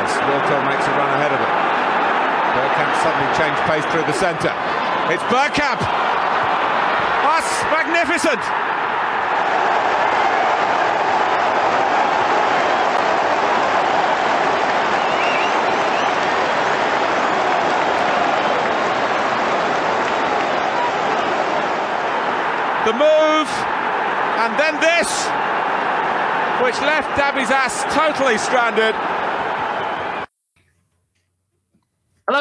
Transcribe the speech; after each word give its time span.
Wiltord 0.00 0.64
makes 0.64 0.86
a 0.88 0.92
run 0.96 1.10
ahead 1.20 1.32
of 1.32 1.40
it. 1.40 1.52
Bergkamp 2.56 2.92
suddenly 3.04 3.28
changed 3.36 3.60
pace 3.68 3.84
through 3.92 4.04
the 4.08 4.16
centre. 4.16 4.54
It's 5.12 5.22
Bergkamp. 5.24 5.80
That's 7.24 7.52
magnificent. 7.68 8.40
The 22.86 22.92
move, 22.94 23.48
and 24.40 24.58
then 24.58 24.80
this, 24.80 25.28
which 26.62 26.80
left 26.80 27.08
Dabizas 27.18 27.92
totally 27.92 28.38
stranded. 28.38 28.94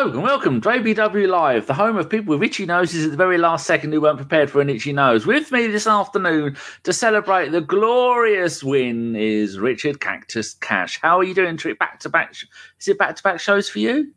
Hello 0.02 0.14
and 0.14 0.24
welcome 0.24 0.60
to 0.62 0.68
ABW 0.68 1.30
Live, 1.30 1.68
the 1.68 1.76
home 1.76 1.96
of 1.96 2.10
people 2.10 2.34
with 2.34 2.42
itchy 2.42 2.66
noses 2.66 3.06
at 3.06 3.12
the 3.12 3.18
very 3.18 3.38
last 3.38 3.68
second 3.68 3.94
who 3.94 4.02
weren't 4.02 4.18
prepared 4.18 4.50
for 4.50 4.60
an 4.60 4.68
itchy 4.68 4.92
nose. 4.92 5.28
With 5.28 5.52
me 5.52 5.68
this 5.68 5.86
afternoon 5.86 6.58
to 6.86 6.92
celebrate 6.92 7.50
the 7.50 7.62
glorious 7.62 8.64
win 8.64 9.16
is 9.16 9.60
Richard 9.60 10.00
Cactus 10.00 10.56
Cash. 10.56 11.00
How 11.04 11.20
are 11.20 11.24
you 11.24 11.36
doing? 11.36 11.56
Trick 11.56 11.78
back 11.78 12.00
to 12.00 12.10
back? 12.10 12.32
Is 12.32 12.88
it 12.88 12.98
back 12.98 13.16
to 13.16 13.22
back 13.22 13.40
shows 13.40 13.70
for 13.70 13.78
you? 13.78 14.12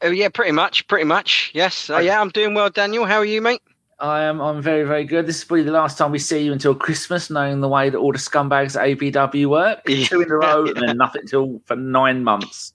Oh 0.00 0.10
yeah, 0.10 0.28
pretty 0.28 0.50
much, 0.50 0.88
pretty 0.88 1.04
much. 1.04 1.52
Yes, 1.54 1.88
uh, 1.88 1.98
yeah, 1.98 2.20
I'm 2.20 2.30
doing 2.30 2.54
well, 2.54 2.70
Daniel. 2.70 3.04
How 3.04 3.18
are 3.18 3.24
you, 3.24 3.40
mate? 3.40 3.62
I 4.00 4.24
am. 4.24 4.40
I'm 4.40 4.60
very, 4.60 4.82
very 4.82 5.04
good. 5.04 5.26
This 5.28 5.38
is 5.38 5.44
probably 5.44 5.62
the 5.62 5.70
last 5.70 5.98
time 5.98 6.10
we 6.10 6.18
see 6.18 6.42
you 6.42 6.52
until 6.52 6.74
Christmas, 6.74 7.30
knowing 7.30 7.60
the 7.60 7.68
way 7.68 7.90
that 7.90 7.98
all 7.98 8.10
the 8.10 8.18
scumbags 8.18 8.74
at 8.74 8.98
ABW 8.98 9.46
work. 9.46 9.84
Two 9.86 10.22
in 10.22 10.32
a 10.32 10.34
row, 10.34 10.66
and 10.66 10.88
then 10.88 10.96
nothing 10.96 11.28
till 11.28 11.62
for 11.66 11.76
nine 11.76 12.24
months. 12.24 12.72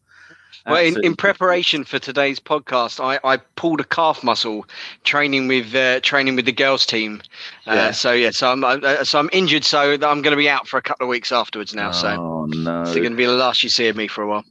Well, 0.67 0.83
in, 0.83 1.03
in, 1.03 1.15
preparation 1.15 1.85
for 1.85 1.97
today's 1.97 2.39
podcast, 2.39 2.99
I, 2.99 3.19
I 3.23 3.37
pulled 3.55 3.79
a 3.79 3.85
calf 3.85 4.23
muscle 4.23 4.65
training 5.05 5.47
with 5.47 5.73
uh, 5.73 6.01
training 6.01 6.35
with 6.35 6.45
the 6.45 6.51
girls 6.51 6.85
team. 6.85 7.21
Uh, 7.65 7.73
yeah. 7.73 7.91
So 7.91 8.11
yeah, 8.11 8.31
so 8.31 8.51
I'm 8.51 8.63
uh, 8.63 9.03
so 9.05 9.19
I'm 9.19 9.29
injured, 9.31 9.63
so 9.63 9.93
I'm 9.93 9.99
going 9.99 10.23
to 10.23 10.35
be 10.35 10.49
out 10.49 10.67
for 10.67 10.77
a 10.77 10.81
couple 10.81 11.05
of 11.05 11.09
weeks 11.09 11.31
afterwards 11.31 11.73
now. 11.73 11.89
Oh, 11.89 11.91
so 11.93 12.45
no, 12.47 12.81
it's 12.81 12.95
going 12.95 13.11
to 13.11 13.15
be 13.15 13.25
the 13.25 13.31
last 13.31 13.63
you 13.63 13.69
see 13.69 13.87
of 13.87 13.95
me 13.95 14.07
for 14.07 14.23
a 14.23 14.27
while. 14.27 14.43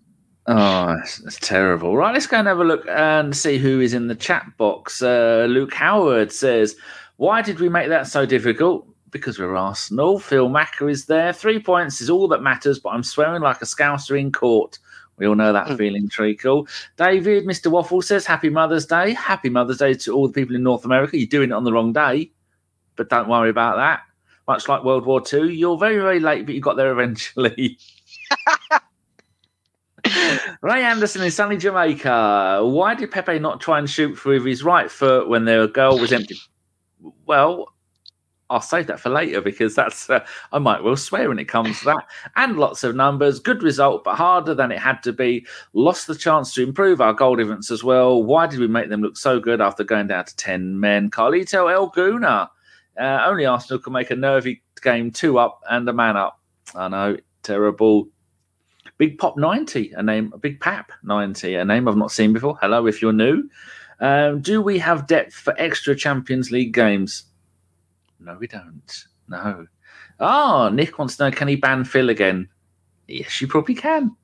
Oh, 0.49 0.95
that's, 0.97 1.19
that's, 1.19 1.41
terrible. 1.41 1.97
Right, 1.97 2.15
let's 2.15 2.27
go 2.27 2.39
and 2.39 2.47
have 2.47 2.61
a 2.61 2.65
look 2.65 2.87
and 2.89 3.37
see 3.37 3.59
who 3.59 3.81
is 3.81 3.93
in 3.93 4.07
the 4.07 4.15
chat 4.15 4.47
box. 4.57 5.03
Uh, 5.03 5.47
Luke 5.49 5.75
Howard 5.75 6.33
says, 6.33 6.77
Why 7.17 7.43
did 7.43 7.59
we 7.59 7.69
make 7.69 7.89
that 7.89 8.07
so 8.07 8.25
difficult? 8.27 8.87
Because 9.11 9.39
we're 9.39 9.57
Arsenal. 9.57 10.21
Phil 10.21 10.49
Macker 10.49 10.89
is 10.89 11.07
there. 11.07 11.33
Three 11.33 11.59
points 11.61 12.01
is 12.01 12.09
all 12.09 12.29
that 12.29 12.43
matters, 12.43 12.79
but 12.79 12.91
I'm 12.91 13.03
swearing 13.03 13.43
like 13.43 13.61
a 13.61 13.67
scouser 13.67 14.19
in 14.19 14.31
court. 14.31 14.79
We 15.19 15.27
all 15.27 15.35
know 15.35 15.53
that 15.53 15.69
mm. 15.69 15.79
feeling, 15.79 16.09
Treacle. 16.09 16.69
David, 16.97 17.47
Mr. 17.47 17.71
Waffle 17.71 18.03
says, 18.03 18.27
Happy 18.27 18.51
Mother's 18.51 18.87
Day. 18.87 19.15
Happy 19.15 19.49
Mother's 19.49 19.79
Day 19.79 19.95
to 19.95 20.13
all 20.13 20.27
the 20.27 20.33
people 20.33 20.55
in 20.55 20.63
North 20.63 20.85
America. 20.85 21.19
You're 21.19 21.27
doing 21.27 21.51
it 21.51 21.55
on 21.55 21.65
the 21.65 21.73
wrong 21.73 21.93
day, 21.93 22.31
but 22.97 23.09
don't 23.09 23.29
worry 23.29 23.51
about 23.51 23.77
that. 23.77 24.03
Much 24.47 24.69
like 24.69 24.85
World 24.85 25.07
War 25.07 25.23
II, 25.33 25.55
you're 25.55 25.79
very, 25.79 25.97
very 25.97 26.21
late, 26.21 26.47
but 26.47 26.55
you 26.55 26.61
got 26.61 26.77
there 26.77 26.93
eventually. 26.93 27.79
Ray 30.61 30.85
Anderson 30.85 31.23
in 31.23 31.31
sunny 31.31 31.57
Jamaica. 31.57 32.61
Why 32.63 32.95
did 32.95 33.11
Pepe 33.11 33.39
not 33.39 33.61
try 33.61 33.79
and 33.79 33.91
shoot 33.91 34.17
through 34.17 34.45
his 34.45 34.63
right 34.63 34.91
foot 34.91 35.29
when 35.29 35.47
the 35.47 35.71
goal 35.73 35.99
was 35.99 36.13
empty? 36.13 36.37
Well, 37.27 37.73
I'll 38.49 38.61
save 38.61 38.87
that 38.87 39.01
for 39.01 39.11
later 39.11 39.41
because 39.41 39.75
that's 39.75 40.09
uh, 40.09 40.25
I 40.53 40.59
might 40.59 40.85
well 40.85 40.97
swear 40.97 41.29
when 41.29 41.39
it 41.39 41.47
comes 41.47 41.81
to 41.81 41.87
that. 41.87 42.07
And 42.37 42.59
lots 42.59 42.85
of 42.85 42.95
numbers, 42.95 43.41
good 43.41 43.63
result, 43.63 44.05
but 44.05 44.15
harder 44.15 44.55
than 44.55 44.71
it 44.71 44.79
had 44.79 45.03
to 45.03 45.13
be. 45.13 45.47
Lost 45.73 46.07
the 46.07 46.15
chance 46.15 46.55
to 46.55 46.63
improve 46.63 47.01
our 47.01 47.13
goal 47.13 47.37
difference 47.37 47.71
as 47.71 47.83
well. 47.83 48.23
Why 48.23 48.47
did 48.47 48.61
we 48.61 48.69
make 48.69 48.89
them 48.89 49.03
look 49.03 49.17
so 49.17 49.41
good 49.41 49.61
after 49.61 49.83
going 49.83 50.07
down 50.07 50.27
to 50.27 50.37
ten 50.37 50.79
men? 50.79 51.11
Carlito 51.11 51.73
El 51.73 51.89
Guna. 51.89 52.51
Uh, 52.99 53.23
only 53.27 53.45
Arsenal 53.45 53.79
can 53.79 53.93
make 53.93 54.11
a 54.11 54.17
nervy 54.17 54.63
game 54.81 55.11
two 55.11 55.39
up 55.39 55.61
and 55.69 55.89
a 55.89 55.93
man 55.93 56.17
up. 56.17 56.41
I 56.75 56.89
know, 56.89 57.17
terrible. 57.43 58.09
Big 58.99 59.19
Pop 59.19 59.37
90, 59.37 59.93
a 59.93 60.03
name, 60.03 60.33
Big 60.41 60.59
Pap 60.61 60.91
90, 61.03 61.55
a 61.57 61.65
name 61.65 61.87
I've 61.87 61.97
not 61.97 62.11
seen 62.11 62.33
before. 62.33 62.57
Hello, 62.63 62.87
if 62.87 63.03
you're 63.03 63.13
new. 63.13 63.45
Um, 64.01 64.41
do 64.41 64.63
we 64.63 64.79
have 64.79 65.07
depth 65.07 65.35
for 65.35 65.55
extra 65.59 65.95
Champions 65.95 66.51
League 66.51 66.73
games? 66.73 67.25
No, 68.21 68.37
we 68.39 68.47
don't. 68.47 69.07
No. 69.29 69.67
Ah, 70.21 70.67
oh, 70.67 70.69
Nick 70.71 70.99
wants 70.99 71.17
to 71.17 71.25
know 71.25 71.37
can 71.37 71.49
he 71.49 71.57
ban 71.57 71.85
Phil 71.85 72.11
again? 72.11 72.49
Yes, 73.09 73.41
you 73.41 73.47
probably 73.47 73.75
can. 73.75 74.17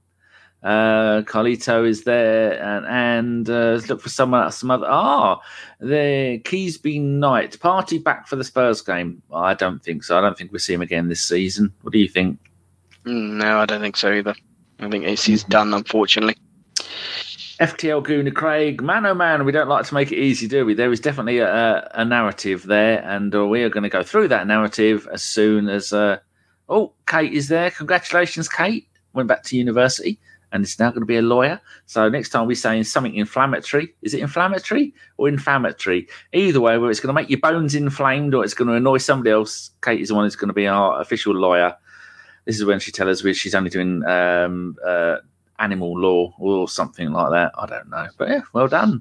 Uh, 0.62 1.22
Carlito 1.22 1.86
is 1.86 2.04
there, 2.04 2.62
and, 2.62 2.86
and 2.86 3.50
uh, 3.50 3.72
let's 3.72 3.88
look 3.88 4.00
for 4.00 4.08
someone 4.08 4.50
some 4.52 4.70
other. 4.70 4.86
Ah, 4.88 5.40
the 5.80 6.40
keys 6.44 6.78
Keysby 6.78 7.00
Knight 7.00 7.58
Partey 7.58 8.02
back 8.02 8.28
for 8.28 8.36
the 8.36 8.44
Spurs 8.44 8.80
game. 8.80 9.22
I 9.32 9.54
don't 9.54 9.82
think 9.82 10.04
so. 10.04 10.16
I 10.16 10.20
don't 10.20 10.38
think 10.38 10.52
we'll 10.52 10.60
see 10.60 10.74
him 10.74 10.82
again 10.82 11.08
this 11.08 11.20
season. 11.20 11.72
What 11.82 11.92
do 11.92 11.98
you 11.98 12.08
think? 12.08 12.38
Mm, 13.04 13.38
no, 13.38 13.58
I 13.58 13.66
don't 13.66 13.80
think 13.80 13.96
so 13.96 14.12
either. 14.12 14.36
I 14.78 14.88
think 14.88 15.04
AC's 15.04 15.42
done, 15.44 15.74
unfortunately. 15.74 16.36
FTL 17.62 18.02
Guna 18.02 18.32
Craig, 18.32 18.82
man 18.82 19.06
oh 19.06 19.14
man, 19.14 19.44
we 19.44 19.52
don't 19.52 19.68
like 19.68 19.86
to 19.86 19.94
make 19.94 20.10
it 20.10 20.18
easy, 20.18 20.48
do 20.48 20.66
we? 20.66 20.74
There 20.74 20.90
is 20.90 20.98
definitely 20.98 21.38
a, 21.38 21.88
a 21.94 22.04
narrative 22.04 22.64
there, 22.64 23.00
and 23.04 23.32
uh, 23.32 23.46
we 23.46 23.62
are 23.62 23.68
going 23.68 23.84
to 23.84 23.88
go 23.88 24.02
through 24.02 24.26
that 24.28 24.48
narrative 24.48 25.06
as 25.12 25.22
soon 25.22 25.68
as. 25.68 25.92
Uh, 25.92 26.18
oh, 26.68 26.92
Kate 27.06 27.32
is 27.32 27.46
there. 27.46 27.70
Congratulations, 27.70 28.48
Kate. 28.48 28.88
Went 29.12 29.28
back 29.28 29.44
to 29.44 29.56
university 29.56 30.18
and 30.50 30.64
is 30.64 30.76
now 30.80 30.90
going 30.90 31.02
to 31.02 31.06
be 31.06 31.18
a 31.18 31.22
lawyer. 31.22 31.60
So 31.86 32.08
next 32.08 32.30
time 32.30 32.48
we're 32.48 32.56
saying 32.56 32.82
something 32.82 33.14
inflammatory. 33.14 33.94
Is 34.02 34.12
it 34.12 34.20
inflammatory 34.20 34.92
or 35.16 35.28
inflammatory? 35.28 36.08
Either 36.32 36.60
way, 36.60 36.76
whether 36.78 36.90
it's 36.90 36.98
going 36.98 37.14
to 37.14 37.20
make 37.22 37.30
your 37.30 37.38
bones 37.38 37.76
inflamed 37.76 38.34
or 38.34 38.42
it's 38.42 38.54
going 38.54 38.70
to 38.70 38.74
annoy 38.74 38.98
somebody 38.98 39.30
else, 39.30 39.70
Kate 39.82 40.00
is 40.00 40.08
the 40.08 40.16
one 40.16 40.24
who's 40.24 40.34
going 40.34 40.48
to 40.48 40.54
be 40.54 40.66
our 40.66 41.00
official 41.00 41.32
lawyer 41.32 41.76
this 42.44 42.56
is 42.56 42.64
when 42.64 42.80
she 42.80 42.90
tells 42.90 43.24
us 43.24 43.36
she's 43.36 43.54
only 43.54 43.70
doing 43.70 44.04
um, 44.04 44.76
uh, 44.84 45.18
animal 45.62 45.98
law 45.98 46.34
or 46.38 46.68
something 46.68 47.12
like 47.12 47.30
that. 47.30 47.52
I 47.56 47.66
don't 47.66 47.88
know, 47.88 48.08
but 48.18 48.28
yeah, 48.28 48.42
well 48.52 48.68
done. 48.68 49.00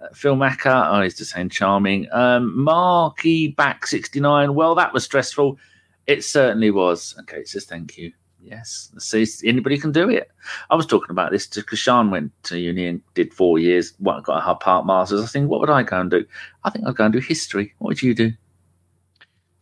Uh, 0.00 0.08
Phil 0.12 0.36
Macker, 0.36 0.86
oh, 0.88 1.02
he's 1.02 1.16
just 1.16 1.32
saying 1.32 1.50
charming. 1.50 2.08
Um, 2.12 2.58
Marky 2.58 3.48
back 3.48 3.86
69. 3.86 4.54
Well, 4.54 4.74
that 4.74 4.92
was 4.92 5.04
stressful. 5.04 5.58
It 6.06 6.24
certainly 6.24 6.70
was. 6.70 7.14
Okay, 7.20 7.38
it 7.38 7.48
says 7.48 7.64
thank 7.64 7.96
you. 7.96 8.12
Yes, 8.42 8.90
see, 8.98 9.26
anybody 9.44 9.76
can 9.76 9.92
do 9.92 10.08
it. 10.08 10.30
I 10.70 10.74
was 10.74 10.86
talking 10.86 11.10
about 11.10 11.30
this 11.30 11.46
because 11.46 11.78
Sean 11.78 12.10
went 12.10 12.32
to 12.44 12.58
uni 12.58 12.86
and 12.86 13.02
did 13.12 13.34
four 13.34 13.58
years, 13.58 13.92
What 13.98 14.24
got 14.24 14.42
a 14.48 14.54
part 14.54 14.86
masters. 14.86 15.22
I 15.22 15.26
think, 15.26 15.50
what 15.50 15.60
would 15.60 15.68
I 15.68 15.82
go 15.82 16.00
and 16.00 16.10
do? 16.10 16.24
I 16.64 16.70
think 16.70 16.86
I'd 16.86 16.96
go 16.96 17.04
and 17.04 17.12
do 17.12 17.18
history. 17.18 17.74
What 17.78 17.88
would 17.88 18.02
you 18.02 18.14
do? 18.14 18.32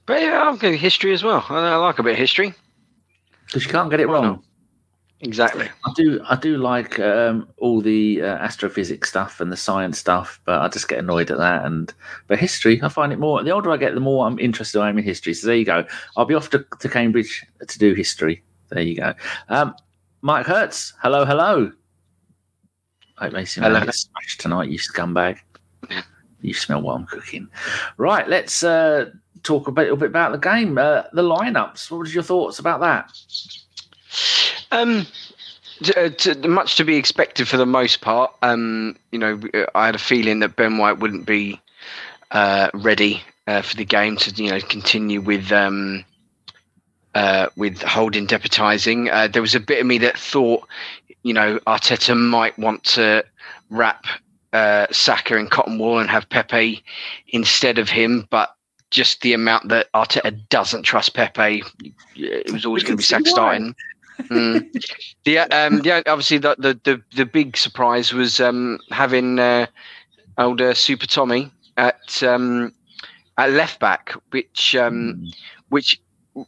But 0.07 0.23
yeah, 0.23 0.43
I'll 0.45 0.57
go 0.57 0.73
history 0.73 1.13
as 1.13 1.25
well. 1.25 1.45
I, 1.49 1.57
I 1.57 1.77
like 1.77 1.99
a 1.99 2.03
bit 2.05 2.13
of 2.13 2.19
history 2.19 2.55
because 3.47 3.67
you 3.67 3.73
can't 3.73 3.91
get 3.91 4.01
it 4.01 4.09
wrong. 4.09 4.43
Exactly. 5.21 5.69
I 5.85 5.93
do. 5.97 6.21
I 6.29 6.37
do 6.37 6.59
like 6.59 7.01
um, 7.01 7.49
all 7.59 7.81
the 7.81 8.23
uh, 8.23 8.37
astrophysics 8.37 9.09
stuff 9.09 9.41
and 9.41 9.51
the 9.51 9.57
science 9.57 9.99
stuff, 9.99 10.41
but 10.45 10.61
I 10.61 10.69
just 10.69 10.89
get 10.89 11.01
annoyed 11.01 11.33
at 11.33 11.39
that. 11.39 11.65
And 11.65 11.93
but 12.29 12.39
history, 12.39 12.81
I 12.83 12.89
find 12.89 13.13
it 13.13 13.19
more. 13.19 13.43
The 13.43 13.51
older 13.51 13.73
I 13.73 13.79
get, 13.79 13.95
the 13.95 14.01
more 14.01 14.27
I'm 14.27 14.39
interested 14.39 14.81
I 14.81 14.89
am 14.89 14.99
in 14.99 15.05
history. 15.05 15.35
So 15.35 15.49
there 15.49 15.57
you 15.57 15.65
go. 15.65 15.85
I'll 16.17 16.25
be 16.25 16.35
off 16.35 16.51
to, 16.51 16.65
to 16.79 16.89
Cambridge 16.89 17.45
to 17.67 17.79
do 17.79 17.95
history. 17.95 18.45
There 18.69 18.83
you 18.83 18.95
go. 18.95 19.15
Um, 19.49 19.75
Mike 20.21 20.47
Hertz. 20.47 20.95
Hello, 21.03 21.25
hello. 21.25 21.73
I 23.19 23.25
hope 23.25 23.33
they 23.33 23.45
see 23.45 23.61
me 23.61 23.69
smashed 23.69 24.41
tonight, 24.41 24.69
you 24.69 24.79
scumbag. 24.79 25.39
You 26.41 26.55
smell 26.55 26.83
what 26.83 26.95
I'm 26.95 27.07
cooking. 27.07 27.49
Right, 27.97 28.29
let's 28.29 28.63
uh, 28.63 29.11
talk 29.43 29.67
a, 29.67 29.73
bit, 29.73 29.81
a 29.81 29.85
little 29.85 29.97
bit 29.97 30.11
about 30.11 30.31
the 30.31 30.39
game. 30.39 30.79
Uh, 30.79 31.03
the 31.13 31.23
lineups. 31.23 31.91
What 31.91 31.99
was 31.99 32.15
your 32.15 32.23
thoughts 32.23 32.61
about 32.61 32.79
that? 32.81 33.11
Um, 34.71 35.07
to, 35.83 36.07
uh, 36.07 36.09
to, 36.11 36.49
much 36.49 36.77
to 36.77 36.85
be 36.85 36.97
expected 36.97 37.49
for 37.49 37.57
the 37.57 37.67
most 37.67 38.01
part. 38.01 38.35
Um, 38.43 38.97
you 39.13 39.19
know, 39.19 39.41
I 39.75 39.87
had 39.87 39.95
a 39.95 39.99
feeling 39.99 40.41
that 40.41 40.57
Ben 40.57 40.79
White 40.79 40.99
wouldn't 40.99 41.27
be 41.27 41.61
uh, 42.31 42.71
ready 42.75 43.23
uh, 43.47 43.63
for 43.63 43.77
the 43.77 43.85
game 43.85 44.17
to 44.17 44.43
you 44.43 44.51
know 44.51 44.61
continue 44.61 45.21
with 45.21 45.51
um, 45.53 46.05
uh, 47.15 47.49
with 47.57 47.83
holding 47.83 48.27
deputising. 48.27 49.11
Uh, 49.11 49.29
there 49.29 49.43
was 49.43 49.55
a 49.55 49.61
bit 49.61 49.81
of 49.81 49.87
me 49.87 49.99
that 49.99 50.19
thought, 50.19 50.67
you 51.23 51.33
know, 51.33 51.59
Arteta 51.67 52.17
might 52.17 52.59
want 52.59 52.85
to 52.85 53.25
wrap 53.71 54.05
uh, 54.53 54.87
Saka 54.91 55.37
in 55.37 55.49
cotton 55.49 55.79
wool 55.79 55.99
and 55.99 56.09
have 56.11 56.29
Pepe 56.29 56.83
instead 57.29 57.79
of 57.79 57.89
him, 57.89 58.27
but 58.31 58.55
just 58.91 59.21
the 59.21 59.35
amount 59.35 59.69
that 59.69 59.93
Arteta 59.93 60.49
doesn't 60.49 60.83
trust 60.83 61.15
Pepe, 61.15 61.63
it 62.17 62.53
was 62.53 62.65
always 62.65 62.83
going 62.83 62.95
to 62.95 62.99
be 62.99 63.03
Saka 63.03 63.29
starting. 63.29 63.75
Mm. 64.23 64.85
The 65.25 65.39
um, 65.39 65.81
yeah, 65.85 66.03
obviously 66.07 66.39
the, 66.39 66.57
the 66.59 66.81
the 66.85 67.03
the 67.17 67.27
big 67.27 67.57
surprise 67.57 68.13
was 68.13 68.41
um, 68.41 68.79
having 68.91 69.39
uh, 69.39 69.67
older 70.39 70.75
Super 70.75 71.07
Tommy 71.07 71.51
at 71.77 72.23
um, 72.23 72.73
at 73.39 73.51
left 73.53 73.81
back, 73.81 74.13
which 74.31 74.75
um, 74.77 75.15
mm. 75.23 75.35
which 75.69 76.01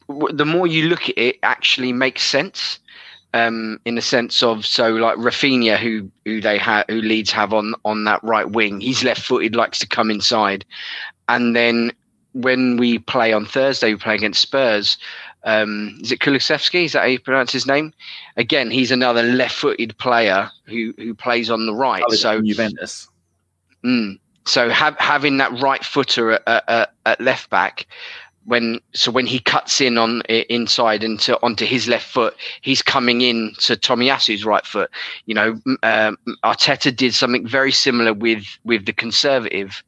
w- 0.09 0.37
the 0.37 0.45
more 0.47 0.67
you 0.67 0.89
look 0.89 1.09
at 1.09 1.19
it, 1.19 1.39
actually 1.43 1.93
makes 1.93 2.23
sense. 2.25 2.79
um, 3.35 3.81
in 3.85 3.95
the 3.95 4.03
sense 4.03 4.43
of 4.43 4.67
so 4.67 4.91
like 4.95 5.17
Raphinha, 5.17 5.79
who 5.79 6.11
who 6.25 6.41
they 6.41 6.59
have 6.59 6.85
who 6.89 7.01
Leeds 7.01 7.31
have 7.33 7.53
on 7.53 7.75
on 7.85 8.05
that 8.05 8.23
right 8.25 8.49
wing, 8.51 8.81
he's 8.81 9.05
left 9.05 9.23
footed, 9.23 9.55
likes 9.55 9.79
to 9.81 9.87
come 9.87 10.11
inside, 10.11 10.65
and 11.29 11.55
then 11.55 11.93
when 12.33 12.77
we 12.77 12.99
play 12.99 13.33
on 13.33 13.45
Thursday, 13.45 13.93
we 13.93 13.99
play 13.99 14.15
against 14.15 14.41
Spurs. 14.43 14.99
Um, 15.45 15.99
is 16.03 16.13
it 16.13 16.21
Kulusevski? 16.21 16.85
Is 16.85 16.93
that 16.93 17.01
how 17.01 17.07
you 17.07 17.19
pronounce 17.19 17.53
his 17.53 17.67
name? 17.67 17.93
Again, 18.37 18.71
he's 18.71 18.91
another 18.91 19.23
left-footed 19.23 19.97
player 19.99 20.51
who 20.67 20.93
who 20.99 21.15
plays 21.15 21.51
on 21.51 21.67
the 21.67 21.75
right. 21.75 22.03
Oh, 22.07 22.15
so 22.15 22.43
Juventus. 22.43 23.09
Mm, 23.85 24.19
so 24.45 24.69
have, 24.69 24.97
having 24.99 25.39
that 25.39 25.59
right 25.61 25.85
footer 25.85 26.33
at, 26.33 26.69
at, 26.69 26.93
at, 27.07 27.21
left 27.21 27.49
back, 27.51 27.87
when 28.45 28.81
so 28.95 29.11
when 29.11 29.27
he 29.27 29.39
cuts 29.39 29.81
in 29.81 29.97
on 29.97 30.23
inside 30.23 31.05
into 31.05 31.41
onto 31.43 31.65
his 31.65 31.89
left 31.89 32.07
foot, 32.07 32.35
he's 32.63 32.83
coming 32.83 33.21
in 33.21 33.55
to 33.61 33.77
Tomiyasu's 33.77 34.45
right 34.45 34.67
foot. 34.67 34.91
You 35.27 35.35
know, 35.35 35.61
um, 35.83 36.17
Arteta 36.45 36.95
did 36.95 37.15
something 37.15 37.47
very 37.47 37.73
similar 37.73 38.13
with 38.13 38.45
with 38.65 38.87
the 38.87 38.93
conservative 38.93 39.83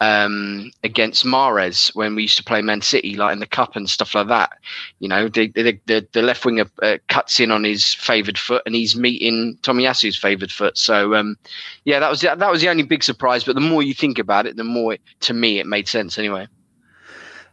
um, 0.00 0.70
against 0.82 1.24
Mahrez 1.24 1.94
when 1.94 2.14
we 2.14 2.22
used 2.22 2.36
to 2.36 2.44
play 2.44 2.62
Man 2.62 2.82
City, 2.82 3.16
like 3.16 3.32
in 3.32 3.40
the 3.40 3.46
cup 3.46 3.76
and 3.76 3.88
stuff 3.88 4.14
like 4.14 4.28
that. 4.28 4.58
You 4.98 5.08
know, 5.08 5.28
the 5.28 5.48
the, 5.48 5.78
the, 5.86 6.06
the 6.12 6.22
left 6.22 6.44
winger 6.44 6.66
uh, 6.82 6.98
cuts 7.08 7.40
in 7.40 7.50
on 7.50 7.64
his 7.64 7.94
favoured 7.94 8.38
foot, 8.38 8.62
and 8.66 8.74
he's 8.74 8.96
meeting 8.96 9.58
Tomiyasu's 9.62 10.16
favoured 10.16 10.52
foot. 10.52 10.76
So, 10.76 11.14
um, 11.14 11.36
yeah, 11.84 12.00
that 12.00 12.10
was 12.10 12.20
that 12.20 12.38
was 12.38 12.60
the 12.60 12.68
only 12.68 12.82
big 12.82 13.02
surprise. 13.02 13.44
But 13.44 13.54
the 13.54 13.60
more 13.60 13.82
you 13.82 13.94
think 13.94 14.18
about 14.18 14.46
it, 14.46 14.56
the 14.56 14.64
more 14.64 14.96
to 15.20 15.34
me 15.34 15.58
it 15.58 15.66
made 15.66 15.88
sense. 15.88 16.18
Anyway. 16.18 16.48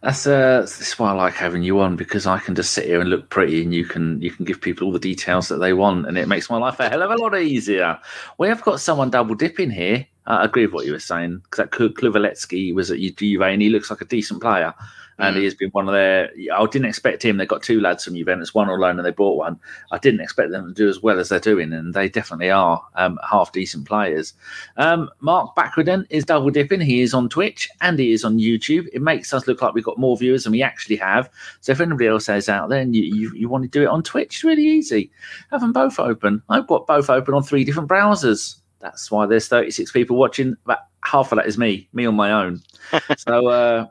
That's 0.02 0.26
uh, 0.26 0.62
that's 0.62 0.98
why 0.98 1.12
I 1.12 1.14
like 1.14 1.36
having 1.36 1.62
you 1.62 1.80
on 1.80 1.96
because 1.96 2.26
I 2.26 2.40
can 2.40 2.56
just 2.56 2.74
sit 2.74 2.86
here 2.86 3.02
and 3.02 3.10
look 3.10 3.30
pretty, 3.30 3.62
and 3.62 3.72
you 3.72 3.86
can 3.86 4.20
you 4.20 4.32
can 4.32 4.46
give 4.46 4.60
people 4.60 4.88
all 4.88 4.94
the 4.94 4.98
details 4.98 5.48
that 5.50 5.58
they 5.58 5.74
want, 5.74 6.08
and 6.08 6.18
it 6.18 6.28
makes 6.28 6.50
my 6.50 6.58
life 6.58 6.80
a 6.80 6.90
hell 6.90 7.04
of 7.04 7.12
a 7.12 7.16
lot 7.16 7.38
easier. 7.38 8.00
We 8.40 8.48
have 8.48 8.64
got 8.64 8.80
someone 8.80 9.12
double 9.12 9.36
dipping 9.36 9.70
here. 9.70 10.08
I 10.26 10.46
agree 10.46 10.66
with 10.66 10.74
what 10.74 10.86
you 10.86 10.92
were 10.92 11.00
saying 11.00 11.40
because 11.44 11.58
that 11.58 11.72
Kluvaletsky 11.72 12.74
was 12.74 12.92
at 12.92 13.00
Juve 13.00 13.42
and 13.42 13.62
he 13.62 13.70
looks 13.70 13.90
like 13.90 14.02
a 14.02 14.06
decent 14.06 14.42
player 14.42 14.74
and 15.22 15.36
he 15.36 15.42
mm. 15.44 15.46
has 15.46 15.54
been 15.54 15.70
one 15.70 15.88
of 15.88 15.94
their. 15.94 16.32
I 16.54 16.66
didn't 16.66 16.88
expect 16.88 17.24
him. 17.24 17.38
They 17.38 17.46
got 17.46 17.62
two 17.62 17.80
lads 17.80 18.04
from 18.04 18.16
Juventus, 18.16 18.56
one 18.56 18.70
alone, 18.70 18.98
and 18.98 19.06
they 19.06 19.12
bought 19.12 19.38
one. 19.38 19.60
I 19.92 20.00
didn't 20.00 20.22
expect 20.22 20.50
them 20.50 20.68
to 20.68 20.74
do 20.74 20.90
as 20.90 21.02
well 21.02 21.20
as 21.20 21.30
they're 21.30 21.40
doing, 21.40 21.72
and 21.74 21.94
they 21.94 22.10
definitely 22.10 22.50
are 22.50 22.84
um, 22.96 23.20
half 23.30 23.52
decent 23.52 23.88
players. 23.88 24.34
Um, 24.78 25.10
Mark 25.20 25.56
Backwooden 25.56 26.08
is 26.10 26.26
double 26.26 26.50
dipping. 26.50 26.82
He 26.82 27.02
is 27.02 27.14
on 27.14 27.30
Twitch 27.30 27.70
and 27.82 28.00
he 28.00 28.12
is 28.12 28.26
on 28.26 28.40
YouTube. 28.40 28.88
It 28.94 29.02
makes 29.02 29.32
us 29.34 29.48
look 29.48 29.62
like 29.62 29.76
we've 29.76 29.84
got 29.84 30.00
more 30.00 30.18
viewers 30.18 30.44
than 30.44 30.54
we 30.54 30.64
actually 30.64 30.96
have. 30.98 31.30
So 31.62 31.72
if 31.72 31.82
anybody 31.82 32.08
else 32.08 32.28
is 32.28 32.50
out 32.50 32.70
there 32.70 32.80
and 32.80 32.96
you, 32.96 33.04
you, 33.04 33.32
you 33.36 33.50
want 33.50 33.64
to 33.64 33.70
do 33.70 33.84
it 33.84 33.90
on 33.90 34.02
Twitch, 34.02 34.38
it's 34.38 34.44
really 34.44 34.66
easy. 34.66 35.12
Have 35.52 35.62
them 35.62 35.74
both 35.74 36.00
open. 36.00 36.42
I've 36.50 36.68
got 36.68 36.88
both 36.88 37.10
open 37.10 37.36
on 37.36 37.44
three 37.44 37.64
different 37.64 37.90
browsers. 37.90 38.56
That's 38.82 39.12
why 39.12 39.26
there's 39.26 39.48
36 39.48 39.92
people 39.92 40.18
watching. 40.18 40.56
But 40.66 40.88
half 41.04 41.32
of 41.32 41.38
that 41.38 41.48
is 41.48 41.58
me, 41.58 41.88
me 41.94 42.06
on 42.06 42.16
my 42.16 42.32
own. 42.32 42.62
so. 43.18 43.48
Uh, 43.48 43.88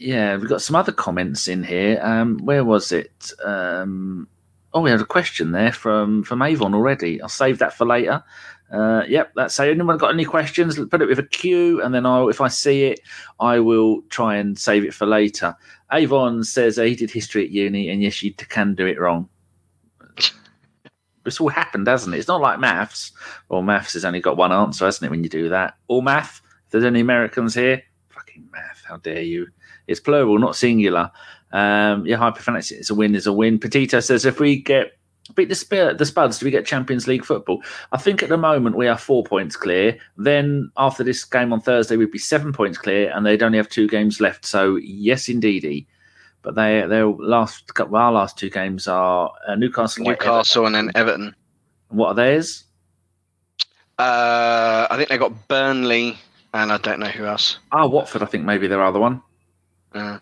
yeah, 0.00 0.36
we've 0.36 0.48
got 0.48 0.62
some 0.62 0.76
other 0.76 0.92
comments 0.92 1.46
in 1.46 1.62
here. 1.62 2.00
Um, 2.02 2.38
where 2.38 2.64
was 2.64 2.90
it? 2.90 3.32
Um, 3.44 4.26
oh, 4.72 4.80
we 4.80 4.90
had 4.90 5.00
a 5.00 5.04
question 5.04 5.52
there 5.52 5.72
from 5.72 6.24
from 6.24 6.40
Avon 6.40 6.74
already. 6.74 7.20
I'll 7.20 7.28
save 7.28 7.58
that 7.58 7.74
for 7.74 7.86
later. 7.86 8.24
Uh, 8.72 9.02
yep, 9.06 9.32
that's 9.34 9.58
it. 9.60 9.68
Anyone 9.68 9.98
got 9.98 10.14
any 10.14 10.24
questions? 10.24 10.78
Put 10.88 11.02
it 11.02 11.08
with 11.08 11.18
a 11.18 11.24
Q, 11.24 11.82
and 11.82 11.94
then 11.94 12.06
I'll, 12.06 12.28
if 12.28 12.40
I 12.40 12.48
see 12.48 12.84
it, 12.84 13.00
I 13.40 13.58
will 13.58 14.00
try 14.08 14.36
and 14.36 14.58
save 14.58 14.84
it 14.84 14.94
for 14.94 15.06
later. 15.06 15.54
Avon 15.92 16.44
says 16.44 16.78
uh, 16.78 16.84
he 16.84 16.94
did 16.94 17.10
history 17.10 17.44
at 17.44 17.50
uni, 17.50 17.90
and 17.90 18.02
yes, 18.02 18.22
you 18.22 18.32
can 18.32 18.74
do 18.74 18.86
it 18.86 18.98
wrong. 18.98 19.28
It's 21.30 21.40
all 21.40 21.48
happened, 21.48 21.86
hasn't 21.86 22.14
it? 22.14 22.18
It's 22.18 22.28
not 22.28 22.40
like 22.40 22.60
maths. 22.60 23.12
Well, 23.48 23.62
maths 23.62 23.94
has 23.94 24.04
only 24.04 24.20
got 24.20 24.36
one 24.36 24.52
answer, 24.52 24.84
hasn't 24.84 25.06
it? 25.06 25.10
When 25.10 25.24
you 25.24 25.30
do 25.30 25.48
that, 25.48 25.76
or 25.88 26.02
math. 26.02 26.42
If 26.66 26.72
there's 26.72 26.84
any 26.84 27.00
Americans 27.00 27.54
here, 27.54 27.82
fucking 28.08 28.48
math. 28.52 28.82
How 28.86 28.98
dare 28.98 29.22
you? 29.22 29.48
It's 29.86 30.00
plural, 30.00 30.38
not 30.38 30.56
singular. 30.56 31.10
Um, 31.52 32.06
yeah, 32.06 32.16
hyperphonetic. 32.16 32.72
It's 32.72 32.90
a 32.90 32.94
win. 32.94 33.14
Is 33.14 33.26
a 33.26 33.32
win. 33.32 33.58
Petito 33.58 34.00
says 34.00 34.24
if 34.24 34.38
we 34.38 34.60
get 34.60 34.92
beat 35.34 35.48
the 35.48 35.94
the 35.96 36.06
Spuds, 36.06 36.38
do 36.38 36.44
we 36.44 36.50
get 36.50 36.66
Champions 36.66 37.06
League 37.06 37.24
football? 37.24 37.62
I 37.92 37.98
think 37.98 38.22
at 38.22 38.28
the 38.28 38.36
moment 38.36 38.76
we 38.76 38.88
are 38.88 38.98
four 38.98 39.24
points 39.24 39.56
clear. 39.56 39.98
Then 40.16 40.70
after 40.76 41.02
this 41.04 41.24
game 41.24 41.52
on 41.52 41.60
Thursday, 41.60 41.96
we'd 41.96 42.10
be 42.10 42.18
seven 42.18 42.52
points 42.52 42.78
clear, 42.78 43.10
and 43.14 43.24
they'd 43.24 43.42
only 43.42 43.58
have 43.58 43.68
two 43.68 43.88
games 43.88 44.20
left. 44.20 44.44
So 44.44 44.76
yes, 44.76 45.28
indeedy. 45.28 45.86
But 46.42 46.54
they 46.54 46.86
their 46.86 47.06
last 47.06 47.70
our 47.78 48.12
last 48.12 48.38
two 48.38 48.50
games 48.50 48.88
are 48.88 49.32
uh, 49.46 49.54
Newcastle, 49.56 50.04
Newcastle, 50.04 50.66
and 50.66 50.74
then 50.74 50.90
Everton. 50.94 51.34
What 51.88 52.08
are 52.08 52.14
theirs? 52.14 52.64
Uh, 53.98 54.86
I 54.90 54.96
think 54.96 55.10
they 55.10 55.18
got 55.18 55.48
Burnley, 55.48 56.16
and 56.54 56.72
I 56.72 56.78
don't 56.78 57.00
know 57.00 57.06
who 57.08 57.26
else. 57.26 57.58
Ah, 57.72 57.86
Watford. 57.86 58.22
I 58.22 58.26
think 58.26 58.44
maybe 58.44 58.66
their 58.66 58.82
other 58.82 58.98
one. 58.98 59.22
Uh, 59.92 60.18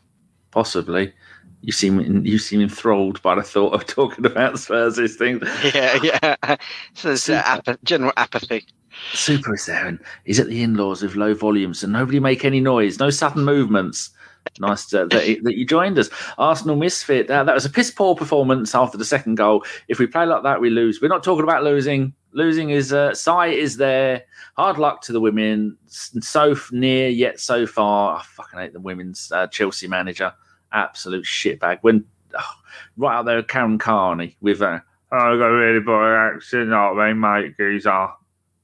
Possibly. 0.50 1.12
You 1.61 1.73
seem 1.73 2.25
you 2.25 2.38
seem 2.38 2.61
enthralled 2.61 3.21
by 3.23 3.35
the 3.35 3.43
thought 3.43 3.75
of 3.75 3.87
talking 3.87 4.26
about 4.26 4.59
Spurs. 4.59 4.97
These 4.97 5.17
things. 5.17 5.43
Yeah, 5.75 5.99
yeah. 6.03 6.56
So 6.94 7.09
there's 7.09 7.29
uh, 7.29 7.43
ap- 7.44 7.82
general 7.85 8.12
apathy. 8.17 8.64
Super 9.12 9.55
is 9.55 9.67
there, 9.67 9.87
and 9.87 10.00
he's 10.25 10.41
at 10.41 10.49
the 10.49 10.62
in-laws 10.62 11.03
with 11.03 11.14
low 11.14 11.35
volumes, 11.35 11.85
and 11.85 11.93
nobody 11.93 12.19
make 12.19 12.44
any 12.44 12.61
noise, 12.61 12.99
no 12.99 13.11
sudden 13.11 13.44
movements. 13.44 14.11
Nice 14.61 14.87
to, 14.87 15.06
that, 15.06 15.39
that 15.43 15.56
you 15.56 15.65
joined 15.65 15.99
us. 15.99 16.11
Arsenal 16.39 16.77
misfit. 16.77 17.31
Uh, 17.31 17.45
that 17.45 17.55
was 17.55 17.65
a 17.65 17.71
piss 17.71 17.91
poor 17.91 18.15
performance 18.15 18.75
after 18.75 18.99
the 18.99 19.05
second 19.05 19.37
goal. 19.37 19.65
If 19.89 19.99
we 19.99 20.06
play 20.06 20.27
like 20.27 20.43
that, 20.43 20.61
we 20.61 20.71
lose. 20.71 21.00
We're 21.00 21.09
not 21.09 21.23
talking 21.23 21.45
about 21.45 21.65
losing. 21.65 22.12
Losing 22.33 22.71
is 22.71 22.93
uh, 22.93 23.15
sight 23.15 23.55
is 23.55 23.77
there. 23.77 24.25
Hard 24.56 24.79
luck 24.79 25.03
to 25.03 25.12
the 25.12 25.21
women. 25.21 25.77
So 25.87 26.56
near 26.73 27.09
yet 27.09 27.41
so 27.41 27.67
far. 27.67 28.19
I 28.19 28.23
fucking 28.23 28.59
hate 28.59 28.73
the 28.73 28.81
women's 28.81 29.33
uh, 29.33 29.47
Chelsea 29.47 29.89
manager. 29.89 30.33
Absolute 30.73 31.25
shitbag. 31.25 31.79
When 31.83 32.05
oh, 32.39 32.55
right 32.97 33.19
out 33.19 33.25
there, 33.25 33.43
Karen 33.43 33.79
Carney 33.79 34.37
with 34.41 34.61
a 34.61 34.83
oh, 35.12 35.17
I 35.17 35.37
got 35.39 35.47
a 35.47 35.53
really 35.53 35.81
boy 35.81 36.11
accent, 36.11 36.73
aren't 36.73 36.99
they, 36.99 37.12
mate? 37.12 37.56
Geezer. 37.56 38.09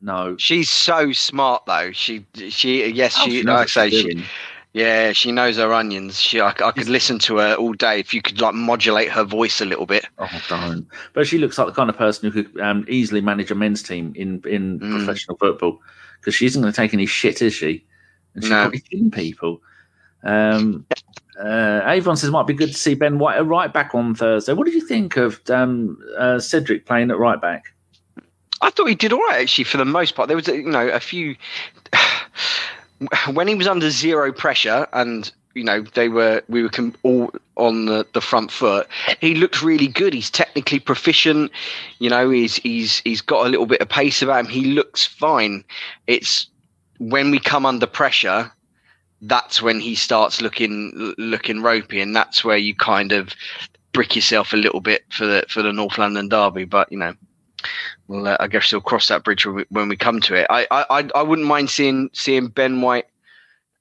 No, 0.04 0.36
she's 0.36 0.70
so 0.70 1.12
smart 1.12 1.64
though. 1.66 1.90
She 1.92 2.26
she 2.34 2.86
yes 2.88 3.16
oh, 3.18 3.24
she, 3.24 3.30
she 3.30 3.42
like 3.42 3.60
I 3.60 3.66
say 3.66 3.90
she. 3.90 4.24
Yeah, 4.74 5.12
she 5.12 5.30
knows 5.30 5.56
her 5.56 5.72
onions. 5.72 6.20
She, 6.20 6.40
I, 6.40 6.48
I 6.48 6.72
could 6.72 6.88
listen 6.88 7.20
to 7.20 7.38
her 7.38 7.54
all 7.54 7.74
day 7.74 8.00
if 8.00 8.12
you 8.12 8.20
could 8.20 8.40
like 8.40 8.54
modulate 8.54 9.08
her 9.08 9.22
voice 9.22 9.60
a 9.60 9.64
little 9.64 9.86
bit. 9.86 10.04
Oh, 10.18 10.42
don't! 10.48 10.88
But 11.12 11.28
she 11.28 11.38
looks 11.38 11.56
like 11.56 11.68
the 11.68 11.72
kind 11.72 11.88
of 11.88 11.96
person 11.96 12.28
who 12.30 12.42
could 12.42 12.60
um, 12.60 12.84
easily 12.88 13.20
manage 13.20 13.52
a 13.52 13.54
men's 13.54 13.84
team 13.84 14.12
in 14.16 14.42
in 14.44 14.80
mm. 14.80 14.90
professional 14.90 15.36
football 15.36 15.80
because 16.18 16.34
she 16.34 16.46
isn't 16.46 16.60
going 16.60 16.72
to 16.72 16.76
take 16.76 16.92
any 16.92 17.06
shit, 17.06 17.40
is 17.40 17.54
she? 17.54 17.84
And 18.34 18.42
she's 18.42 18.50
no. 18.50 18.62
probably 18.62 18.80
killing 18.80 19.12
people. 19.12 19.62
Um, 20.24 20.84
uh, 21.38 21.82
Avon 21.84 22.16
says 22.16 22.30
might 22.30 22.48
be 22.48 22.52
good 22.52 22.70
to 22.70 22.74
see 22.74 22.94
Ben 22.94 23.20
White 23.20 23.36
at 23.36 23.46
right 23.46 23.72
back 23.72 23.94
on 23.94 24.16
Thursday. 24.16 24.54
What 24.54 24.64
did 24.64 24.74
you 24.74 24.84
think 24.84 25.16
of 25.16 25.40
um, 25.50 26.02
uh, 26.18 26.40
Cedric 26.40 26.84
playing 26.84 27.12
at 27.12 27.18
right 27.18 27.40
back? 27.40 27.72
I 28.60 28.70
thought 28.70 28.86
he 28.86 28.96
did 28.96 29.12
all 29.12 29.20
right 29.20 29.42
actually 29.42 29.64
for 29.64 29.76
the 29.76 29.84
most 29.84 30.16
part. 30.16 30.26
There 30.26 30.36
was 30.36 30.48
you 30.48 30.64
know 30.64 30.88
a 30.88 30.98
few 30.98 31.36
when 33.32 33.48
he 33.48 33.54
was 33.54 33.66
under 33.66 33.90
zero 33.90 34.32
pressure 34.32 34.86
and 34.92 35.32
you 35.54 35.64
know 35.64 35.82
they 35.94 36.08
were 36.08 36.42
we 36.48 36.62
were 36.62 36.70
all 37.02 37.30
on 37.56 37.86
the, 37.86 38.06
the 38.12 38.20
front 38.20 38.50
foot 38.50 38.88
he 39.20 39.34
looked 39.34 39.62
really 39.62 39.86
good. 39.86 40.12
He's 40.12 40.30
technically 40.30 40.80
proficient. 40.80 41.52
You 41.98 42.10
know 42.10 42.30
he's 42.30 42.56
he's 42.56 43.00
he's 43.00 43.20
got 43.20 43.46
a 43.46 43.48
little 43.48 43.66
bit 43.66 43.80
of 43.80 43.88
pace 43.88 44.22
about 44.22 44.46
him. 44.46 44.50
He 44.50 44.64
looks 44.64 45.06
fine. 45.06 45.64
It's 46.06 46.48
when 46.98 47.30
we 47.30 47.38
come 47.38 47.66
under 47.66 47.86
pressure 47.86 48.50
that's 49.22 49.62
when 49.62 49.80
he 49.80 49.94
starts 49.94 50.40
looking 50.42 51.14
looking 51.18 51.62
ropey 51.62 52.00
and 52.00 52.14
that's 52.14 52.44
where 52.44 52.56
you 52.56 52.74
kind 52.74 53.12
of 53.12 53.30
brick 53.92 54.14
yourself 54.14 54.52
a 54.52 54.56
little 54.56 54.80
bit 54.80 55.04
for 55.10 55.24
the 55.24 55.44
for 55.48 55.62
the 55.62 55.72
North 55.72 55.98
London 55.98 56.28
derby. 56.28 56.64
But 56.64 56.90
you 56.92 56.98
know 56.98 57.14
well, 58.08 58.26
uh, 58.28 58.36
I 58.40 58.46
guess 58.48 58.72
we'll 58.72 58.80
cross 58.80 59.08
that 59.08 59.24
bridge 59.24 59.46
when 59.46 59.88
we, 59.88 59.96
come 59.96 60.20
to 60.22 60.34
it. 60.34 60.46
I, 60.50 60.66
I 60.70 61.08
I 61.14 61.22
wouldn't 61.22 61.48
mind 61.48 61.70
seeing 61.70 62.10
seeing 62.12 62.48
Ben 62.48 62.80
White 62.80 63.06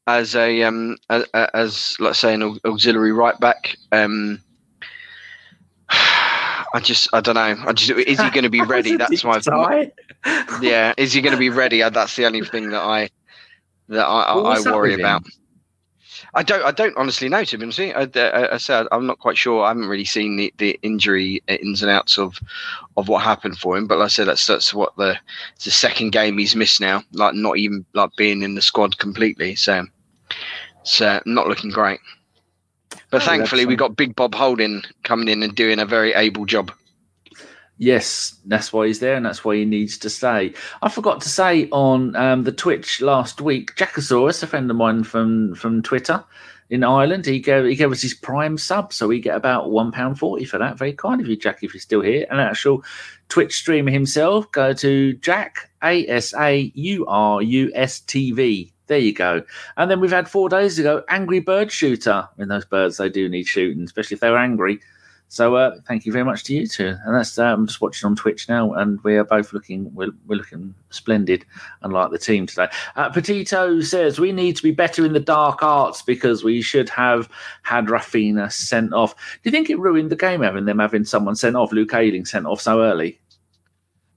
as 0.07 0.35
a 0.35 0.63
um 0.63 0.97
as, 1.09 1.25
as 1.33 1.95
let's 1.99 2.19
say 2.19 2.33
an 2.33 2.59
auxiliary 2.65 3.11
right 3.11 3.39
back. 3.39 3.75
Um, 3.91 4.41
I 5.89 6.79
just 6.81 7.09
I 7.13 7.21
don't 7.21 7.35
know. 7.35 7.55
I 7.67 7.73
just 7.73 7.91
is 7.91 8.19
he 8.19 8.29
going 8.29 8.43
to 8.43 8.49
be 8.49 8.61
ready? 8.65 8.97
That's 8.97 9.23
my, 9.23 9.39
my 9.47 9.91
yeah. 10.61 10.93
Is 10.97 11.13
he 11.13 11.21
going 11.21 11.33
to 11.33 11.39
be 11.39 11.49
ready? 11.49 11.81
That's 11.81 12.15
the 12.15 12.25
only 12.25 12.43
thing 12.43 12.69
that 12.71 12.81
I 12.81 13.09
that 13.89 14.05
I, 14.05 14.35
well, 14.35 14.47
I 14.47 14.59
worry 14.71 14.93
about. 14.95 15.23
I 16.35 16.41
don't. 16.41 16.63
I 16.63 16.71
don't 16.71 16.97
honestly 16.97 17.29
know. 17.29 17.43
To 17.43 17.57
be 17.57 17.63
honest, 17.63 17.79
I, 17.79 18.09
I, 18.15 18.53
I 18.55 18.57
said 18.57 18.87
I'm 18.91 19.05
not 19.05 19.19
quite 19.19 19.37
sure. 19.37 19.63
I 19.63 19.67
haven't 19.67 19.87
really 19.87 20.05
seen 20.05 20.35
the, 20.35 20.53
the 20.57 20.79
injury 20.81 21.43
ins 21.47 21.83
and 21.83 21.91
outs 21.91 22.17
of 22.17 22.39
of 22.97 23.07
what 23.07 23.23
happened 23.23 23.59
for 23.59 23.77
him. 23.77 23.85
But 23.85 23.99
like 23.99 24.05
I 24.05 24.09
said, 24.09 24.27
that's 24.27 24.47
that's 24.47 24.73
what 24.73 24.95
the 24.97 25.17
it's 25.55 25.65
the 25.65 25.71
second 25.71 26.11
game 26.11 26.37
he's 26.37 26.55
missed 26.55 26.81
now. 26.81 27.03
Like 27.11 27.35
not 27.35 27.57
even 27.57 27.85
like 27.93 28.15
being 28.17 28.41
in 28.41 28.55
the 28.55 28.61
squad 28.61 28.97
completely. 28.97 29.55
So 29.55 29.85
it's 30.81 31.01
uh, 31.01 31.19
not 31.25 31.47
looking 31.47 31.69
great. 31.69 31.99
But 33.11 33.21
oh, 33.21 33.25
thankfully, 33.25 33.65
we 33.65 33.75
got 33.75 33.95
Big 33.95 34.15
Bob 34.15 34.33
Holding 34.33 34.81
coming 35.03 35.27
in 35.27 35.43
and 35.43 35.55
doing 35.55 35.79
a 35.79 35.85
very 35.85 36.13
able 36.13 36.45
job. 36.45 36.71
Yes, 37.83 38.37
that's 38.45 38.71
why 38.71 38.87
he's 38.87 38.99
there, 39.01 39.15
and 39.15 39.25
that's 39.25 39.43
why 39.43 39.57
he 39.57 39.65
needs 39.65 39.97
to 39.97 40.09
stay. 40.09 40.53
I 40.81 40.87
forgot 40.87 41.19
to 41.19 41.27
say 41.27 41.67
on 41.71 42.15
um, 42.15 42.45
the 42.45 42.53
Twitch 42.53 43.01
last 43.01 43.41
week, 43.41 43.75
Jackosaurus, 43.75 44.41
a 44.41 44.47
friend 44.47 44.71
of 44.71 44.77
mine 44.77 45.03
from 45.03 45.53
from 45.53 45.83
Twitter 45.83 46.23
in 46.69 46.85
Ireland, 46.85 47.25
he 47.25 47.41
gave 47.41 47.65
he 47.65 47.75
gave 47.75 47.91
us 47.91 48.01
his 48.01 48.13
Prime 48.13 48.57
sub, 48.57 48.93
so 48.93 49.09
we 49.09 49.19
get 49.19 49.35
about 49.35 49.69
one 49.69 49.91
pound 49.91 50.17
forty 50.17 50.45
for 50.45 50.57
that. 50.59 50.77
Very 50.77 50.93
kind 50.93 51.19
of 51.19 51.27
you, 51.27 51.35
Jack, 51.35 51.61
if 51.61 51.73
you're 51.73 51.81
still 51.81 51.99
here. 51.99 52.25
An 52.31 52.39
actual 52.39 52.85
Twitch 53.27 53.53
streamer 53.53 53.91
himself. 53.91 54.49
Go 54.53 54.71
to 54.75 55.11
Jack 55.15 55.69
A 55.83 56.07
S 56.07 56.33
A 56.39 56.71
U 56.73 57.05
R 57.05 57.41
U 57.41 57.69
S 57.75 57.99
T 57.99 58.31
V. 58.31 58.71
There 58.87 58.97
you 58.97 59.13
go. 59.13 59.43
And 59.75 59.91
then 59.91 59.99
we've 59.99 60.09
had 60.09 60.29
four 60.29 60.47
days 60.47 60.79
ago 60.79 61.03
Angry 61.09 61.41
Bird 61.41 61.69
Shooter. 61.69 62.29
I 62.29 62.29
mean, 62.37 62.47
those 62.47 62.63
birds 62.63 62.95
they 62.95 63.09
do 63.09 63.27
need 63.27 63.45
shooting, 63.45 63.83
especially 63.83 64.15
if 64.15 64.21
they're 64.21 64.37
angry. 64.37 64.79
So 65.33 65.55
uh, 65.55 65.79
thank 65.87 66.05
you 66.05 66.11
very 66.11 66.23
much 66.23 66.43
to 66.43 66.53
you 66.53 66.67
two. 66.67 66.95
And 67.05 67.15
that's 67.15 67.39
uh, 67.39 67.45
I'm 67.45 67.65
just 67.65 67.81
watching 67.81 68.05
on 68.05 68.15
Twitch 68.15 68.47
now, 68.47 68.71
and 68.73 69.03
we 69.03 69.15
are 69.17 69.23
both 69.23 69.51
looking 69.51 69.91
we're, 69.95 70.11
we're 70.27 70.35
looking 70.35 70.75
splendid, 70.91 71.43
unlike 71.81 72.11
the 72.11 72.19
team 72.19 72.45
today. 72.45 72.67
Uh, 72.95 73.09
Petito 73.09 73.81
says 73.81 74.19
we 74.19 74.31
need 74.31 74.55
to 74.57 74.61
be 74.61 74.69
better 74.69 75.03
in 75.03 75.13
the 75.13 75.19
dark 75.19 75.63
arts 75.63 76.03
because 76.03 76.43
we 76.43 76.61
should 76.61 76.87
have 76.89 77.27
had 77.63 77.87
Raphinha 77.87 78.51
sent 78.51 78.93
off. 78.93 79.15
Do 79.15 79.49
you 79.49 79.51
think 79.51 79.71
it 79.71 79.79
ruined 79.79 80.11
the 80.11 80.15
game 80.15 80.43
having 80.43 80.65
them 80.65 80.77
having 80.77 81.03
someone 81.03 81.35
sent 81.35 81.55
off, 81.55 81.71
Luke 81.71 81.95
Ayling 81.95 82.25
sent 82.25 82.45
off 82.45 82.61
so 82.61 82.83
early? 82.83 83.19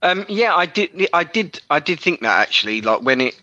Um, 0.02 0.26
yeah, 0.28 0.54
I 0.54 0.66
did. 0.66 1.08
I 1.14 1.24
did. 1.24 1.62
I 1.70 1.80
did 1.80 1.98
think 1.98 2.20
that 2.20 2.40
actually, 2.40 2.82
like 2.82 3.00
when 3.00 3.22
it 3.22 3.40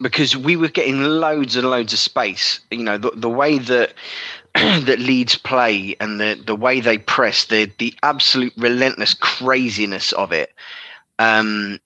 because 0.00 0.36
we 0.36 0.56
were 0.56 0.68
getting 0.68 1.02
loads 1.02 1.56
and 1.56 1.68
loads 1.68 1.92
of 1.92 1.98
space. 1.98 2.60
You 2.70 2.84
know, 2.84 2.98
the, 2.98 3.10
the 3.14 3.30
way 3.30 3.58
that 3.58 3.94
that 4.86 4.98
Leeds 4.98 5.36
play 5.36 5.94
and 6.00 6.18
the 6.18 6.40
the 6.46 6.56
way 6.56 6.80
they 6.80 6.96
press, 6.96 7.44
the 7.44 7.70
the 7.78 7.94
absolute 8.02 8.54
relentless 8.56 9.12
craziness 9.12 10.12
of 10.12 10.32
it. 10.32 10.54
Um, 11.18 11.78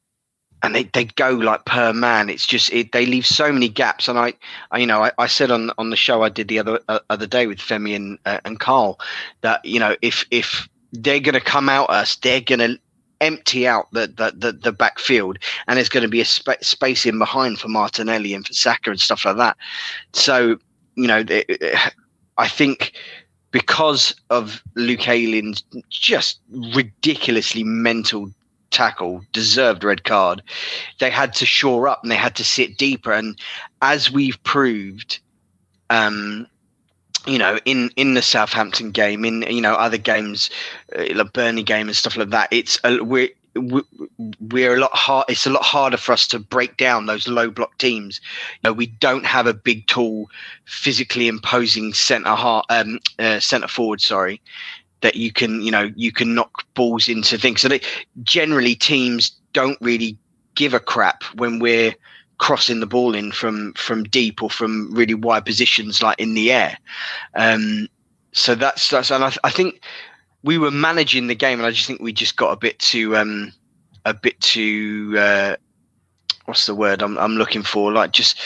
and 0.63 0.75
they, 0.75 0.85
they 0.85 1.05
go 1.05 1.31
like 1.31 1.65
per 1.65 1.93
man. 1.93 2.29
It's 2.29 2.47
just 2.47 2.73
it, 2.73 2.93
they 2.93 3.07
leave 3.07 3.27
so 3.27 3.51
many 3.51 3.69
gaps. 3.69 4.07
And 4.07 4.19
I, 4.19 4.35
I 4.71 4.79
you 4.79 4.87
know, 4.87 5.03
I, 5.03 5.11
I, 5.19 5.27
said 5.27 5.51
on 5.51 5.73
on 5.79 5.91
the 5.91 5.97
show 5.97 6.23
I 6.23 6.29
did 6.29 6.47
the 6.47 6.61
other 6.61 6.79
uh, 6.89 7.01
other 7.09 7.27
day 7.27 7.49
with 7.49 7.59
Femi 7.59 7.97
and 7.97 8.19
uh, 8.25 8.39
and 8.45 8.61
Carl 8.61 9.01
that 9.41 9.65
you 9.65 9.81
know 9.81 9.97
if 10.01 10.25
if 10.31 10.69
they're 10.93 11.19
going 11.19 11.35
to 11.35 11.41
come 11.41 11.69
out 11.69 11.91
us, 11.91 12.17
they're 12.17 12.41
going 12.41 12.61
to 12.61 12.79
empty 13.21 13.67
out 13.67 13.91
the 13.93 14.07
the 14.07 14.33
the, 14.37 14.53
the 14.53 14.73
backfield, 14.73 15.39
and 15.67 15.77
there's 15.77 15.89
going 15.89 16.05
to 16.05 16.09
be 16.09 16.21
a 16.21 16.25
sp- 16.29 16.63
space 16.63 17.05
in 17.05 17.19
behind 17.19 17.59
for 17.59 17.69
Martinelli 17.69 18.33
and 18.33 18.47
for 18.47 18.53
Saka 18.53 18.91
and 18.91 19.01
stuff 19.01 19.25
like 19.25 19.39
that. 19.39 19.57
So 20.13 20.59
you 20.95 21.07
know, 21.07 21.25
I 22.41 22.49
think 22.49 22.93
because 23.51 24.15
of 24.31 24.63
Luke 24.75 25.07
Ayling's 25.07 25.63
just 25.91 26.41
ridiculously 26.51 27.65
mental 27.65 28.33
tackle, 28.71 29.23
deserved 29.33 29.85
red 29.85 30.05
card, 30.05 30.43
they 31.01 31.11
had 31.11 31.35
to 31.35 31.45
shore 31.45 31.87
up 31.87 32.03
and 32.03 32.11
they 32.11 32.17
had 32.17 32.37
to 32.37 32.45
sit 32.45 32.79
deeper. 32.79 33.13
And 33.13 33.39
as 33.83 34.11
we've 34.11 34.43
proved, 34.43 35.19
um, 35.91 36.47
you 37.27 37.37
know, 37.37 37.59
in 37.67 37.91
in 37.97 38.15
the 38.15 38.23
Southampton 38.23 38.91
game, 38.91 39.27
in 39.27 39.43
you 39.43 39.61
know 39.61 39.75
other 39.75 39.99
games, 39.99 40.49
uh, 40.99 41.05
like 41.15 41.35
Burnley 41.35 41.63
game 41.63 41.89
and 41.89 41.97
stuff 41.97 42.17
like 42.17 42.31
that, 42.31 42.49
it's 42.51 42.81
uh, 42.85 42.99
we're 43.03 43.29
we're 43.55 44.77
a 44.77 44.81
lot 44.81 44.95
hard. 44.95 45.27
It's 45.29 45.47
a 45.47 45.51
lot 45.51 45.65
harder 45.65 45.97
for 45.97 46.13
us 46.13 46.27
to 46.29 46.39
break 46.39 46.77
down 46.77 47.07
those 47.07 47.27
low 47.27 47.51
block 47.51 47.79
teams. 47.79 48.21
You 48.55 48.71
know, 48.71 48.73
we 48.73 48.87
don't 48.87 49.27
have 49.27 49.47
a 49.47 49.55
big, 49.55 49.87
tall, 49.87 50.31
physically 50.67 51.29
imposing 51.29 51.93
centre 51.93 52.35
heart, 52.35 52.67
um, 52.71 53.01
uh, 53.19 53.41
centre 53.41 53.69
forward. 53.69 54.01
Sorry, 54.01 54.41
that 55.01 55.17
you 55.17 55.33
can 55.33 55.63
you 55.63 55.71
know 55.71 55.91
you 55.97 56.13
can 56.13 56.35
knock 56.35 56.65
balls 56.75 57.09
into 57.09 57.39
things. 57.39 57.61
So 57.61 57.69
they, 57.69 57.81
generally, 58.23 58.75
teams 58.75 59.33
don't 59.53 59.79
really 59.81 60.17
give 60.55 60.75
a 60.75 60.81
crap 60.81 61.25
when 61.35 61.59
we're 61.59 61.95
crossing 62.39 62.81
the 62.81 62.87
ball 62.87 63.15
in 63.15 63.33
from 63.33 63.73
from 63.75 64.05
deep 64.05 64.43
or 64.43 64.51
from 64.51 64.93
really 64.95 65.15
wide 65.15 65.45
positions 65.45 66.03
like 66.03 66.19
in 66.19 66.35
the 66.35 66.53
air. 66.53 66.79
Um, 67.35 67.89
so 68.33 68.55
that's 68.55 68.89
that's 68.91 69.11
and 69.11 69.25
I, 69.25 69.33
I 69.45 69.51
think 69.51 69.83
we 70.43 70.59
were 70.59 70.71
managing 70.71 71.27
the 71.27 71.35
game, 71.35 71.59
and 71.59 71.67
I 71.67 71.71
just 71.71 71.87
think 71.87 72.01
we 72.01 72.13
just 72.13 72.37
got 72.37 72.53
a 72.53 72.57
bit 72.57 72.79
too 72.79 73.17
um, 73.17 73.53
a 74.05 74.15
bit 74.15 74.41
too 74.41 75.15
uh, 75.19 75.57
what's 76.51 76.67
the 76.67 76.75
word 76.75 77.01
I'm 77.01 77.17
I'm 77.17 77.37
looking 77.37 77.63
for? 77.63 77.93
Like 77.93 78.11
just 78.11 78.37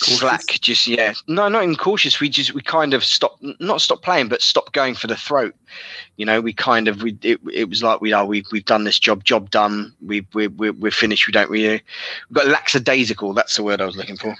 cautious. 0.00 0.18
slack, 0.18 0.46
just 0.60 0.86
yeah. 0.86 1.12
No, 1.26 1.48
not 1.48 1.64
even 1.64 1.74
cautious. 1.74 2.20
We 2.20 2.28
just 2.28 2.54
we 2.54 2.62
kind 2.62 2.94
of 2.94 3.04
stopped, 3.04 3.44
not 3.60 3.80
stopped 3.80 4.02
playing, 4.02 4.28
but 4.28 4.42
stopped 4.42 4.72
going 4.72 4.94
for 4.94 5.08
the 5.08 5.16
throat. 5.16 5.54
You 6.16 6.24
know, 6.24 6.40
we 6.40 6.52
kind 6.52 6.86
of 6.86 7.02
we 7.02 7.18
it, 7.22 7.40
it 7.52 7.68
was 7.68 7.82
like 7.82 8.00
we 8.00 8.12
are 8.12 8.24
we 8.24 8.44
we've 8.52 8.64
done 8.64 8.84
this 8.84 8.98
job, 8.98 9.24
job 9.24 9.50
done. 9.50 9.92
We 10.00 10.24
we 10.34 10.46
we're, 10.46 10.72
we're 10.72 10.92
finished. 10.92 11.26
We 11.26 11.32
don't 11.32 11.50
really 11.50 11.82
we've 12.28 12.34
got 12.34 12.46
lackadaisical. 12.46 13.34
That's 13.34 13.56
the 13.56 13.64
word 13.64 13.80
I 13.80 13.86
was 13.86 13.96
looking 13.96 14.16
for. 14.16 14.36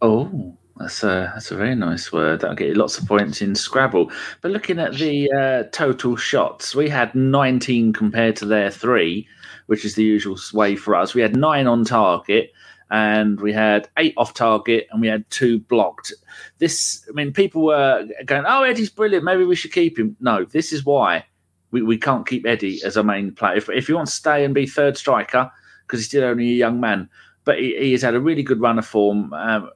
Oh, 0.00 0.56
that's 0.82 1.02
a 1.02 1.30
that's 1.34 1.50
a 1.50 1.56
very 1.56 1.74
nice 1.74 2.12
word. 2.12 2.40
That'll 2.40 2.56
get 2.56 2.68
you 2.68 2.74
lots 2.74 2.98
of 2.98 3.06
points 3.06 3.40
in 3.40 3.54
Scrabble. 3.54 4.10
But 4.40 4.50
looking 4.50 4.78
at 4.78 4.94
the 4.94 5.30
uh, 5.32 5.70
total 5.70 6.16
shots, 6.16 6.74
we 6.74 6.88
had 6.88 7.14
19 7.14 7.92
compared 7.92 8.36
to 8.36 8.44
their 8.44 8.70
three, 8.70 9.28
which 9.66 9.84
is 9.84 9.94
the 9.94 10.02
usual 10.02 10.36
way 10.52 10.76
for 10.76 10.94
us. 10.94 11.14
We 11.14 11.22
had 11.22 11.36
nine 11.36 11.66
on 11.66 11.84
target, 11.84 12.52
and 12.90 13.40
we 13.40 13.52
had 13.52 13.88
eight 13.96 14.14
off 14.16 14.34
target, 14.34 14.88
and 14.90 15.00
we 15.00 15.08
had 15.08 15.28
two 15.30 15.60
blocked. 15.60 16.12
This, 16.58 17.06
I 17.08 17.12
mean, 17.12 17.32
people 17.32 17.62
were 17.62 18.06
going, 18.26 18.44
"Oh, 18.46 18.64
Eddie's 18.64 18.90
brilliant. 18.90 19.24
Maybe 19.24 19.44
we 19.44 19.56
should 19.56 19.72
keep 19.72 19.98
him." 19.98 20.16
No, 20.20 20.44
this 20.44 20.72
is 20.72 20.84
why 20.84 21.24
we, 21.70 21.82
we 21.82 21.96
can't 21.96 22.26
keep 22.26 22.44
Eddie 22.44 22.80
as 22.84 22.96
a 22.96 23.04
main 23.04 23.32
player. 23.32 23.56
If, 23.56 23.68
if 23.70 23.86
he 23.86 23.92
wants 23.92 24.12
to 24.12 24.18
stay 24.18 24.44
and 24.44 24.54
be 24.54 24.66
third 24.66 24.96
striker, 24.96 25.50
because 25.86 26.00
he's 26.00 26.08
still 26.08 26.24
only 26.24 26.50
a 26.50 26.54
young 26.54 26.80
man, 26.80 27.08
but 27.44 27.58
he, 27.58 27.76
he, 27.78 27.92
has 27.92 28.02
had 28.02 28.14
a 28.14 28.20
really 28.20 28.42
good 28.42 28.60
run 28.60 28.78
of 28.78 28.86
form. 28.86 29.32
Um, 29.32 29.70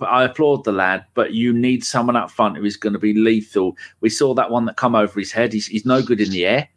I 0.00 0.24
applaud 0.24 0.64
the 0.64 0.72
lad, 0.72 1.04
but 1.14 1.34
you 1.34 1.52
need 1.52 1.84
someone 1.84 2.16
up 2.16 2.30
front 2.30 2.56
who 2.56 2.64
is 2.64 2.76
going 2.76 2.92
to 2.92 2.98
be 2.98 3.14
lethal. 3.14 3.76
We 4.00 4.08
saw 4.08 4.34
that 4.34 4.50
one 4.50 4.64
that 4.66 4.76
come 4.76 4.94
over 4.94 5.18
his 5.18 5.32
head. 5.32 5.52
He's, 5.52 5.66
he's 5.66 5.86
no 5.86 6.02
good 6.02 6.20
in 6.20 6.30
the 6.30 6.46
air. 6.46 6.68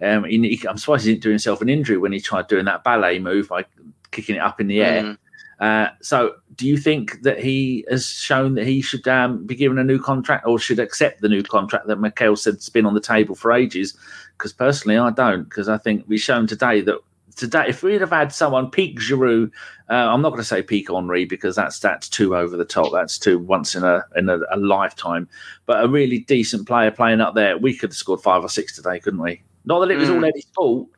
Um, 0.00 0.24
he, 0.24 0.60
I'm 0.68 0.78
surprised 0.78 1.04
he 1.04 1.12
didn't 1.12 1.22
do 1.22 1.30
himself 1.30 1.62
an 1.62 1.68
injury 1.68 1.96
when 1.96 2.12
he 2.12 2.20
tried 2.20 2.48
doing 2.48 2.64
that 2.64 2.82
ballet 2.82 3.18
move 3.18 3.48
by 3.48 3.64
kicking 4.10 4.36
it 4.36 4.40
up 4.40 4.60
in 4.60 4.66
the 4.66 4.82
air. 4.82 5.02
Mm. 5.02 5.18
Uh, 5.60 5.90
so, 6.00 6.34
do 6.56 6.66
you 6.66 6.76
think 6.76 7.22
that 7.22 7.38
he 7.38 7.84
has 7.88 8.06
shown 8.06 8.54
that 8.54 8.66
he 8.66 8.80
should 8.82 9.06
um, 9.06 9.46
be 9.46 9.54
given 9.54 9.78
a 9.78 9.84
new 9.84 9.98
contract 10.00 10.44
or 10.44 10.58
should 10.58 10.80
accept 10.80 11.20
the 11.20 11.28
new 11.28 11.42
contract 11.42 11.86
that 11.86 12.00
Mikel 12.00 12.34
said's 12.34 12.68
been 12.68 12.84
on 12.84 12.94
the 12.94 13.00
table 13.00 13.36
for 13.36 13.52
ages? 13.52 13.96
Because 14.36 14.52
personally, 14.52 14.98
I 14.98 15.10
don't. 15.10 15.44
Because 15.44 15.68
I 15.68 15.78
think 15.78 16.04
we've 16.08 16.20
shown 16.20 16.48
today 16.48 16.80
that 16.80 16.98
today, 17.36 17.64
if 17.68 17.82
we'd 17.82 18.00
have 18.00 18.10
had 18.10 18.32
someone 18.32 18.70
peak 18.70 18.98
Giroud, 18.98 19.50
uh, 19.90 19.94
I'm 19.94 20.22
not 20.22 20.30
going 20.30 20.40
to 20.40 20.44
say 20.44 20.62
peak 20.62 20.88
Henry 20.90 21.24
because 21.24 21.56
that's 21.56 21.78
that's 21.78 22.08
too 22.08 22.36
over 22.36 22.56
the 22.56 22.64
top. 22.64 22.92
That's 22.92 23.18
too 23.18 23.38
once 23.38 23.74
in 23.74 23.84
a 23.84 24.04
in 24.16 24.28
a, 24.28 24.38
a, 24.50 24.56
lifetime. 24.56 25.28
But 25.66 25.84
a 25.84 25.88
really 25.88 26.18
decent 26.20 26.66
player 26.66 26.90
playing 26.90 27.20
up 27.20 27.34
there, 27.34 27.58
we 27.58 27.74
could 27.76 27.90
have 27.90 27.96
scored 27.96 28.20
five 28.20 28.42
or 28.44 28.48
six 28.48 28.74
today, 28.74 29.00
couldn't 29.00 29.20
we? 29.20 29.42
Not 29.64 29.80
that 29.80 29.90
it 29.90 29.96
was 29.96 30.08
mm. 30.08 30.16
all 30.16 30.24
Eddie's 30.24 30.46
fault. 30.54 30.88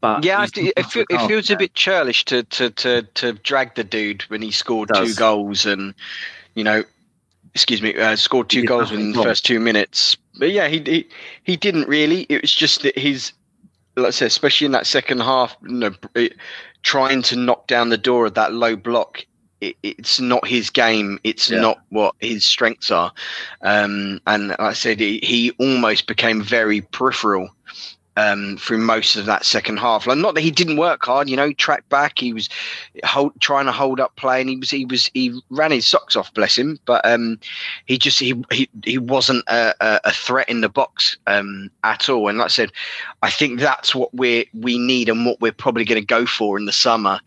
But 0.00 0.24
yeah, 0.24 0.44
it, 0.44 0.56
it, 0.56 0.86
feel, 0.86 1.04
it 1.10 1.26
feels 1.26 1.50
a 1.50 1.56
bit 1.56 1.74
churlish 1.74 2.24
to, 2.26 2.42
to 2.44 2.70
to 2.70 3.02
to 3.02 3.32
drag 3.34 3.74
the 3.74 3.84
dude 3.84 4.22
when 4.22 4.40
he 4.40 4.50
scored 4.50 4.90
two 4.94 5.14
goals 5.14 5.66
and 5.66 5.94
you 6.54 6.64
know, 6.64 6.84
excuse 7.54 7.82
me, 7.82 7.94
uh, 7.96 8.16
scored 8.16 8.48
two 8.48 8.64
goals 8.64 8.92
in 8.92 9.12
the 9.12 9.22
first 9.22 9.44
two 9.44 9.60
minutes. 9.60 10.16
But 10.38 10.52
yeah, 10.52 10.68
he, 10.68 10.78
he 10.80 11.08
he 11.44 11.56
didn't 11.56 11.86
really. 11.86 12.22
It 12.30 12.40
was 12.40 12.54
just 12.54 12.82
that 12.82 12.96
his 12.96 13.32
let's 13.96 14.16
say, 14.16 14.26
especially 14.26 14.66
in 14.66 14.72
that 14.72 14.86
second 14.86 15.20
half, 15.20 15.56
you 15.62 15.74
know, 15.74 15.94
it, 16.14 16.36
trying 16.82 17.22
to 17.22 17.36
knock 17.36 17.66
down 17.66 17.88
the 17.88 17.98
door 17.98 18.26
of 18.26 18.34
that 18.34 18.52
low 18.52 18.76
block. 18.76 19.24
It, 19.60 19.76
it's 19.82 20.20
not 20.20 20.46
his 20.46 20.70
game. 20.70 21.18
It's 21.22 21.50
yeah. 21.50 21.60
not 21.60 21.80
what 21.90 22.14
his 22.20 22.46
strengths 22.46 22.90
are. 22.90 23.12
Um, 23.62 24.20
and 24.26 24.48
like 24.48 24.60
I 24.60 24.72
said, 24.72 25.00
he, 25.00 25.20
he 25.22 25.50
almost 25.58 26.06
became 26.06 26.42
very 26.42 26.80
peripheral 26.80 27.50
um, 28.20 28.58
through 28.58 28.78
most 28.78 29.16
of 29.16 29.24
that 29.26 29.44
second 29.44 29.78
half. 29.78 30.06
Like, 30.06 30.18
not 30.18 30.34
that 30.34 30.42
he 30.42 30.50
didn't 30.50 30.76
work 30.76 31.04
hard, 31.04 31.28
you 31.28 31.36
know, 31.36 31.48
he 31.48 31.54
tracked 31.54 31.88
back, 31.88 32.18
he 32.18 32.32
was 32.32 32.48
hold, 33.04 33.32
trying 33.40 33.64
to 33.64 33.72
hold 33.72 33.98
up 33.98 34.14
play, 34.16 34.40
and 34.40 34.50
he 34.50 34.56
was 34.56 34.70
he 34.70 34.84
was 34.84 35.10
he 35.14 35.40
ran 35.48 35.70
his 35.70 35.86
socks 35.86 36.16
off, 36.16 36.32
bless 36.34 36.56
him. 36.56 36.78
But 36.84 37.04
um, 37.06 37.38
he 37.86 37.98
just 37.98 38.18
he 38.18 38.34
he, 38.52 38.68
he 38.84 38.98
wasn't 38.98 39.44
a, 39.48 39.74
a 39.80 40.12
threat 40.12 40.48
in 40.48 40.60
the 40.60 40.68
box 40.68 41.16
um, 41.26 41.70
at 41.82 42.08
all. 42.08 42.28
And 42.28 42.38
like 42.38 42.46
I 42.46 42.48
said, 42.48 42.72
I 43.22 43.30
think 43.30 43.58
that's 43.58 43.94
what 43.94 44.12
we 44.14 44.48
we 44.52 44.78
need 44.78 45.08
and 45.08 45.24
what 45.24 45.40
we're 45.40 45.52
probably 45.52 45.84
going 45.84 46.00
to 46.00 46.06
go 46.06 46.26
for 46.26 46.58
in 46.58 46.66
the 46.66 46.72
summer 46.72 47.20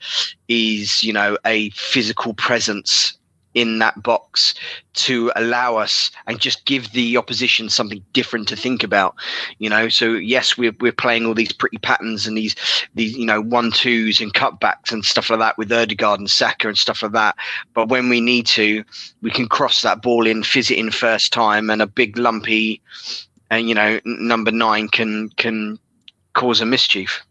is 0.48 1.04
you 1.04 1.14
know 1.14 1.38
a 1.46 1.72
physical 1.72 2.34
presence 2.36 3.18
in 3.54 3.80
that 3.80 4.02
box 4.02 4.54
to 4.94 5.32
allow 5.36 5.76
us 5.76 6.12
and 6.28 6.40
just 6.40 6.66
give 6.66 6.92
the 6.92 7.18
opposition 7.18 7.70
something 7.70 8.04
different 8.14 8.48
to 8.48 8.56
think 8.56 8.84
about 8.84 9.16
you 9.60 9.70
know 9.70 9.90
so 9.90 10.12
yes 10.12 10.58
we're, 10.58 10.76
we're 10.80 10.92
playing 10.92 11.26
all 11.26 11.34
these 11.34 11.52
pretty 11.52 11.78
patterns 11.78 12.28
and 12.28 12.38
these 12.38 12.56
these 12.96 13.16
you 13.16 13.26
know 13.26 13.42
one 13.42 13.72
twos 13.72 14.22
and 14.22 14.34
cutbacks 14.34 14.92
and 14.92 15.06
stuff 15.06 15.30
like 15.30 15.40
that 15.40 15.58
with 15.58 15.70
Ødegaard 15.70 16.18
and 16.18 16.30
Saka 16.30 16.68
and 16.68 16.78
stuff 16.78 17.04
like 17.04 17.12
that 17.12 17.36
but 17.74 17.90
when 17.90 18.10
we 18.10 18.22
need 18.22 18.46
to 18.48 18.84
we 19.22 19.32
can 19.32 19.48
cross 19.48 19.82
that 19.82 20.02
ball 20.02 20.28
in 20.28 20.44
fizz 20.44 20.72
it 20.72 20.78
in 20.78 20.92
first 20.92 21.34
time 21.34 21.70
and 21.70 21.82
a 21.82 21.88
big 21.88 22.18
lumpy 22.18 22.82
and 23.50 23.68
you 23.70 23.76
know 23.76 24.00
number 24.06 24.52
nine 24.52 24.88
can 24.88 25.30
can 25.38 25.78
cause 26.34 26.62
a 26.62 26.66
mischief 26.66 27.24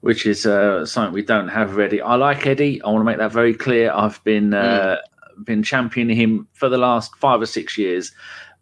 which 0.00 0.24
is 0.24 0.46
uh, 0.46 0.86
something 0.86 1.12
we 1.12 1.22
don't 1.22 1.48
have 1.48 1.76
ready. 1.76 2.00
I 2.00 2.14
like 2.14 2.46
Eddie. 2.46 2.80
I 2.82 2.88
want 2.88 3.00
to 3.00 3.04
make 3.04 3.18
that 3.18 3.32
very 3.32 3.54
clear. 3.54 3.92
I've 3.92 4.22
been 4.24 4.54
uh, 4.54 4.96
mm. 4.96 5.09
Been 5.44 5.62
championing 5.62 6.16
him 6.16 6.48
for 6.52 6.68
the 6.68 6.78
last 6.78 7.14
five 7.16 7.40
or 7.40 7.46
six 7.46 7.76
years, 7.76 8.12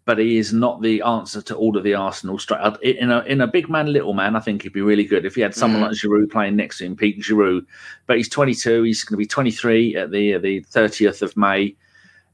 but 0.08 0.16
he 0.16 0.38
is 0.38 0.54
not 0.54 0.80
the 0.80 1.02
answer 1.02 1.42
to 1.42 1.54
all 1.54 1.76
of 1.76 1.84
the 1.84 1.92
Arsenal 1.92 2.38
strike. 2.38 2.80
In 2.82 3.10
a 3.10 3.20
in 3.24 3.42
a 3.42 3.46
big 3.46 3.68
man, 3.68 3.92
little 3.92 4.14
man, 4.14 4.36
I 4.36 4.40
think 4.40 4.62
he'd 4.62 4.72
be 4.72 4.80
really 4.80 5.04
good 5.04 5.26
if 5.26 5.34
he 5.34 5.42
had 5.42 5.54
someone 5.54 5.82
mm. 5.82 5.88
like 5.88 5.96
Giroud 5.96 6.30
playing 6.30 6.56
next 6.56 6.78
to 6.78 6.86
him, 6.86 6.96
Pete 6.96 7.20
Giroud. 7.20 7.66
But 8.06 8.16
he's 8.16 8.30
22. 8.30 8.84
He's 8.84 9.04
going 9.04 9.16
to 9.16 9.18
be 9.18 9.26
23 9.26 9.96
at 9.96 10.10
the 10.10 10.38
the 10.38 10.62
30th 10.62 11.20
of 11.20 11.36
May. 11.36 11.76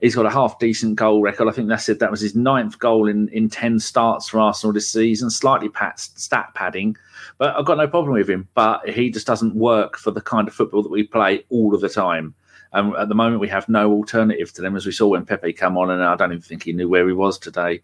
He's 0.01 0.15
got 0.15 0.25
a 0.25 0.31
half 0.31 0.59
decent 0.61 0.95
goal 0.95 1.21
record. 1.21 1.49
I 1.49 1.51
think 1.51 1.69
that's 1.69 1.89
it. 1.89 1.99
That 1.99 2.13
was 2.13 2.21
his 2.21 2.37
ninth 2.37 2.79
goal 2.79 3.09
in, 3.09 3.29
in 3.31 3.49
10 3.49 3.81
starts 3.81 4.29
for 4.29 4.39
Arsenal 4.39 4.73
this 4.73 4.93
season. 4.93 5.29
Slightly 5.31 5.69
pat, 5.69 5.99
stat 5.99 6.51
padding, 6.55 6.97
but 7.39 7.57
I've 7.57 7.65
got 7.65 7.79
no 7.79 7.89
problem 7.89 8.13
with 8.13 8.31
him. 8.31 8.47
But 8.55 8.89
he 8.89 9.11
just 9.11 9.27
doesn't 9.27 9.57
work 9.57 9.97
for 9.97 10.13
the 10.13 10.21
kind 10.21 10.47
of 10.47 10.55
football 10.55 10.85
that 10.85 10.93
we 10.93 11.03
play 11.03 11.45
all 11.49 11.75
of 11.75 11.81
the 11.81 11.89
time. 11.89 12.35
And 12.75 12.95
at 12.97 13.09
the 13.09 13.15
moment, 13.15 13.41
we 13.41 13.49
have 13.49 13.69
no 13.69 13.91
alternative 13.93 14.53
to 14.55 14.63
them, 14.63 14.77
as 14.77 14.85
we 14.85 14.93
saw 14.93 15.09
when 15.09 15.25
Pepe 15.25 15.53
came 15.53 15.79
on, 15.79 15.91
and 15.91 16.03
I 16.03 16.17
don't 16.17 16.33
even 16.33 16.43
think 16.43 16.65
he 16.65 16.73
knew 16.73 16.89
where 16.89 17.07
he 17.07 17.15
was 17.15 17.39
today. 17.39 17.83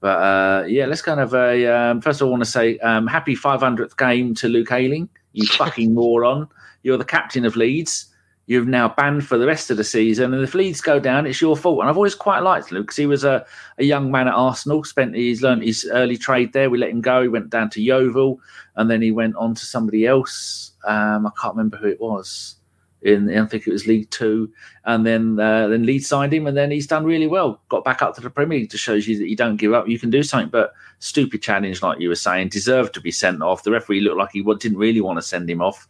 But 0.00 0.18
uh, 0.18 0.64
yeah, 0.66 0.86
let's 0.86 1.00
kind 1.00 1.20
of 1.20 1.34
a 1.34 1.66
um, 1.66 2.00
first 2.00 2.20
of 2.20 2.26
all, 2.26 2.30
I 2.30 2.32
want 2.32 2.44
to 2.44 2.50
say 2.50 2.78
um, 2.78 3.06
happy 3.06 3.34
500th 3.34 3.96
game 3.96 4.34
to 4.34 4.48
Luke 4.48 4.72
Ayling. 4.72 5.08
You 5.32 5.46
fucking 5.56 5.94
moron! 5.94 6.48
You're 6.82 6.98
the 6.98 7.04
captain 7.04 7.46
of 7.46 7.56
Leeds 7.56 8.12
you've 8.46 8.68
now 8.68 8.88
banned 8.88 9.26
for 9.26 9.38
the 9.38 9.46
rest 9.46 9.70
of 9.70 9.76
the 9.76 9.84
season. 9.84 10.32
And 10.32 10.42
if 10.42 10.54
Leeds 10.54 10.80
go 10.80 10.98
down, 10.98 11.26
it's 11.26 11.40
your 11.40 11.56
fault. 11.56 11.80
And 11.80 11.88
I've 11.88 11.96
always 11.96 12.14
quite 12.14 12.40
liked 12.40 12.70
Luke 12.70 12.86
because 12.86 12.96
he 12.96 13.06
was 13.06 13.24
a, 13.24 13.44
a 13.78 13.84
young 13.84 14.10
man 14.10 14.28
at 14.28 14.34
Arsenal, 14.34 14.84
spent 14.84 15.14
he's 15.14 15.42
learned 15.42 15.62
his 15.62 15.88
early 15.92 16.16
trade 16.16 16.52
there. 16.52 16.70
We 16.70 16.78
let 16.78 16.90
him 16.90 17.00
go. 17.00 17.22
He 17.22 17.28
went 17.28 17.50
down 17.50 17.70
to 17.70 17.82
Yeovil 17.82 18.40
and 18.76 18.90
then 18.90 19.02
he 19.02 19.10
went 19.10 19.36
on 19.36 19.54
to 19.54 19.66
somebody 19.66 20.06
else. 20.06 20.72
Um, 20.86 21.26
I 21.26 21.30
can't 21.40 21.56
remember 21.56 21.76
who 21.76 21.88
it 21.88 22.00
was. 22.00 22.56
In, 23.02 23.28
I 23.30 23.46
think 23.46 23.66
it 23.66 23.72
was 23.72 23.86
League 23.86 24.10
Two, 24.10 24.50
and 24.84 25.06
then 25.06 25.38
uh, 25.38 25.68
then 25.68 25.84
Leeds 25.84 26.08
signed 26.08 26.32
him, 26.32 26.46
and 26.46 26.56
then 26.56 26.70
he's 26.70 26.86
done 26.86 27.04
really 27.04 27.26
well. 27.26 27.60
Got 27.68 27.84
back 27.84 28.02
up 28.02 28.14
to 28.14 28.20
the 28.20 28.30
Premier 28.30 28.60
League 28.60 28.70
to 28.70 28.78
show 28.78 28.94
you 28.94 29.18
that 29.18 29.28
you 29.28 29.36
don't 29.36 29.58
give 29.58 29.74
up. 29.74 29.86
You 29.86 29.98
can 29.98 30.10
do 30.10 30.22
something, 30.22 30.48
but 30.48 30.72
stupid 30.98 31.42
challenge, 31.42 31.82
like 31.82 32.00
you 32.00 32.08
were 32.08 32.14
saying, 32.14 32.48
deserved 32.48 32.94
to 32.94 33.00
be 33.00 33.12
sent 33.12 33.42
off. 33.42 33.62
The 33.62 33.70
referee 33.70 34.00
looked 34.00 34.16
like 34.16 34.30
he 34.32 34.42
didn't 34.42 34.78
really 34.78 35.00
want 35.00 35.18
to 35.18 35.22
send 35.22 35.48
him 35.48 35.60
off 35.60 35.86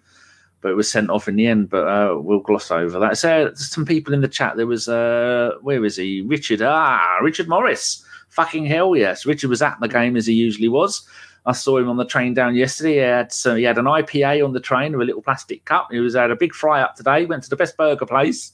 but 0.66 0.72
it 0.72 0.74
was 0.74 0.90
sent 0.90 1.10
off 1.10 1.28
in 1.28 1.36
the 1.36 1.46
end. 1.46 1.70
But 1.70 1.86
uh, 1.86 2.18
we'll 2.18 2.40
gloss 2.40 2.72
over 2.72 2.98
that. 2.98 3.18
So 3.18 3.52
some 3.54 3.86
people 3.86 4.12
in 4.12 4.20
the 4.20 4.26
chat. 4.26 4.56
There 4.56 4.66
was 4.66 4.88
uh, 4.88 5.52
where 5.62 5.84
is 5.84 5.96
he? 5.96 6.22
Richard. 6.22 6.60
Ah, 6.60 7.18
Richard 7.22 7.48
Morris. 7.48 8.04
Fucking 8.30 8.66
hell 8.66 8.96
yes. 8.96 9.24
Richard 9.24 9.48
was 9.48 9.62
at 9.62 9.78
the 9.80 9.86
game 9.86 10.16
as 10.16 10.26
he 10.26 10.34
usually 10.34 10.68
was. 10.68 11.06
I 11.46 11.52
saw 11.52 11.78
him 11.78 11.88
on 11.88 11.96
the 11.96 12.04
train 12.04 12.34
down 12.34 12.56
yesterday. 12.56 12.94
He 12.94 12.98
had 12.98 13.32
so 13.32 13.54
he 13.54 13.62
had 13.62 13.78
an 13.78 13.84
IPA 13.84 14.44
on 14.44 14.52
the 14.52 14.60
train 14.60 14.92
with 14.92 15.02
a 15.02 15.04
little 15.06 15.22
plastic 15.22 15.64
cup. 15.64 15.88
He 15.90 16.00
was 16.00 16.14
had 16.14 16.30
a 16.30 16.36
big 16.36 16.52
fry 16.52 16.82
up 16.82 16.96
today. 16.96 17.24
Went 17.24 17.44
to 17.44 17.50
the 17.50 17.56
best 17.56 17.76
burger 17.76 18.06
place. 18.06 18.52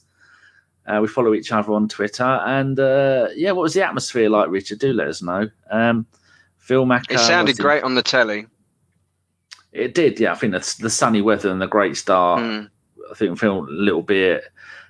Uh, 0.85 0.99
we 1.01 1.07
follow 1.07 1.33
each 1.33 1.51
other 1.51 1.71
on 1.73 1.87
Twitter, 1.87 2.23
and 2.23 2.79
uh, 2.79 3.29
yeah, 3.35 3.51
what 3.51 3.63
was 3.63 3.73
the 3.73 3.83
atmosphere 3.83 4.29
like, 4.29 4.49
Richard? 4.49 4.79
Do 4.79 4.93
let 4.93 5.07
us 5.07 5.21
know. 5.21 5.49
Um, 5.71 6.05
Phil 6.57 6.85
Macker. 6.85 7.15
It 7.15 7.19
sounded 7.19 7.57
great 7.57 7.83
on 7.83 7.95
the 7.95 8.03
telly. 8.03 8.47
It 9.71 9.95
did, 9.95 10.19
yeah. 10.19 10.33
I 10.33 10.35
think 10.35 10.53
that's 10.53 10.75
the 10.75 10.89
sunny 10.89 11.21
weather 11.21 11.49
and 11.49 11.61
the 11.61 11.67
great 11.67 11.97
start. 11.97 12.41
Mm. 12.41 12.69
I 13.09 13.15
think 13.15 13.39
feel 13.39 13.63
a 13.63 13.69
little 13.69 14.01
bit. 14.03 14.43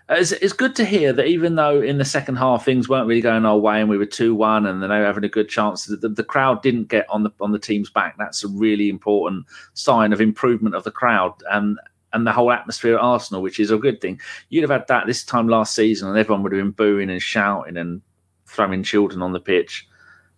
It's, 0.09 0.31
it's 0.33 0.53
good 0.53 0.75
to 0.75 0.85
hear 0.85 1.13
that 1.13 1.27
even 1.27 1.55
though 1.55 1.81
in 1.81 1.97
the 1.97 2.05
second 2.05 2.35
half 2.35 2.65
things 2.65 2.89
weren't 2.89 3.07
really 3.07 3.21
going 3.21 3.45
our 3.45 3.57
way 3.57 3.79
and 3.79 3.89
we 3.89 3.97
were 3.97 4.05
two 4.05 4.35
one 4.35 4.65
and 4.65 4.83
they 4.83 4.87
were 4.87 5.05
having 5.05 5.23
a 5.23 5.29
good 5.29 5.49
chance, 5.49 5.85
the, 5.85 6.09
the 6.09 6.23
crowd 6.23 6.61
didn't 6.61 6.89
get 6.89 7.09
on 7.09 7.23
the 7.23 7.31
on 7.39 7.51
the 7.51 7.59
team's 7.59 7.89
back. 7.89 8.15
That's 8.17 8.43
a 8.43 8.49
really 8.49 8.89
important 8.89 9.45
sign 9.73 10.11
of 10.11 10.19
improvement 10.19 10.75
of 10.75 10.83
the 10.83 10.91
crowd 10.91 11.33
and 11.49 11.79
and 12.11 12.27
the 12.27 12.31
whole 12.31 12.51
atmosphere 12.51 12.95
at 12.95 13.01
Arsenal, 13.01 13.41
which 13.41 13.59
is 13.59 13.71
a 13.71 13.77
good 13.77 14.01
thing. 14.01 14.19
You'd 14.49 14.61
have 14.61 14.69
had 14.69 14.87
that 14.87 15.07
this 15.07 15.23
time 15.23 15.47
last 15.47 15.73
season, 15.73 16.09
and 16.09 16.17
everyone 16.17 16.43
would 16.43 16.51
have 16.51 16.61
been 16.61 16.71
booing 16.71 17.09
and 17.09 17.21
shouting 17.21 17.77
and 17.77 18.01
throwing 18.45 18.83
children 18.83 19.21
on 19.21 19.31
the 19.31 19.39
pitch. 19.39 19.87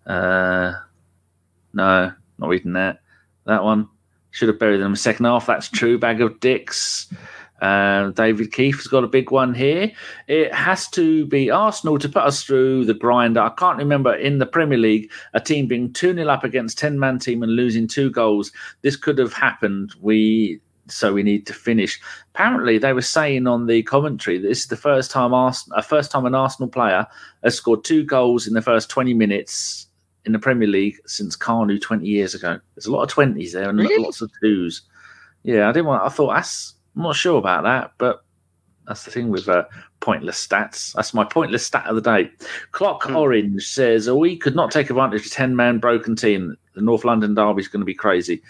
Uh, 0.06 0.74
no, 1.74 2.13
not 2.38 2.50
reading 2.50 2.74
that. 2.74 3.02
That 3.46 3.63
one. 3.63 3.89
Should 4.32 4.50
have 4.50 4.60
buried 4.60 4.80
them 4.80 4.88
in 4.88 4.92
the 4.92 4.98
second 4.98 5.24
half. 5.24 5.46
That's 5.46 5.70
true. 5.70 5.98
Bag 5.98 6.20
of 6.20 6.42
dicks. 6.42 7.08
Uh, 7.62 8.12
David 8.12 8.52
Keith's 8.52 8.88
got 8.88 9.04
a 9.04 9.08
big 9.08 9.32
one 9.32 9.54
here. 9.54 9.91
It 10.28 10.54
has 10.54 10.88
to 10.89 11.26
be 11.26 11.50
Arsenal 11.50 11.98
to 12.00 12.10
put 12.10 12.24
us 12.24 12.44
through 12.44 12.86
the 12.86 12.94
grinder. 12.94 13.39
I 13.41 13.50
can't 13.50 13.78
remember 13.78 14.13
in 14.13 14.39
the 14.39 14.46
Premier 14.46 14.78
League 14.78 15.12
a 15.34 15.39
team 15.39 15.68
being 15.68 15.94
2 15.94 16.13
0 16.15 16.28
up 16.28 16.44
against 16.44 16.78
10 16.78 17.00
man 17.00 17.20
team 17.20 17.44
and 17.44 17.56
losing 17.56 17.88
two 17.88 18.12
goals. 18.12 18.52
This 18.82 18.96
could 18.96 19.18
have 19.18 19.34
happened. 19.34 19.94
We 20.02 20.60
so 20.88 21.13
we 21.13 21.24
need 21.24 21.48
to 21.48 21.54
finish. 21.54 22.00
Apparently, 22.34 22.78
they 22.78 22.94
were 22.94 23.02
saying 23.02 23.48
on 23.48 23.65
the 23.65 23.82
commentary 23.84 24.38
that 24.38 24.48
this 24.48 24.62
is 24.62 24.68
the 24.68 24.78
first 24.78 25.10
time 25.10 25.34
Arsenal, 25.34 25.80
a 25.80 25.82
first 25.82 26.12
time 26.12 26.26
an 26.26 26.36
Arsenal 26.36 26.70
player 26.70 27.08
has 27.44 27.56
scored 27.56 27.84
two 27.84 28.04
goals 28.04 28.48
in 28.48 28.54
the 28.54 28.62
first 28.62 28.89
20 28.89 29.13
minutes 29.13 29.88
in 30.26 30.32
the 30.32 30.39
Premier 30.39 30.68
League 30.68 30.98
since 31.06 31.38
Kanu 31.38 31.82
20 31.82 32.06
years 32.06 32.34
ago. 32.34 32.60
There's 32.76 32.86
a 32.86 32.91
lot 32.91 33.04
of 33.04 33.15
20s 33.15 33.54
there 33.54 33.70
and 33.70 33.80
really? 33.80 34.04
lots 34.04 34.22
of 34.22 34.32
twos. 34.41 34.82
Yeah, 35.44 35.70
I 35.70 35.72
didn't 35.72 35.86
want, 35.86 36.04
I 36.04 36.10
thought 36.10 36.34
that's, 36.34 36.75
I'm 36.96 37.04
not 37.04 37.16
sure 37.16 37.38
about 37.38 37.64
that, 37.64 37.92
but 37.98 38.24
that's 38.88 39.04
the 39.04 39.12
thing 39.12 39.30
with 39.30 39.50
uh, 39.50 39.66
pointless 40.00 40.46
stats. 40.46 40.94
That's 40.94 41.14
my 41.14 41.24
pointless 41.24 41.66
stat 41.66 41.88
of 41.88 41.96
the 41.96 42.02
day. 42.02 42.30
Clock 42.72 43.04
hmm. 43.04 43.16
Orange 43.16 43.68
says, 43.68 44.10
we 44.10 44.38
could 44.38 44.56
not 44.56 44.72
take 44.72 44.90
advantage 44.90 45.26
of 45.26 45.32
10 45.32 45.56
man 45.56 45.80
broken 45.80 46.16
team. 46.16 46.56
The 46.74 46.82
North 46.82 47.06
London 47.06 47.34
Derby 47.34 47.62
is 47.62 47.68
going 47.68 47.82
to 47.82 47.86
be 47.86 47.96
crazy. 47.96 48.42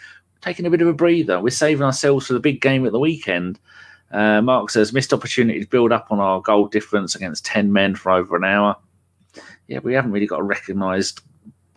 taking 0.42 0.66
a 0.66 0.70
bit 0.70 0.82
of 0.82 0.88
a 0.88 0.94
breather. 0.94 1.40
We're 1.40 1.50
saving 1.50 1.84
ourselves 1.84 2.28
for 2.28 2.34
the 2.34 2.40
big 2.40 2.62
game 2.62 2.86
at 2.86 2.92
the 2.92 3.00
weekend. 3.00 3.60
Uh, 4.12 4.42
Mark 4.42 4.70
says, 4.70 4.94
missed 4.94 5.14
opportunity 5.14 5.60
to 5.60 5.68
build 5.68 5.92
up 5.92 6.08
on 6.12 6.20
our 6.20 6.42
goal 6.42 6.68
difference 6.68 7.16
against 7.16 7.46
10 7.46 7.74
men 7.74 7.96
for 7.96 8.12
over 8.12 8.36
an 8.36 8.44
hour. 8.44 8.76
Yeah, 9.68 9.80
we 9.80 9.94
haven't 9.94 10.12
really 10.12 10.28
got 10.28 10.42
a 10.42 10.44
recognised 10.44 11.22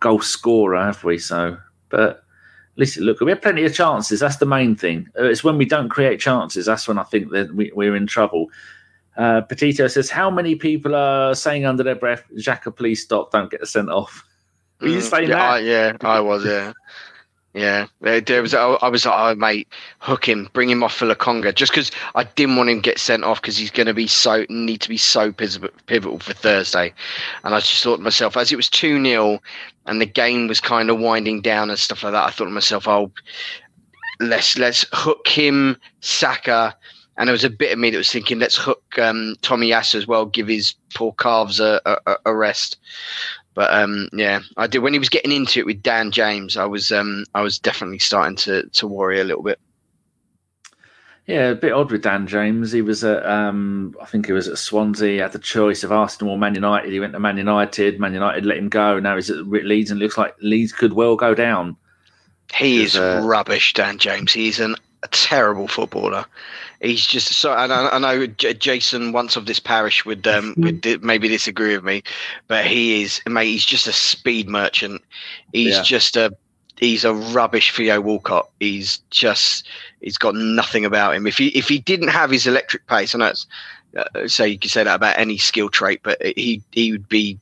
goal 0.00 0.20
scorer, 0.20 0.84
have 0.84 1.02
we? 1.04 1.18
So, 1.18 1.56
but 1.88 2.22
listen, 2.78 3.02
look, 3.02 3.20
we 3.20 3.30
have 3.30 3.42
plenty 3.42 3.64
of 3.64 3.74
chances. 3.74 4.20
That's 4.20 4.36
the 4.36 4.46
main 4.46 4.74
thing. 4.74 5.08
Uh, 5.18 5.24
it's 5.24 5.44
when 5.44 5.58
we 5.58 5.66
don't 5.66 5.90
create 5.90 6.20
chances. 6.20 6.64
That's 6.64 6.88
when 6.88 6.98
I 6.98 7.02
think 7.02 7.30
that 7.32 7.54
we, 7.54 7.70
we're 7.74 7.96
in 7.96 8.06
trouble. 8.06 8.46
Uh, 9.16 9.42
Petito 9.42 9.88
says, 9.88 10.08
"How 10.08 10.30
many 10.30 10.54
people 10.54 10.94
are 10.94 11.34
saying 11.34 11.66
under 11.66 11.82
their 11.82 11.96
breath, 11.96 12.22
Xhaka, 12.36 12.74
please 12.74 13.02
stop, 13.02 13.32
don't 13.32 13.50
get 13.50 13.66
sent 13.66 13.90
off?" 13.90 14.24
Were 14.80 14.88
you 14.88 14.98
mm, 14.98 15.10
saying 15.10 15.28
yeah, 15.28 15.36
that? 15.36 15.50
I, 15.50 15.58
yeah, 15.58 15.96
I 16.02 16.20
was. 16.20 16.44
Yeah. 16.44 16.72
Yeah, 17.58 17.88
there 18.00 18.40
was. 18.40 18.54
I 18.54 18.88
was 18.88 19.04
like, 19.04 19.14
oh 19.18 19.34
mate, 19.34 19.66
hook 19.98 20.28
him, 20.28 20.48
bring 20.52 20.70
him 20.70 20.84
off 20.84 20.94
for 20.94 21.06
Lokonga, 21.06 21.52
just 21.52 21.72
because 21.72 21.90
I 22.14 22.22
didn't 22.22 22.54
want 22.54 22.70
him 22.70 22.76
to 22.76 22.82
get 22.82 23.00
sent 23.00 23.24
off 23.24 23.42
because 23.42 23.56
he's 23.56 23.72
going 23.72 23.88
to 23.88 23.94
be 23.94 24.06
so 24.06 24.46
need 24.48 24.80
to 24.82 24.88
be 24.88 24.96
so 24.96 25.32
pivotal 25.32 26.20
for 26.20 26.34
Thursday. 26.34 26.94
And 27.42 27.56
I 27.56 27.58
just 27.58 27.82
thought 27.82 27.96
to 27.96 28.02
myself, 28.02 28.36
as 28.36 28.52
it 28.52 28.56
was 28.56 28.68
two 28.68 29.02
0 29.04 29.40
and 29.86 30.00
the 30.00 30.06
game 30.06 30.46
was 30.46 30.60
kind 30.60 30.88
of 30.88 31.00
winding 31.00 31.40
down 31.40 31.68
and 31.68 31.76
stuff 31.76 32.04
like 32.04 32.12
that, 32.12 32.28
I 32.28 32.30
thought 32.30 32.44
to 32.44 32.50
myself, 32.50 32.86
oh, 32.86 33.10
let's 34.20 34.56
let's 34.56 34.86
hook 34.92 35.26
him, 35.26 35.78
Saka, 36.00 36.76
and 37.16 37.26
there 37.26 37.32
was 37.32 37.42
a 37.42 37.50
bit 37.50 37.72
of 37.72 37.80
me 37.80 37.90
that 37.90 37.98
was 37.98 38.12
thinking, 38.12 38.38
let's 38.38 38.56
hook 38.56 38.84
um, 39.00 39.34
Tomiyasu 39.42 39.96
as 39.96 40.06
well, 40.06 40.26
give 40.26 40.46
his 40.46 40.74
poor 40.94 41.12
calves 41.14 41.58
a, 41.58 41.80
a, 41.84 42.16
a 42.26 42.36
rest. 42.36 42.78
But 43.58 43.74
um, 43.74 44.08
yeah, 44.12 44.38
I 44.56 44.68
did 44.68 44.78
when 44.78 44.92
he 44.92 45.00
was 45.00 45.08
getting 45.08 45.32
into 45.32 45.58
it 45.58 45.66
with 45.66 45.82
Dan 45.82 46.12
James. 46.12 46.56
I 46.56 46.64
was 46.64 46.92
um, 46.92 47.24
I 47.34 47.40
was 47.40 47.58
definitely 47.58 47.98
starting 47.98 48.36
to 48.36 48.68
to 48.68 48.86
worry 48.86 49.20
a 49.20 49.24
little 49.24 49.42
bit. 49.42 49.58
Yeah, 51.26 51.48
a 51.48 51.54
bit 51.56 51.72
odd 51.72 51.90
with 51.90 52.02
Dan 52.02 52.28
James. 52.28 52.70
He 52.70 52.82
was 52.82 53.02
at, 53.02 53.26
um, 53.26 53.96
I 54.00 54.04
think 54.04 54.26
he 54.26 54.32
was 54.32 54.46
at 54.46 54.58
Swansea. 54.58 55.08
He 55.08 55.16
had 55.16 55.32
the 55.32 55.40
choice 55.40 55.82
of 55.82 55.90
Arsenal 55.90 56.34
or 56.34 56.38
Man 56.38 56.54
United. 56.54 56.92
He 56.92 57.00
went 57.00 57.14
to 57.14 57.18
Man 57.18 57.36
United. 57.36 57.98
Man 57.98 58.14
United 58.14 58.46
let 58.46 58.58
him 58.58 58.68
go. 58.68 59.00
Now 59.00 59.16
he's 59.16 59.28
at 59.28 59.44
Leeds, 59.48 59.90
and 59.90 59.98
looks 59.98 60.16
like 60.16 60.36
Leeds 60.40 60.70
could 60.70 60.92
well 60.92 61.16
go 61.16 61.34
down. 61.34 61.76
He 62.54 62.84
is 62.84 62.96
uh, 62.96 63.22
rubbish, 63.24 63.72
Dan 63.72 63.98
James. 63.98 64.32
He's 64.32 64.60
an, 64.60 64.76
a 65.02 65.08
terrible 65.08 65.68
footballer 65.68 66.24
he's 66.80 67.06
just 67.06 67.32
so. 67.32 67.52
I, 67.52 67.94
I 67.94 67.98
know 67.98 68.26
Jason 68.26 69.12
once 69.12 69.36
of 69.36 69.46
this 69.46 69.60
parish 69.60 70.04
would 70.04 70.26
um 70.26 70.54
would 70.58 71.02
maybe 71.02 71.28
disagree 71.28 71.74
with 71.74 71.84
me, 71.84 72.02
but 72.46 72.66
he 72.66 73.02
is 73.02 73.20
mate. 73.26 73.46
He's 73.46 73.64
just 73.64 73.86
a 73.86 73.92
speed 73.92 74.48
merchant. 74.48 75.02
He's 75.52 75.76
yeah. 75.76 75.82
just 75.82 76.16
a 76.16 76.34
he's 76.76 77.04
a 77.04 77.14
rubbish 77.14 77.74
Theo 77.74 78.00
Walcott. 78.00 78.48
He's 78.60 78.98
just 79.10 79.68
he's 80.00 80.18
got 80.18 80.34
nothing 80.34 80.84
about 80.84 81.14
him. 81.14 81.26
If 81.26 81.38
he 81.38 81.48
if 81.48 81.68
he 81.68 81.78
didn't 81.78 82.08
have 82.08 82.30
his 82.30 82.46
electric 82.46 82.86
pace, 82.86 83.14
I 83.14 83.18
know 83.18 83.26
it's 83.26 83.46
uh, 83.96 84.28
say 84.28 84.48
you 84.48 84.58
could 84.58 84.70
say 84.70 84.84
that 84.84 84.94
about 84.94 85.18
any 85.18 85.38
skill 85.38 85.68
trait, 85.68 86.00
but 86.02 86.20
he 86.22 86.62
he 86.72 86.92
would 86.92 87.08
be 87.08 87.38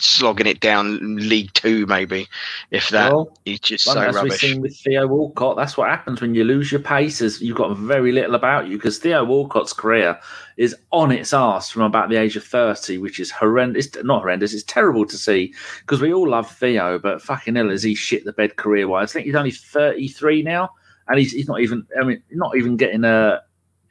slogging 0.00 0.46
it 0.46 0.60
down 0.60 1.16
League 1.16 1.52
Two, 1.54 1.86
maybe 1.86 2.28
if 2.70 2.88
that. 2.90 3.12
Well, 3.12 3.36
he's 3.44 3.60
just 3.60 3.86
well, 3.86 3.96
so 3.96 4.02
as 4.02 4.14
rubbish. 4.14 4.30
We've 4.30 4.40
seen 4.52 4.60
with 4.60 4.76
Theo 4.76 5.06
Walcott, 5.06 5.56
that's 5.56 5.76
what 5.76 5.88
happens 5.88 6.20
when 6.20 6.34
you 6.34 6.44
lose 6.44 6.72
your 6.72 6.80
paces. 6.80 7.40
You've 7.40 7.56
got 7.56 7.76
very 7.76 8.12
little 8.12 8.34
about 8.34 8.68
you 8.68 8.76
because 8.76 8.98
Theo 8.98 9.24
Walcott's 9.24 9.72
career 9.72 10.18
is 10.56 10.76
on 10.92 11.12
its 11.12 11.32
ass 11.32 11.70
from 11.70 11.82
about 11.82 12.08
the 12.08 12.16
age 12.16 12.36
of 12.36 12.44
thirty, 12.44 12.98
which 12.98 13.20
is 13.20 13.30
horrendous. 13.30 13.86
It's 13.86 14.04
Not 14.04 14.20
horrendous. 14.20 14.54
It's 14.54 14.64
terrible 14.64 15.06
to 15.06 15.16
see 15.16 15.54
because 15.80 16.00
we 16.00 16.12
all 16.12 16.28
love 16.28 16.50
Theo, 16.50 16.98
but 16.98 17.22
fucking 17.22 17.56
hell, 17.56 17.70
is 17.70 17.82
he 17.82 17.94
shit 17.94 18.24
the 18.24 18.32
bed 18.32 18.56
career 18.56 18.88
wise? 18.88 19.10
I 19.10 19.12
think 19.14 19.26
he's 19.26 19.34
only 19.34 19.52
thirty 19.52 20.08
three 20.08 20.42
now 20.42 20.70
and 21.10 21.18
he's, 21.18 21.32
he's 21.32 21.48
not 21.48 21.60
even. 21.60 21.86
I 22.00 22.04
mean, 22.04 22.22
not 22.30 22.56
even 22.56 22.76
getting 22.76 23.04
uh, 23.04 23.40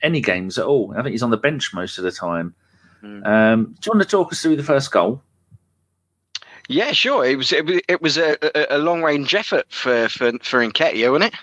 any 0.02 0.22
games 0.22 0.58
at 0.58 0.66
all. 0.66 0.94
I 0.98 1.04
think 1.04 1.12
he's 1.12 1.24
on 1.24 1.32
the 1.32 1.38
bench 1.38 1.74
most 1.74 1.98
of 1.98 2.06
the 2.06 2.12
time. 2.12 2.56
Mm. 3.04 3.26
Um, 3.26 3.66
do 3.66 3.88
you 3.88 3.92
want 3.92 4.02
to 4.02 4.08
talk 4.08 4.32
us 4.32 4.42
through 4.42 4.56
the 4.56 4.64
first 4.64 4.92
goal? 4.92 5.22
Yeah, 6.70 6.92
sure. 6.92 7.26
It 7.26 7.36
was 7.36 7.52
it 7.52 7.66
was, 7.66 7.82
it 7.88 8.02
was 8.02 8.18
a, 8.18 8.38
a, 8.74 8.78
long 8.78 9.02
range 9.02 9.34
effort 9.34 9.66
for 9.70 10.08
for 10.08 10.32
for 10.44 10.64
Nketiah, 10.64 11.12
wasn't 11.12 11.34
it? 11.34 11.40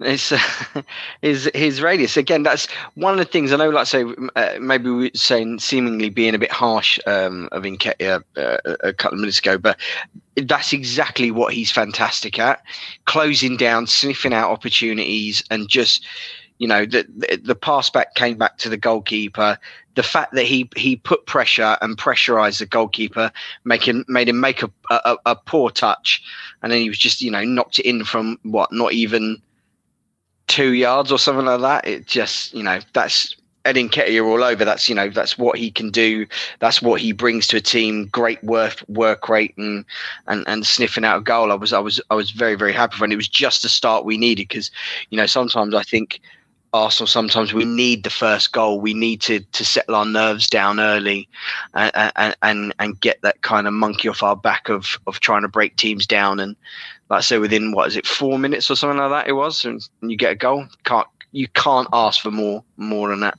It's 0.00 0.32
uh, 0.32 0.38
his 1.22 1.48
his 1.54 1.80
radius 1.80 2.16
again. 2.16 2.42
That's 2.42 2.66
one 2.96 3.12
of 3.12 3.18
the 3.20 3.30
things 3.30 3.52
I 3.52 3.56
know. 3.58 3.70
Like 3.70 3.86
say, 3.86 4.04
uh, 4.34 4.54
maybe 4.60 4.90
we 4.90 5.04
were 5.04 5.10
saying 5.14 5.60
seemingly 5.60 6.10
being 6.10 6.34
a 6.34 6.38
bit 6.38 6.50
harsh 6.50 6.98
um, 7.06 7.48
of 7.52 7.62
Nketiah 7.62 8.24
uh, 8.36 8.56
a 8.82 8.92
couple 8.92 9.18
of 9.18 9.20
minutes 9.20 9.38
ago, 9.38 9.56
but 9.56 9.78
that's 10.34 10.72
exactly 10.72 11.30
what 11.30 11.54
he's 11.54 11.70
fantastic 11.70 12.40
at: 12.40 12.60
closing 13.04 13.56
down, 13.56 13.86
sniffing 13.86 14.34
out 14.34 14.50
opportunities, 14.50 15.44
and 15.52 15.68
just 15.68 16.04
you 16.60 16.68
know 16.68 16.84
the 16.86 17.04
the 17.42 17.54
pass 17.56 17.90
back 17.90 18.14
came 18.14 18.36
back 18.36 18.58
to 18.58 18.68
the 18.68 18.76
goalkeeper 18.76 19.58
the 19.96 20.02
fact 20.02 20.34
that 20.34 20.44
he 20.44 20.68
he 20.76 20.94
put 20.94 21.26
pressure 21.26 21.76
and 21.80 21.98
pressurized 21.98 22.60
the 22.60 22.66
goalkeeper 22.66 23.32
making 23.64 24.04
made 24.06 24.28
him 24.28 24.38
make 24.38 24.62
a, 24.62 24.70
a, 24.90 25.16
a 25.26 25.34
poor 25.34 25.70
touch 25.70 26.22
and 26.62 26.70
then 26.70 26.80
he 26.80 26.88
was 26.88 26.98
just 26.98 27.20
you 27.22 27.30
know 27.30 27.42
knocked 27.42 27.80
it 27.80 27.86
in 27.86 28.04
from 28.04 28.38
what 28.42 28.70
not 28.70 28.92
even 28.92 29.40
two 30.46 30.74
yards 30.74 31.10
or 31.10 31.18
something 31.18 31.46
like 31.46 31.60
that 31.60 31.88
it 31.88 32.06
just 32.06 32.54
you 32.54 32.62
know 32.62 32.78
that's 32.92 33.34
Eddie 33.66 33.86
Nketiah 33.90 34.24
all 34.24 34.42
over. 34.42 34.64
That's 34.64 34.88
you 34.88 34.94
know 34.94 35.10
that's 35.10 35.36
what 35.36 35.58
he 35.58 35.70
can 35.70 35.90
do. 35.90 36.26
That's 36.60 36.80
what 36.80 36.98
he 36.98 37.12
brings 37.12 37.46
to 37.48 37.58
a 37.58 37.60
team. 37.60 38.06
Great 38.06 38.42
work 38.42 38.82
work 38.88 39.28
rate 39.28 39.54
and 39.58 39.84
and 40.28 40.44
and 40.48 40.66
sniffing 40.66 41.04
out 41.04 41.18
a 41.18 41.20
goal. 41.20 41.52
I 41.52 41.56
was 41.56 41.74
I 41.74 41.78
was 41.78 42.00
I 42.10 42.14
was 42.14 42.30
very 42.30 42.54
very 42.54 42.72
happy 42.72 42.96
when 42.98 43.12
it 43.12 43.16
was 43.16 43.28
just 43.28 43.62
the 43.62 43.68
start 43.68 44.06
we 44.06 44.16
needed 44.16 44.48
because 44.48 44.70
you 45.10 45.18
know 45.18 45.26
sometimes 45.26 45.74
I 45.74 45.82
think 45.82 46.20
Arsenal 46.72 47.06
sometimes 47.06 47.52
we 47.52 47.64
need 47.64 48.04
the 48.04 48.10
first 48.10 48.52
goal. 48.52 48.80
We 48.80 48.94
need 48.94 49.20
to 49.22 49.40
to 49.40 49.64
settle 49.64 49.96
our 49.96 50.04
nerves 50.04 50.48
down 50.48 50.78
early, 50.78 51.28
and 51.74 52.12
and 52.16 52.36
and, 52.42 52.74
and 52.78 53.00
get 53.00 53.20
that 53.22 53.42
kind 53.42 53.66
of 53.66 53.72
monkey 53.72 54.08
off 54.08 54.22
our 54.22 54.36
back 54.36 54.68
of 54.68 54.96
of 55.06 55.20
trying 55.20 55.42
to 55.42 55.48
break 55.48 55.76
teams 55.76 56.06
down. 56.06 56.38
And 56.38 56.56
like 57.08 57.18
I 57.18 57.22
say, 57.22 57.38
within 57.38 57.72
what 57.72 57.88
is 57.88 57.96
it, 57.96 58.06
four 58.06 58.38
minutes 58.38 58.70
or 58.70 58.76
something 58.76 58.98
like 58.98 59.10
that, 59.10 59.28
it 59.28 59.32
was, 59.32 59.64
and 59.64 59.80
you 60.02 60.16
get 60.16 60.32
a 60.32 60.36
goal. 60.36 60.66
Can't 60.84 61.08
you 61.32 61.48
can't 61.48 61.88
ask 61.92 62.20
for 62.20 62.30
more 62.30 62.64
more 62.76 63.08
than 63.08 63.20
that. 63.20 63.38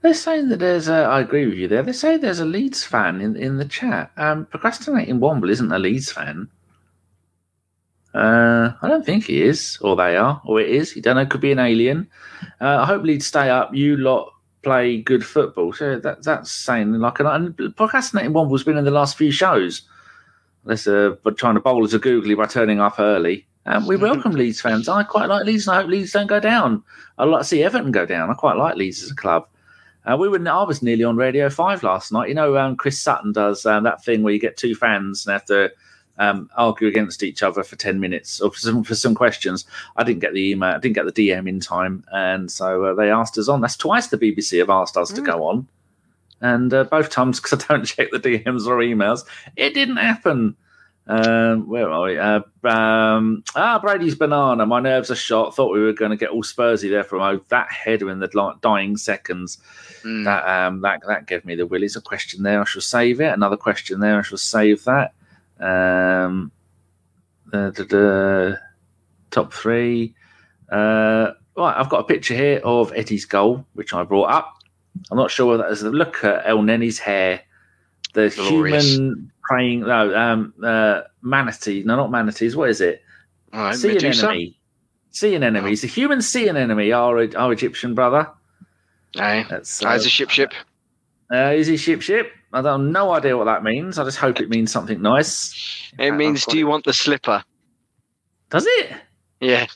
They're 0.00 0.14
saying 0.14 0.50
that 0.50 0.58
there's 0.58 0.88
a. 0.88 1.04
I 1.04 1.20
agree 1.20 1.46
with 1.46 1.54
you 1.54 1.68
there. 1.68 1.82
They 1.82 1.92
say 1.92 2.16
there's 2.16 2.40
a 2.40 2.44
Leeds 2.44 2.84
fan 2.84 3.20
in 3.20 3.36
in 3.36 3.58
the 3.58 3.64
chat. 3.64 4.10
Um, 4.16 4.46
procrastinating 4.46 5.18
Womble 5.18 5.50
isn't 5.50 5.72
a 5.72 5.78
Leeds 5.78 6.12
fan. 6.12 6.48
Uh, 8.14 8.72
I 8.80 8.88
don't 8.88 9.04
think 9.04 9.24
he 9.24 9.42
is, 9.42 9.76
or 9.80 9.96
they 9.96 10.16
are, 10.16 10.40
or 10.44 10.60
it 10.60 10.68
is. 10.70 10.94
You 10.94 11.02
don't 11.02 11.16
know. 11.16 11.26
Could 11.26 11.40
be 11.40 11.52
an 11.52 11.58
alien. 11.58 12.08
Uh, 12.60 12.78
I 12.78 12.86
hope 12.86 13.02
Leeds 13.02 13.26
stay 13.26 13.50
up. 13.50 13.74
You 13.74 13.96
lot 13.96 14.32
play 14.62 15.00
good 15.02 15.24
football. 15.24 15.72
So 15.72 15.98
that 15.98 16.22
that's 16.22 16.50
saying 16.50 16.92
like 16.94 17.20
an 17.20 17.26
and 17.26 17.76
procrastinating 17.76 18.32
Womble's 18.32 18.64
been 18.64 18.78
in 18.78 18.84
the 18.84 18.90
last 18.90 19.16
few 19.16 19.30
shows. 19.30 19.82
Let's 20.64 20.86
uh, 20.86 21.16
but 21.22 21.36
trying 21.36 21.54
to 21.54 21.60
bowl 21.60 21.84
as 21.84 21.94
a 21.94 21.98
googly 21.98 22.34
by 22.34 22.46
turning 22.46 22.80
up 22.80 22.98
early. 22.98 23.46
Um, 23.66 23.86
we 23.86 23.96
welcome 24.08 24.32
Leeds 24.32 24.60
fans. 24.60 24.88
I 24.88 25.02
quite 25.02 25.28
like 25.28 25.44
Leeds, 25.44 25.66
and 25.66 25.76
I 25.76 25.80
hope 25.80 25.90
Leeds 25.90 26.12
don't 26.12 26.26
go 26.26 26.40
down. 26.40 26.82
I 27.18 27.24
like 27.24 27.42
to 27.42 27.46
see 27.46 27.62
Everton 27.62 27.92
go 27.92 28.06
down. 28.06 28.30
I 28.30 28.34
quite 28.34 28.56
like 28.56 28.76
Leeds 28.76 29.02
as 29.02 29.10
a 29.10 29.14
club. 29.16 29.46
Uh, 30.06 30.16
we 30.18 30.28
were. 30.28 30.48
I 30.48 30.62
was 30.62 30.82
nearly 30.82 31.04
on 31.04 31.16
Radio 31.16 31.48
Five 31.50 31.82
last 31.82 32.12
night. 32.12 32.28
You 32.28 32.34
know, 32.34 32.56
um, 32.56 32.76
Chris 32.76 33.00
Sutton 33.00 33.32
does 33.32 33.64
um, 33.66 33.84
that 33.84 34.04
thing 34.04 34.22
where 34.22 34.32
you 34.32 34.40
get 34.40 34.56
two 34.56 34.74
fans 34.74 35.26
and 35.26 35.32
have 35.32 35.44
to 35.46 35.70
um, 36.18 36.48
argue 36.56 36.88
against 36.88 37.22
each 37.22 37.42
other 37.42 37.62
for 37.62 37.76
10 37.76 37.98
minutes 38.00 38.40
or 38.40 38.50
for 38.50 38.58
some, 38.58 38.84
for 38.84 38.94
some, 38.94 39.14
questions. 39.14 39.64
I 39.96 40.04
didn't 40.04 40.20
get 40.20 40.32
the 40.32 40.50
email, 40.50 40.74
I 40.74 40.78
didn't 40.78 40.94
get 40.94 41.06
the 41.06 41.30
DM 41.30 41.48
in 41.48 41.60
time. 41.60 42.04
And 42.12 42.50
so 42.50 42.84
uh, 42.84 42.94
they 42.94 43.10
asked 43.10 43.38
us 43.38 43.48
on. 43.48 43.60
That's 43.60 43.76
twice 43.76 44.08
the 44.08 44.18
BBC 44.18 44.58
have 44.58 44.70
asked 44.70 44.96
us 44.96 45.12
mm. 45.12 45.16
to 45.16 45.22
go 45.22 45.44
on. 45.44 45.66
And 46.40 46.72
uh, 46.74 46.84
both 46.84 47.10
times, 47.10 47.40
because 47.40 47.64
I 47.64 47.66
don't 47.66 47.84
check 47.84 48.10
the 48.10 48.20
DMs 48.20 48.66
or 48.66 48.78
emails, 48.78 49.24
it 49.56 49.74
didn't 49.74 49.96
happen. 49.96 50.56
Um, 51.06 51.68
where 51.68 51.90
are 51.90 52.06
we? 52.06 52.18
Uh, 52.18 52.40
um, 52.66 53.44
ah, 53.54 53.78
Brady's 53.78 54.14
banana. 54.14 54.64
My 54.64 54.80
nerves 54.80 55.10
are 55.10 55.16
shot. 55.16 55.54
Thought 55.54 55.72
we 55.72 55.82
were 55.82 55.92
going 55.92 56.12
to 56.12 56.16
get 56.16 56.30
all 56.30 56.42
Spursy 56.42 56.88
there 56.88 57.04
from 57.04 57.20
oh, 57.20 57.40
that 57.48 57.70
header 57.70 58.10
in 58.10 58.20
the 58.20 58.56
dying 58.62 58.96
seconds. 58.96 59.58
Mm. 60.02 60.24
That 60.24 60.48
um, 60.48 60.80
that 60.80 61.02
that 61.06 61.26
gave 61.26 61.44
me 61.44 61.56
the 61.56 61.66
willies. 61.66 61.96
A 61.96 62.00
question 62.00 62.42
there. 62.42 62.60
I 62.60 62.64
shall 62.64 62.80
save 62.80 63.20
it. 63.20 63.32
Another 63.32 63.56
question 63.56 64.00
there. 64.00 64.18
I 64.18 64.22
shall 64.22 64.38
save 64.38 64.84
that. 64.84 65.12
Um, 65.60 66.52
the, 67.52 67.72
the, 67.74 67.84
the 67.84 68.60
top 69.30 69.52
three. 69.52 70.14
Uh, 70.70 71.32
right, 71.56 71.76
I've 71.76 71.88
got 71.88 72.00
a 72.00 72.04
picture 72.04 72.34
here 72.34 72.60
of 72.64 72.92
Eddie's 72.94 73.24
goal, 73.24 73.64
which 73.74 73.92
I 73.94 74.02
brought 74.02 74.30
up. 74.30 74.54
I'm 75.10 75.18
not 75.18 75.30
sure 75.30 75.46
whether 75.46 75.64
that 75.64 75.72
is. 75.72 75.80
The 75.80 75.90
look 75.90 76.24
at 76.24 76.46
Elneny's 76.46 76.98
hair. 76.98 77.40
The 78.14 78.32
Glorious. 78.34 78.94
human 78.94 79.32
praying. 79.42 79.80
No, 79.80 80.14
um, 80.16 80.54
uh, 80.62 81.02
manatee. 81.22 81.82
No, 81.84 81.96
not 81.96 82.10
manatees. 82.10 82.54
What 82.56 82.70
is 82.70 82.80
it? 82.80 83.02
Right, 83.52 83.74
sea 83.74 83.96
anemone. 83.96 84.54
Sea 85.10 85.34
anemone. 85.34 85.68
He's 85.68 85.84
a 85.84 85.88
human 85.88 86.22
sea 86.22 86.48
anemone. 86.48 86.92
Our 86.92 87.36
our 87.36 87.52
Egyptian 87.52 87.94
brother. 87.94 88.30
Aye. 89.16 89.46
That's 89.48 89.84
uh, 89.84 89.88
a 89.88 90.00
ship 90.00 90.30
ship. 90.30 90.52
Uh, 91.32 91.52
is 91.54 91.66
he 91.66 91.76
ship 91.76 92.02
ship? 92.02 92.32
I 92.54 92.62
have 92.62 92.80
no 92.80 93.12
idea 93.12 93.36
what 93.36 93.44
that 93.44 93.64
means. 93.64 93.98
I 93.98 94.04
just 94.04 94.18
hope 94.18 94.40
it 94.40 94.48
means 94.48 94.70
something 94.70 95.02
nice. 95.02 95.92
It 95.98 96.12
means, 96.12 96.46
do 96.46 96.56
you 96.56 96.68
want 96.68 96.84
the 96.84 96.92
slipper? 96.92 97.42
Does 98.50 98.64
it? 98.66 98.92
Yeah. 99.40 99.66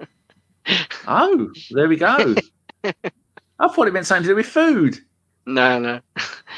oh, 1.06 1.52
there 1.70 1.88
we 1.88 1.96
go. 1.96 2.34
I 2.84 3.68
thought 3.68 3.86
it 3.86 3.92
meant 3.92 4.06
something 4.06 4.24
to 4.24 4.30
do 4.30 4.34
with 4.34 4.46
food. 4.46 4.98
No, 5.46 5.78
no. 5.78 6.00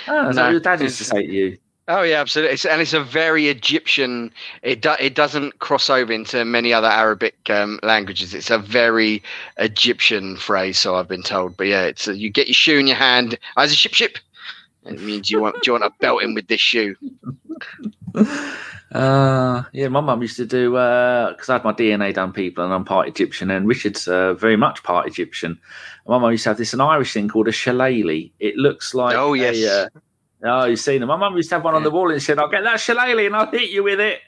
Oh, 0.09 0.31
no. 0.31 0.49
your 0.49 0.61
dad 0.61 0.81
used 0.81 0.99
to 0.99 1.05
say 1.05 1.27
to 1.27 1.33
you. 1.33 1.59
Oh 1.89 2.03
yeah, 2.03 2.21
absolutely, 2.21 2.55
it's, 2.55 2.65
and 2.65 2.81
it's 2.81 2.95
a 2.95 3.03
very 3.03 3.49
Egyptian. 3.49 4.33
It 4.63 4.83
do, 4.83 4.95
it 4.99 5.15
doesn't 5.15 5.61
cross 5.61 5.89
over 5.89 6.13
into 6.13 6.45
many 6.45 6.73
other 6.73 6.89
Arabic 6.89 7.37
um, 7.49 7.79
languages. 7.85 8.35
It's 8.35 8.51
a 8.51 8.59
very 8.59 9.23
Egyptian 9.59 10.37
phrase, 10.37 10.81
so 10.81 10.97
I've 10.97 11.07
been 11.07 11.23
told. 11.23 11.57
But 11.57 11.69
yeah, 11.69 11.83
it's 11.83 12.09
a, 12.09 12.17
you 12.17 12.29
get 12.29 12.49
your 12.49 12.55
shoe 12.55 12.79
in 12.79 12.89
your 12.89 12.97
hand 12.97 13.39
ah, 13.57 13.63
as 13.63 13.73
a 13.73 13.77
ship 13.77 13.95
ship. 13.95 14.19
It 14.87 15.01
means 15.01 15.31
you 15.31 15.41
want 15.41 15.63
do 15.63 15.71
you 15.71 15.73
want 15.79 15.85
to 15.85 15.99
belt 16.01 16.23
him 16.23 16.35
with 16.35 16.49
this 16.49 16.61
shoe? 16.61 16.97
Uh, 18.93 19.65
yeah, 19.73 19.89
my 19.89 20.01
mum 20.01 20.23
used 20.23 20.37
to 20.37 20.47
do 20.47 20.71
because 20.71 21.49
uh, 21.49 21.53
I 21.53 21.57
had 21.57 21.65
my 21.65 21.73
DNA 21.73 22.15
done, 22.15 22.33
people, 22.33 22.65
and 22.65 22.73
I'm 22.73 22.85
part 22.85 23.09
Egyptian, 23.09 23.51
and 23.51 23.67
Richard's 23.67 24.07
uh, 24.07 24.35
very 24.35 24.57
much 24.57 24.85
part 24.85 25.09
Egyptian. 25.09 25.59
My 26.07 26.19
mum 26.19 26.31
used 26.31 26.45
to 26.45 26.51
have 26.51 26.57
this 26.57 26.73
an 26.73 26.81
Irish 26.81 27.13
thing 27.13 27.29
called 27.29 27.49
a 27.49 27.53
shillelagh. 27.53 28.31
It 28.39 28.57
looks 28.57 28.95
like 28.95 29.17
oh 29.17 29.35
yes, 29.35 29.57
a, 29.57 29.87
uh, 29.87 29.89
oh 30.45 30.65
you've 30.67 30.79
seen 30.79 31.01
them. 31.01 31.09
My 31.09 31.17
mum 31.17 31.37
used 31.37 31.49
to 31.49 31.57
have 31.57 31.65
one 31.65 31.75
yeah. 31.75 31.79
on 31.79 31.83
the 31.83 31.91
wall 31.91 32.13
and 32.13 32.23
said, 32.23 32.39
"I'll 32.39 32.49
get 32.49 32.63
that 32.63 32.79
shillelagh 32.79 33.27
and 33.27 33.35
I'll 33.35 33.51
hit 33.51 33.71
you 33.71 33.83
with 33.83 34.01
it." 34.01 34.21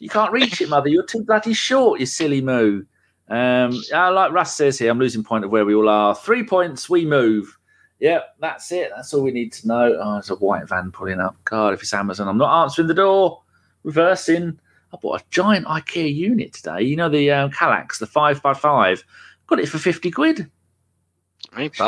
You 0.00 0.10
can't 0.10 0.32
reach 0.32 0.60
it, 0.60 0.68
mother. 0.68 0.88
You're 0.88 1.06
too 1.06 1.24
bloody 1.24 1.54
short. 1.54 1.98
You 1.98 2.06
silly 2.06 2.42
moo. 2.42 2.84
Um, 3.28 3.82
like 3.90 4.32
Russ 4.32 4.54
says 4.54 4.78
here, 4.78 4.90
I'm 4.90 4.98
losing 4.98 5.24
point 5.24 5.44
of 5.44 5.50
where 5.50 5.64
we 5.64 5.74
all 5.74 5.88
are. 5.88 6.14
Three 6.14 6.44
points, 6.44 6.90
we 6.90 7.06
move. 7.06 7.58
Yep, 8.02 8.34
that's 8.40 8.72
it. 8.72 8.90
That's 8.96 9.14
all 9.14 9.22
we 9.22 9.30
need 9.30 9.52
to 9.52 9.68
know. 9.68 9.96
Oh, 9.96 10.14
there's 10.14 10.30
a 10.30 10.34
white 10.34 10.68
van 10.68 10.90
pulling 10.90 11.20
up. 11.20 11.36
God, 11.44 11.72
if 11.72 11.82
it's 11.82 11.94
Amazon, 11.94 12.26
I'm 12.26 12.36
not 12.36 12.64
answering 12.64 12.88
the 12.88 12.94
door. 12.94 13.40
Reversing. 13.84 14.58
I 14.92 14.96
bought 14.96 15.20
a 15.20 15.24
giant 15.30 15.66
IKEA 15.66 16.12
unit 16.12 16.52
today. 16.52 16.82
You 16.82 16.96
know 16.96 17.08
the 17.08 17.30
um, 17.30 17.52
Kallax, 17.52 18.00
the 18.00 18.08
five 18.08 18.42
by 18.42 18.54
five. 18.54 19.04
Got 19.46 19.60
it 19.60 19.68
for 19.68 19.78
fifty 19.78 20.10
quid. 20.10 20.50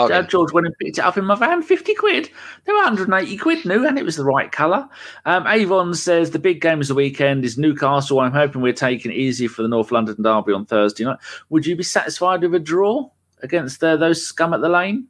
Dad 0.09 0.31
George 0.31 0.53
went 0.53 0.69
and 0.69 0.79
picked 0.79 0.99
it 0.99 1.05
up 1.05 1.19
in 1.19 1.25
my 1.25 1.37
van, 1.37 1.63
50 1.63 1.95
quid. 1.95 2.31
They 2.65 2.73
were 2.73 2.81
180 2.81 3.37
quid 3.39 3.65
new, 3.65 3.87
and 3.87 3.99
it 3.99 4.05
was 4.05 4.17
the 4.17 4.25
right 4.25 4.53
colour. 4.53 4.87
Um, 5.25 5.47
Avon 5.47 5.95
says 5.95 6.31
the 6.31 6.39
big 6.39 6.61
game 6.61 6.81
of 6.81 6.89
the 6.89 6.95
weekend 6.95 7.45
is 7.45 7.57
Newcastle. 7.57 8.21
I'm 8.21 8.33
hoping 8.33 8.61
we're 8.61 8.75
taking 8.75 9.11
it 9.11 9.17
easy 9.17 9.49
for 9.49 9.63
the 9.63 9.69
North 9.69 9.91
London 9.91 10.21
Derby 10.21 10.53
on 10.53 10.67
Thursday 10.67 11.05
night. 11.05 11.19
Would 11.49 11.67
you 11.67 11.77
be 11.77 11.83
satisfied 11.83 12.43
with 12.43 12.55
a 12.55 12.61
draw 12.61 13.09
against 13.43 13.83
uh, 13.83 13.97
those 13.97 14.27
scum 14.27 14.53
at 14.53 14.61
the 14.61 14.69
lane? 14.69 15.09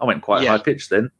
I 0.00 0.04
went 0.04 0.22
quite 0.22 0.42
yeah. 0.42 0.50
high 0.50 0.58
pitched 0.58 0.90
then. 0.90 1.10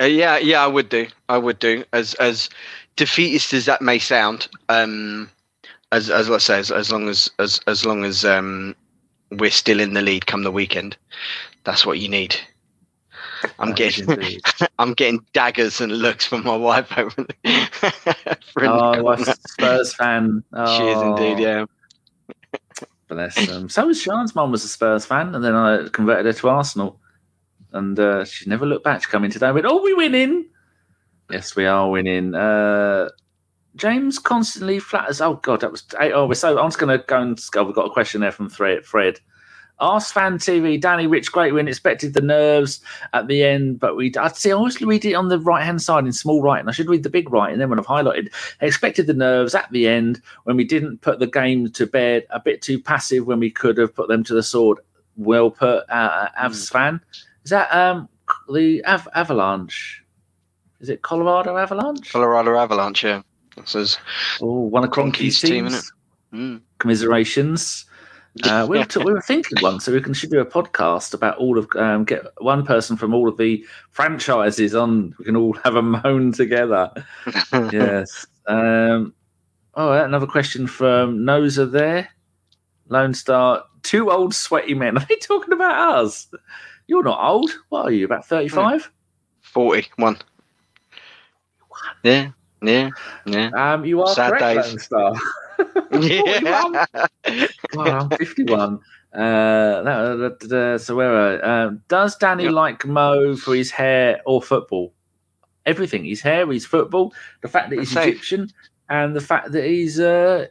Uh, 0.00 0.04
yeah, 0.04 0.36
yeah, 0.38 0.62
I 0.62 0.66
would 0.66 0.88
do. 0.88 1.06
I 1.28 1.38
would 1.38 1.58
do. 1.58 1.84
As 1.92 2.14
as 2.14 2.48
defeatist 2.96 3.52
as 3.52 3.66
that 3.66 3.82
may 3.82 3.98
sound, 3.98 4.48
um, 4.68 5.30
as 5.92 6.10
as 6.10 6.28
let's 6.28 6.44
say, 6.44 6.58
as, 6.58 6.70
as 6.70 6.92
long 6.92 7.08
as 7.08 7.30
as 7.38 7.60
as 7.66 7.84
long 7.84 8.04
as 8.04 8.24
um, 8.24 8.74
we're 9.30 9.50
still 9.50 9.80
in 9.80 9.94
the 9.94 10.02
lead 10.02 10.26
come 10.26 10.42
the 10.42 10.52
weekend, 10.52 10.96
that's 11.64 11.86
what 11.86 11.98
you 11.98 12.08
need. 12.08 12.36
I'm 13.58 13.72
getting 13.72 14.08
I'm 14.78 14.94
getting 14.94 15.24
daggers 15.32 15.80
and 15.80 15.92
looks 15.92 16.26
from 16.26 16.44
my 16.44 16.56
wife 16.56 16.92
over 16.96 17.26
Oh, 18.58 19.16
Spurs 19.46 19.94
fan. 19.94 20.42
Oh. 20.52 20.78
She 20.78 20.84
is 20.84 21.02
indeed, 21.02 21.42
yeah. 21.42 21.66
Bless 23.08 23.46
them. 23.46 23.68
So 23.68 23.86
was 23.86 24.00
Sean's 24.00 24.34
mum 24.34 24.50
was 24.50 24.64
a 24.64 24.68
Spurs 24.68 25.06
fan, 25.06 25.34
and 25.34 25.42
then 25.42 25.54
I 25.54 25.88
converted 25.88 26.26
her 26.26 26.32
to 26.32 26.48
Arsenal 26.48 27.00
and 27.72 27.98
uh, 27.98 28.24
she's 28.24 28.48
never 28.48 28.66
looked 28.66 28.84
back. 28.84 29.02
She 29.02 29.10
come 29.10 29.24
in 29.24 29.30
today 29.30 29.46
and 29.46 29.54
went, 29.54 29.66
"Oh, 29.66 29.82
we 29.82 29.94
winning." 29.94 30.46
Yes, 31.30 31.54
we 31.54 31.66
are 31.66 31.90
winning. 31.90 32.34
Uh, 32.34 33.08
James 33.76 34.18
constantly 34.18 34.78
flatters. 34.78 35.20
Oh 35.20 35.34
God, 35.34 35.60
that 35.60 35.70
was. 35.70 35.84
Oh, 36.00 36.26
we're 36.26 36.34
so 36.34 36.58
I'm 36.58 36.68
just 36.68 36.78
going 36.78 36.98
to 36.98 37.04
go 37.06 37.20
and. 37.20 37.40
Oh, 37.56 37.64
we've 37.64 37.74
got 37.74 37.86
a 37.86 37.90
question 37.90 38.20
there 38.20 38.32
from 38.32 38.48
Fred. 38.48 39.20
Ask 39.80 40.12
fan 40.12 40.38
TV, 40.38 40.80
Danny 40.80 41.06
Rich, 41.06 41.30
great 41.30 41.54
win. 41.54 41.68
Expected 41.68 42.12
the 42.12 42.20
nerves 42.20 42.80
at 43.12 43.28
the 43.28 43.44
end, 43.44 43.78
but 43.78 43.94
we. 43.94 44.12
I'd 44.16 44.36
see. 44.36 44.50
I 44.50 44.54
always 44.54 44.80
read 44.80 45.04
it 45.04 45.14
on 45.14 45.28
the 45.28 45.38
right 45.38 45.64
hand 45.64 45.80
side 45.80 46.04
in 46.04 46.12
small 46.12 46.42
writing. 46.42 46.68
I 46.68 46.72
should 46.72 46.88
read 46.88 47.04
the 47.04 47.10
big 47.10 47.30
writing. 47.30 47.58
Then 47.58 47.70
when 47.70 47.78
I've 47.78 47.86
highlighted, 47.86 48.32
expected 48.60 49.06
the 49.06 49.14
nerves 49.14 49.54
at 49.54 49.70
the 49.70 49.86
end 49.86 50.20
when 50.44 50.56
we 50.56 50.64
didn't 50.64 51.02
put 51.02 51.20
the 51.20 51.28
game 51.28 51.70
to 51.70 51.86
bed. 51.86 52.26
A 52.30 52.40
bit 52.40 52.60
too 52.60 52.80
passive 52.80 53.26
when 53.26 53.38
we 53.38 53.50
could 53.50 53.78
have 53.78 53.94
put 53.94 54.08
them 54.08 54.24
to 54.24 54.34
the 54.34 54.42
sword. 54.42 54.78
Well 55.16 55.50
put, 55.50 55.88
uh, 55.88 56.28
Avs 56.40 56.70
fan. 56.70 57.00
Is 57.48 57.50
that 57.52 57.72
um 57.74 58.10
the 58.52 58.84
Av- 58.84 59.08
Avalanche? 59.14 60.04
Is 60.80 60.90
it 60.90 61.00
Colorado 61.00 61.56
Avalanche? 61.56 62.12
Colorado 62.12 62.58
Avalanche, 62.58 63.04
yeah. 63.04 63.22
This 63.56 63.74
is 63.74 63.98
oh, 64.42 64.66
one 64.66 64.84
of 64.84 64.90
Cronky's 64.90 65.40
team, 65.40 65.64
isn't 65.64 65.78
it? 65.78 66.36
Mm. 66.36 66.60
Commiserations. 66.78 67.86
Uh, 68.44 68.66
we, 68.68 68.76
were 68.76 68.84
t- 68.84 69.02
we 69.02 69.14
were 69.14 69.22
thinking 69.22 69.56
one, 69.62 69.80
so 69.80 69.94
we 69.94 70.02
can 70.02 70.12
should 70.12 70.30
do 70.30 70.40
a 70.40 70.44
podcast 70.44 71.14
about 71.14 71.38
all 71.38 71.56
of 71.56 71.66
um, 71.76 72.04
get 72.04 72.22
one 72.36 72.66
person 72.66 72.98
from 72.98 73.14
all 73.14 73.30
of 73.30 73.38
the 73.38 73.64
franchises 73.92 74.74
on. 74.74 75.14
We 75.18 75.24
can 75.24 75.34
all 75.34 75.54
have 75.64 75.74
a 75.74 75.80
moan 75.80 76.32
together. 76.32 76.92
yes. 77.72 78.26
Um, 78.46 79.14
oh, 79.72 79.92
another 79.92 80.26
question 80.26 80.66
from 80.66 81.20
Noza 81.20 81.72
there. 81.72 82.10
Lone 82.88 83.14
Star. 83.14 83.64
Two 83.82 84.10
old 84.10 84.34
sweaty 84.34 84.74
men. 84.74 84.98
Are 84.98 85.06
they 85.08 85.16
talking 85.16 85.54
about 85.54 86.04
us? 86.04 86.28
You're 86.88 87.04
not 87.04 87.22
old. 87.22 87.50
What 87.68 87.84
are 87.86 87.90
you? 87.92 88.04
About 88.06 88.26
thirty-five? 88.26 88.90
Forty-one. 89.42 90.18
Yeah, 92.02 92.30
yeah, 92.62 92.90
yeah. 93.26 93.50
Um, 93.54 93.84
you 93.84 94.02
are 94.02 94.12
Sad 94.14 94.30
correct, 94.32 94.70
days. 94.72 94.82
Star. 94.82 95.14
yeah. 95.92 96.86
wow, 97.74 97.98
I'm 98.00 98.10
51. 98.10 98.80
Uh, 99.12 100.78
so 100.78 100.96
where 100.96 101.14
are, 101.14 101.44
um, 101.44 101.82
does 101.88 102.16
Danny 102.16 102.44
Yep. 102.44 102.52
like 102.52 102.86
Mo 102.86 103.36
for 103.36 103.54
his 103.54 103.70
hair 103.70 104.20
or 104.26 104.42
football? 104.42 104.92
Everything. 105.66 106.04
His 106.04 106.20
hair, 106.20 106.46
his 106.50 106.66
football, 106.66 107.12
the 107.42 107.48
fact 107.48 107.70
that 107.70 107.78
he's. 107.78 107.96
Egyptian, 107.96 108.48
and 108.88 109.14
the 109.14 109.20
fact 109.20 109.52
that 109.52 109.64
he's 109.64 110.00
uh, 110.00 110.46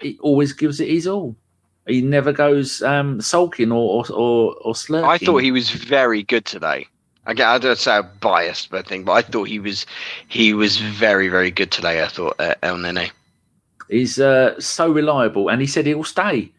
he 0.00 0.18
always 0.20 0.52
gives 0.52 0.80
it 0.80 0.88
his 0.88 1.06
all. 1.06 1.36
He 1.86 2.00
never 2.00 2.32
goes 2.32 2.82
um, 2.82 3.20
sulking 3.20 3.72
or 3.72 4.04
or 4.08 4.14
or, 4.14 4.54
or 4.62 4.74
slurping. 4.74 5.08
I 5.08 5.18
thought 5.18 5.42
he 5.42 5.50
was 5.50 5.70
very 5.70 6.22
good 6.22 6.44
today. 6.44 6.86
Again, 7.26 7.48
I 7.48 7.58
don't 7.58 7.78
say 7.78 7.92
I'm 7.92 8.08
biased, 8.20 8.70
but 8.70 8.84
I 8.84 8.88
think, 8.88 9.06
but 9.06 9.12
I 9.12 9.22
thought 9.22 9.48
he 9.48 9.58
was 9.58 9.86
he 10.28 10.54
was 10.54 10.78
very 10.78 11.28
very 11.28 11.50
good 11.50 11.70
today. 11.70 12.02
I 12.02 12.08
thought 12.08 12.36
uh, 12.38 12.54
Elneny. 12.62 13.10
He's 13.88 14.18
uh, 14.18 14.58
so 14.60 14.90
reliable, 14.90 15.48
and 15.48 15.60
he 15.60 15.66
said 15.66 15.86
he'll 15.86 16.04
stay. 16.04 16.50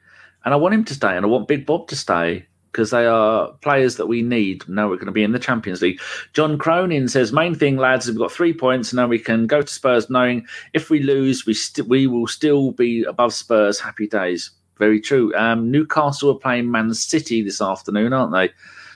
And 0.46 0.54
I 0.54 0.58
want 0.58 0.74
him 0.74 0.84
to 0.86 0.94
stay, 0.94 1.16
and 1.16 1.26
I 1.26 1.30
want 1.30 1.48
Big 1.48 1.66
Bob 1.66 1.88
to 1.88 1.96
stay 1.96 2.46
because 2.72 2.92
they 2.92 3.06
are 3.06 3.52
players 3.62 3.96
that 3.96 4.08
we 4.08 4.22
need. 4.22 4.68
Now 4.68 4.90
we're 4.90 4.96
going 4.96 5.06
to 5.06 5.12
be 5.12 5.24
in 5.24 5.32
the 5.32 5.40
Champions 5.40 5.82
League. 5.82 6.02
John 6.34 6.58
Cronin 6.58 7.08
says, 7.08 7.32
"Main 7.32 7.56
thing, 7.56 7.78
lads, 7.78 8.08
we've 8.08 8.18
got 8.18 8.32
three 8.32 8.54
points. 8.54 8.92
And 8.92 8.98
now 8.98 9.08
we 9.08 9.20
can 9.20 9.48
go 9.48 9.62
to 9.62 9.74
Spurs, 9.74 10.10
knowing 10.10 10.46
if 10.74 10.90
we 10.90 11.02
lose, 11.02 11.46
we 11.46 11.54
st- 11.54 11.88
we 11.88 12.08
will 12.08 12.28
still 12.28 12.72
be 12.72 13.04
above 13.04 13.34
Spurs. 13.34 13.80
Happy 13.80 14.08
days. 14.08 14.52
Very 14.84 15.00
true. 15.00 15.34
Um, 15.36 15.72
Newcastle 15.72 16.32
are 16.32 16.38
playing 16.38 16.70
Man 16.70 16.94
City 16.94 17.42
this 17.42 17.62
afternoon, 17.62 18.12
aren't 18.12 18.34
they? 18.34 18.50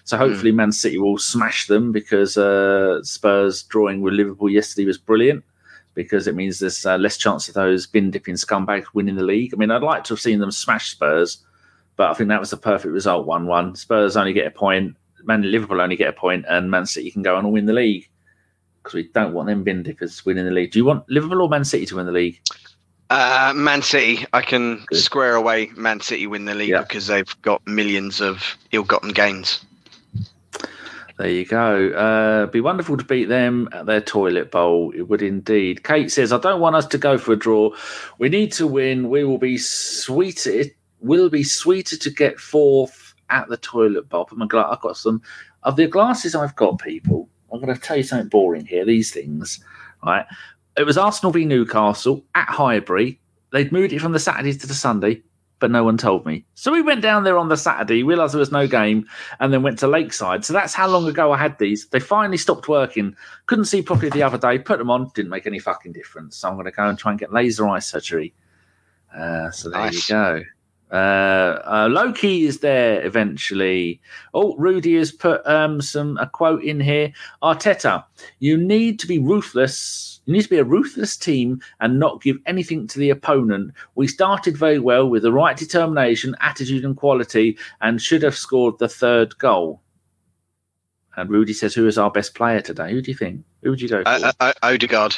So 0.04 0.17
hopefully 0.17 0.52
Man 0.52 0.73
City 0.73 0.97
will 0.97 1.17
smash 1.17 1.67
them 1.67 1.93
because 1.93 2.38
uh, 2.38 3.02
Spurs 3.04 3.63
drawing 3.63 4.02
with 4.02 4.13
Liverpool 4.13 4.50
yesterday 4.50 4.86
was 4.86 4.97
brilliant 4.97 5.45
because 5.93 6.28
it 6.28 6.36
means 6.36 6.60
there's 6.60 6.86
uh, 6.86 6.97
less 6.97 7.15
chance 7.15 7.47
of 7.47 7.54
those 7.54 7.88
bin 7.88 8.12
dipping 8.12 8.36
scumbags 8.36 8.88
winning 8.93 9.15
the 9.15 9.23
league. 9.23 9.54
I 9.54 9.56
mean, 9.56 9.71
I'd 9.71 9.82
like 9.82 10.04
to 10.04 10.13
have 10.13 10.19
seen 10.19 10.39
them 10.39 10.52
smash 10.52 10.91
Spurs, 10.91 11.38
but 11.95 12.12
I 12.12 12.13
think 12.15 12.28
that 12.28 12.41
was 12.41 12.50
the 12.50 12.58
perfect 12.58 12.91
result 12.91 13.26
1 13.26 13.47
1. 13.47 13.76
Spurs 13.76 14.17
only 14.17 14.34
get 14.34 14.45
a 14.45 14.52
point, 14.52 14.93
Man 15.23 15.50
Liverpool 15.50 15.80
only 15.80 15.95
get 15.95 16.10
a 16.10 16.13
point, 16.13 16.43
and 16.50 16.69
Man 16.69 16.86
City 16.86 17.12
can 17.12 17.21
go 17.21 17.38
on 17.38 17.45
and 17.45 17.54
win 17.54 17.65
the 17.65 17.71
league 17.71 18.10
because 18.84 18.93
we 18.93 19.08
don't 19.13 19.34
want 19.34 19.47
them 19.47 19.63
bin 19.63 19.84
dippers 19.84 20.26
winning 20.26 20.43
the 20.43 20.52
league. 20.52 20.71
Do 20.71 20.80
you 20.80 20.86
want 20.86 21.10
Liverpool 21.10 21.43
or 21.43 21.47
Man 21.47 21.63
City 21.63 21.86
to 21.86 21.95
win 21.95 22.08
the 22.08 22.12
league? 22.12 22.41
Uh, 23.10 23.54
Man 23.56 23.82
City, 23.82 24.26
I 24.34 24.41
can 24.41 24.84
Good. 24.88 25.00
square 25.00 25.36
away 25.36 25.72
Man 25.78 26.02
City 26.02 26.28
win 26.28 26.46
the 26.46 26.54
league 26.56 26.70
Yeah. 26.70 26.82
because 26.82 27.08
they've 27.08 27.41
got 27.41 27.65
millions 27.65 28.20
of 28.20 28.58
ill-gotten 28.72 29.10
gains. 29.12 29.63
There 31.17 31.30
you 31.30 31.46
go. 31.46 31.89
Uh, 31.91 32.46
be 32.48 32.62
wonderful 32.62 32.96
to 32.98 33.04
beat 33.04 33.26
them 33.28 33.70
at 33.72 33.88
their 33.88 34.02
toilet 34.02 34.52
bowl. 34.52 34.91
It 34.96 35.04
would 35.04 35.24
indeed. 35.24 35.84
Kate 35.84 36.12
says, 36.12 36.32
"I 36.32 36.38
don't 36.38 36.60
want 36.62 36.76
us 36.76 36.86
to 36.88 36.98
go 37.00 37.17
for 37.17 37.34
a 37.34 37.36
draw. 37.36 37.72
We 38.20 38.30
need 38.30 38.52
to 38.54 38.67
win. 38.67 39.10
We 39.10 39.24
will 39.24 39.39
be 39.39 39.58
sweeter. 39.58 40.52
It 40.52 40.76
will 41.00 41.30
be 41.30 41.43
sweeter 41.43 41.98
to 41.98 42.10
get 42.12 42.39
fourth 42.39 43.15
at 43.32 43.48
the 43.48 43.58
toilet 43.58 44.10
bowl." 44.10 44.26
Put 44.26 44.38
my 44.38 44.46
gla- 44.46 44.70
I've 44.72 44.82
got 44.82 44.96
some 44.98 45.24
of 45.63 45.76
the 45.76 45.88
glasses 45.88 46.36
I've 46.36 46.56
got. 46.56 46.78
People, 46.80 47.30
I'm 47.52 47.62
going 47.62 47.74
to 47.74 47.82
tell 47.82 47.98
you 47.98 48.04
something 48.04 48.30
boring 48.30 48.67
here. 48.67 48.86
These 48.86 49.12
things, 49.12 49.60
right? 50.06 50.26
It 50.78 50.86
was 50.86 50.98
Arsenal 50.98 51.32
v 51.32 51.44
Newcastle 51.46 52.24
at 52.36 52.48
Highbury. 52.50 53.20
They'd 53.52 53.72
moved 53.72 53.94
it 53.94 54.00
from 54.00 54.12
the 54.12 54.20
Saturday 54.20 54.54
to 54.54 54.68
the 54.68 54.74
Sunday, 54.74 55.24
but 55.60 55.72
no 55.72 55.84
one 55.84 55.98
told 55.98 56.26
me. 56.26 56.46
So 56.54 56.72
we 56.72 56.82
went 56.84 57.02
down 57.02 57.24
there 57.24 57.38
on 57.38 57.50
the 57.50 57.58
Saturday, 57.58 58.04
realised 58.04 58.34
there 58.34 58.40
was 58.40 58.52
no 58.52 58.68
game, 58.68 59.08
and 59.40 59.52
then 59.52 59.63
went 59.63 59.80
to 59.80 59.88
Lakeside. 59.88 60.46
So 60.46 60.54
that's 60.54 60.76
how 60.76 60.88
long 60.88 61.08
ago 61.08 61.32
I 61.32 61.38
had 61.38 61.58
these. 61.58 61.88
They 61.88 62.00
finally 62.00 62.38
stopped 62.38 62.68
working. 62.68 63.16
Couldn't 63.48 63.66
see 63.66 63.82
properly 63.82 64.10
the 64.10 64.22
other 64.22 64.38
day. 64.38 64.60
Put 64.60 64.78
them 64.78 64.92
on, 64.92 65.10
didn't 65.16 65.32
make 65.32 65.48
any 65.48 65.60
fucking 65.60 65.94
difference. 65.94 66.38
So 66.38 66.48
I'm 66.50 66.56
going 66.56 66.66
to 66.66 66.72
go 66.72 66.88
and 66.88 67.00
try 67.00 67.12
and 67.12 67.20
get 67.20 67.34
laser 67.34 67.68
eye 67.68 67.80
surgery. 67.80 68.34
Uh, 69.16 69.50
so 69.50 69.70
there 69.70 69.82
Nice. 69.82 70.10
you 70.10 70.13
go. 70.16 70.42
Uh, 70.91 71.60
uh, 71.65 71.89
Loki 71.91 72.45
is 72.45 72.60
there 72.60 73.06
eventually. 73.06 74.00
Oh, 74.34 74.56
Rudy 74.58 74.95
has 74.95 75.12
put 75.12 75.45
um, 75.45 75.82
some 75.82 76.17
a 76.17 76.28
quote 76.28 76.63
in 76.63 76.80
here. 76.80 77.12
Arteta, 77.43 78.06
you 78.39 78.58
need 78.58 79.00
to 79.00 79.08
be 79.08 79.19
ruthless. 79.19 80.21
You 80.26 80.34
need 80.34 80.43
to 80.43 80.50
be 80.50 80.58
a 80.58 80.63
ruthless 80.63 81.17
team 81.17 81.62
and 81.80 82.00
not 82.00 82.21
give 82.21 82.38
anything 82.45 82.88
to 82.88 83.00
the 83.00 83.10
opponent. 83.10 83.73
We 83.95 84.08
started 84.08 84.58
very 84.58 84.80
well 84.80 85.10
with 85.10 85.23
the 85.23 85.32
right 85.34 85.58
determination, 85.58 86.36
attitude, 86.39 86.86
and 86.86 86.95
quality, 86.95 87.58
and 87.82 88.02
should 88.02 88.23
have 88.23 88.36
scored 88.36 88.80
the 88.80 88.89
third 88.89 89.38
goal. 89.38 89.82
And 91.17 91.30
Rudy 91.30 91.54
says, 91.54 91.73
"Who 91.73 91.88
is 91.88 91.97
our 91.97 92.12
best 92.12 92.36
player 92.36 92.62
today? 92.62 92.91
Who 92.91 93.02
do 93.02 93.12
you 93.12 93.17
think? 93.17 93.43
Who 93.63 93.71
would 93.71 93.82
you 93.82 93.89
go 93.89 94.04
for?" 94.04 94.10
Uh, 94.10 94.32
uh, 94.39 94.54
Odegaard, 94.62 95.17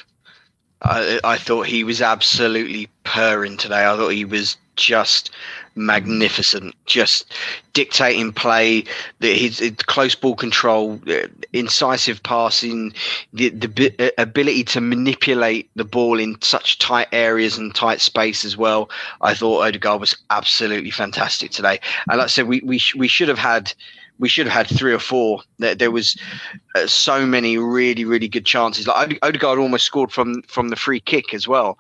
I, 0.82 1.20
I 1.24 1.38
thought 1.38 1.68
he 1.68 1.84
was 1.84 2.02
absolutely 2.02 2.89
purring 3.04 3.58
today. 3.58 3.86
I 3.86 3.96
thought 3.98 4.10
he 4.10 4.26
was 4.26 4.58
just 4.76 5.32
magnificent, 5.76 6.74
just 6.86 7.34
dictating 7.74 8.32
play, 8.32 8.86
his, 9.20 9.60
his 9.60 9.74
close 9.88 10.15
ball 10.15 10.36
control, 10.36 11.00
uh, 11.08 11.28
incisive 11.54 12.24
passing, 12.24 12.94
the, 13.34 13.50
the 13.50 13.94
uh, 14.00 14.10
ability 14.18 14.63
to 14.63 14.82
manipulate 14.82 15.70
the 15.76 15.84
ball 15.84 16.20
in 16.20 16.42
such 16.42 16.80
tight 16.80 17.08
areas 17.12 17.58
and 17.58 17.76
tight 17.76 18.02
space 18.02 18.46
as 18.46 18.56
well. 18.56 18.89
I 19.22 19.34
thought 19.34 19.65
Odegaard 19.68 20.00
was 20.00 20.15
absolutely 20.30 20.92
fantastic 20.92 21.52
today. 21.52 21.80
And 22.10 22.18
like 22.18 22.26
I 22.26 22.28
said, 22.28 22.48
we 22.48 22.62
we, 22.63 22.80
we 22.96 23.08
should 23.08 23.30
have 23.30 23.39
had. 23.39 23.74
We 24.19 24.29
should 24.29 24.47
have 24.47 24.67
had 24.67 24.77
three 24.77 24.93
or 24.93 24.99
four. 24.99 25.41
There, 25.58 25.75
there 25.75 25.91
was 25.91 26.17
uh, 26.75 26.88
so 26.88 27.25
many 27.25 27.58
really, 27.58 28.05
really 28.05 28.27
good 28.27 28.45
chances. 28.45 28.86
Like 28.88 29.17
Odegaard 29.21 29.60
almost 29.60 29.86
scored 29.86 30.12
from 30.12 30.41
from 30.43 30.69
the 30.69 30.75
free 30.75 30.99
kick 30.99 31.34
as 31.34 31.47
well, 31.47 31.77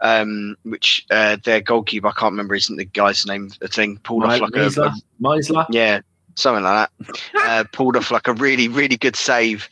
um, 0.00 0.56
which 0.64 1.06
uh, 1.10 1.38
their 1.44 1.60
goalkeeper 1.60 2.08
I 2.08 2.12
can't 2.12 2.32
remember 2.32 2.54
isn't 2.54 2.76
the 2.76 2.84
guy's 2.84 3.26
name. 3.26 3.50
The 3.60 3.68
thing 3.68 3.98
pulled 3.98 4.24
off 4.24 4.40
like 4.40 4.54
a, 4.54 4.58
Meisler? 4.58 4.92
Meisler? 5.20 5.66
yeah, 5.70 6.00
something 6.38 6.64
like 6.64 6.88
that. 6.98 7.20
uh, 7.44 7.64
pulled 7.72 7.96
off 7.96 8.10
like 8.10 8.28
a 8.28 8.32
really, 8.34 8.68
really 8.68 8.96
good 8.96 9.16
save 9.16 9.68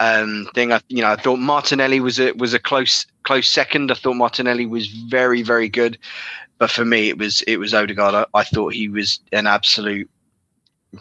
um, 0.00 0.48
thing. 0.54 0.72
I, 0.72 0.80
you 0.88 1.02
know, 1.02 1.10
I 1.10 1.16
thought 1.16 1.38
Martinelli 1.38 2.00
was 2.00 2.18
a 2.20 2.32
was 2.32 2.54
a 2.54 2.58
close 2.58 3.06
close 3.24 3.48
second. 3.48 3.90
I 3.90 3.94
thought 3.94 4.14
Martinelli 4.14 4.66
was 4.66 4.86
very, 4.86 5.42
very 5.42 5.68
good, 5.68 5.98
but 6.58 6.70
for 6.70 6.84
me, 6.84 7.08
it 7.08 7.18
was 7.18 7.42
it 7.42 7.56
was 7.56 7.74
Odegaard. 7.74 8.14
I, 8.14 8.26
I 8.34 8.44
thought 8.44 8.72
he 8.72 8.88
was 8.88 9.20
an 9.32 9.46
absolute. 9.46 10.08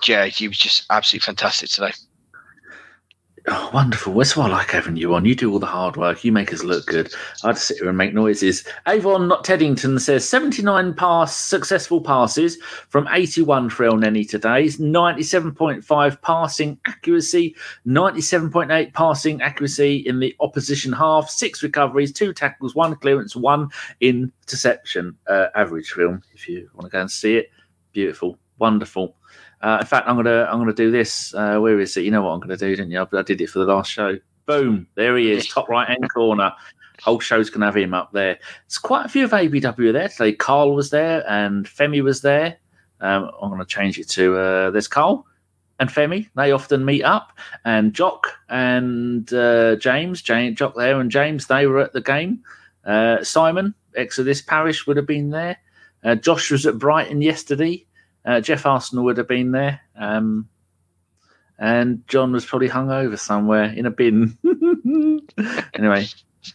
Yeah, 0.05 0.25
he 0.25 0.47
was 0.47 0.57
just 0.57 0.85
absolutely 0.89 1.25
fantastic 1.25 1.69
today. 1.69 1.91
Oh, 3.45 3.69
wonderful. 3.73 4.13
That's 4.13 4.37
why 4.37 4.45
I 4.45 4.49
like 4.49 4.71
having 4.71 4.95
you 4.95 5.13
on. 5.15 5.25
You 5.25 5.35
do 5.35 5.51
all 5.51 5.59
the 5.59 5.65
hard 5.65 5.97
work. 5.97 6.23
You 6.23 6.31
make 6.31 6.53
us 6.53 6.63
look 6.63 6.85
good. 6.85 7.13
I 7.43 7.51
just 7.51 7.67
sit 7.67 7.77
here 7.77 7.89
and 7.89 7.97
make 7.97 8.13
noises. 8.13 8.65
Avon 8.87 9.27
Not 9.27 9.43
Teddington 9.43 9.99
says 9.99 10.27
79 10.29 10.93
pass 10.93 11.35
successful 11.35 11.99
passes 11.99 12.57
from 12.87 13.05
81 13.11 13.69
for 13.69 13.85
Elneny 13.85 14.29
today. 14.29 14.67
97.5 14.67 16.21
passing 16.21 16.79
accuracy, 16.85 17.53
97.8 17.85 18.93
passing 18.93 19.41
accuracy 19.41 19.97
in 19.97 20.21
the 20.21 20.33
opposition 20.39 20.93
half, 20.93 21.29
six 21.29 21.61
recoveries, 21.61 22.13
two 22.13 22.31
tackles, 22.31 22.75
one 22.75 22.95
clearance, 22.95 23.35
one 23.35 23.67
interception. 23.99 25.17
Uh, 25.27 25.47
average 25.53 25.91
film, 25.91 26.21
if 26.33 26.47
you 26.47 26.69
want 26.75 26.85
to 26.85 26.89
go 26.89 27.01
and 27.01 27.11
see 27.11 27.35
it. 27.35 27.49
Beautiful, 27.91 28.39
wonderful. 28.57 29.17
Uh, 29.63 29.77
in 29.79 29.87
fact, 29.87 30.07
I'm 30.07 30.17
gonna 30.17 30.45
I'm 30.51 30.59
gonna 30.59 30.73
do 30.73 30.91
this. 30.91 31.33
Uh, 31.33 31.57
where 31.57 31.79
is 31.79 31.95
it? 31.95 32.03
You 32.03 32.11
know 32.11 32.21
what 32.21 32.31
I'm 32.31 32.41
gonna 32.41 32.57
do, 32.57 32.75
didn't 32.75 32.91
you? 32.91 32.99
I, 32.99 33.17
I 33.17 33.21
did 33.21 33.39
it 33.39 33.49
for 33.49 33.59
the 33.59 33.65
last 33.65 33.89
show. 33.89 34.19
Boom! 34.45 34.87
There 34.95 35.17
he 35.17 35.31
is, 35.31 35.47
top 35.47 35.69
right 35.69 35.87
hand 35.87 36.05
corner. 36.13 36.51
whole 37.01 37.21
show's 37.21 37.49
to 37.61 37.65
have 37.65 37.77
him 37.77 37.93
up 37.93 38.11
there. 38.11 38.37
It's 38.65 38.77
quite 38.77 39.05
a 39.05 39.09
few 39.09 39.23
of 39.23 39.31
ABW 39.31 39.93
there 39.93 40.09
today. 40.09 40.33
Carl 40.33 40.75
was 40.75 40.89
there 40.89 41.23
and 41.29 41.65
Femi 41.65 42.03
was 42.03 42.21
there. 42.21 42.57
Um, 42.99 43.31
I'm 43.41 43.57
to 43.57 43.65
change 43.65 43.97
it 43.97 44.09
to 44.09 44.37
uh, 44.37 44.71
there's 44.71 44.89
Carl 44.89 45.25
and 45.79 45.89
Femi. 45.89 46.29
They 46.35 46.51
often 46.51 46.83
meet 46.83 47.03
up, 47.03 47.31
and 47.63 47.93
Jock 47.93 48.27
and 48.49 49.31
uh, 49.33 49.77
James, 49.77 50.21
Jock 50.21 50.75
there 50.75 50.99
and 50.99 51.09
James, 51.09 51.47
they 51.47 51.67
were 51.67 51.79
at 51.79 51.93
the 51.93 52.01
game. 52.01 52.43
Uh, 52.83 53.23
Simon, 53.23 53.73
this 53.93 54.41
Parish, 54.41 54.85
would 54.85 54.97
have 54.97 55.07
been 55.07 55.29
there. 55.29 55.57
Uh, 56.03 56.15
Josh 56.15 56.51
was 56.51 56.65
at 56.65 56.77
Brighton 56.77 57.21
yesterday. 57.21 57.85
Uh, 58.25 58.41
Jeff 58.41 58.65
Arsenal 58.65 59.05
would 59.05 59.17
have 59.17 59.27
been 59.27 59.51
there. 59.51 59.81
Um, 59.95 60.49
and 61.59 62.07
John 62.07 62.31
was 62.31 62.45
probably 62.45 62.67
hung 62.67 62.91
over 62.91 63.17
somewhere 63.17 63.65
in 63.65 63.85
a 63.85 63.91
bin. 63.91 64.37
anyway, 65.73 66.07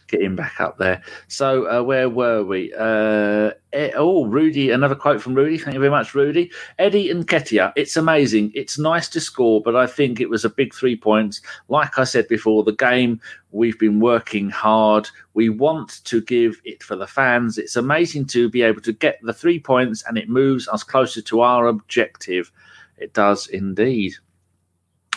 get 0.07 0.21
him 0.21 0.35
back 0.35 0.59
up 0.59 0.77
there. 0.77 1.01
So 1.27 1.69
uh, 1.69 1.83
where 1.83 2.09
were 2.09 2.43
we? 2.43 2.73
Uh, 2.73 3.51
oh, 3.95 4.25
Rudy, 4.25 4.71
another 4.71 4.95
quote 4.95 5.21
from 5.21 5.35
Rudy. 5.35 5.57
Thank 5.57 5.73
you 5.73 5.79
very 5.79 5.91
much, 5.91 6.13
Rudy. 6.13 6.51
Eddie 6.77 7.09
Nketiah, 7.13 7.73
it's 7.75 7.97
amazing. 7.97 8.51
It's 8.53 8.77
nice 8.77 9.07
to 9.09 9.19
score, 9.19 9.61
but 9.61 9.75
I 9.75 9.87
think 9.87 10.19
it 10.19 10.29
was 10.29 10.45
a 10.45 10.49
big 10.49 10.73
three 10.73 10.95
points. 10.95 11.41
Like 11.67 11.97
I 11.97 12.03
said 12.03 12.27
before, 12.27 12.63
the 12.63 12.73
game 12.73 13.19
we've 13.51 13.79
been 13.79 13.99
working 13.99 14.49
hard. 14.49 15.07
We 15.33 15.49
want 15.49 16.03
to 16.05 16.21
give 16.21 16.61
it 16.65 16.83
for 16.83 16.95
the 16.95 17.07
fans. 17.07 17.57
It's 17.57 17.75
amazing 17.75 18.25
to 18.27 18.49
be 18.49 18.61
able 18.61 18.81
to 18.81 18.93
get 18.93 19.19
the 19.21 19.33
three 19.33 19.59
points, 19.59 20.03
and 20.07 20.17
it 20.17 20.29
moves 20.29 20.67
us 20.67 20.83
closer 20.83 21.21
to 21.21 21.41
our 21.41 21.67
objective. 21.67 22.51
It 22.97 23.13
does 23.13 23.47
indeed. 23.47 24.15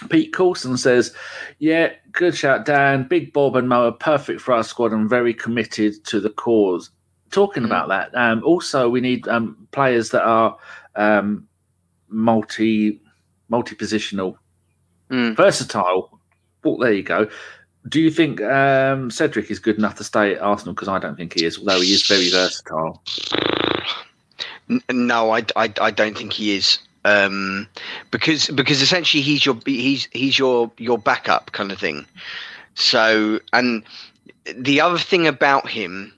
Pete 0.09 0.33
Coulson 0.33 0.77
says, 0.77 1.15
Yeah, 1.59 1.93
good 2.13 2.37
shout, 2.37 2.65
Dan. 2.65 3.07
Big 3.09 3.33
Bob 3.33 3.57
and 3.57 3.69
Mo 3.69 3.87
are 3.87 3.93
perfect 3.93 4.41
for 4.41 4.55
our 4.55 4.65
squad 4.65 4.93
and 4.93 5.09
very 5.09 5.35
committed 5.35 6.05
to 6.07 6.21
the 6.21 6.31
cause. 6.31 6.91
Talking 7.31 7.65
mm. 7.65 7.67
about 7.67 7.89
that, 7.89 8.15
um, 8.15 8.43
also 8.45 8.89
we 8.89 9.01
need 9.01 9.27
um, 9.29 9.67
players 9.73 10.11
that 10.11 10.23
are 10.23 10.57
um, 10.97 11.47
multi 12.09 13.01
multi 13.49 13.75
positional, 13.75 14.37
mm. 15.11 15.37
versatile. 15.37 16.19
Well, 16.63 16.77
there 16.77 16.93
you 16.93 17.03
go. 17.03 17.29
Do 17.89 18.01
you 18.01 18.11
think 18.11 18.41
um, 18.43 19.11
Cedric 19.11 19.51
is 19.51 19.59
good 19.59 19.77
enough 19.77 19.97
to 19.97 20.05
stay 20.05 20.35
at 20.35 20.41
Arsenal? 20.41 20.75
Because 20.75 20.89
I 20.89 20.99
don't 20.99 21.17
think 21.17 21.35
he 21.35 21.45
is, 21.45 21.59
although 21.59 21.81
he 21.81 21.93
is 21.93 22.07
very 22.07 22.31
versatile. 22.31 23.03
No, 24.91 25.31
I, 25.31 25.45
I, 25.57 25.73
I 25.81 25.91
don't 25.91 26.17
think 26.17 26.33
he 26.33 26.57
is 26.57 26.79
um, 27.05 27.67
because 28.11 28.49
because 28.49 28.81
essentially 28.83 29.23
he's 29.23 29.45
your 29.45 29.59
he's 29.65 30.09
he's 30.13 30.39
your 30.39 30.71
your 30.79 30.99
backup 30.99 31.53
kind 31.53 31.73
of 31.73 31.79
thing. 31.79 32.07
So 32.75 33.41
and 33.53 33.83
the 34.55 34.81
other 34.81 34.99
thing 34.99 35.27
about 35.27 35.69
him 35.69 36.13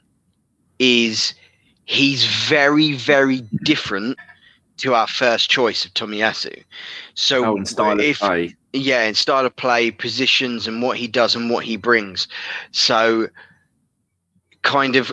is 0.79 1.35
he's 1.85 2.25
very 2.25 2.93
very 2.93 3.41
different 3.65 4.19
to 4.79 4.95
our 4.95 5.07
first 5.07 5.51
choice 5.51 5.85
of 5.85 5.95
Tomiyasu. 5.95 6.63
So 7.15 7.45
oh, 7.45 7.57
in 7.57 7.65
style 7.65 8.01
if, 8.01 8.21
of 8.23 8.29
play. 8.29 8.57
Yeah, 8.73 9.05
in 9.05 9.15
style 9.15 9.47
of 9.47 9.55
play, 9.55 9.91
positions, 9.91 10.67
and 10.67 10.83
what 10.83 10.97
he 10.97 11.07
does 11.07 11.37
and 11.37 11.49
what 11.49 11.65
he 11.65 11.77
brings. 11.77 12.27
So, 12.73 13.29
kind 14.63 14.97
of, 14.97 15.13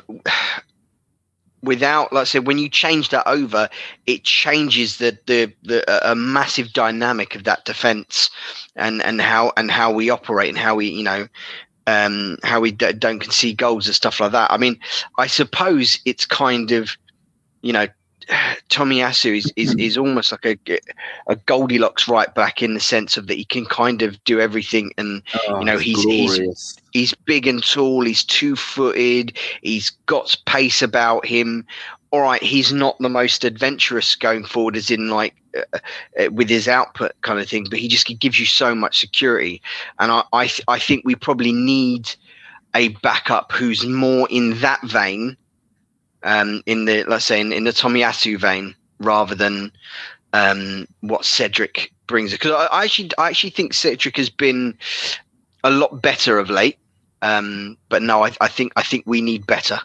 without 1.63 2.11
like 2.13 2.21
I 2.21 2.25
said, 2.25 2.47
when 2.47 2.57
you 2.57 2.69
change 2.69 3.09
that 3.09 3.27
over, 3.27 3.69
it 4.05 4.23
changes 4.23 4.97
the 4.97 5.17
the, 5.27 5.53
the 5.63 6.11
a 6.11 6.15
massive 6.15 6.73
dynamic 6.73 7.35
of 7.35 7.43
that 7.43 7.65
defense 7.65 8.29
and 8.75 9.01
and 9.03 9.21
how 9.21 9.53
and 9.57 9.71
how 9.71 9.91
we 9.91 10.09
operate 10.09 10.49
and 10.49 10.57
how 10.57 10.75
we 10.75 10.87
you 10.87 11.03
know 11.03 11.27
um 11.87 12.37
how 12.43 12.59
we 12.59 12.71
d- 12.71 12.93
don't 12.93 13.19
concede 13.19 13.57
goals 13.57 13.87
and 13.87 13.95
stuff 13.95 14.19
like 14.19 14.31
that. 14.31 14.51
I 14.51 14.57
mean, 14.57 14.79
I 15.17 15.27
suppose 15.27 15.99
it's 16.05 16.25
kind 16.25 16.71
of 16.71 16.97
you 17.61 17.73
know 17.73 17.87
Tomiyasu 18.69 19.37
is, 19.37 19.53
is 19.55 19.75
is 19.75 19.97
almost 19.97 20.31
like 20.31 20.45
a 20.45 20.79
a 21.27 21.35
Goldilocks 21.35 22.07
right 22.07 22.33
back 22.33 22.61
in 22.61 22.73
the 22.73 22.79
sense 22.79 23.17
of 23.17 23.27
that 23.27 23.35
he 23.35 23.45
can 23.45 23.65
kind 23.65 24.01
of 24.01 24.23
do 24.23 24.39
everything, 24.39 24.91
and 24.97 25.21
oh, 25.47 25.59
you 25.59 25.65
know 25.65 25.77
he's 25.77 26.01
he's 26.03 26.77
he's 26.91 27.13
big 27.13 27.47
and 27.47 27.63
tall, 27.63 28.03
he's 28.03 28.23
two 28.23 28.55
footed, 28.55 29.37
he's 29.61 29.89
got 30.05 30.35
pace 30.45 30.81
about 30.81 31.25
him. 31.25 31.65
All 32.11 32.21
right, 32.21 32.43
he's 32.43 32.73
not 32.73 32.97
the 32.99 33.09
most 33.09 33.45
adventurous 33.45 34.15
going 34.15 34.43
forward, 34.43 34.75
as 34.75 34.91
in 34.91 35.09
like 35.09 35.33
uh, 35.55 35.79
uh, 36.19 36.31
with 36.31 36.49
his 36.49 36.67
output 36.67 37.13
kind 37.21 37.39
of 37.39 37.47
thing, 37.47 37.67
but 37.69 37.79
he 37.79 37.87
just 37.87 38.07
gives 38.19 38.39
you 38.39 38.45
so 38.45 38.75
much 38.75 38.99
security, 38.99 39.61
and 39.99 40.11
I 40.11 40.23
I, 40.33 40.47
th- 40.47 40.65
I 40.67 40.79
think 40.79 41.03
we 41.05 41.15
probably 41.15 41.53
need 41.53 42.13
a 42.75 42.89
backup 42.89 43.51
who's 43.51 43.85
more 43.85 44.27
in 44.29 44.59
that 44.59 44.81
vein 44.83 45.37
um, 46.23 46.61
in 46.65 46.85
the 46.85 47.03
let's 47.05 47.25
say 47.25 47.39
in, 47.39 47.51
in 47.53 47.63
the 47.63 47.71
Tomiyasu 47.71 48.39
vein 48.39 48.75
rather 48.99 49.35
than 49.35 49.71
um, 50.33 50.87
what 51.01 51.25
Cedric 51.25 51.91
brings. 52.07 52.31
Because 52.31 52.51
I, 52.51 52.65
I, 52.65 52.83
actually 52.83 53.11
I 53.17 53.29
actually 53.29 53.49
think 53.51 53.73
Cedric 53.73 54.17
has 54.17 54.29
been 54.29 54.77
a 55.63 55.71
lot 55.71 56.01
better 56.01 56.37
of 56.37 56.49
late. 56.49 56.77
Um, 57.21 57.77
but 57.89 58.01
no, 58.01 58.25
I, 58.25 58.31
I 58.41 58.47
think 58.47 58.73
I 58.75 58.83
think 58.83 59.03
we 59.05 59.21
need 59.21 59.45
better. 59.45 59.79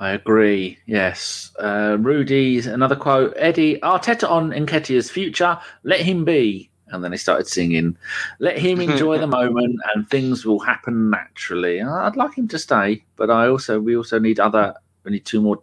I 0.00 0.10
agree. 0.10 0.78
Yes. 0.86 1.50
Uh, 1.58 1.96
Rudy's 1.98 2.66
another 2.66 2.94
quote. 2.94 3.34
Eddie 3.36 3.80
Arteta 3.80 4.30
on 4.30 4.50
Nketiah's 4.50 5.10
future. 5.10 5.58
Let 5.82 6.00
him 6.00 6.24
be. 6.24 6.70
And 6.90 7.04
then 7.04 7.12
he 7.12 7.18
started 7.18 7.46
singing, 7.46 7.96
"Let 8.38 8.58
him 8.58 8.80
enjoy 8.80 9.18
the 9.18 9.26
moment, 9.40 9.76
and 9.94 10.08
things 10.08 10.44
will 10.44 10.60
happen 10.60 11.10
naturally." 11.10 11.80
I'd 11.80 12.16
like 12.16 12.36
him 12.36 12.48
to 12.48 12.58
stay, 12.58 13.04
but 13.16 13.30
I 13.30 13.48
also 13.48 13.80
we 13.80 13.96
also 13.96 14.18
need 14.18 14.40
other. 14.40 14.74
We 15.04 15.12
need 15.12 15.24
two 15.24 15.40
more 15.40 15.62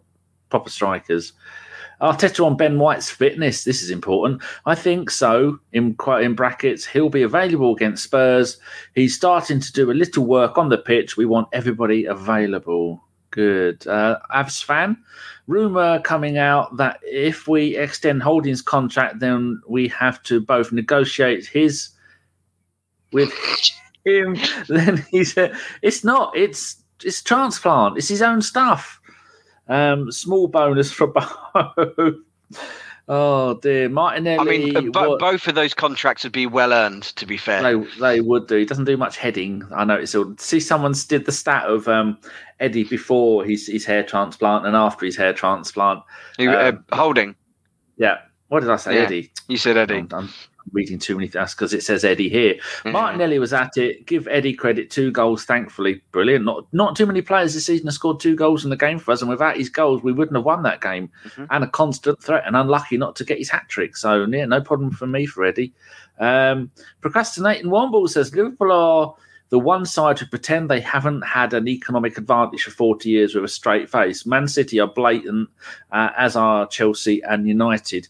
proper 0.50 0.70
strikers. 0.70 1.32
Arteta 2.00 2.44
on 2.44 2.56
Ben 2.56 2.78
White's 2.78 3.10
fitness. 3.10 3.64
This 3.64 3.82
is 3.82 3.90
important. 3.90 4.42
I 4.66 4.74
think 4.74 5.10
so. 5.10 5.58
In 5.72 5.94
quite 5.94 6.24
in 6.24 6.34
brackets, 6.34 6.84
he'll 6.84 7.08
be 7.08 7.22
available 7.22 7.74
against 7.74 8.04
Spurs. 8.04 8.58
He's 8.94 9.16
starting 9.16 9.60
to 9.60 9.72
do 9.72 9.90
a 9.90 9.94
little 9.94 10.26
work 10.26 10.58
on 10.58 10.68
the 10.68 10.78
pitch. 10.78 11.16
We 11.16 11.24
want 11.24 11.48
everybody 11.52 12.04
available. 12.04 13.02
Good. 13.30 13.86
Uh, 13.86 14.18
Avs 14.34 14.62
fan 14.62 14.98
rumor 15.46 16.00
coming 16.00 16.38
out 16.38 16.76
that 16.76 16.98
if 17.02 17.46
we 17.46 17.76
extend 17.76 18.22
Holding's 18.22 18.62
contract, 18.62 19.20
then 19.20 19.60
we 19.68 19.88
have 19.88 20.22
to 20.24 20.40
both 20.40 20.72
negotiate 20.72 21.46
his 21.46 21.90
with 23.12 23.32
him. 24.04 24.36
then 24.68 25.04
he 25.10 25.24
said, 25.24 25.56
"It's 25.82 26.04
not. 26.04 26.36
It's 26.36 26.82
it's 27.04 27.22
transplant. 27.22 27.98
It's 27.98 28.08
his 28.08 28.22
own 28.22 28.42
stuff. 28.42 29.00
Um, 29.68 30.10
small 30.10 30.48
bonus 30.48 30.92
for 30.92 31.06
both." 31.76 32.14
Oh 33.08 33.54
dear, 33.54 33.88
Martinelli. 33.88 34.72
I 34.74 34.80
mean, 34.80 34.90
bo- 34.90 35.16
both 35.18 35.46
of 35.46 35.54
those 35.54 35.74
contracts 35.74 36.24
would 36.24 36.32
be 36.32 36.46
well 36.46 36.72
earned. 36.72 37.04
To 37.04 37.26
be 37.26 37.36
fair, 37.36 37.62
they, 37.62 37.86
they 38.00 38.20
would 38.20 38.48
do. 38.48 38.56
He 38.56 38.64
doesn't 38.64 38.84
do 38.84 38.96
much 38.96 39.16
heading. 39.16 39.62
I 39.74 39.84
noticed. 39.84 40.16
All 40.16 40.34
see, 40.38 40.58
someone's 40.58 41.04
did 41.04 41.24
the 41.24 41.32
stat 41.32 41.66
of 41.66 41.86
um, 41.86 42.18
Eddie 42.58 42.82
before 42.82 43.44
his 43.44 43.68
his 43.68 43.84
hair 43.84 44.02
transplant 44.02 44.66
and 44.66 44.74
after 44.74 45.06
his 45.06 45.16
hair 45.16 45.32
transplant. 45.32 46.02
You, 46.38 46.50
uh, 46.50 46.72
um, 46.72 46.84
holding. 46.92 47.36
Yeah. 47.96 48.18
What 48.48 48.60
did 48.60 48.70
I 48.70 48.76
say, 48.76 48.94
yeah, 48.94 49.02
Eddie? 49.02 49.32
You 49.48 49.56
said 49.56 49.76
Eddie. 49.76 49.94
I'm, 49.94 50.08
I'm, 50.12 50.28
reading 50.72 50.98
too 50.98 51.16
many 51.16 51.28
things 51.28 51.54
because 51.54 51.72
it 51.72 51.82
says 51.82 52.04
Eddie 52.04 52.28
here. 52.28 52.54
Mm-hmm. 52.54 52.92
Martinelli 52.92 53.38
was 53.38 53.52
at 53.52 53.76
it. 53.76 54.06
Give 54.06 54.26
Eddie 54.28 54.54
credit. 54.54 54.90
Two 54.90 55.10
goals, 55.10 55.44
thankfully. 55.44 56.02
Brilliant. 56.12 56.44
Not 56.44 56.66
not 56.72 56.96
too 56.96 57.06
many 57.06 57.22
players 57.22 57.54
this 57.54 57.66
season 57.66 57.86
have 57.86 57.94
scored 57.94 58.20
two 58.20 58.36
goals 58.36 58.64
in 58.64 58.70
the 58.70 58.76
game 58.76 58.98
for 58.98 59.12
us. 59.12 59.20
And 59.20 59.30
without 59.30 59.56
his 59.56 59.68
goals, 59.68 60.02
we 60.02 60.12
wouldn't 60.12 60.36
have 60.36 60.44
won 60.44 60.62
that 60.62 60.80
game. 60.80 61.10
Mm-hmm. 61.24 61.44
And 61.50 61.64
a 61.64 61.68
constant 61.68 62.22
threat 62.22 62.44
and 62.46 62.56
unlucky 62.56 62.96
not 62.96 63.16
to 63.16 63.24
get 63.24 63.38
his 63.38 63.50
hat 63.50 63.68
trick. 63.68 63.96
So, 63.96 64.24
yeah, 64.24 64.46
no 64.46 64.60
problem 64.60 64.90
for 64.90 65.06
me 65.06 65.26
for 65.26 65.44
Eddie. 65.44 65.72
Um, 66.18 66.70
procrastinating 67.00 67.70
Womble 67.70 68.08
says 68.08 68.34
Liverpool 68.34 68.72
are 68.72 69.14
the 69.50 69.58
one 69.58 69.86
side 69.86 70.18
who 70.18 70.26
pretend 70.26 70.68
they 70.68 70.80
haven't 70.80 71.22
had 71.22 71.54
an 71.54 71.68
economic 71.68 72.18
advantage 72.18 72.64
for 72.64 72.72
40 72.72 73.08
years 73.08 73.34
with 73.34 73.44
a 73.44 73.48
straight 73.48 73.88
face. 73.88 74.26
Man 74.26 74.48
City 74.48 74.80
are 74.80 74.88
blatant, 74.88 75.48
uh, 75.92 76.10
as 76.16 76.34
are 76.34 76.66
Chelsea 76.66 77.22
and 77.22 77.46
United. 77.46 78.08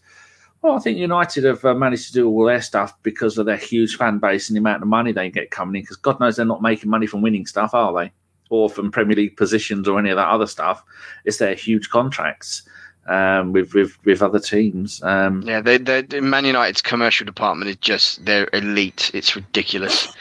Well, 0.61 0.75
I 0.75 0.79
think 0.79 0.97
United 0.97 1.43
have 1.43 1.63
uh, 1.63 1.73
managed 1.73 2.07
to 2.07 2.13
do 2.13 2.27
all 2.27 2.45
their 2.45 2.61
stuff 2.61 2.93
because 3.03 3.37
of 3.37 3.45
their 3.45 3.57
huge 3.57 3.95
fan 3.95 4.17
base 4.17 4.49
and 4.49 4.55
the 4.55 4.59
amount 4.59 4.81
of 4.81 4.87
money 4.87 5.11
they 5.11 5.29
get 5.29 5.51
coming 5.51 5.75
in. 5.75 5.83
Because 5.83 5.97
God 5.97 6.19
knows 6.19 6.35
they're 6.35 6.45
not 6.45 6.61
making 6.61 6.89
money 6.89 7.07
from 7.07 7.21
winning 7.21 7.45
stuff, 7.45 7.73
are 7.73 7.93
they? 7.93 8.11
Or 8.49 8.69
from 8.69 8.91
Premier 8.91 9.15
League 9.15 9.37
positions 9.37 9.87
or 9.87 9.99
any 9.99 10.09
of 10.09 10.15
that 10.15 10.29
other 10.29 10.47
stuff. 10.47 10.83
It's 11.25 11.37
their 11.37 11.53
huge 11.53 11.89
contracts 11.89 12.67
um, 13.07 13.53
with, 13.53 13.73
with 13.73 13.97
with 14.05 14.21
other 14.21 14.39
teams. 14.39 15.01
Um, 15.03 15.41
yeah, 15.43 15.61
they, 15.61 15.77
they, 15.77 16.03
Man 16.21 16.45
United's 16.45 16.81
commercial 16.81 17.25
department 17.25 17.69
is 17.69 17.77
just 17.77 18.25
they're 18.25 18.49
elite. 18.53 19.11
It's 19.13 19.35
ridiculous. 19.35 20.13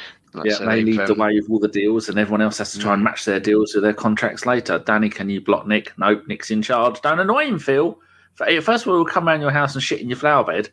yeah, 0.45 0.59
they 0.59 0.83
lead 0.83 1.01
um, 1.01 1.07
the 1.07 1.15
way 1.15 1.35
with 1.35 1.49
all 1.51 1.59
the 1.59 1.69
deals, 1.69 2.09
and 2.09 2.19
everyone 2.19 2.43
else 2.43 2.59
has 2.59 2.73
to 2.73 2.79
try 2.79 2.93
and 2.93 3.01
mm. 3.01 3.07
match 3.07 3.25
their 3.25 3.41
deals 3.41 3.75
with 3.75 3.85
their 3.85 3.95
contracts 3.95 4.47
later. 4.47 4.79
Danny, 4.79 5.09
can 5.09 5.29
you 5.29 5.41
block 5.41 5.67
Nick? 5.67 5.93
Nope, 5.99 6.25
Nick's 6.27 6.51
in 6.51 6.63
charge. 6.63 7.01
Don't 7.01 7.21
annoy 7.21 7.47
him, 7.47 7.59
Phil. 7.59 7.99
First 8.37 8.85
of 8.85 8.89
all, 8.89 8.97
he'll 8.97 9.05
come 9.05 9.29
around 9.29 9.41
your 9.41 9.51
house 9.51 9.75
and 9.75 9.83
shit 9.83 10.01
in 10.01 10.09
your 10.09 10.19
flower 10.19 10.45
bed, 10.45 10.71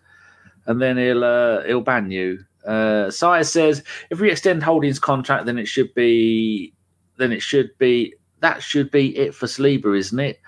and 0.66 0.82
then 0.82 0.98
he'll 0.98 1.24
uh, 1.24 1.64
he'll 1.64 1.82
ban 1.82 2.12
you. 2.12 2.44
Uh, 2.66 3.10
Sire 3.10 3.44
says 3.44 3.84
if 4.10 4.20
we 4.20 4.32
extend 4.32 4.64
Holding's 4.64 5.00
contract, 5.00 5.46
then 5.46 5.58
it 5.58 5.68
should 5.68 5.94
be 5.94 6.74
then 7.18 7.32
it 7.32 7.42
should 7.42 7.78
be 7.78 8.16
that 8.40 8.62
should 8.62 8.92
be 8.92 9.18
it 9.18 9.34
for 9.34 9.46
Saliba, 9.46 9.98
isn't 9.98 10.20
it? 10.20 10.40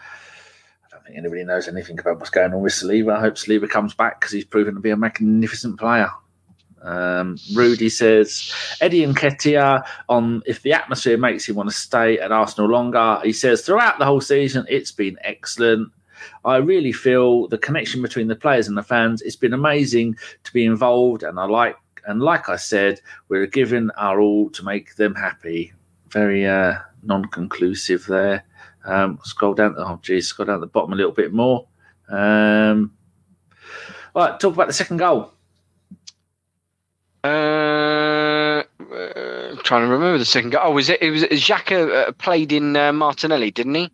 I 0.88 0.92
don't 0.92 1.06
think 1.06 1.18
anybody 1.18 1.44
knows 1.44 1.68
anything 1.68 2.00
about 2.00 2.20
what's 2.20 2.30
going 2.30 2.54
on 2.54 2.62
with 2.62 2.74
Saliba. 2.74 3.16
I 3.16 3.22
hope 3.22 3.36
Saliba 3.36 3.70
comes 3.70 3.94
back 3.94 4.20
because 4.20 4.34
he's 4.34 4.46
proven 4.46 4.76
to 4.76 4.82
be 4.82 4.90
a 4.90 4.98
magnificent 4.98 5.80
player. 5.80 6.10
Um, 6.82 7.38
Rudy 7.56 7.90
says 7.90 8.54
Eddie 8.80 9.06
Nketiah 9.08 9.84
on 10.08 10.44
if 10.46 10.62
the 10.62 10.74
atmosphere 10.74 11.18
makes 11.18 11.50
him 11.50 11.56
want 11.56 11.70
to 11.70 11.76
stay 11.76 12.20
at 12.20 12.32
Arsenal 12.32 12.70
longer. 12.70 13.20
He 13.24 13.34
says 13.34 13.62
throughout 13.62 13.98
the 13.98 14.06
whole 14.06 14.22
season 14.22 14.66
it's 14.70 14.92
been 14.92 15.18
excellent. 15.22 15.92
I 16.44 16.58
really 16.58 16.92
feel 16.92 17.48
the 17.48 17.58
connection 17.58 18.02
between 18.02 18.28
the 18.28 18.36
players 18.36 18.68
and 18.68 18.78
the 18.78 18.84
fans. 18.84 19.22
It's 19.22 19.36
been 19.36 19.54
amazing 19.54 20.18
to 20.44 20.54
be 20.54 20.66
involved, 20.66 21.24
and 21.24 21.40
I 21.40 21.46
like 21.46 21.78
and 22.06 22.22
like 22.22 22.50
I 22.50 22.56
said, 22.56 23.02
we're 23.30 23.48
giving 23.48 23.90
our 23.98 24.20
all 24.20 24.50
to 24.52 24.64
make 24.64 24.96
them 24.96 25.16
happy. 25.16 25.74
Very 26.10 26.46
uh, 26.46 26.76
non-conclusive 27.04 28.06
there. 28.06 28.46
Um, 28.86 29.20
scroll 29.24 29.54
down. 29.54 29.76
Oh, 29.78 30.00
geez, 30.02 30.28
scroll 30.28 30.46
down 30.46 30.62
the 30.62 30.68
bottom 30.68 30.94
a 30.94 30.96
little 30.96 31.12
bit 31.12 31.34
more. 31.34 31.68
Um, 32.10 32.94
all 34.14 34.28
right, 34.28 34.40
talk 34.40 34.54
about 34.54 34.68
the 34.68 34.74
second 34.74 34.98
goal. 34.98 35.32
Uh, 37.24 37.28
uh, 37.28 38.64
trying 39.64 39.82
to 39.82 39.88
remember 39.88 40.20
the 40.20 40.26
second 40.26 40.52
goal. 40.52 40.62
Oh, 40.64 40.72
was 40.72 40.90
it? 40.90 41.02
It 41.02 41.10
was 41.10 41.24
Xhaka 41.24 42.10
uh, 42.10 42.12
played 42.14 42.52
in 42.52 42.76
uh, 42.76 42.94
Martinelli, 42.94 43.50
didn't 43.50 43.76
he? 43.76 43.92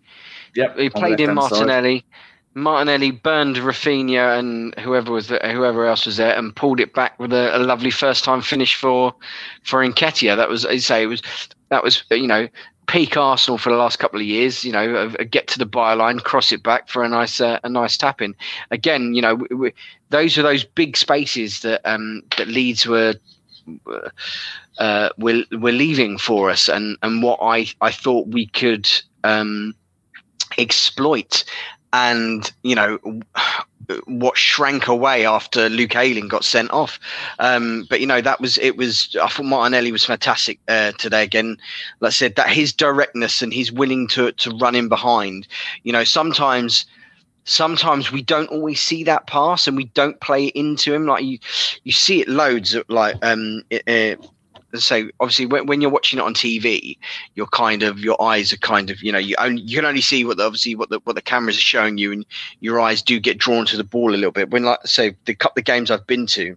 Yep, 0.56 0.78
he 0.78 0.89
played 0.89 1.20
in 1.20 1.34
Martinelli. 1.34 1.99
Side. 1.99 2.06
Martinelli 2.54 3.12
burned 3.12 3.56
Raphinha 3.58 4.38
and 4.38 4.78
whoever 4.80 5.12
was 5.12 5.30
there, 5.30 5.39
whoever 5.54 5.86
else 5.86 6.06
was 6.06 6.18
there, 6.18 6.38
and 6.38 6.56
pulled 6.56 6.80
it 6.82 6.93
back 6.93 7.18
with 7.18 7.32
a, 7.32 7.56
a 7.56 7.60
lovely 7.60 7.91
first 7.91 8.24
time 8.24 8.41
finish 8.41 8.76
for 8.76 9.14
for 9.64 9.86
Nketiah. 9.86 10.36
That 10.36 10.49
was, 10.49 10.66
I 10.66 10.78
say, 10.78 11.04
it 11.04 11.08
was 11.08 11.22
that 11.70 11.84
was 11.84 12.04
you 12.12 12.28
know 12.28 12.49
peak 12.88 13.16
Arsenal 13.16 13.58
for 13.58 13.70
the 13.70 13.78
last 13.78 13.99
couple 13.99 14.20
of 14.20 14.26
years. 14.26 14.66
You 14.66 14.74
know, 14.74 15.10
get 15.30 15.47
to 15.49 15.60
the 15.60 15.66
byline, 15.66 16.22
cross 16.24 16.52
it 16.52 16.62
back 16.62 16.89
for 16.89 17.04
a 17.04 17.10
nice 17.10 17.39
uh, 17.39 17.60
a 17.64 17.70
nice 17.70 17.95
tap 17.95 18.22
in. 18.22 18.36
Again, 18.70 19.14
you 19.14 19.22
know, 19.22 19.36
we, 19.36 19.56
we, 19.56 19.74
those 20.10 20.38
are 20.38 20.43
those 20.43 20.66
big 20.66 20.97
spaces 20.97 21.62
that 21.62 21.82
um, 21.86 22.24
that 22.38 22.47
Leeds 22.47 22.86
were. 22.86 23.16
Uh, 24.80 25.10
were, 25.20 25.43
were 25.60 25.72
leaving 25.72 26.18
for 26.18 26.49
us, 26.49 26.68
and, 26.68 26.97
and 27.04 27.22
what 27.22 27.38
I, 27.41 27.68
I 27.80 27.91
thought 27.91 28.28
we 28.28 28.47
could 28.47 28.89
um, 29.24 29.76
exploit 30.58 31.43
and 31.93 32.52
you 32.64 32.76
know 32.76 32.99
what 34.06 34.38
shrank 34.38 34.88
away 34.88 35.26
after 35.26 35.70
Luke 35.70 35.95
Ayling 35.95 36.28
got 36.28 36.43
sent 36.43 36.72
off. 36.72 36.99
Um, 37.39 37.86
but 37.89 37.99
you 37.99 38.08
know 38.08 38.22
that 38.22 38.39
was 38.39 38.58
it 38.60 38.78
was. 38.78 39.16
I 39.22 39.28
thought 39.28 39.45
Martinelli 39.45 39.91
was 39.91 40.06
fantastic 40.06 40.60
uh, 40.68 40.91
today 40.93 41.24
again. 41.24 41.58
Like 41.99 42.10
I 42.10 42.12
said, 42.12 42.36
that 42.36 42.49
his 42.49 42.74
directness 42.74 43.41
and 43.41 43.54
he's 43.54 43.72
willing 43.72 44.08
to 44.10 44.32
to 44.34 44.56
run 44.58 44.76
in 44.76 44.89
behind. 44.89 45.47
You 45.84 45.93
know 45.93 46.04
sometimes. 46.04 46.86
Sometimes 47.43 48.12
we 48.12 48.22
don't 48.22 48.52
always 48.52 48.80
see 48.80 49.04
that 49.06 49.26
pass, 49.26 49.66
and 49.66 49.76
we 49.76 49.86
don't 49.86 50.22
play 50.22 50.45
it 50.45 50.56
into 50.56 50.93
him. 50.93 51.08
Like 51.08 51.24
you, 51.24 51.39
you 51.84 51.91
see 51.91 52.22
it 52.22 52.30
loads. 52.30 52.76
Of, 52.76 52.88
like 52.88 53.16
um, 53.24 53.64
it, 53.72 54.24
so 54.78 55.09
obviously 55.19 55.45
when, 55.45 55.65
when 55.65 55.82
you're 55.82 55.89
watching 55.89 56.19
it 56.19 56.24
on 56.24 56.34
TV, 56.34 56.97
you're 57.36 57.47
kind 57.47 57.84
of 57.84 57.99
your 57.99 58.22
eyes 58.22 58.53
are 58.53 58.57
kind 58.57 58.89
of 58.89 59.01
you 59.01 59.11
know 59.11 59.19
you 59.19 59.36
only 59.39 59.61
you 59.61 59.78
can 59.78 59.86
only 59.86 60.01
see 60.01 60.24
what 60.24 60.38
the, 60.38 60.43
obviously 60.43 60.76
what 60.76 60.89
the 60.89 60.99
what 61.03 61.15
the 61.15 61.22
cameras 61.22 61.57
are 61.57 61.61
showing 61.61 61.97
you, 61.97 62.11
and 62.11 62.26
your 62.59 62.80
eyes 62.80 63.01
do 63.01 63.19
get 63.19 63.38
drawn 63.38 63.65
to 63.65 63.78
the 63.78 63.84
ball 63.84 64.11
a 64.11 64.15
little 64.15 64.32
bit. 64.32 64.49
When 64.49 64.63
like 64.63 64.80
so 64.86 65.11
the 65.26 65.36
couple 65.36 65.59
of 65.59 65.65
games 65.65 65.91
I've 65.91 66.07
been 66.07 66.26
to, 66.28 66.55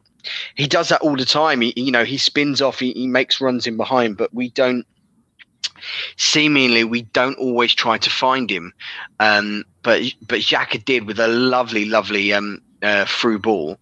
he 0.54 0.66
does 0.66 0.88
that 0.90 1.02
all 1.02 1.16
the 1.16 1.24
time. 1.24 1.60
He 1.60 1.72
you 1.76 1.90
know 1.90 2.04
he 2.04 2.18
spins 2.18 2.62
off, 2.62 2.78
he, 2.78 2.92
he 2.92 3.06
makes 3.06 3.40
runs 3.40 3.66
in 3.66 3.76
behind, 3.76 4.16
but 4.16 4.32
we 4.34 4.50
don't. 4.50 4.86
Seemingly, 6.16 6.84
we 6.84 7.02
don't 7.02 7.36
always 7.36 7.74
try 7.74 7.98
to 7.98 8.08
find 8.08 8.48
him, 8.48 8.72
um, 9.20 9.64
but 9.82 10.02
but 10.26 10.40
Xhaka 10.40 10.82
did 10.84 11.06
with 11.06 11.18
a 11.18 11.28
lovely, 11.28 11.84
lovely 11.84 12.32
um, 12.32 12.62
uh, 12.82 13.04
through 13.06 13.40
ball. 13.40 13.78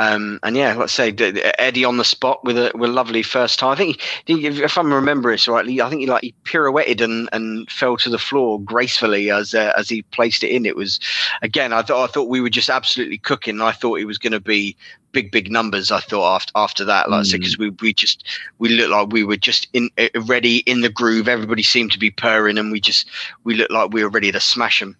Um, 0.00 0.40
and 0.42 0.56
yeah, 0.56 0.72
let's 0.72 0.94
say 0.94 1.12
Eddie 1.58 1.84
on 1.84 1.98
the 1.98 2.06
spot 2.06 2.42
with 2.42 2.56
a 2.56 2.72
with 2.74 2.88
a 2.88 2.92
lovely 2.92 3.22
first 3.22 3.58
time. 3.58 3.72
I 3.72 3.76
think 3.76 4.00
he, 4.24 4.46
if 4.46 4.78
I 4.78 4.80
remember 4.80 5.30
it 5.30 5.46
rightly, 5.46 5.82
I 5.82 5.90
think 5.90 6.00
he 6.00 6.06
like 6.06 6.22
he 6.22 6.34
pirouetted 6.44 7.02
and, 7.02 7.28
and 7.34 7.70
fell 7.70 7.98
to 7.98 8.08
the 8.08 8.18
floor 8.18 8.58
gracefully 8.62 9.30
as 9.30 9.52
uh, 9.54 9.74
as 9.76 9.90
he 9.90 10.00
placed 10.00 10.42
it 10.42 10.52
in. 10.52 10.64
It 10.64 10.74
was 10.74 11.00
again, 11.42 11.74
I 11.74 11.82
thought 11.82 12.02
I 12.02 12.10
thought 12.10 12.30
we 12.30 12.40
were 12.40 12.48
just 12.48 12.70
absolutely 12.70 13.18
cooking. 13.18 13.60
I 13.60 13.72
thought 13.72 14.00
it 14.00 14.06
was 14.06 14.16
going 14.16 14.32
to 14.32 14.40
be 14.40 14.74
big 15.12 15.30
big 15.30 15.50
numbers. 15.50 15.90
I 15.90 16.00
thought 16.00 16.34
after 16.34 16.52
after 16.54 16.84
that, 16.86 17.10
like 17.10 17.18
mm. 17.18 17.20
I 17.20 17.24
said, 17.24 17.40
because 17.40 17.58
we 17.58 17.68
we 17.68 17.92
just 17.92 18.26
we 18.58 18.70
looked 18.70 18.92
like 18.92 19.08
we 19.08 19.22
were 19.22 19.36
just 19.36 19.68
in 19.74 19.90
uh, 19.98 20.08
ready 20.24 20.60
in 20.60 20.80
the 20.80 20.88
groove. 20.88 21.28
Everybody 21.28 21.62
seemed 21.62 21.92
to 21.92 21.98
be 21.98 22.10
purring, 22.10 22.56
and 22.56 22.72
we 22.72 22.80
just 22.80 23.06
we 23.44 23.54
looked 23.54 23.70
like 23.70 23.92
we 23.92 24.02
were 24.02 24.08
ready 24.08 24.32
to 24.32 24.40
smash 24.40 24.80
them. 24.80 24.96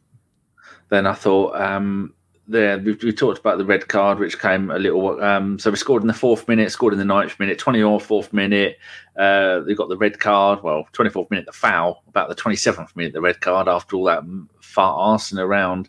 Then 0.91 1.07
I 1.07 1.15
thought. 1.15 1.59
Um 1.59 2.13
there 2.51 2.79
we, 2.79 2.93
we 2.95 3.13
talked 3.13 3.39
about 3.39 3.59
the 3.59 3.65
red 3.65 3.89
card 3.89 4.19
which 4.19 4.39
came 4.39 4.71
a 4.71 4.79
little 4.79 5.23
um, 5.23 5.59
so 5.59 5.71
we 5.71 5.77
scored 5.77 6.03
in 6.03 6.09
the 6.09 6.15
fourth 6.15 6.49
minute 6.49 6.71
scored 6.71 6.93
in 6.93 6.99
the 6.99 7.05
ninth 7.05 7.39
minute 7.39 7.59
24th 7.59 8.33
minute 8.33 8.79
uh, 9.19 9.61
they 9.61 9.75
got 9.75 9.89
the 9.89 9.97
red 9.97 10.19
card 10.19 10.63
well 10.63 10.87
24th 10.93 11.31
minute 11.31 11.47
the 11.47 11.53
foul 11.53 12.03
about 12.09 12.29
the 12.29 12.35
27th 12.35 12.95
minute 12.97 13.13
the 13.13 13.21
red 13.21 13.41
card 13.41 13.69
after 13.69 13.97
all 13.97 14.05
that 14.05 14.23
far 14.61 14.97
arsing 14.99 15.39
around. 15.39 15.89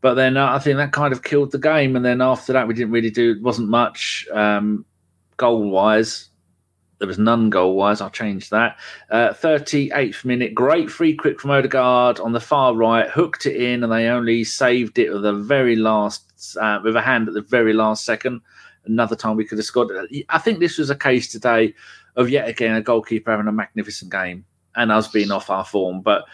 But 0.00 0.14
then 0.14 0.36
uh, 0.36 0.52
i 0.52 0.58
think 0.58 0.76
that 0.76 0.92
kind 0.92 1.12
of 1.12 1.22
killed 1.22 1.52
the 1.52 1.58
game 1.58 1.96
and 1.96 2.04
then 2.04 2.20
after 2.20 2.52
that 2.52 2.68
we 2.68 2.74
didn't 2.74 2.92
really 2.92 3.10
do 3.10 3.32
It 3.32 3.42
wasn't 3.42 3.68
much 3.68 4.26
um, 4.32 4.84
goal 5.36 5.68
wise 5.70 6.30
there 6.98 7.08
was 7.08 7.18
none 7.18 7.50
goal 7.50 7.74
wise. 7.74 8.00
I'll 8.00 8.10
change 8.10 8.50
that. 8.50 8.78
Uh, 9.10 9.28
38th 9.30 10.24
minute, 10.24 10.54
great 10.54 10.90
free 10.90 11.16
kick 11.16 11.40
from 11.40 11.50
Odegaard 11.50 12.20
on 12.20 12.32
the 12.32 12.40
far 12.40 12.74
right, 12.74 13.08
hooked 13.08 13.46
it 13.46 13.56
in, 13.56 13.82
and 13.82 13.92
they 13.92 14.08
only 14.08 14.44
saved 14.44 14.98
it 14.98 15.12
with 15.12 15.22
the 15.22 15.34
very 15.34 15.76
last, 15.76 16.56
uh, 16.60 16.80
with 16.82 16.96
a 16.96 17.02
hand 17.02 17.28
at 17.28 17.34
the 17.34 17.42
very 17.42 17.72
last 17.72 18.04
second. 18.04 18.40
Another 18.86 19.16
time 19.16 19.36
we 19.36 19.44
could 19.44 19.58
have 19.58 19.64
scored. 19.64 19.90
I 20.28 20.38
think 20.38 20.60
this 20.60 20.78
was 20.78 20.90
a 20.90 20.96
case 20.96 21.30
today 21.30 21.74
of 22.14 22.30
yet 22.30 22.48
again 22.48 22.76
a 22.76 22.80
goalkeeper 22.80 23.30
having 23.30 23.48
a 23.48 23.52
magnificent 23.52 24.10
game 24.10 24.44
and 24.74 24.92
us 24.92 25.08
being 25.08 25.30
off 25.30 25.50
our 25.50 25.64
form. 25.64 26.00
But 26.00 26.24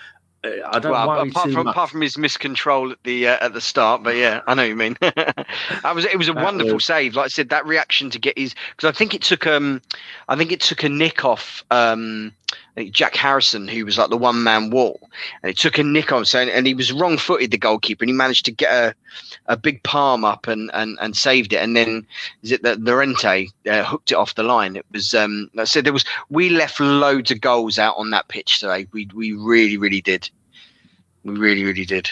I 0.44 0.80
don't 0.80 0.90
well, 0.90 1.20
apart 1.20 1.52
from 1.52 1.64
much. 1.64 1.72
apart 1.72 1.90
from 1.90 2.00
his 2.00 2.16
miscontrol 2.16 2.90
at 2.90 2.98
the 3.04 3.28
uh, 3.28 3.38
at 3.40 3.52
the 3.52 3.60
start, 3.60 4.02
but 4.02 4.16
yeah, 4.16 4.40
I 4.46 4.54
know 4.54 4.62
what 4.62 4.68
you 4.68 4.76
mean. 4.76 4.98
I 5.84 5.92
was 5.92 6.04
it 6.04 6.18
was 6.18 6.28
a 6.28 6.32
that 6.32 6.42
wonderful 6.44 6.80
save. 6.80 7.14
Like 7.14 7.26
I 7.26 7.28
said, 7.28 7.50
that 7.50 7.64
reaction 7.64 8.10
to 8.10 8.18
get 8.18 8.36
his 8.36 8.54
because 8.76 8.92
I 8.92 8.96
think 8.96 9.14
it 9.14 9.22
took 9.22 9.46
um 9.46 9.80
I 10.28 10.34
think 10.34 10.50
it 10.50 10.60
took 10.60 10.82
a 10.82 10.88
nick 10.88 11.24
off 11.24 11.64
um 11.70 12.32
Jack 12.90 13.14
Harrison, 13.16 13.68
who 13.68 13.84
was 13.84 13.98
like 13.98 14.10
the 14.10 14.16
one 14.16 14.42
man 14.42 14.70
wall, 14.70 15.08
and 15.42 15.50
it 15.50 15.56
took 15.56 15.78
a 15.78 15.82
nick 15.82 16.12
on 16.12 16.24
so 16.24 16.40
and 16.40 16.66
he 16.66 16.74
was 16.74 16.92
wrong 16.92 17.18
footed 17.18 17.50
the 17.50 17.58
goalkeeper, 17.58 18.04
and 18.04 18.10
he 18.10 18.16
managed 18.16 18.44
to 18.46 18.52
get 18.52 18.72
a 18.72 18.94
a 19.46 19.56
big 19.56 19.82
palm 19.82 20.24
up 20.24 20.46
and 20.46 20.70
and 20.74 20.98
and 21.00 21.16
saved 21.16 21.52
it, 21.52 21.62
and 21.62 21.76
then 21.76 22.06
is 22.42 22.52
it 22.52 22.62
that 22.62 22.80
Llorente 22.80 23.48
uh, 23.70 23.84
hooked 23.84 24.12
it 24.12 24.16
off 24.16 24.34
the 24.34 24.42
line? 24.42 24.76
It 24.76 24.86
was 24.92 25.14
um 25.14 25.50
like 25.54 25.62
I 25.62 25.64
said 25.64 25.84
there 25.84 25.92
was 25.92 26.04
we 26.28 26.48
left 26.48 26.80
loads 26.80 27.30
of 27.30 27.40
goals 27.40 27.78
out 27.78 27.96
on 27.96 28.10
that 28.10 28.28
pitch 28.28 28.60
today. 28.60 28.86
We 28.92 29.08
we 29.14 29.32
really 29.32 29.76
really 29.76 30.00
did. 30.00 30.30
We 31.24 31.34
really, 31.34 31.64
really 31.64 31.84
did. 31.84 32.10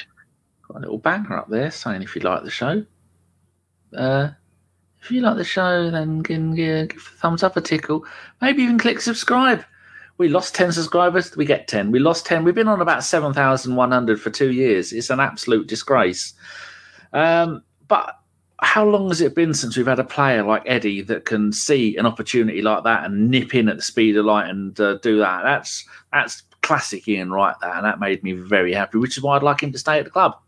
Got 0.68 0.78
a 0.78 0.80
little 0.80 0.98
banner 0.98 1.36
up 1.36 1.48
there 1.48 1.70
saying 1.70 2.02
if 2.02 2.14
you 2.14 2.22
like 2.22 2.44
the 2.44 2.50
show. 2.50 2.84
Uh, 3.96 4.30
if 5.02 5.10
you 5.10 5.20
like 5.20 5.36
the 5.36 5.44
show, 5.44 5.90
then 5.90 6.20
give, 6.20 6.54
give 6.54 6.96
a 6.96 7.16
thumbs 7.16 7.42
up, 7.42 7.56
a 7.56 7.60
tickle. 7.60 8.04
Maybe 8.40 8.62
even 8.62 8.78
click 8.78 9.00
subscribe. 9.00 9.64
We 10.20 10.28
lost 10.28 10.54
10 10.54 10.72
subscribers, 10.72 11.34
we 11.34 11.46
get 11.46 11.66
10. 11.66 11.92
We 11.92 11.98
lost 11.98 12.26
10. 12.26 12.44
We've 12.44 12.54
been 12.54 12.68
on 12.68 12.82
about 12.82 13.04
7,100 13.04 14.20
for 14.20 14.28
two 14.28 14.52
years. 14.52 14.92
It's 14.92 15.08
an 15.08 15.18
absolute 15.18 15.66
disgrace. 15.66 16.34
Um, 17.14 17.62
but 17.88 18.18
how 18.60 18.84
long 18.84 19.08
has 19.08 19.22
it 19.22 19.34
been 19.34 19.54
since 19.54 19.78
we've 19.78 19.86
had 19.86 19.98
a 19.98 20.04
player 20.04 20.42
like 20.42 20.62
Eddie 20.66 21.00
that 21.00 21.24
can 21.24 21.54
see 21.54 21.96
an 21.96 22.04
opportunity 22.04 22.60
like 22.60 22.84
that 22.84 23.06
and 23.06 23.30
nip 23.30 23.54
in 23.54 23.70
at 23.70 23.78
the 23.78 23.82
speed 23.82 24.14
of 24.18 24.26
light 24.26 24.50
and 24.50 24.78
uh, 24.78 24.98
do 24.98 25.16
that? 25.20 25.42
That's 25.42 25.88
that's 26.12 26.42
classic 26.60 27.08
Ian 27.08 27.30
Wright 27.30 27.56
that, 27.62 27.76
and 27.76 27.86
that 27.86 27.98
made 27.98 28.22
me 28.22 28.32
very 28.32 28.74
happy, 28.74 28.98
which 28.98 29.16
is 29.16 29.22
why 29.22 29.36
I'd 29.36 29.42
like 29.42 29.62
him 29.62 29.72
to 29.72 29.78
stay 29.78 29.98
at 29.98 30.04
the 30.04 30.10
club. 30.10 30.38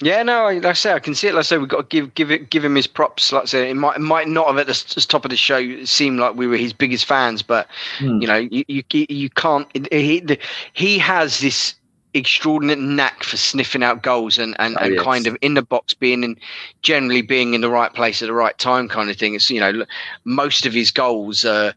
Yeah, 0.00 0.22
no, 0.22 0.44
like 0.44 0.64
I 0.64 0.72
say, 0.74 0.92
I 0.92 0.98
can 0.98 1.14
see 1.14 1.28
it. 1.28 1.34
Like 1.34 1.40
I 1.40 1.42
say, 1.42 1.58
we've 1.58 1.68
got 1.68 1.88
to 1.88 1.96
give 1.96 2.14
give 2.14 2.30
it 2.30 2.50
give 2.50 2.64
him 2.64 2.74
his 2.74 2.86
props. 2.86 3.32
Like 3.32 3.44
I 3.44 3.46
say, 3.46 3.70
it 3.70 3.74
might 3.74 3.96
it 3.96 4.00
might 4.00 4.28
not 4.28 4.46
have 4.48 4.58
at 4.58 4.66
the 4.66 5.06
top 5.08 5.24
of 5.24 5.30
the 5.30 5.36
show 5.36 5.84
seem 5.84 6.18
like 6.18 6.34
we 6.34 6.46
were 6.46 6.58
his 6.58 6.74
biggest 6.74 7.06
fans, 7.06 7.42
but 7.42 7.66
hmm. 7.98 8.20
you 8.20 8.26
know, 8.28 8.36
you 8.36 8.64
you, 8.68 8.84
you 8.90 9.30
can't. 9.30 9.66
He 9.90 10.38
he 10.74 10.98
has 10.98 11.40
this 11.40 11.76
extraordinary 12.16 12.80
knack 12.80 13.22
for 13.24 13.36
sniffing 13.36 13.82
out 13.82 14.02
goals 14.02 14.38
and 14.38 14.56
and, 14.58 14.76
oh, 14.78 14.84
and 14.84 14.94
yes. 14.94 15.04
kind 15.04 15.26
of 15.26 15.36
in 15.40 15.54
the 15.54 15.62
box 15.62 15.94
being 15.94 16.24
in 16.24 16.36
generally 16.82 17.22
being 17.22 17.54
in 17.54 17.60
the 17.60 17.70
right 17.70 17.92
place 17.92 18.22
at 18.22 18.26
the 18.26 18.32
right 18.32 18.56
time 18.58 18.88
kind 18.88 19.10
of 19.10 19.16
thing 19.16 19.34
it's 19.34 19.50
you 19.50 19.60
know 19.60 19.84
most 20.24 20.64
of 20.64 20.72
his 20.72 20.90
goals 20.90 21.44
are 21.44 21.74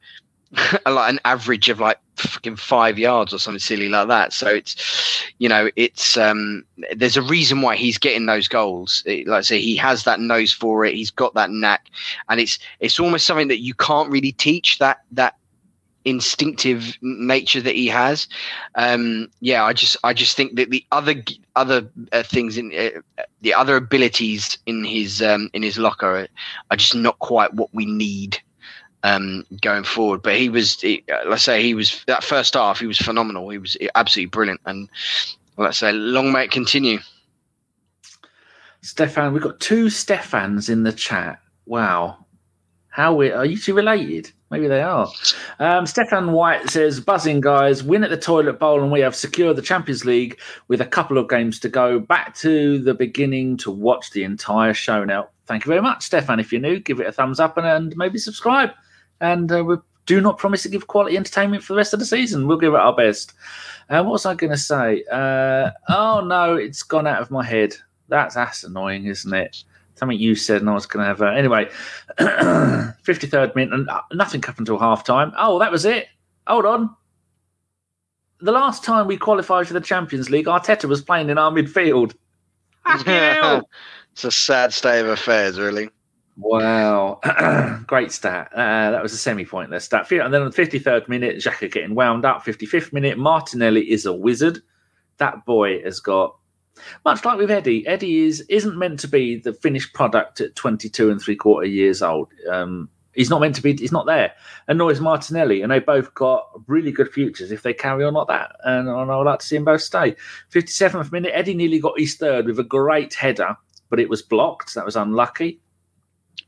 like 0.86 1.12
an 1.12 1.20
average 1.26 1.68
of 1.68 1.80
like 1.80 2.00
fucking 2.20 2.56
five 2.56 3.00
yards 3.00 3.34
or 3.34 3.40
something 3.40 3.60
silly 3.60 3.90
like 3.90 4.08
that. 4.08 4.34
So 4.34 4.48
it's, 4.48 5.24
you 5.40 5.50
know, 5.50 5.70
it's 5.76 6.18
um, 6.18 6.64
there's 6.96 7.18
a 7.18 7.22
reason 7.22 7.62
why 7.62 7.76
he's 7.76 7.98
getting 7.98 8.26
those 8.26 8.48
goals. 8.48 9.04
It, 9.06 9.28
like 9.28 9.40
I 9.40 9.42
say, 9.42 9.62
he 9.62 9.76
has 9.78 10.04
that 10.04 10.20
nose 10.20 10.54
for 10.54 10.86
it. 10.86 10.96
He's 10.96 11.12
got 11.12 11.34
that 11.36 11.52
knack, 11.52 11.90
and 12.30 12.40
it's 12.40 12.60
it's 12.80 13.00
almost 13.00 13.26
something 13.26 13.48
that 13.48 13.62
you 13.62 13.74
can't 13.74 14.12
really 14.12 14.32
teach 14.34 14.80
that 14.80 15.00
that 15.12 15.36
instinctive 16.06 16.98
nature 17.02 17.62
that 17.62 17.76
he 17.76 17.88
has. 17.88 18.28
Um, 18.76 19.30
yeah, 19.42 19.64
I 19.64 19.74
just 19.74 19.98
I 20.04 20.14
just 20.14 20.36
think 20.36 20.56
that 20.56 20.70
the 20.70 20.86
other 20.92 21.16
other 21.56 21.90
uh, 22.12 22.24
things 22.24 22.58
in 22.58 22.74
uh, 22.74 23.24
the 23.42 23.54
other 23.54 23.76
abilities 23.76 24.58
in 24.66 24.84
his 24.84 25.22
um, 25.22 25.50
in 25.54 25.64
his 25.64 25.78
locker 25.78 26.22
are, 26.22 26.28
are 26.72 26.78
just 26.78 26.96
not 26.96 27.20
quite 27.20 27.54
what 27.54 27.74
we 27.74 27.86
need 27.86 28.40
um, 29.04 29.46
going 29.62 29.84
forward. 29.84 30.22
But 30.22 30.38
he 30.38 30.50
was, 30.50 30.80
he, 30.82 31.04
let's 31.28 31.44
say, 31.44 31.62
he 31.62 31.74
was 31.74 32.04
that 32.08 32.24
first 32.24 32.54
half. 32.54 32.80
He 32.80 32.88
was 32.88 32.98
phenomenal. 32.98 33.50
He 33.50 33.58
was 33.58 33.78
absolutely 33.96 34.30
brilliant, 34.30 34.62
and 34.66 34.90
let's 35.58 35.78
say, 35.78 35.92
long 35.92 36.32
may 36.32 36.46
it 36.46 36.52
continue. 36.52 37.00
Stefan, 38.82 39.34
we've 39.34 39.44
got 39.44 39.60
two 39.60 39.86
Stefans 39.86 40.70
in 40.70 40.84
the 40.84 40.94
chat. 40.94 41.40
Wow, 41.66 42.26
how 42.90 43.14
we 43.14 43.32
are 43.32 43.46
you 43.46 43.58
two 43.58 43.74
related? 43.74 44.32
Maybe 44.52 44.68
they 44.68 44.82
are. 44.82 45.08
Um, 45.60 45.86
Stefan 45.86 46.32
White 46.32 46.72
says, 46.72 47.00
buzzing 47.00 47.40
guys, 47.40 47.84
win 47.84 48.04
at 48.04 48.10
the 48.10 48.18
toilet 48.18 48.58
bowl, 48.58 48.82
and 48.82 48.92
we 48.92 49.02
have 49.02 49.16
secured 49.16 49.58
the 49.58 49.62
Champions 49.62 50.06
League 50.06 50.40
with 50.68 50.82
a 50.82 50.88
couple 50.88 51.20
of 51.20 51.30
games 51.30 51.60
to 51.60 51.70
go. 51.70 52.00
Back 52.00 52.36
to 52.38 52.80
the 52.80 52.96
beginning 52.96 53.58
to 53.58 53.70
watch 53.70 54.10
the 54.10 54.24
entire 54.24 54.74
show 54.74 55.04
now. 55.04 55.30
Thank 55.46 55.66
you 55.66 55.70
very 55.70 55.84
much, 55.84 56.04
Stefan. 56.04 56.40
If 56.40 56.52
you're 56.52 56.62
new, 56.62 56.80
give 56.80 57.00
it 57.00 57.06
a 57.06 57.12
thumbs 57.12 57.40
up 57.40 57.58
and, 57.58 57.68
and 57.68 57.96
maybe 57.96 58.18
subscribe. 58.18 58.72
And 59.22 59.52
uh, 59.52 59.64
we 59.64 59.76
do 60.06 60.22
not 60.22 60.38
promise 60.38 60.64
to 60.64 60.70
give 60.70 60.88
quality 60.88 61.18
entertainment 61.18 61.64
for 61.64 61.74
the 61.74 61.78
rest 61.78 61.94
of 61.94 62.00
the 62.00 62.06
season. 62.06 62.48
We'll 62.48 62.58
give 62.58 62.74
it 62.74 62.80
our 62.80 62.96
best. 62.96 63.34
Uh, 63.90 64.04
what 64.04 64.14
was 64.14 64.26
I 64.26 64.36
going 64.36 64.52
to 64.52 64.58
say? 64.58 65.04
Uh, 65.12 65.72
oh, 65.90 66.22
no, 66.22 66.56
it's 66.56 66.84
gone 66.84 67.08
out 67.08 67.22
of 67.22 67.32
my 67.32 67.44
head. 67.44 67.76
That's, 68.08 68.36
that's 68.36 68.64
annoying, 68.64 69.06
isn't 69.06 69.34
it? 69.34 69.64
something 70.00 70.18
you 70.18 70.34
said, 70.34 70.62
and 70.62 70.70
I 70.70 70.74
was 70.74 70.86
going 70.86 71.04
to 71.04 71.08
have. 71.08 71.22
Uh, 71.22 71.28
anyway, 71.28 71.70
53rd 72.20 73.54
minute, 73.56 73.74
and 73.74 73.90
uh, 73.90 74.02
nothing 74.14 74.42
happened 74.42 74.68
until 74.68 74.80
half 74.80 75.04
time. 75.04 75.34
Oh, 75.38 75.60
that 75.60 75.72
was 75.72 75.86
it. 75.86 76.08
Hold 76.48 76.66
on. 76.66 76.96
The 78.42 78.54
last 78.54 78.84
time 78.84 79.06
we 79.06 79.18
qualified 79.18 79.68
for 79.68 79.74
the 79.74 79.82
Champions 79.82 80.30
League, 80.30 80.46
Arteta 80.46 80.86
was 80.86 81.02
playing 81.02 81.30
in 81.30 81.38
our 81.38 81.52
midfield. 81.52 82.16
it's 84.14 84.24
a 84.24 84.32
sad 84.32 84.74
state 84.74 85.02
of 85.02 85.08
affairs, 85.08 85.60
really. 85.60 85.90
Wow, 86.42 87.20
great 87.88 88.14
stat. 88.14 88.50
Uh, 88.54 88.92
that 88.92 89.04
was 89.04 89.12
a 89.12 89.18
semi-pointless 89.18 89.84
stat. 89.84 90.10
And 90.10 90.34
then 90.34 90.42
on 90.42 90.50
the 90.50 90.56
53rd 90.56 91.10
minute, 91.10 91.36
Xhaka 91.38 91.70
getting 91.70 91.96
wound 91.96 92.24
up. 92.24 92.46
55th 92.46 92.94
minute, 92.94 93.18
Martinelli 93.18 93.92
is 93.92 94.06
a 94.06 94.14
wizard. 94.14 94.62
That 95.18 95.46
boy 95.46 95.84
has 95.84 96.00
got 96.00 96.38
much 97.04 97.26
like 97.26 97.38
with 97.38 97.52
Eddie, 97.52 97.86
Eddie 97.86 98.20
is 98.26 98.42
isn't 98.48 98.78
meant 98.78 99.00
to 99.00 99.08
be 99.08 99.36
the 99.36 99.52
finished 99.52 99.94
product 99.94 100.40
at 100.40 100.56
22 100.56 101.10
and 101.10 101.22
three 101.22 101.36
quarter 101.36 101.68
years 101.68 102.02
old. 102.02 102.30
Um, 102.50 102.90
he's 103.14 103.30
not 103.30 103.42
meant 103.42 103.56
to 103.56 103.62
be. 103.62 103.76
He's 103.76 103.92
not 103.92 104.06
there. 104.06 104.32
And 104.70 104.78
nor 104.78 104.92
is 104.92 105.02
Martinelli, 105.02 105.62
and 105.62 105.72
they 105.72 105.80
both 105.80 106.14
got 106.14 106.48
really 106.68 106.94
good 106.94 107.12
futures 107.12 107.52
if 107.52 107.64
they 107.64 107.74
carry 107.74 108.06
on 108.06 108.14
like 108.14 108.28
that. 108.28 108.56
And, 108.64 108.88
and 108.88 109.12
I 109.12 109.18
would 109.18 109.26
like 109.26 109.40
to 109.40 109.46
see 109.46 109.58
them 109.58 109.66
both 109.66 109.82
stay. 109.82 110.16
57th 110.52 111.12
minute, 111.12 111.32
Eddie 111.34 111.54
nearly 111.54 111.80
got 111.80 112.00
his 112.00 112.16
third 112.16 112.46
with 112.46 112.60
a 112.60 112.64
great 112.64 113.14
header, 113.14 113.58
but 113.90 114.00
it 114.00 114.10
was 114.10 114.22
blocked. 114.22 114.74
That 114.76 114.86
was 114.86 114.96
unlucky. 114.96 115.60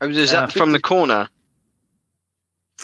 Oh, 0.00 0.08
was 0.08 0.30
that 0.30 0.44
uh, 0.44 0.46
from 0.48 0.72
the 0.72 0.80
corner? 0.80 1.28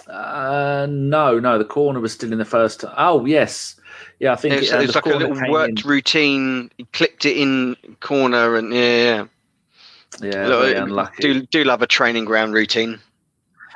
Uh, 0.07 0.87
no, 0.89 1.39
no, 1.41 1.59
the 1.59 1.65
corner 1.65 2.01
was 2.01 2.13
still 2.13 2.33
in 2.33 2.39
the 2.39 2.45
first. 2.45 2.85
Oh, 2.97 3.25
yes. 3.25 3.77
Yeah, 4.21 4.33
I 4.33 4.37
think 4.37 4.55
it, 4.55 4.71
it, 4.71 4.79
was 4.79 4.95
like 4.95 5.07
a 5.07 5.11
little 5.11 5.51
worked 5.51 5.85
in. 5.85 5.89
routine. 5.89 6.71
He 6.77 6.85
clipped 6.93 7.25
it 7.25 7.37
in 7.37 7.77
corner, 8.01 8.57
and 8.57 8.73
yeah, 8.73 9.27
yeah, 10.21 10.47
Look, 10.47 10.77
unlucky. 10.77 11.23
Do 11.23 11.47
do 11.47 11.65
love 11.65 11.83
a 11.83 11.87
training 11.87 12.25
ground 12.25 12.53
routine. 12.53 12.99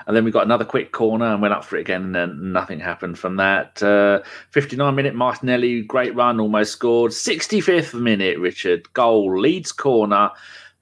And 0.07 0.17
then 0.17 0.25
we 0.25 0.33
got 0.33 0.45
another 0.45 0.65
quick 0.65 0.91
corner 0.91 1.27
and 1.27 1.41
went 1.41 1.55
up 1.55 1.65
for 1.65 1.77
it 1.77 1.83
again, 1.83 2.03
and 2.03 2.15
then 2.15 2.53
nothing 2.53 2.81
happened 2.81 3.19
from 3.19 3.37
that. 3.37 3.81
Uh, 3.81 4.23
59 4.51 4.95
minute 4.95 5.15
Martinelli, 5.15 5.83
great 5.83 6.15
run, 6.17 6.41
almost 6.41 6.73
scored. 6.73 7.13
65th 7.13 7.95
minute, 7.95 8.39
Richard, 8.39 8.93
goal, 8.95 9.39
Leeds 9.41 9.71
corner. 9.71 10.31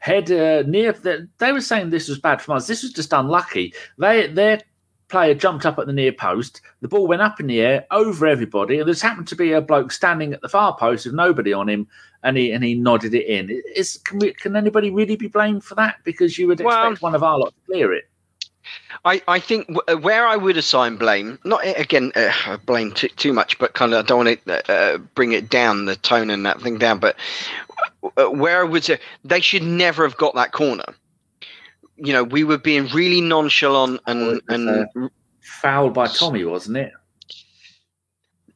Head 0.01 0.31
uh, 0.31 0.63
near. 0.67 0.93
The, 0.93 1.29
they 1.39 1.53
were 1.53 1.61
saying 1.61 1.91
this 1.91 2.09
was 2.09 2.19
bad 2.19 2.43
from 2.43 2.57
us. 2.57 2.67
This 2.67 2.83
was 2.83 2.93
just 2.93 3.13
unlucky. 3.13 3.75
They 3.99 4.27
their 4.27 4.61
player 5.09 5.35
jumped 5.35 5.67
up 5.67 5.79
at 5.79 5.87
the 5.87 5.93
near 5.93 6.13
post. 6.13 6.63
The 6.81 6.89
ball 6.89 7.07
went 7.07 7.23
up 7.23 7.41
in 7.41 7.47
the 7.47 7.61
air 7.61 7.87
over 7.91 8.27
everybody, 8.27 8.79
and 8.79 8.89
there's 8.89 9.03
happened 9.03 9.29
to 9.29 9.37
be 9.37 9.53
a 9.53 9.61
bloke 9.61 9.93
standing 9.93 10.33
at 10.33 10.41
the 10.41 10.49
far 10.49 10.77
post 10.77 11.05
with 11.05 11.15
nobody 11.15 11.53
on 11.53 11.69
him, 11.69 11.87
and 12.23 12.37
he 12.37 12.53
and 12.53 12.65
he 12.65 12.75
nodded 12.75 13.15
it 13.15 13.27
in. 13.27 13.63
Is 13.77 13.99
can 14.05 14.19
we, 14.19 14.33
can 14.33 14.57
anybody 14.57 14.91
really 14.91 15.17
be 15.17 15.29
blamed 15.29 15.65
for 15.65 15.75
that? 15.75 15.97
Because 16.05 16.39
you 16.39 16.47
would 16.47 16.61
expect 16.61 16.83
well, 16.83 16.97
one 16.97 17.15
of 17.15 17.23
our 17.23 17.39
lot 17.39 17.49
to 17.49 17.73
clear 17.73 17.93
it. 17.93 18.05
I, 19.05 19.23
I 19.27 19.41
think 19.41 19.67
w- 19.69 20.05
where 20.05 20.27
I 20.27 20.37
would 20.37 20.57
assign 20.57 20.97
blame, 20.97 21.39
not 21.45 21.61
again 21.65 22.13
uh, 22.15 22.59
blame 22.67 22.93
too, 22.93 23.09
too 23.09 23.33
much, 23.33 23.59
but 23.59 23.73
kind 23.75 23.95
of 23.95 24.05
I 24.05 24.07
don't 24.07 24.27
want 24.27 24.45
to 24.45 24.73
uh, 24.73 24.99
bring 25.15 25.33
it 25.33 25.49
down, 25.49 25.87
the 25.87 25.97
tone 25.97 26.31
and 26.31 26.45
that 26.47 26.61
thing 26.61 26.79
down. 26.79 26.99
But 26.99 27.17
uh, 27.17 27.70
where 28.01 28.61
I 28.61 28.65
would 28.65 28.85
say 28.85 28.99
they 29.25 29.41
should 29.41 29.63
never 29.63 30.05
have 30.05 30.17
got 30.17 30.35
that 30.35 30.53
corner 30.53 30.95
you 32.03 32.13
know, 32.13 32.25
we 32.25 32.45
were 32.45 32.59
being 32.59 32.87
really 32.89 33.21
nonchalant 33.21 34.01
and 34.07 34.41
and 34.49 34.69
uh, 34.69 35.09
fouled 35.41 35.95
by 35.95 36.07
Tommy, 36.07 36.45
wasn't 36.45 36.79
it? 36.79 36.93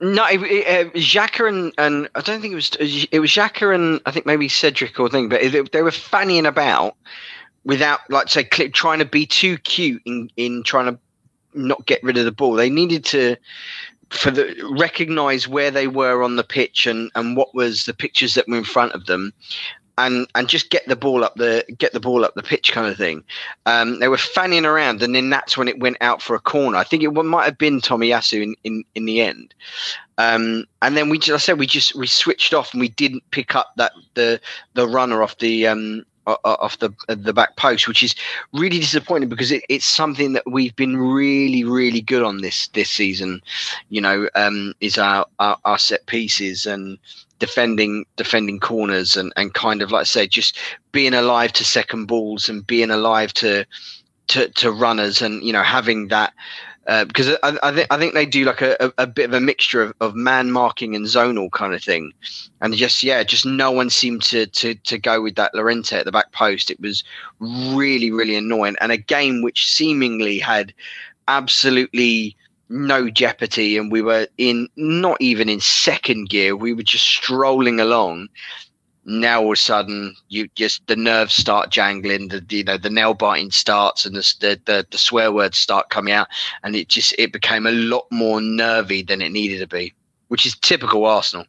No, 0.01 0.27
it, 0.27 0.43
it, 0.43 0.87
uh, 0.87 0.91
Xhaka 0.91 1.49
and, 1.49 1.73
and 1.79 2.09
I 2.15 2.21
don't 2.21 2.41
think 2.41 2.53
it 2.53 2.57
was 2.57 3.07
it 3.11 3.21
was 3.21 3.31
Xhaka 3.31 3.75
and 3.75 4.01
I 4.07 4.11
think 4.11 4.27
maybe 4.27 4.49
Cedric 4.49 4.99
or 4.99 5.09
thing, 5.09 5.29
but 5.29 5.43
it, 5.43 5.73
they 5.73 5.83
were 5.83 5.91
fannying 5.91 6.49
about 6.49 6.97
without 7.65 8.01
like 8.11 8.29
say 8.29 8.45
trying 8.45 8.99
to 8.99 9.05
be 9.05 9.27
too 9.27 9.59
cute 9.59 10.03
in 10.05 10.31
in 10.37 10.63
trying 10.63 10.87
to 10.87 10.99
not 11.53 11.87
get 11.87 12.03
rid 12.03 12.17
of 12.17 12.25
the 12.25 12.33
ball. 12.33 12.55
They 12.55 12.71
needed 12.71 13.05
to 13.07 13.37
for 14.11 14.31
the 14.31 14.55
recognize 14.79 15.49
where 15.49 15.71
they 15.71 15.87
were 15.87 16.23
on 16.23 16.37
the 16.37 16.45
pitch 16.45 16.87
and 16.87 17.11
and 17.15 17.37
what 17.37 17.55
was 17.55 17.85
the 17.85 17.95
pictures 17.95 18.35
that 18.35 18.49
were 18.49 18.57
in 18.57 18.65
front 18.65 18.93
of 18.93 19.07
them 19.07 19.33
and 19.99 20.27
and 20.35 20.49
just 20.49 20.71
get 20.71 20.87
the 20.89 20.97
ball 20.97 21.23
up 21.23 21.35
the 21.37 21.65
get 21.79 21.93
the 21.93 22.01
ball 22.01 22.25
up 22.25 22.35
the 22.35 22.43
pitch 22.43 22.73
kind 22.73 22.89
of 22.89 22.97
thing. 22.97 23.23
Um, 23.67 24.01
they 24.01 24.09
were 24.09 24.19
fanning 24.19 24.65
around, 24.65 25.03
and 25.03 25.15
then 25.15 25.31
that's 25.31 25.57
when 25.57 25.69
it 25.69 25.79
went 25.79 25.99
out 26.01 26.21
for 26.21 26.35
a 26.35 26.41
corner. 26.41 26.77
I 26.77 26.85
think 26.85 27.03
it 27.03 27.11
might 27.11 27.45
have 27.45 27.59
been 27.59 27.81
Tomiyasu 27.81 28.43
in, 28.43 28.57
in, 28.65 28.85
in 28.95 29.05
the 29.05 29.21
end. 29.21 29.55
Um, 30.19 30.65
and 30.83 30.97
then 30.97 31.09
we 31.09 31.19
just, 31.19 31.35
I 31.35 31.39
said 31.39 31.59
we 31.59 31.67
just 31.67 31.95
we 31.95 32.07
switched 32.07 32.55
off 32.55 32.73
and 32.73 32.81
we 32.81 32.89
didn't 32.89 33.29
pick 33.31 33.55
up 33.55 33.73
that 33.77 33.93
the 34.15 34.41
the 34.75 34.89
runner 34.89 35.23
off 35.23 35.39
the 35.39 35.67
um, 35.67 36.05
off 36.27 36.79
the 36.79 36.91
the 37.09 37.33
back 37.33 37.57
post, 37.57 37.87
which 37.87 38.03
is 38.03 38.15
really 38.53 38.79
disappointing 38.79 39.29
because 39.29 39.53
it, 39.53 39.65
it's 39.69 39.85
something 39.85 40.33
that 40.33 40.45
we've 40.47 40.75
been 40.77 40.97
really 40.97 41.65
really 41.65 42.01
good 42.01 42.23
on 42.23 42.39
this 42.39 42.69
this 42.69 42.91
season. 42.91 43.41
You 43.91 44.01
know, 44.01 44.29
um, 44.35 44.75
is 44.81 44.99
our, 44.99 45.27
our, 45.39 45.59
our 45.65 45.79
set 45.79 46.07
pieces 46.07 46.67
and 46.67 46.99
defending 47.39 48.07
defending 48.17 48.61
corners 48.61 49.17
and 49.17 49.33
and 49.37 49.55
kind 49.55 49.83
of 49.83 49.91
like 49.91 50.03
I 50.03 50.05
say, 50.05 50.27
just 50.27 50.59
being 50.93 51.15
alive 51.15 51.53
to 51.55 51.65
second 51.65 52.07
balls 52.07 52.49
and 52.49 52.67
being 52.67 52.91
alive 52.91 53.33
to 53.35 53.67
to, 54.29 54.49
to 54.49 54.73
runners 54.73 55.21
and 55.21 55.43
you 55.43 55.53
know 55.53 55.63
having 55.63 56.09
that 56.09 56.33
uh, 56.87 57.05
because 57.07 57.31
I, 57.43 57.59
I, 57.63 57.73
think 57.73 57.87
I 57.91 57.97
think 57.97 58.15
they 58.15 58.27
do 58.27 58.45
like 58.45 58.61
a, 58.61 58.93
a, 58.99 59.07
bit 59.07 59.25
of 59.25 59.33
a 59.33 59.41
mixture 59.41 59.83
of, 59.83 59.95
of 60.01 60.15
man 60.15 60.51
marking 60.51 60.95
and 60.95 61.07
zonal 61.07 61.51
kind 61.51 61.75
of 61.75 61.83
thing, 61.83 62.13
and 62.61 62.75
just 62.75 63.03
yeah, 63.03 63.23
just 63.23 63.47
no 63.47 63.71
one 63.71 63.89
seemed 63.89 64.23
to 64.25 64.47
to 64.47 64.75
to 64.75 64.99
go 64.99 65.23
with 65.23 65.37
that 65.37 65.55
Llorente 65.55 65.97
at 65.97 66.05
the 66.05 66.13
back 66.13 66.33
post. 66.33 66.71
It 66.71 66.81
was 66.81 67.03
really 67.41 68.11
really 68.11 68.37
annoying, 68.37 68.77
and 68.81 68.93
a 68.93 68.99
game 68.99 69.43
which 69.43 69.67
seemingly 69.67 70.39
had 70.39 70.75
absolutely 71.27 72.37
no 72.69 73.09
jeopardy, 73.09 73.79
and 73.79 73.91
we 73.91 74.03
were 74.03 74.27
in 74.37 74.69
not 74.77 75.17
even 75.21 75.49
in 75.49 75.61
second 75.61 76.29
gear. 76.29 76.55
We 76.55 76.75
were 76.75 76.83
just 76.83 77.07
strolling 77.07 77.81
along, 77.81 78.29
now 79.05 79.41
all 79.41 79.49
of 79.49 79.53
a 79.53 79.57
sudden 79.57 80.15
you 80.29 80.49
just 80.55 80.87
the 80.87 80.97
nerves 80.97 81.35
start 81.35 81.71
jangling 81.71 82.29
the 82.29 82.45
you 82.49 82.65
know 82.65 82.79
the 82.79 82.91
nail 82.91 83.15
biting 83.15 83.51
starts 83.51 84.05
and 84.07 84.17
the, 84.17 84.35
the 84.41 84.61
the, 84.65 84.87
the 84.91 84.99
swear 84.99 85.33
words 85.33 85.59
start 85.59 85.91
coming 85.91 86.15
out 86.15 86.29
and 86.63 86.75
it 86.75 86.89
just 86.89 87.15
it 87.19 87.33
became 87.33 87.67
a 87.67 87.73
lot 87.73 88.07
more 88.11 88.41
nervy 88.41 89.03
than 89.03 89.21
it 89.21 89.31
needed 89.31 89.59
to 89.59 89.67
be 89.67 89.93
which 90.29 90.47
is 90.47 90.57
typical 90.57 91.05
arsenal 91.05 91.47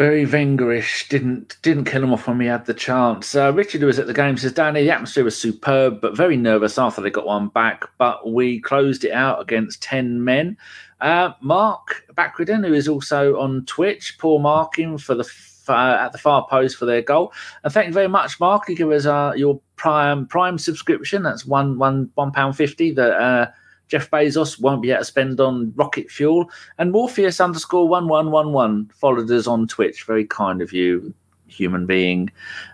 very 0.00 0.24
Wengerish. 0.24 1.08
Didn't 1.10 1.58
didn't 1.60 1.84
kill 1.84 2.02
him 2.02 2.14
off 2.14 2.26
when 2.26 2.38
we 2.38 2.46
had 2.46 2.64
the 2.64 2.72
chance. 2.72 3.34
Uh, 3.34 3.52
Richard, 3.52 3.82
who 3.82 3.86
was 3.86 3.98
at 3.98 4.06
the 4.06 4.14
game, 4.14 4.38
says, 4.38 4.54
"Danny, 4.54 4.82
the 4.82 4.90
atmosphere 4.90 5.24
was 5.24 5.36
superb, 5.36 6.00
but 6.00 6.16
very 6.16 6.38
nervous 6.38 6.78
after 6.78 7.02
they 7.02 7.10
got 7.10 7.26
one 7.26 7.48
back. 7.48 7.84
But 7.98 8.30
we 8.30 8.60
closed 8.60 9.04
it 9.04 9.12
out 9.12 9.42
against 9.42 9.82
ten 9.82 10.24
men." 10.24 10.56
Uh, 11.02 11.32
Mark 11.42 12.06
Backriden, 12.14 12.66
who 12.66 12.72
is 12.72 12.88
also 12.88 13.38
on 13.38 13.66
Twitch, 13.66 14.16
poor 14.18 14.38
marking 14.38 14.96
for 14.96 15.14
the 15.14 15.24
uh, 15.72 16.04
at 16.04 16.12
the 16.12 16.18
far 16.18 16.46
post 16.48 16.76
for 16.76 16.86
their 16.86 17.02
goal. 17.02 17.32
And 17.64 17.72
thank 17.72 17.88
you 17.88 17.92
very 17.92 18.08
much, 18.08 18.40
Mark. 18.40 18.68
You 18.68 18.76
give 18.76 18.90
us 18.90 19.06
uh, 19.06 19.32
your 19.36 19.60
prime 19.76 20.26
prime 20.26 20.58
subscription. 20.58 21.22
That's 21.22 21.46
one 21.46 21.78
one 21.78 22.10
one 22.14 22.32
pound 22.32 22.56
fifty 22.56 22.92
that 22.92 23.12
uh, 23.20 23.50
Jeff 23.88 24.10
Bezos 24.10 24.60
won't 24.60 24.82
be 24.82 24.90
able 24.90 25.00
to 25.00 25.04
spend 25.04 25.40
on 25.40 25.72
rocket 25.76 26.10
fuel. 26.10 26.50
And 26.78 26.92
Morpheus 26.92 27.40
underscore 27.40 27.88
one 27.88 28.08
one 28.08 28.30
one 28.30 28.52
one 28.52 28.90
followed 28.94 29.30
us 29.30 29.46
on 29.46 29.66
Twitch. 29.66 30.04
Very 30.04 30.24
kind 30.24 30.62
of 30.62 30.72
you. 30.72 31.14
human 31.50 31.86
being. 31.86 32.30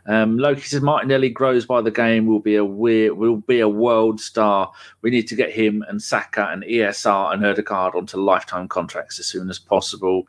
Um, 0.06 0.38
Loki 0.38 0.60
says 0.60 0.82
Martinelli 0.82 1.30
grows 1.30 1.66
by 1.66 1.80
the 1.80 1.90
game. 1.90 2.26
Will 2.26 2.40
be 2.40 2.56
a 2.56 2.64
weird, 2.64 3.12
will 3.16 3.38
be 3.38 3.60
a 3.60 3.68
world 3.68 4.20
star. 4.20 4.70
We 5.02 5.10
need 5.10 5.26
to 5.28 5.34
get 5.34 5.52
him 5.52 5.84
and 5.88 6.00
Saka 6.00 6.48
and 6.50 6.62
ESR 6.62 7.32
and 7.32 7.44
Odegaard 7.44 7.94
onto 7.94 8.18
lifetime 8.18 8.68
contracts 8.68 9.18
as 9.18 9.26
soon 9.26 9.48
as 9.50 9.58
possible. 9.58 10.26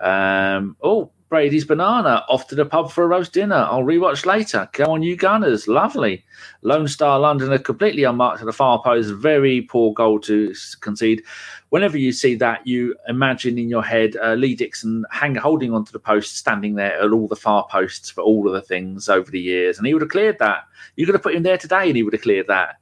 Um, 0.00 0.76
oh, 0.82 1.10
Brady's 1.30 1.64
Banana 1.64 2.24
off 2.28 2.48
to 2.48 2.56
the 2.56 2.66
pub 2.66 2.90
for 2.90 3.04
a 3.04 3.06
roast 3.06 3.32
dinner. 3.32 3.54
I'll 3.70 3.84
rewatch 3.84 4.26
later. 4.26 4.68
Go 4.72 4.86
on, 4.86 5.04
you 5.04 5.14
Gunners. 5.14 5.68
Lovely. 5.68 6.24
Lone 6.62 6.88
Star 6.88 7.20
London 7.20 7.52
are 7.52 7.58
completely 7.58 8.02
unmarked 8.02 8.40
at 8.40 8.46
the 8.46 8.52
far 8.52 8.82
post. 8.82 9.14
Very 9.14 9.62
poor 9.62 9.94
goal 9.94 10.18
to 10.22 10.52
concede. 10.80 11.22
Whenever 11.68 11.96
you 11.96 12.10
see 12.10 12.34
that, 12.34 12.66
you 12.66 12.96
imagine 13.06 13.58
in 13.58 13.68
your 13.68 13.84
head 13.84 14.16
uh, 14.16 14.34
Lee 14.34 14.56
Dixon 14.56 15.04
hang, 15.12 15.36
holding 15.36 15.72
onto 15.72 15.92
the 15.92 16.00
post, 16.00 16.36
standing 16.36 16.74
there 16.74 17.00
at 17.00 17.12
all 17.12 17.28
the 17.28 17.36
far 17.36 17.64
posts 17.70 18.10
for 18.10 18.22
all 18.22 18.48
of 18.48 18.52
the 18.52 18.60
things 18.60 19.08
over 19.08 19.30
the 19.30 19.40
years. 19.40 19.78
And 19.78 19.86
he 19.86 19.94
would 19.94 20.02
have 20.02 20.10
cleared 20.10 20.40
that. 20.40 20.64
You 20.96 21.06
could 21.06 21.14
have 21.14 21.22
put 21.22 21.36
him 21.36 21.44
there 21.44 21.58
today 21.58 21.86
and 21.86 21.96
he 21.96 22.02
would 22.02 22.12
have 22.12 22.22
cleared 22.22 22.48
that. 22.48 22.74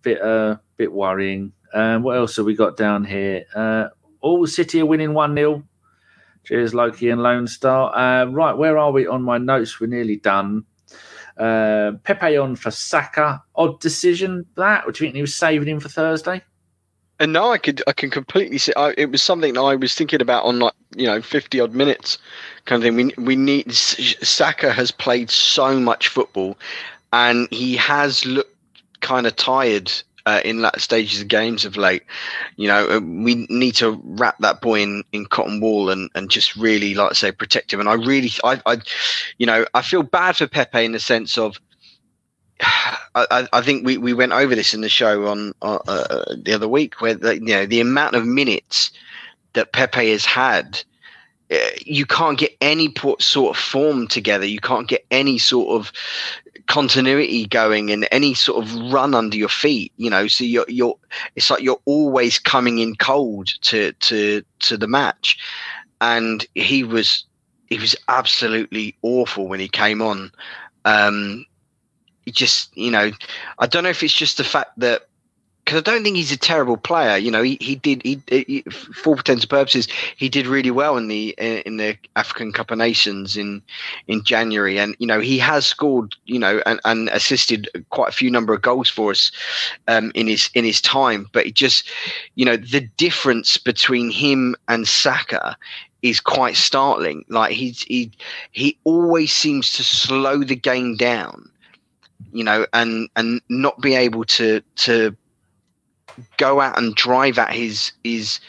Bit, 0.00 0.22
uh, 0.22 0.56
bit 0.78 0.90
worrying. 0.90 1.52
Um, 1.74 2.02
what 2.02 2.16
else 2.16 2.36
have 2.36 2.46
we 2.46 2.56
got 2.56 2.78
down 2.78 3.04
here? 3.04 3.44
Uh, 3.54 3.88
all 4.22 4.46
City 4.46 4.80
are 4.80 4.86
winning 4.86 5.12
1 5.12 5.34
0 5.34 5.64
Cheers, 6.48 6.72
Loki 6.72 7.10
and 7.10 7.22
Lone 7.22 7.46
Star. 7.46 7.94
Uh, 7.94 8.24
right, 8.24 8.56
where 8.56 8.78
are 8.78 8.90
we 8.90 9.06
on 9.06 9.22
my 9.22 9.36
notes? 9.36 9.78
We're 9.78 9.86
nearly 9.86 10.16
done. 10.16 10.64
Uh, 11.36 11.92
Pepe 12.04 12.38
on 12.38 12.56
for 12.56 12.70
Saka. 12.70 13.42
Odd 13.54 13.78
decision 13.80 14.46
that. 14.56 14.84
Do 14.84 14.88
you 14.88 14.92
think 14.94 15.14
he 15.14 15.20
was 15.20 15.34
saving 15.34 15.68
him 15.68 15.78
for 15.78 15.90
Thursday? 15.90 16.40
And 17.20 17.34
now 17.34 17.50
I 17.50 17.58
could 17.58 17.82
I 17.86 17.92
can 17.92 18.08
completely 18.08 18.56
see. 18.56 18.72
I, 18.78 18.94
it 18.96 19.10
was 19.10 19.22
something 19.22 19.58
I 19.58 19.74
was 19.74 19.94
thinking 19.94 20.22
about 20.22 20.44
on 20.44 20.58
like 20.58 20.72
you 20.96 21.06
know 21.06 21.20
fifty 21.20 21.60
odd 21.60 21.74
minutes, 21.74 22.16
kind 22.64 22.82
of 22.82 22.86
thing. 22.86 23.12
We 23.18 23.22
we 23.22 23.36
need 23.36 23.70
Saka 23.74 24.72
has 24.72 24.90
played 24.90 25.28
so 25.28 25.78
much 25.78 26.08
football, 26.08 26.56
and 27.12 27.46
he 27.50 27.76
has 27.76 28.24
looked 28.24 28.56
kind 29.00 29.26
of 29.26 29.36
tired 29.36 29.92
uh, 30.28 30.40
in 30.44 30.60
that 30.60 30.78
stages 30.78 31.22
of 31.22 31.28
games 31.28 31.64
of 31.64 31.78
late. 31.78 32.02
You 32.56 32.68
know, 32.68 32.86
uh, 32.90 33.00
we 33.00 33.46
need 33.48 33.74
to 33.76 33.98
wrap 34.04 34.36
that 34.40 34.60
boy 34.60 34.82
in, 34.82 35.02
in 35.12 35.24
cotton 35.24 35.58
wool 35.58 35.88
and, 35.88 36.10
and 36.14 36.30
just 36.30 36.54
really, 36.54 36.94
like 36.94 37.10
I 37.10 37.14
say, 37.14 37.32
protect 37.32 37.72
him. 37.72 37.80
And 37.80 37.88
I 37.88 37.94
really, 37.94 38.30
I, 38.44 38.60
I, 38.66 38.78
you 39.38 39.46
know, 39.46 39.64
I 39.72 39.80
feel 39.80 40.02
bad 40.02 40.36
for 40.36 40.46
Pepe 40.46 40.84
in 40.84 40.92
the 40.92 41.00
sense 41.00 41.38
of, 41.38 41.58
I, 43.14 43.48
I 43.52 43.62
think 43.62 43.86
we, 43.86 43.96
we 43.96 44.12
went 44.12 44.32
over 44.32 44.54
this 44.54 44.74
in 44.74 44.82
the 44.82 44.90
show 44.90 45.28
on 45.28 45.54
uh, 45.62 45.78
uh, 45.88 46.36
the 46.36 46.52
other 46.52 46.68
week 46.68 47.00
where 47.00 47.14
the, 47.14 47.34
you 47.34 47.54
know 47.54 47.66
the 47.66 47.80
amount 47.80 48.14
of 48.14 48.24
minutes 48.26 48.92
that 49.54 49.72
Pepe 49.72 50.10
has 50.10 50.24
had 50.24 50.84
uh, 51.50 51.56
you 51.84 52.04
can't 52.04 52.38
get 52.38 52.54
any 52.60 52.94
sort 53.18 53.56
of 53.56 53.60
form 53.60 54.06
together. 54.06 54.44
You 54.44 54.60
can't 54.60 54.86
get 54.86 55.04
any 55.10 55.38
sort 55.38 55.80
of 55.80 55.90
continuity 56.68 57.46
going 57.46 57.90
and 57.90 58.06
any 58.12 58.34
sort 58.34 58.62
of 58.62 58.92
run 58.92 59.14
under 59.14 59.36
your 59.36 59.48
feet 59.48 59.90
you 59.96 60.10
know 60.10 60.28
so 60.28 60.44
you're 60.44 60.66
you're 60.68 60.96
it's 61.34 61.50
like 61.50 61.62
you're 61.62 61.80
always 61.86 62.38
coming 62.38 62.78
in 62.78 62.94
cold 62.96 63.48
to 63.62 63.92
to 63.94 64.42
to 64.60 64.76
the 64.76 64.86
match. 64.86 65.38
And 66.00 66.46
he 66.54 66.84
was 66.84 67.24
he 67.66 67.78
was 67.78 67.96
absolutely 68.08 68.96
awful 69.02 69.48
when 69.48 69.60
he 69.60 69.68
came 69.68 70.00
on. 70.00 70.30
Um 70.84 71.44
he 72.24 72.32
just 72.32 72.76
you 72.76 72.90
know 72.90 73.10
i 73.58 73.66
don't 73.66 73.84
know 73.84 73.88
if 73.88 74.02
it's 74.02 74.12
just 74.12 74.36
the 74.36 74.44
fact 74.44 74.72
that 74.76 75.07
because 75.68 75.82
I 75.82 75.82
don't 75.82 76.02
think 76.02 76.16
he's 76.16 76.32
a 76.32 76.38
terrible 76.38 76.78
player. 76.78 77.18
You 77.18 77.30
know, 77.30 77.42
he, 77.42 77.58
he 77.60 77.74
did 77.74 78.00
he, 78.02 78.22
he 78.28 78.62
for 78.62 79.10
all 79.10 79.16
intents 79.18 79.44
and 79.44 79.50
purposes 79.50 79.86
he 80.16 80.30
did 80.30 80.46
really 80.46 80.70
well 80.70 80.96
in 80.96 81.08
the 81.08 81.34
in 81.38 81.76
the 81.76 81.94
African 82.16 82.52
Cup 82.52 82.70
of 82.70 82.78
Nations 82.78 83.36
in 83.36 83.60
in 84.06 84.24
January, 84.24 84.78
and 84.78 84.96
you 84.98 85.06
know 85.06 85.20
he 85.20 85.38
has 85.38 85.66
scored 85.66 86.16
you 86.24 86.38
know 86.38 86.62
and, 86.64 86.80
and 86.86 87.10
assisted 87.10 87.68
quite 87.90 88.08
a 88.08 88.12
few 88.12 88.30
number 88.30 88.54
of 88.54 88.62
goals 88.62 88.88
for 88.88 89.10
us 89.10 89.30
um, 89.88 90.10
in 90.14 90.26
his 90.26 90.48
in 90.54 90.64
his 90.64 90.80
time. 90.80 91.28
But 91.34 91.44
it 91.44 91.54
just 91.54 91.86
you 92.34 92.46
know 92.46 92.56
the 92.56 92.80
difference 92.96 93.58
between 93.58 94.10
him 94.10 94.56
and 94.68 94.88
Saka 94.88 95.54
is 96.00 96.18
quite 96.18 96.56
startling. 96.56 97.26
Like 97.28 97.52
he's 97.52 97.82
he 97.82 98.10
he 98.52 98.78
always 98.84 99.34
seems 99.34 99.72
to 99.72 99.84
slow 99.84 100.44
the 100.44 100.56
game 100.56 100.96
down, 100.96 101.50
you 102.32 102.42
know, 102.42 102.66
and 102.72 103.10
and 103.16 103.42
not 103.50 103.78
be 103.82 103.94
able 103.94 104.24
to 104.24 104.62
to 104.76 105.14
go 106.36 106.60
out 106.60 106.78
and 106.78 106.94
drive 106.94 107.38
at 107.38 107.52
his 107.52 107.92
his 108.04 108.40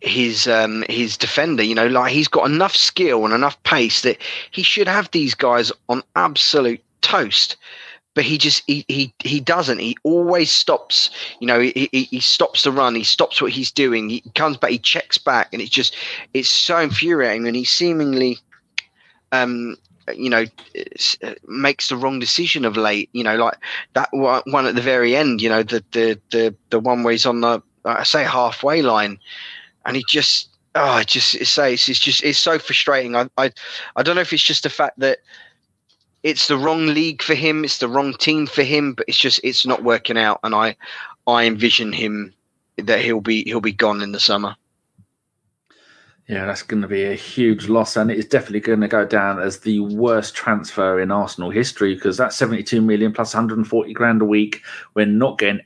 his 0.00 0.48
um 0.48 0.84
his 0.88 1.16
defender 1.16 1.62
you 1.62 1.74
know 1.74 1.86
like 1.86 2.12
he's 2.12 2.28
got 2.28 2.50
enough 2.50 2.74
skill 2.74 3.24
and 3.24 3.32
enough 3.32 3.62
pace 3.62 4.02
that 4.02 4.18
he 4.50 4.62
should 4.62 4.88
have 4.88 5.10
these 5.12 5.34
guys 5.34 5.70
on 5.88 6.02
absolute 6.16 6.82
toast. 7.02 7.56
But 8.14 8.24
he 8.24 8.36
just 8.36 8.62
he 8.66 8.84
he, 8.88 9.14
he 9.20 9.40
doesn't. 9.40 9.78
He 9.78 9.96
always 10.02 10.50
stops 10.50 11.10
you 11.40 11.46
know 11.46 11.60
he, 11.60 11.88
he, 11.92 12.02
he 12.02 12.20
stops 12.20 12.64
the 12.64 12.72
run. 12.72 12.94
He 12.94 13.04
stops 13.04 13.40
what 13.40 13.52
he's 13.52 13.70
doing. 13.70 14.10
He 14.10 14.20
comes 14.34 14.56
back 14.58 14.70
he 14.70 14.78
checks 14.78 15.18
back 15.18 15.48
and 15.52 15.62
it's 15.62 15.70
just 15.70 15.96
it's 16.34 16.48
so 16.48 16.78
infuriating 16.78 17.46
and 17.46 17.56
he 17.56 17.64
seemingly 17.64 18.38
um 19.30 19.76
you 20.14 20.28
know 20.28 20.44
uh, 21.22 21.34
makes 21.46 21.88
the 21.88 21.96
wrong 21.96 22.18
decision 22.18 22.64
of 22.64 22.76
late 22.76 23.08
you 23.12 23.22
know 23.22 23.36
like 23.36 23.56
that 23.94 24.08
one 24.12 24.66
at 24.66 24.74
the 24.74 24.82
very 24.82 25.14
end 25.14 25.40
you 25.40 25.48
know 25.48 25.62
the 25.62 25.84
the 25.92 26.20
the, 26.30 26.54
the 26.70 26.80
one 26.80 27.02
where 27.02 27.12
he's 27.12 27.26
on 27.26 27.40
the 27.40 27.62
i 27.84 28.02
say 28.02 28.24
halfway 28.24 28.82
line. 28.82 29.18
And 29.84 29.96
he 29.96 30.04
just 30.08 30.48
oh 30.74 30.98
it 30.98 31.08
just 31.08 31.34
it's, 31.34 31.58
it's, 31.58 31.88
it's 31.88 31.98
just 31.98 32.22
it's 32.22 32.38
so 32.38 32.58
frustrating. 32.58 33.16
I, 33.16 33.28
I 33.36 33.50
i 33.96 34.02
don't 34.02 34.14
know 34.14 34.22
if 34.22 34.32
it's 34.32 34.42
just 34.42 34.62
the 34.62 34.70
fact 34.70 34.98
that 35.00 35.18
it's 36.22 36.46
the 36.46 36.56
wrong 36.56 36.86
league 36.86 37.20
for 37.20 37.34
him 37.34 37.64
it's 37.64 37.78
the 37.78 37.88
wrong 37.88 38.14
team 38.14 38.46
for 38.46 38.62
him 38.62 38.94
but 38.94 39.06
it's 39.08 39.18
just 39.18 39.40
it's 39.42 39.66
not 39.66 39.82
working 39.82 40.16
out. 40.16 40.40
And 40.44 40.54
i 40.54 40.76
i 41.26 41.46
envision 41.46 41.92
him 41.92 42.32
that 42.76 43.00
he'll 43.00 43.20
be 43.20 43.42
he'll 43.44 43.60
be 43.60 43.72
gone 43.72 44.02
in 44.02 44.12
the 44.12 44.20
summer 44.20 44.54
yeah, 46.32 46.46
that's 46.46 46.62
going 46.62 46.80
to 46.80 46.88
be 46.88 47.04
a 47.04 47.14
huge 47.14 47.68
loss, 47.68 47.94
and 47.94 48.10
it's 48.10 48.26
definitely 48.26 48.60
going 48.60 48.80
to 48.80 48.88
go 48.88 49.04
down 49.04 49.38
as 49.38 49.60
the 49.60 49.80
worst 49.80 50.34
transfer 50.34 50.98
in 50.98 51.10
Arsenal 51.10 51.50
history 51.50 51.94
because 51.94 52.16
that's 52.16 52.38
72 52.38 52.80
million 52.80 53.12
plus 53.12 53.34
140 53.34 53.92
grand 53.92 54.22
a 54.22 54.24
week, 54.24 54.62
we're 54.94 55.04
not 55.04 55.38
getting 55.38 55.60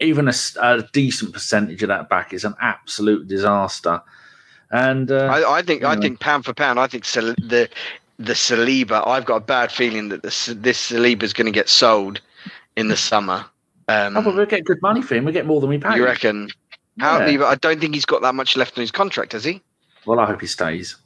even 0.00 0.26
a, 0.26 0.32
a 0.60 0.82
decent 0.92 1.32
percentage 1.32 1.84
of 1.84 1.88
that 1.88 2.08
back. 2.08 2.32
It's 2.32 2.42
an 2.42 2.56
absolute 2.60 3.28
disaster. 3.28 4.02
And 4.72 5.12
uh, 5.12 5.26
I, 5.26 5.58
I, 5.58 5.62
think, 5.62 5.84
I 5.84 5.94
think 5.94 6.18
pound 6.18 6.44
for 6.44 6.52
pound, 6.52 6.80
I 6.80 6.88
think 6.88 7.04
the 7.04 7.68
the 8.18 8.32
Saliba. 8.32 9.06
I've 9.06 9.24
got 9.24 9.36
a 9.36 9.40
bad 9.40 9.70
feeling 9.70 10.08
that 10.08 10.24
this 10.24 10.46
this 10.46 10.90
Saliba 10.90 11.22
is 11.22 11.32
going 11.32 11.46
to 11.46 11.52
get 11.52 11.68
sold 11.68 12.20
in 12.74 12.88
the 12.88 12.96
summer. 12.96 13.46
Um, 13.86 14.16
oh, 14.16 14.22
but 14.22 14.34
we'll 14.34 14.46
get 14.46 14.64
good 14.64 14.82
money 14.82 15.00
for 15.00 15.14
him. 15.14 15.24
we'll 15.24 15.32
get 15.32 15.46
more 15.46 15.60
than 15.60 15.70
we 15.70 15.78
pay. 15.78 15.94
You 15.94 16.04
reckon? 16.04 16.48
How? 16.98 17.24
Yeah. 17.24 17.44
I 17.44 17.54
don't 17.54 17.80
think 17.80 17.94
he's 17.94 18.04
got 18.04 18.22
that 18.22 18.34
much 18.34 18.56
left 18.56 18.76
on 18.76 18.80
his 18.80 18.90
contract, 18.90 19.30
has 19.32 19.44
he? 19.44 19.62
Well, 20.06 20.20
I 20.20 20.26
hope 20.26 20.40
he 20.40 20.46
stays. 20.46 20.96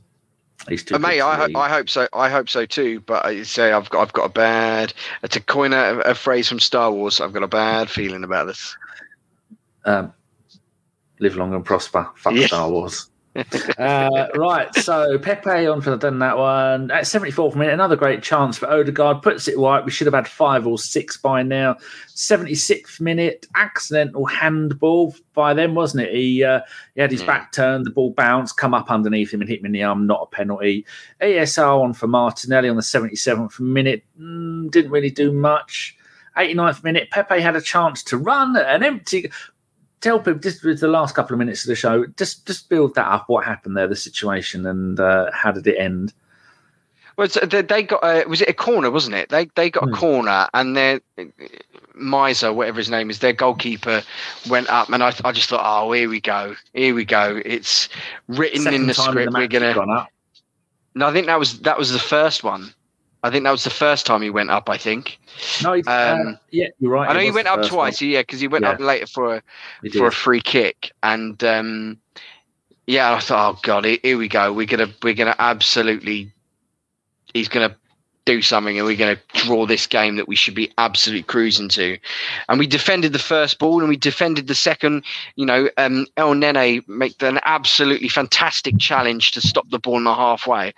He's 0.68 0.84
too. 0.84 0.94
Uh, 0.94 0.98
mate, 0.98 1.20
I, 1.20 1.48
I 1.54 1.68
hope 1.68 1.88
so. 1.88 2.08
I 2.12 2.28
hope 2.28 2.48
so 2.48 2.66
too. 2.66 3.00
But 3.00 3.24
I 3.26 3.42
say 3.42 3.72
I've 3.72 3.90
got 3.90 4.02
I've 4.02 4.12
got 4.12 4.24
a 4.26 4.32
bad 4.32 4.94
to 5.28 5.40
coin 5.40 5.72
a, 5.72 5.98
a 6.00 6.14
phrase 6.14 6.48
from 6.48 6.60
Star 6.60 6.92
Wars. 6.92 7.20
I've 7.20 7.32
got 7.32 7.42
a 7.42 7.48
bad 7.48 7.90
feeling 7.90 8.22
about 8.22 8.46
this. 8.46 8.76
Um, 9.84 10.12
live 11.18 11.36
long 11.36 11.52
and 11.54 11.64
prosper. 11.64 12.08
Fuck. 12.16 12.36
Star 12.36 12.70
Wars 12.70 13.08
uh, 13.34 14.26
right, 14.34 14.74
so 14.74 15.18
Pepe 15.18 15.66
on 15.66 15.80
for 15.80 15.96
done 15.96 16.18
that 16.18 16.36
one 16.36 16.90
at 16.90 17.04
74th 17.04 17.54
minute. 17.54 17.72
Another 17.72 17.96
great 17.96 18.22
chance 18.22 18.58
for 18.58 18.70
Odegaard 18.70 19.22
puts 19.22 19.48
it 19.48 19.56
right. 19.56 19.84
We 19.84 19.90
should 19.90 20.06
have 20.06 20.14
had 20.14 20.28
five 20.28 20.66
or 20.66 20.78
six 20.78 21.16
by 21.16 21.42
now. 21.42 21.76
76th 22.08 23.00
minute, 23.00 23.46
accidental 23.54 24.26
handball 24.26 25.14
by 25.32 25.54
them, 25.54 25.74
wasn't 25.74 26.04
it? 26.04 26.14
He 26.14 26.44
uh, 26.44 26.60
he 26.94 27.00
had 27.00 27.10
his 27.10 27.22
back 27.22 27.52
turned, 27.52 27.86
the 27.86 27.90
ball 27.90 28.10
bounced, 28.10 28.58
come 28.58 28.74
up 28.74 28.90
underneath 28.90 29.32
him 29.32 29.40
and 29.40 29.48
hit 29.48 29.60
him 29.60 29.66
in 29.66 29.72
the 29.72 29.82
arm. 29.82 30.06
Not 30.06 30.22
a 30.22 30.26
penalty. 30.26 30.84
ESR 31.22 31.82
on 31.82 31.94
for 31.94 32.08
Martinelli 32.08 32.68
on 32.68 32.76
the 32.76 32.82
77th 32.82 33.58
minute. 33.60 34.04
Mm, 34.20 34.70
didn't 34.70 34.90
really 34.90 35.10
do 35.10 35.32
much. 35.32 35.96
89th 36.36 36.82
minute, 36.82 37.10
Pepe 37.10 37.40
had 37.40 37.56
a 37.56 37.60
chance 37.60 38.02
to 38.04 38.16
run 38.16 38.56
an 38.56 38.82
empty 38.82 39.30
tell 40.02 40.18
people 40.18 40.34
just 40.34 40.62
with 40.62 40.80
the 40.80 40.88
last 40.88 41.14
couple 41.14 41.34
of 41.34 41.38
minutes 41.38 41.64
of 41.64 41.68
the 41.68 41.74
show, 41.74 42.04
just 42.18 42.46
just 42.46 42.68
build 42.68 42.94
that 42.96 43.06
up. 43.06 43.28
What 43.28 43.46
happened 43.46 43.76
there, 43.76 43.88
the 43.88 43.96
situation, 43.96 44.66
and 44.66 45.00
uh, 45.00 45.30
how 45.32 45.52
did 45.52 45.66
it 45.66 45.78
end? 45.78 46.12
Well, 47.16 47.28
they 47.28 47.82
got 47.82 48.02
a, 48.02 48.26
was 48.26 48.40
it 48.40 48.48
a 48.48 48.54
corner, 48.54 48.90
wasn't 48.90 49.16
it? 49.16 49.28
They 49.30 49.46
they 49.54 49.70
got 49.70 49.84
a 49.84 49.86
hmm. 49.86 49.94
corner, 49.94 50.48
and 50.52 50.76
their 50.76 51.00
Meslier, 51.94 52.52
whatever 52.52 52.78
his 52.78 52.90
name 52.90 53.10
is, 53.10 53.20
their 53.20 53.32
goalkeeper 53.32 54.02
went 54.48 54.68
up, 54.68 54.88
and 54.90 55.02
I, 55.02 55.12
I 55.24 55.32
just 55.32 55.48
thought, 55.48 55.62
oh, 55.64 55.92
here 55.92 56.08
we 56.08 56.20
go, 56.20 56.54
here 56.74 56.94
we 56.94 57.04
go. 57.04 57.40
It's 57.44 57.88
written 58.28 58.62
Second 58.62 58.80
in 58.80 58.86
the 58.86 58.94
script. 58.94 59.32
The 59.32 59.38
we're 59.38 59.46
gonna. 59.46 60.08
No, 60.94 61.08
I 61.08 61.12
think 61.12 61.26
that 61.26 61.38
was 61.38 61.60
that 61.60 61.78
was 61.78 61.92
the 61.92 61.98
first 61.98 62.44
one. 62.44 62.74
I 63.22 63.30
think 63.30 63.44
that 63.44 63.50
was 63.50 63.64
the 63.64 63.70
first 63.70 64.06
time 64.06 64.22
he 64.22 64.30
went 64.30 64.50
up. 64.50 64.68
I 64.68 64.76
think. 64.76 65.18
No, 65.62 65.74
um, 65.74 65.82
uh, 65.86 66.32
yeah, 66.50 66.68
you're 66.80 66.90
right. 66.90 67.08
I 67.08 67.12
know 67.14 67.20
he 67.20 67.30
went 67.30 67.48
up 67.48 67.64
twice. 67.66 68.00
One. 68.00 68.10
Yeah, 68.10 68.22
because 68.22 68.40
he 68.40 68.48
went 68.48 68.64
yeah. 68.64 68.72
up 68.72 68.80
later 68.80 69.06
for 69.06 69.36
a 69.36 69.42
he 69.82 69.90
for 69.90 69.98
did. 69.98 70.08
a 70.08 70.10
free 70.10 70.40
kick, 70.40 70.92
and 71.02 71.42
um, 71.44 71.98
yeah, 72.86 73.14
I 73.14 73.20
thought, 73.20 73.56
oh 73.56 73.60
god, 73.62 73.84
here 73.84 74.18
we 74.18 74.28
go. 74.28 74.52
We're 74.52 74.66
gonna 74.66 74.92
we're 75.02 75.14
gonna 75.14 75.36
absolutely 75.38 76.32
he's 77.34 77.48
going 77.48 77.68
to 77.68 77.76
do 78.24 78.40
something 78.40 78.78
and 78.78 78.86
we're 78.86 78.96
going 78.96 79.16
to 79.16 79.44
draw 79.44 79.66
this 79.66 79.86
game 79.86 80.14
that 80.14 80.28
we 80.28 80.36
should 80.36 80.54
be 80.54 80.72
absolutely 80.78 81.24
cruising 81.24 81.68
to. 81.68 81.98
And 82.48 82.58
we 82.58 82.68
defended 82.68 83.12
the 83.12 83.18
first 83.18 83.58
ball 83.58 83.80
and 83.80 83.88
we 83.88 83.96
defended 83.96 84.46
the 84.46 84.54
second. 84.54 85.04
You 85.34 85.46
know, 85.46 85.68
um, 85.76 86.06
Elneny 86.16 86.86
make 86.88 87.20
an 87.20 87.40
absolutely 87.44 88.08
fantastic 88.08 88.78
challenge 88.78 89.32
to 89.32 89.40
stop 89.40 89.68
the 89.70 89.80
ball 89.80 89.98
in 89.98 90.04
the 90.04 90.14
halfway. 90.14 90.72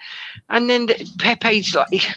And 0.48 0.70
then 0.70 0.88
Pepe's 1.18 1.74
like, 1.74 2.14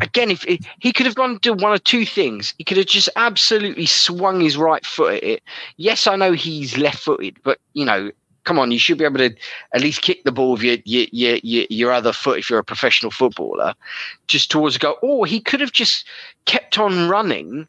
again, 0.00 0.30
if 0.30 0.44
he 0.80 0.92
could 0.92 1.06
have 1.06 1.14
gone 1.14 1.38
to 1.40 1.52
one 1.52 1.72
or 1.72 1.78
two 1.78 2.04
things, 2.06 2.54
he 2.58 2.64
could 2.64 2.76
have 2.76 2.86
just 2.86 3.08
absolutely 3.16 3.86
swung 3.86 4.40
his 4.40 4.56
right 4.56 4.84
foot 4.84 5.14
at 5.14 5.24
it. 5.24 5.42
Yes, 5.76 6.06
I 6.06 6.16
know 6.16 6.32
he's 6.32 6.76
left 6.76 6.98
footed, 6.98 7.38
but 7.42 7.58
you 7.72 7.84
know, 7.84 8.10
come 8.44 8.58
on, 8.58 8.70
you 8.70 8.78
should 8.78 8.98
be 8.98 9.04
able 9.04 9.18
to 9.18 9.34
at 9.74 9.80
least 9.80 10.02
kick 10.02 10.24
the 10.24 10.32
ball 10.32 10.52
with 10.52 10.62
your 10.62 10.78
your 10.84 11.38
your, 11.42 11.66
your 11.68 11.92
other 11.92 12.12
foot 12.12 12.38
if 12.38 12.48
you're 12.48 12.58
a 12.58 12.64
professional 12.64 13.10
footballer, 13.10 13.74
just 14.26 14.50
towards 14.50 14.76
a 14.76 14.78
goal. 14.78 14.96
Or 15.02 15.26
he 15.26 15.40
could 15.40 15.60
have 15.60 15.72
just 15.72 16.06
kept 16.46 16.78
on 16.78 17.08
running 17.08 17.68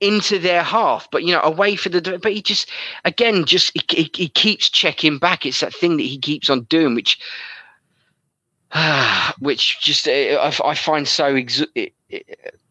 into 0.00 0.38
their 0.38 0.62
half, 0.62 1.10
but 1.10 1.24
you 1.24 1.34
know, 1.34 1.42
away 1.42 1.76
for 1.76 1.90
the. 1.90 2.18
But 2.22 2.32
he 2.32 2.40
just, 2.42 2.70
again, 3.04 3.44
just 3.44 3.72
he, 3.74 3.82
he, 4.02 4.10
he 4.14 4.28
keeps 4.28 4.70
checking 4.70 5.18
back. 5.18 5.44
It's 5.44 5.60
that 5.60 5.74
thing 5.74 5.98
that 5.98 6.04
he 6.04 6.18
keeps 6.18 6.48
on 6.48 6.62
doing, 6.62 6.94
which, 6.94 7.18
which 9.40 9.80
just 9.80 10.06
I, 10.06 10.52
I 10.64 10.74
find 10.74 11.06
so 11.08 11.34
ex- 11.34 11.64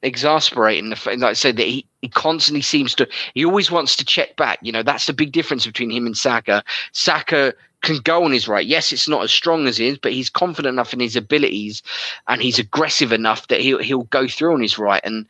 exasperating. 0.02 0.90
Like 0.90 1.24
I 1.24 1.34
said, 1.34 1.58
that 1.58 1.68
he, 1.68 1.86
he 2.02 2.08
constantly 2.08 2.62
seems 2.62 2.96
to, 2.96 3.08
he 3.34 3.46
always 3.46 3.72
wants 3.72 3.96
to 3.98 4.06
check 4.06 4.36
back. 4.36 4.60
You 4.62 4.72
know, 4.72 4.84
that's 4.84 5.08
the 5.08 5.14
big 5.14 5.32
difference 5.32 5.66
between 5.66 5.92
him 5.92 6.06
and 6.06 6.18
Saka. 6.18 6.64
Saka 6.92 7.54
can 7.82 7.98
go 8.00 8.24
on 8.24 8.32
his 8.32 8.48
right. 8.48 8.66
Yes, 8.66 8.92
it's 8.92 9.08
not 9.08 9.24
as 9.24 9.32
strong 9.32 9.68
as 9.68 9.78
his, 9.78 9.98
but 9.98 10.12
he's 10.12 10.30
confident 10.30 10.74
enough 10.74 10.94
in 10.94 11.00
his 11.00 11.16
abilities 11.16 11.82
and 12.28 12.42
he's 12.42 12.60
aggressive 12.60 13.12
enough 13.12 13.48
that 13.48 13.62
he'll, 13.62 13.80
he'll 13.80 14.04
go 14.04 14.28
through 14.28 14.54
on 14.54 14.62
his 14.62 14.78
right. 14.78 15.02
And 15.04 15.26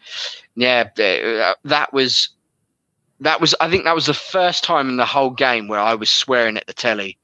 yeah, 0.56 0.90
uh, 0.98 1.54
that 1.64 1.94
was, 1.94 2.30
that 3.20 3.42
was, 3.42 3.54
I 3.60 3.70
think 3.70 3.84
that 3.84 3.96
was 3.96 4.08
the 4.08 4.14
first 4.14 4.64
time 4.64 4.90
in 4.90 4.98
the 4.98 5.06
whole 5.06 5.32
game 5.32 5.68
where 5.68 5.80
I 5.80 5.96
was 5.96 6.10
swearing 6.10 6.58
at 6.58 6.68
the 6.68 6.74
telly. 6.74 7.18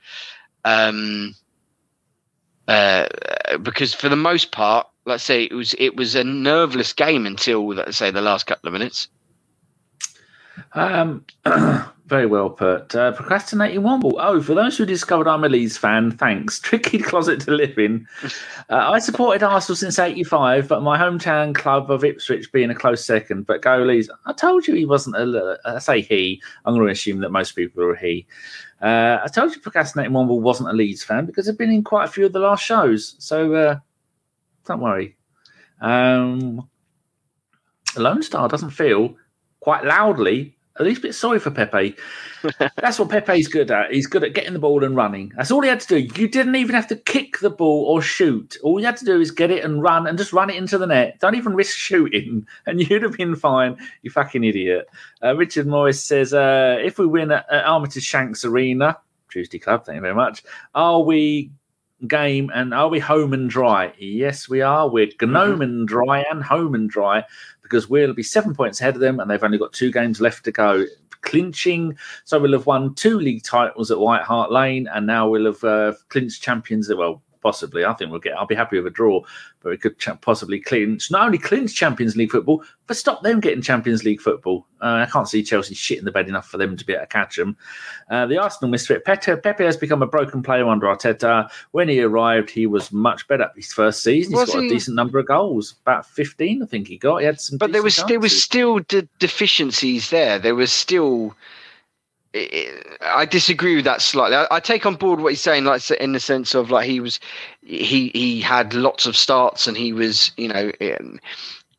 Um, 0.64 1.36
uh, 2.68 3.08
because 3.62 3.94
for 3.94 4.10
the 4.10 4.16
most 4.16 4.52
part, 4.52 4.88
let's 5.06 5.24
say 5.24 5.44
it 5.44 5.54
was 5.54 5.76
it 5.78 5.96
was 5.96 6.16
a 6.16 6.24
nerveless 6.24 6.94
game 6.94 7.26
until 7.26 7.68
let's 7.68 7.98
say 7.98 8.12
the 8.12 8.22
last 8.22 8.48
couple 8.48 8.68
of 8.68 8.74
minutes. 8.74 9.08
Um, 10.74 11.26
very 12.08 12.26
well 12.26 12.50
put. 12.50 12.96
Uh, 12.96 13.12
procrastinating 13.14 13.82
Womble. 13.82 14.14
Oh, 14.18 14.42
for 14.42 14.54
those 14.54 14.78
who 14.78 14.86
discovered 14.86 15.28
I'm 15.28 15.44
a 15.44 15.50
Leeds 15.50 15.78
fan, 15.78 16.12
thanks. 16.12 16.60
Tricky 16.62 17.00
closet 17.00 17.40
to 17.42 17.52
live 17.52 17.78
in. 17.78 18.08
Uh, 18.70 18.92
I 18.92 19.00
supported 19.00 19.44
Arsenal 19.44 19.76
since 19.76 19.98
'85, 19.98 20.68
but 20.68 20.82
my 20.82 20.98
hometown 20.98 21.56
club 21.56 21.90
of 21.90 22.04
Ipswich 22.04 22.52
being 22.52 22.70
a 22.70 22.76
close 22.76 23.04
second. 23.04 23.46
But 23.48 23.62
go 23.62 23.78
Leeds. 23.80 24.10
I 24.26 24.34
told 24.34 24.68
you 24.68 24.76
he 24.76 24.86
wasn't 24.86 25.16
a. 25.16 25.58
I 25.66 25.80
say 25.80 26.02
he. 26.02 26.42
I'm 26.66 26.76
going 26.76 26.86
to 26.86 26.92
assume 26.92 27.20
that 27.22 27.32
most 27.32 27.54
people 27.54 27.84
are 27.84 27.96
he. 27.96 28.28
Uh, 28.82 29.20
I 29.24 29.28
told 29.28 29.56
you 29.56 29.62
Procrastinating 29.62 30.14
Womble 30.14 30.42
wasn't 30.42 30.70
a 30.70 30.74
Leeds 30.74 31.04
fan 31.04 31.26
because 31.26 31.50
I've 31.50 31.58
been 31.58 31.72
in 31.72 31.84
quite 31.84 32.06
a 32.06 32.12
few 32.12 32.26
of 32.26 32.34
the 32.34 32.40
last 32.40 32.64
shows. 32.64 33.16
So 33.20 33.54
uh, 33.54 33.80
don't 34.66 34.82
worry. 34.82 35.16
Um, 35.82 36.70
Lone 37.98 38.22
Star 38.22 38.48
doesn't 38.48 38.72
feel 38.72 39.16
quite 39.66 39.84
loudly 39.84 40.56
at 40.80 40.86
least 40.86 41.00
a 41.00 41.04
bit 41.04 41.16
sorry 41.16 41.40
for 41.40 41.50
Pepe. 41.50 41.96
That's 42.76 43.00
what 43.00 43.10
Pepe's 43.10 43.48
good 43.48 43.72
at. 43.72 43.92
He's 43.92 44.06
good 44.06 44.24
at 44.24 44.34
getting 44.36 44.54
the 44.54 44.60
ball 44.60 44.84
and 44.84 44.96
running. 44.96 45.32
That's 45.36 45.50
all 45.50 45.62
he 45.62 45.70
had 45.70 45.80
to 45.80 45.88
do. 45.88 46.22
You 46.22 46.28
didn't 46.28 46.56
even 46.56 46.76
have 46.76 46.88
to 46.88 46.96
kick 46.96 47.40
the 47.40 47.50
ball 47.50 47.86
or 47.86 48.02
shoot. 48.02 48.58
All 48.62 48.80
you 48.80 48.86
had 48.86 48.98
to 48.98 49.06
do 49.06 49.20
is 49.20 49.32
get 49.32 49.52
it 49.52 49.64
and 49.64 49.82
run 49.82 50.06
and 50.06 50.18
just 50.18 50.34
run 50.34 50.50
it 50.50 50.58
into 50.58 50.78
the 50.78 50.86
net. 50.86 51.20
Don't 51.20 51.36
even 51.36 51.56
risk 51.56 51.76
shooting, 51.78 52.46
and 52.66 52.80
you'd 52.80 53.04
have 53.04 53.18
been 53.18 53.36
fine. 53.36 53.78
You 54.02 54.12
fucking 54.12 54.44
idiot. 54.44 54.88
Uh, 55.24 55.36
Richard 55.36 55.66
Morris 55.66 56.04
says, 56.04 56.34
uh, 56.34 56.78
if 56.80 57.00
we 57.00 57.08
win 57.08 57.32
at, 57.32 57.52
at 57.52 57.66
Armitage 57.66 58.04
Shanks 58.04 58.44
Arena, 58.44 58.98
Tuesday 59.30 59.60
Club, 59.60 59.86
thank 59.86 59.96
you 59.96 60.02
very 60.02 60.16
much, 60.16 60.44
are 60.76 61.02
we 61.02 61.52
game 62.08 62.52
and 62.54 62.74
are 62.74 62.90
we 62.90 63.00
home 63.00 63.34
and 63.34 63.50
dry? 63.50 63.94
Yes, 63.98 64.50
we 64.50 64.62
are. 64.62 64.90
We're 64.90 65.10
gnome 65.22 65.54
mm-hmm. 65.54 65.62
and 65.62 65.88
dry 65.88 66.26
and 66.30 66.44
home 66.44 66.76
and 66.76 66.90
dry 66.90 67.24
because 67.62 67.90
we'll 67.90 68.14
be 68.14 68.24
seven 68.24 68.54
points 68.54 68.80
ahead 68.82 68.96
of 68.96 69.02
them 69.02 69.20
and 69.20 69.30
they've 69.30 69.44
only 69.44 69.58
got 69.58 69.74
two 69.74 69.92
games 69.92 70.22
left 70.22 70.44
to 70.46 70.52
go. 70.52 70.86
Clinching, 71.22 71.98
so 72.24 72.40
we'll 72.40 72.52
have 72.52 72.68
won 72.68 72.94
two 72.94 73.20
league 73.20 73.42
titles 73.42 73.90
at 73.90 73.98
White 73.98 74.22
Hart 74.22 74.52
Lane, 74.52 74.88
and 74.94 75.08
now 75.08 75.28
we'll 75.28 75.46
have 75.46 75.64
uh, 75.64 75.94
clinched 76.10 76.44
champions. 76.44 76.94
Well, 76.94 77.24
possibly. 77.46 77.86
I 77.86 77.94
think 77.94 78.10
we'll 78.10 78.20
get. 78.20 78.36
I'll 78.36 78.48
be 78.48 78.56
happy 78.56 78.76
with 78.78 78.88
a 78.88 78.90
draw, 78.90 79.22
but 79.62 79.70
we 79.70 79.78
could 79.78 80.00
ch- 80.00 80.20
possibly 80.22 80.60
clinch 80.60 81.12
not 81.12 81.28
only 81.28 81.38
clinch 81.38 81.76
Champions 81.76 82.16
League 82.16 82.32
football, 82.32 82.64
but 82.88 82.98
stop 82.98 83.22
them 83.22 83.40
getting 83.40 83.62
Champions 83.62 84.04
League 84.04 84.20
football. 84.20 84.66
Uh, 84.82 85.06
I 85.06 85.10
can't 85.12 85.30
see 85.30 85.44
Chelsea 85.44 85.76
shit 85.76 86.00
in 86.00 86.06
the 86.06 86.12
bed 86.12 86.28
enough 86.28 86.48
for 86.48 86.58
them 86.58 86.76
to 86.76 86.84
be 86.84 86.94
able 86.94 87.04
to 87.04 87.08
catch 87.08 87.36
them. 87.36 87.56
Uh, 88.10 88.26
the 88.26 88.40
Arsenal 88.40 88.72
misfit 88.72 89.06
Pepe, 89.06 89.36
Pepe 89.36 89.64
has 89.64 89.78
become 89.78 90.02
a 90.02 90.08
broken 90.08 90.42
player 90.42 90.68
under 90.68 90.88
Arteta. 90.88 91.48
When 91.70 91.88
he 91.88 92.02
arrived, 92.02 92.50
he 92.50 92.66
was 92.66 92.92
much 92.92 93.28
better. 93.28 93.52
His 93.56 93.72
first 93.72 94.02
season, 94.02 94.32
he's 94.32 94.40
was 94.40 94.52
got 94.52 94.64
he... 94.64 94.68
a 94.68 94.70
decent 94.72 94.96
number 94.96 95.20
of 95.20 95.28
goals, 95.28 95.76
about 95.84 96.08
fifteen, 96.08 96.64
I 96.64 96.66
think 96.66 96.88
he 96.88 96.98
got. 96.98 97.18
He 97.18 97.28
had 97.28 97.40
some, 97.40 97.60
but 97.60 97.74
there 97.74 97.84
was 97.84 97.96
chances. 97.96 98.10
there 98.10 98.20
was 98.20 98.44
still 98.44 98.80
de- 98.80 99.08
deficiencies 99.20 100.10
there. 100.10 100.40
There 100.40 100.56
was 100.56 100.72
still 100.72 101.36
I 103.02 103.26
disagree 103.26 103.76
with 103.76 103.86
that 103.86 104.02
slightly. 104.02 104.36
I, 104.36 104.48
I, 104.52 104.60
take 104.60 104.86
on 104.86 104.96
board 104.96 105.22
what 105.22 105.32
he's 105.32 105.42
saying, 105.42 105.64
like 105.64 105.90
in 105.92 106.12
the 106.12 106.20
sense 106.20 106.54
of 106.54 106.70
like 106.70 106.88
he 106.88 107.00
was, 107.00 107.20
he 107.62 108.10
he 108.14 108.42
had 108.42 108.74
lots 108.74 109.06
of 109.06 109.16
starts 109.16 109.68
and 109.68 109.78
he 109.78 109.94
was, 109.94 110.32
you 110.36 110.50
know, 110.50 110.72
in, 110.82 111.22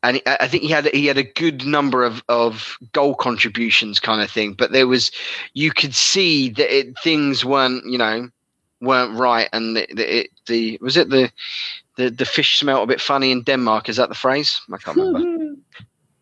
and 0.01 0.21
I 0.25 0.47
think 0.47 0.63
he 0.63 0.69
had 0.69 0.87
he 0.87 1.05
had 1.05 1.17
a 1.17 1.23
good 1.23 1.65
number 1.65 2.03
of 2.03 2.23
of 2.27 2.77
goal 2.91 3.13
contributions, 3.13 3.99
kind 3.99 4.21
of 4.21 4.31
thing. 4.31 4.53
But 4.53 4.71
there 4.71 4.87
was, 4.87 5.11
you 5.53 5.71
could 5.71 5.93
see 5.93 6.49
that 6.49 6.75
it, 6.75 6.97
things 6.99 7.45
weren't, 7.45 7.85
you 7.85 7.97
know, 7.97 8.29
weren't 8.81 9.17
right, 9.17 9.49
and 9.53 9.75
the, 9.75 9.87
the, 9.93 10.19
it, 10.19 10.29
the 10.47 10.79
was 10.81 10.97
it 10.97 11.09
the 11.09 11.31
the 11.97 12.09
the 12.09 12.25
fish 12.25 12.57
smelt 12.57 12.83
a 12.83 12.87
bit 12.87 13.01
funny 13.01 13.31
in 13.31 13.43
Denmark. 13.43 13.89
Is 13.89 13.97
that 13.97 14.09
the 14.09 14.15
phrase? 14.15 14.59
I 14.73 14.77
can't 14.77 14.97
remember. 14.97 15.55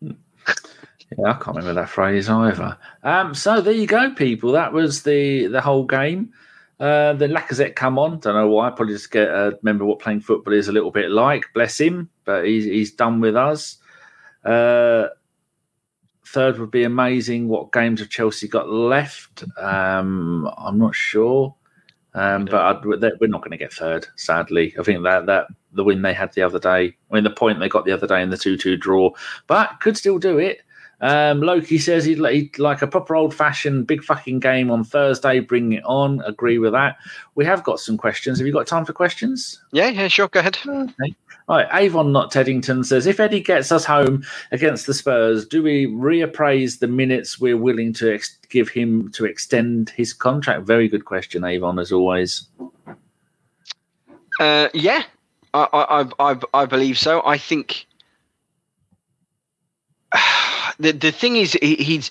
Yeah, 1.16 1.30
I 1.30 1.32
can't 1.34 1.56
remember 1.56 1.74
that 1.74 1.88
phrase 1.88 2.28
either. 2.28 2.76
Um, 3.02 3.34
so 3.34 3.60
there 3.60 3.72
you 3.72 3.86
go, 3.86 4.12
people. 4.14 4.52
That 4.52 4.72
was 4.72 5.02
the 5.02 5.46
the 5.46 5.60
whole 5.60 5.84
game. 5.84 6.32
Uh, 6.78 7.14
the 7.14 7.26
Lacazette 7.26 7.74
come 7.74 7.98
on. 7.98 8.18
Don't 8.18 8.34
know 8.34 8.48
why. 8.48 8.70
Probably 8.70 8.94
just 8.94 9.10
get 9.10 9.30
uh, 9.30 9.52
remember 9.62 9.84
what 9.84 10.00
playing 10.00 10.20
football 10.20 10.52
is 10.52 10.68
a 10.68 10.72
little 10.72 10.90
bit 10.90 11.10
like. 11.10 11.46
Bless 11.54 11.80
him, 11.80 12.10
but 12.24 12.44
he's 12.44 12.64
he's 12.64 12.92
done 12.92 13.20
with 13.20 13.36
us. 13.36 13.78
Uh, 14.44 15.08
third 16.26 16.58
would 16.58 16.70
be 16.70 16.82
amazing. 16.84 17.48
What 17.48 17.72
games 17.72 18.00
have 18.00 18.10
Chelsea 18.10 18.48
got 18.48 18.68
left? 18.68 19.44
Um, 19.58 20.50
I'm 20.58 20.76
not 20.76 20.94
sure, 20.94 21.54
um, 22.14 22.44
but 22.46 22.60
I'd, 22.60 22.84
we're 22.84 23.28
not 23.28 23.40
going 23.40 23.52
to 23.52 23.56
get 23.56 23.72
third. 23.72 24.06
Sadly, 24.16 24.74
I 24.78 24.82
think 24.82 25.02
that 25.04 25.26
that 25.26 25.46
the 25.72 25.84
win 25.84 26.02
they 26.02 26.14
had 26.14 26.32
the 26.34 26.42
other 26.42 26.58
day, 26.58 26.96
I 27.10 27.14
mean 27.14 27.24
the 27.24 27.30
point 27.30 27.60
they 27.60 27.68
got 27.68 27.84
the 27.84 27.92
other 27.92 28.06
day 28.06 28.22
in 28.22 28.30
the 28.30 28.36
two-two 28.36 28.76
draw, 28.76 29.10
but 29.46 29.78
could 29.80 29.96
still 29.96 30.18
do 30.18 30.38
it. 30.38 30.62
Um, 31.00 31.40
Loki 31.40 31.78
says 31.78 32.04
he'd, 32.04 32.24
he'd, 32.26 32.58
like 32.58 32.80
a 32.80 32.86
proper 32.86 33.14
old 33.14 33.34
fashioned 33.34 33.86
big 33.86 34.02
fucking 34.02 34.40
game 34.40 34.70
on 34.70 34.82
Thursday. 34.82 35.40
Bring 35.40 35.72
it 35.72 35.84
on. 35.84 36.22
Agree 36.22 36.58
with 36.58 36.72
that. 36.72 36.96
We 37.34 37.44
have 37.44 37.62
got 37.64 37.80
some 37.80 37.98
questions. 37.98 38.38
Have 38.38 38.46
you 38.46 38.52
got 38.52 38.66
time 38.66 38.84
for 38.84 38.92
questions? 38.92 39.62
Yeah, 39.72 39.88
yeah, 39.88 40.08
sure. 40.08 40.28
Go 40.28 40.40
ahead. 40.40 40.58
Okay. 40.66 41.14
All 41.48 41.56
right. 41.56 41.68
Avon 41.72 42.12
Not 42.12 42.32
Teddington 42.32 42.84
says 42.84 43.06
if 43.06 43.20
Eddie 43.20 43.40
gets 43.40 43.70
us 43.70 43.84
home 43.84 44.24
against 44.52 44.86
the 44.86 44.94
Spurs, 44.94 45.46
do 45.46 45.62
we 45.62 45.86
reappraise 45.86 46.78
the 46.78 46.88
minutes 46.88 47.38
we're 47.38 47.58
willing 47.58 47.92
to 47.94 48.14
ex- 48.14 48.38
give 48.48 48.68
him 48.68 49.10
to 49.12 49.26
extend 49.26 49.90
his 49.90 50.12
contract? 50.12 50.66
Very 50.66 50.88
good 50.88 51.04
question, 51.04 51.44
Avon, 51.44 51.78
as 51.78 51.92
always. 51.92 52.48
Uh, 54.40 54.68
yeah, 54.74 55.02
I, 55.54 55.68
I, 56.18 56.30
I, 56.32 56.40
I 56.54 56.66
believe 56.66 56.98
so. 56.98 57.22
I 57.24 57.38
think 57.38 57.86
the 60.78 60.92
the 60.92 61.12
thing 61.12 61.36
is, 61.36 61.52
he's 61.62 62.10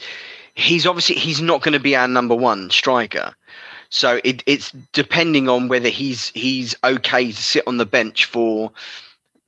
he's 0.55 0.85
obviously 0.85 1.15
he's 1.15 1.41
not 1.41 1.61
going 1.61 1.73
to 1.73 1.79
be 1.79 1.95
our 1.95 2.07
number 2.07 2.35
one 2.35 2.69
striker. 2.69 3.35
So 3.89 4.19
it, 4.23 4.43
it's 4.45 4.71
depending 4.93 5.47
on 5.47 5.67
whether 5.67 5.89
he's 5.89 6.29
he's 6.29 6.75
okay 6.83 7.31
to 7.31 7.43
sit 7.43 7.63
on 7.67 7.77
the 7.77 7.85
bench 7.85 8.25
for, 8.25 8.71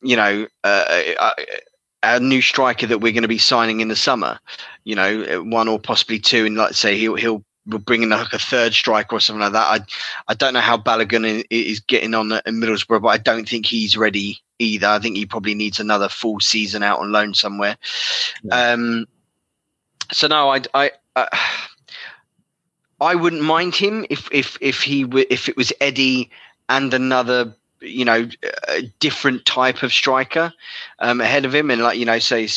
you 0.01 0.15
know, 0.15 0.47
uh, 0.63 0.85
a, 0.89 1.15
uh, 1.15 1.33
a 2.03 2.19
new 2.19 2.41
striker 2.41 2.87
that 2.87 2.99
we're 2.99 3.11
going 3.11 3.23
to 3.23 3.27
be 3.27 3.39
signing 3.39 3.79
in 3.79 3.87
the 3.87 3.95
summer. 3.95 4.39
You 4.83 4.95
know, 4.95 5.43
one 5.43 5.67
or 5.67 5.79
possibly 5.79 6.19
two, 6.19 6.45
and 6.45 6.55
let's 6.55 6.79
say 6.79 6.97
he'll 6.97 7.15
he'll 7.15 7.43
bring 7.67 8.03
in 8.03 8.09
like 8.09 8.33
a 8.33 8.39
third 8.39 8.73
striker 8.73 9.15
or 9.15 9.19
something 9.19 9.41
like 9.41 9.51
that. 9.53 9.81
I 9.81 9.85
I 10.27 10.33
don't 10.33 10.53
know 10.53 10.61
how 10.61 10.77
Balogun 10.77 11.45
is 11.49 11.79
getting 11.79 12.13
on 12.13 12.31
in 12.31 12.55
Middlesbrough, 12.55 13.01
but 13.01 13.09
I 13.09 13.17
don't 13.17 13.47
think 13.47 13.65
he's 13.65 13.97
ready 13.97 14.39
either. 14.59 14.87
I 14.87 14.99
think 14.99 15.17
he 15.17 15.25
probably 15.25 15.53
needs 15.53 15.79
another 15.79 16.09
full 16.09 16.39
season 16.39 16.83
out 16.83 16.99
on 16.99 17.11
loan 17.11 17.33
somewhere. 17.33 17.77
Yeah. 18.43 18.71
Um, 18.71 19.07
so 20.11 20.27
no, 20.27 20.49
I, 20.49 20.61
I, 20.73 20.91
uh, 21.15 21.27
I 23.01 23.15
wouldn't 23.15 23.43
mind 23.43 23.75
him 23.75 24.05
if 24.09 24.27
if 24.31 24.57
if 24.61 24.81
he 24.81 25.05
if 25.29 25.49
it 25.49 25.57
was 25.57 25.73
Eddie 25.81 26.31
and 26.69 26.93
another 26.93 27.53
you 27.81 28.05
know, 28.05 28.27
a 28.67 28.81
different 28.99 29.45
type 29.45 29.83
of 29.83 29.93
striker 29.93 30.51
um, 30.99 31.21
ahead 31.21 31.45
of 31.45 31.53
him, 31.53 31.69
and 31.69 31.81
like 31.81 31.97
you 31.97 32.05
know, 32.05 32.19
say 32.19 32.47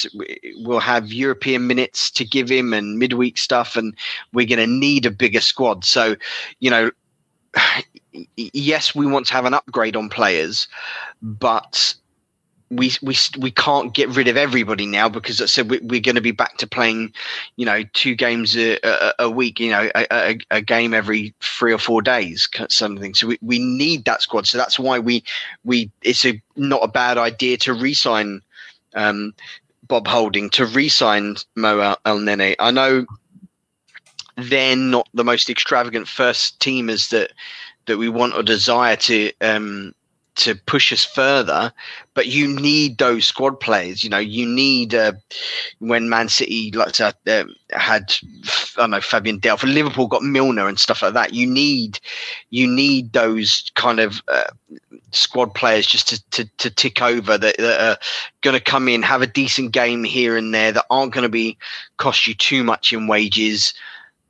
we'll 0.59 0.81
have 0.81 1.13
European 1.13 1.67
minutes 1.67 2.11
to 2.13 2.25
give 2.25 2.49
him 2.49 2.73
and 2.73 2.99
midweek 2.99 3.39
stuff, 3.39 3.77
and 3.77 3.95
we're 4.33 4.47
going 4.47 4.59
to 4.59 4.67
need 4.67 5.07
a 5.07 5.11
bigger 5.11 5.41
squad. 5.41 5.85
So, 5.85 6.17
you 6.61 6.71
know, 6.71 6.91
yes, 8.37 8.95
we 8.95 9.07
want 9.07 9.27
to 9.27 9.35
have 9.35 9.45
an 9.45 9.55
upgrade 9.55 9.97
on 9.97 10.09
players, 10.09 10.69
but 11.23 11.95
we 12.71 12.93
we 13.03 13.17
we 13.39 13.51
can't 13.51 13.93
get 13.95 14.09
rid 14.11 14.29
of 14.29 14.37
everybody 14.37 14.87
now 14.87 15.09
because 15.09 15.41
I 15.41 15.47
said 15.47 15.69
we, 15.69 15.79
are 15.79 16.01
going 16.01 16.15
to 16.15 16.21
be 16.21 16.31
back 16.31 16.57
to 16.59 16.69
playing, 16.69 17.13
you 17.57 17.67
know, 17.67 17.83
two 17.95 18.15
games 18.15 18.57
a, 18.57 18.79
a, 18.85 19.15
a 19.21 19.31
week, 19.31 19.59
you 19.59 19.71
know, 19.71 19.91
a, 19.95 20.07
a, 20.11 20.39
a, 20.53 20.61
game 20.61 20.95
every 20.95 21.35
three 21.41 21.73
or 21.73 21.79
four 21.79 22.01
days, 22.01 22.49
something. 22.69 23.15
So 23.15 23.27
we, 23.27 23.39
we 23.43 23.59
need 23.59 24.05
that 24.05 24.23
squad. 24.23 24.47
So 24.47 24.57
that's 24.57 24.79
why 24.79 25.01
we 25.01 25.25
we 25.65 25.91
it's 26.03 26.25
a 26.25 26.41
not 26.55 26.85
a 26.85 26.89
bad 26.89 27.19
idea 27.19 27.57
to 27.59 27.75
re-sign 27.75 28.41
um, 28.95 29.35
Bob 29.89 30.07
Holding 30.07 30.49
to 30.51 30.65
re-sign 30.65 31.37
Mo 31.57 31.97
Elneny. 32.07 32.55
I 32.61 32.71
know 32.71 33.05
they're 34.37 34.77
not 34.77 35.09
the 35.13 35.25
most 35.25 35.51
extravagant 35.51 36.07
first 36.07 36.61
teamers 36.61 37.11
that 37.11 37.33
that 37.87 37.99
we 37.99 38.09
want 38.09 38.35
or 38.35 38.45
desire 38.45 38.95
to 38.95 39.33
um, 39.41 39.93
to 40.41 40.55
push 40.55 40.93
us 40.93 41.05
further. 41.05 41.73
But 42.15 42.27
you 42.27 42.49
need 42.49 42.99
those 42.99 43.25
squad 43.25 43.61
players. 43.61 44.03
You 44.05 44.11
know, 44.11 44.19
you 44.19 44.47
need 44.47 44.95
uh, 44.95 45.13
when 45.79 46.09
Man 46.09 46.29
City 46.29 46.71
like 46.73 47.01
uh, 47.01 47.13
had 47.71 48.15
I 48.77 48.81
don't 48.81 48.91
know 48.91 49.01
Fabian 49.01 49.41
Delph, 49.41 49.63
Liverpool 49.63 50.07
got 50.07 50.23
Milner 50.23 50.69
and 50.69 50.79
stuff 50.79 51.03
like 51.03 51.15
that. 51.15 51.33
You 51.35 51.47
need 51.47 52.01
you 52.51 52.67
need 52.67 53.13
those 53.13 53.71
kind 53.75 54.01
of 54.01 54.23
uh, 54.29 54.45
squad 55.13 55.55
players 55.55 55.87
just 55.87 56.09
to, 56.09 56.31
to, 56.31 56.45
to 56.59 56.71
tick 56.71 57.03
over 57.03 57.37
that, 57.39 57.57
that 57.59 57.81
are 57.81 57.99
going 58.43 58.57
to 58.57 58.63
come 58.63 58.89
in, 58.89 59.03
have 59.03 59.23
a 59.23 59.27
decent 59.27 59.73
game 59.73 60.05
here 60.05 60.37
and 60.37 60.55
there 60.55 60.73
that 60.73 60.87
aren't 60.91 61.13
going 61.13 61.23
to 61.23 61.29
be 61.29 61.57
cost 61.97 62.27
you 62.27 62.35
too 62.35 62.63
much 62.63 62.93
in 62.93 63.07
wages 63.07 63.75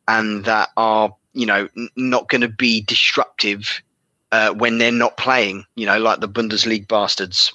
and 0.09 0.45
that 0.45 0.71
are 0.77 1.15
you 1.33 1.47
know 1.47 1.69
not 1.97 2.29
going 2.29 2.41
to 2.41 2.49
be 2.49 2.83
disruptive 2.83 3.83
uh, 4.33 4.53
when 4.53 4.79
they're 4.79 4.93
not 4.93 5.17
playing, 5.17 5.65
you 5.75 5.87
know, 5.87 5.99
like 5.99 6.21
the 6.21 6.29
Bundesliga 6.29 6.87
bastards. 6.87 7.53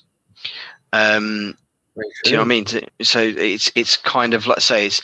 Um, 0.93 1.57
do 1.95 2.29
you 2.29 2.31
know 2.33 2.39
what 2.39 2.45
I 2.45 2.47
mean? 2.47 2.65
So 3.01 3.21
it's 3.21 3.71
it's 3.75 3.97
kind 3.97 4.33
of 4.33 4.47
let's 4.47 4.65
say 4.65 4.87
it's. 4.87 5.01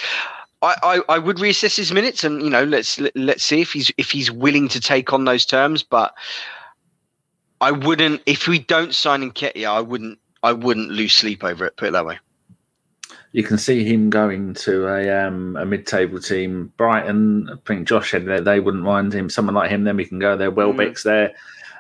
I, 0.63 0.75
I, 0.83 1.15
I 1.15 1.17
would 1.17 1.37
reassess 1.37 1.75
his 1.75 1.91
minutes 1.91 2.23
and 2.23 2.41
you 2.43 2.49
know 2.49 2.63
let's 2.63 2.99
let's 3.15 3.43
see 3.43 3.61
if 3.61 3.71
he's 3.71 3.91
if 3.97 4.11
he's 4.11 4.31
willing 4.31 4.67
to 4.69 4.79
take 4.79 5.11
on 5.11 5.25
those 5.25 5.45
terms, 5.45 5.83
but 5.83 6.13
I 7.61 7.71
wouldn't 7.71 8.21
if 8.25 8.47
we 8.47 8.59
don't 8.59 8.93
sign 8.93 9.21
Nketiah, 9.21 9.65
I 9.65 9.81
wouldn't 9.81 10.19
I 10.43 10.53
wouldn't 10.53 10.91
lose 10.91 11.13
sleep 11.13 11.43
over 11.43 11.65
it. 11.65 11.77
Put 11.77 11.87
it 11.87 11.91
that 11.91 12.05
way 12.05 12.19
you 13.33 13.43
can 13.43 13.57
see 13.57 13.85
him 13.85 14.09
going 14.09 14.53
to 14.53 14.87
a 14.87 15.25
um, 15.25 15.55
a 15.55 15.65
mid 15.65 15.87
table 15.87 16.19
team. 16.19 16.73
Brighton, 16.75 17.49
I 17.49 17.55
think 17.65 17.87
Josh 17.87 18.11
said 18.11 18.25
that 18.25 18.43
they 18.43 18.59
wouldn't 18.59 18.83
mind 18.83 19.13
him. 19.13 19.29
Someone 19.29 19.55
like 19.55 19.71
him, 19.71 19.85
then 19.85 19.95
we 19.95 20.05
can 20.05 20.19
go 20.19 20.35
there. 20.35 20.51
Welbeck's 20.51 21.01
mm. 21.01 21.05
there 21.05 21.33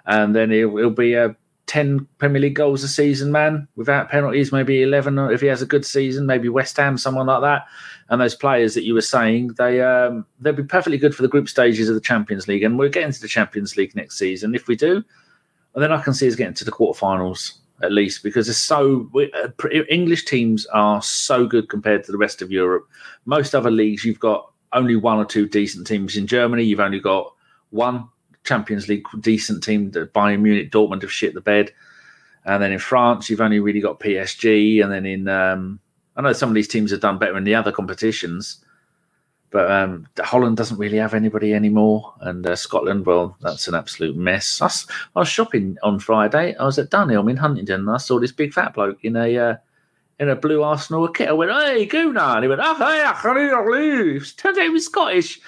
and 0.05 0.35
then 0.35 0.51
he'll, 0.51 0.75
he'll 0.77 0.89
be 0.89 1.13
a 1.13 1.35
10 1.67 2.05
Premier 2.17 2.41
League 2.41 2.55
goals 2.55 2.83
a 2.83 2.87
season 2.87 3.31
man 3.31 3.67
without 3.75 4.09
penalties, 4.09 4.51
maybe 4.51 4.83
11 4.83 5.17
if 5.31 5.41
he 5.41 5.47
has 5.47 5.61
a 5.61 5.65
good 5.65 5.85
season, 5.85 6.25
maybe 6.25 6.49
West 6.49 6.75
Ham, 6.77 6.97
someone 6.97 7.27
like 7.27 7.41
that. 7.41 7.65
And 8.09 8.19
those 8.19 8.35
players 8.35 8.73
that 8.73 8.83
you 8.83 8.93
were 8.93 9.01
saying, 9.01 9.53
they 9.57 9.81
um, 9.81 10.25
they'll 10.41 10.53
be 10.53 10.63
perfectly 10.63 10.97
good 10.97 11.15
for 11.15 11.21
the 11.21 11.29
group 11.29 11.47
stages 11.47 11.87
of 11.87 11.95
the 11.95 12.01
Champions 12.01 12.47
League. 12.47 12.63
And 12.63 12.77
we're 12.77 12.89
getting 12.89 13.13
to 13.13 13.21
the 13.21 13.27
Champions 13.27 13.77
League 13.77 13.95
next 13.95 14.17
season. 14.17 14.53
If 14.53 14.67
we 14.67 14.75
do, 14.75 15.03
And 15.73 15.81
then 15.81 15.93
I 15.93 16.01
can 16.01 16.13
see 16.13 16.27
us 16.27 16.35
getting 16.35 16.55
to 16.55 16.65
the 16.65 16.71
quarterfinals 16.71 17.53
at 17.83 17.91
least 17.91 18.21
because 18.21 18.47
it's 18.47 18.59
so 18.59 19.09
uh, 19.15 19.67
English 19.89 20.25
teams 20.25 20.65
are 20.67 21.01
so 21.01 21.47
good 21.47 21.69
compared 21.69 22.03
to 22.03 22.11
the 22.11 22.17
rest 22.17 22.41
of 22.41 22.51
Europe. 22.51 22.87
Most 23.25 23.55
other 23.55 23.71
leagues, 23.71 24.05
you've 24.05 24.19
got 24.19 24.51
only 24.73 24.95
one 24.95 25.17
or 25.17 25.25
two 25.25 25.47
decent 25.47 25.87
teams. 25.87 26.15
In 26.15 26.27
Germany, 26.27 26.63
you've 26.63 26.79
only 26.79 26.99
got 26.99 27.33
one 27.69 28.09
Champions 28.43 28.87
League 28.87 29.05
decent 29.19 29.63
team. 29.63 29.91
Bayern 29.91 30.41
Munich, 30.41 30.71
Dortmund 30.71 31.01
have 31.01 31.11
shit 31.11 31.33
the 31.33 31.41
bed. 31.41 31.71
And 32.45 32.61
then 32.61 32.71
in 32.71 32.79
France, 32.79 33.29
you've 33.29 33.41
only 33.41 33.59
really 33.59 33.81
got 33.81 33.99
PSG. 33.99 34.83
And 34.83 34.91
then 34.91 35.05
in, 35.05 35.27
um, 35.27 35.79
I 36.15 36.21
know 36.21 36.33
some 36.33 36.49
of 36.49 36.55
these 36.55 36.67
teams 36.67 36.91
have 36.91 37.01
done 37.01 37.17
better 37.19 37.37
in 37.37 37.43
the 37.43 37.55
other 37.55 37.71
competitions, 37.71 38.63
but 39.51 39.69
um, 39.69 40.07
Holland 40.19 40.57
doesn't 40.57 40.77
really 40.77 40.97
have 40.97 41.13
anybody 41.13 41.53
anymore. 41.53 42.13
And 42.21 42.45
uh, 42.47 42.55
Scotland, 42.55 43.05
well, 43.05 43.37
that's 43.41 43.67
an 43.67 43.75
absolute 43.75 44.15
mess. 44.15 44.61
I 44.61 44.65
was, 44.65 44.87
I 45.15 45.19
was, 45.19 45.27
shopping 45.27 45.77
on 45.83 45.99
Friday. 45.99 46.55
I 46.55 46.65
was 46.65 46.79
at 46.79 46.89
Dunelm 46.89 47.29
in 47.29 47.37
Huntingdon, 47.37 47.81
and 47.81 47.89
I 47.89 47.97
saw 47.97 48.19
this 48.19 48.31
big 48.31 48.53
fat 48.53 48.73
bloke 48.73 49.03
in 49.03 49.15
a 49.15 49.37
uh, 49.37 49.55
in 50.19 50.29
a 50.29 50.35
blue 50.35 50.63
Arsenal 50.63 51.07
kit. 51.09 51.29
I 51.29 51.33
went, 51.33 51.51
"Hey, 51.51 51.85
Gooner!" 51.85 52.35
And 52.35 52.43
he 52.43 52.47
went, 52.47 52.61
"Oh, 52.63 52.75
hey, 52.75 53.03
I 53.03 53.13
out 53.51 53.67
he 54.55 54.69
was 54.69 54.85
Scottish. 54.85 55.39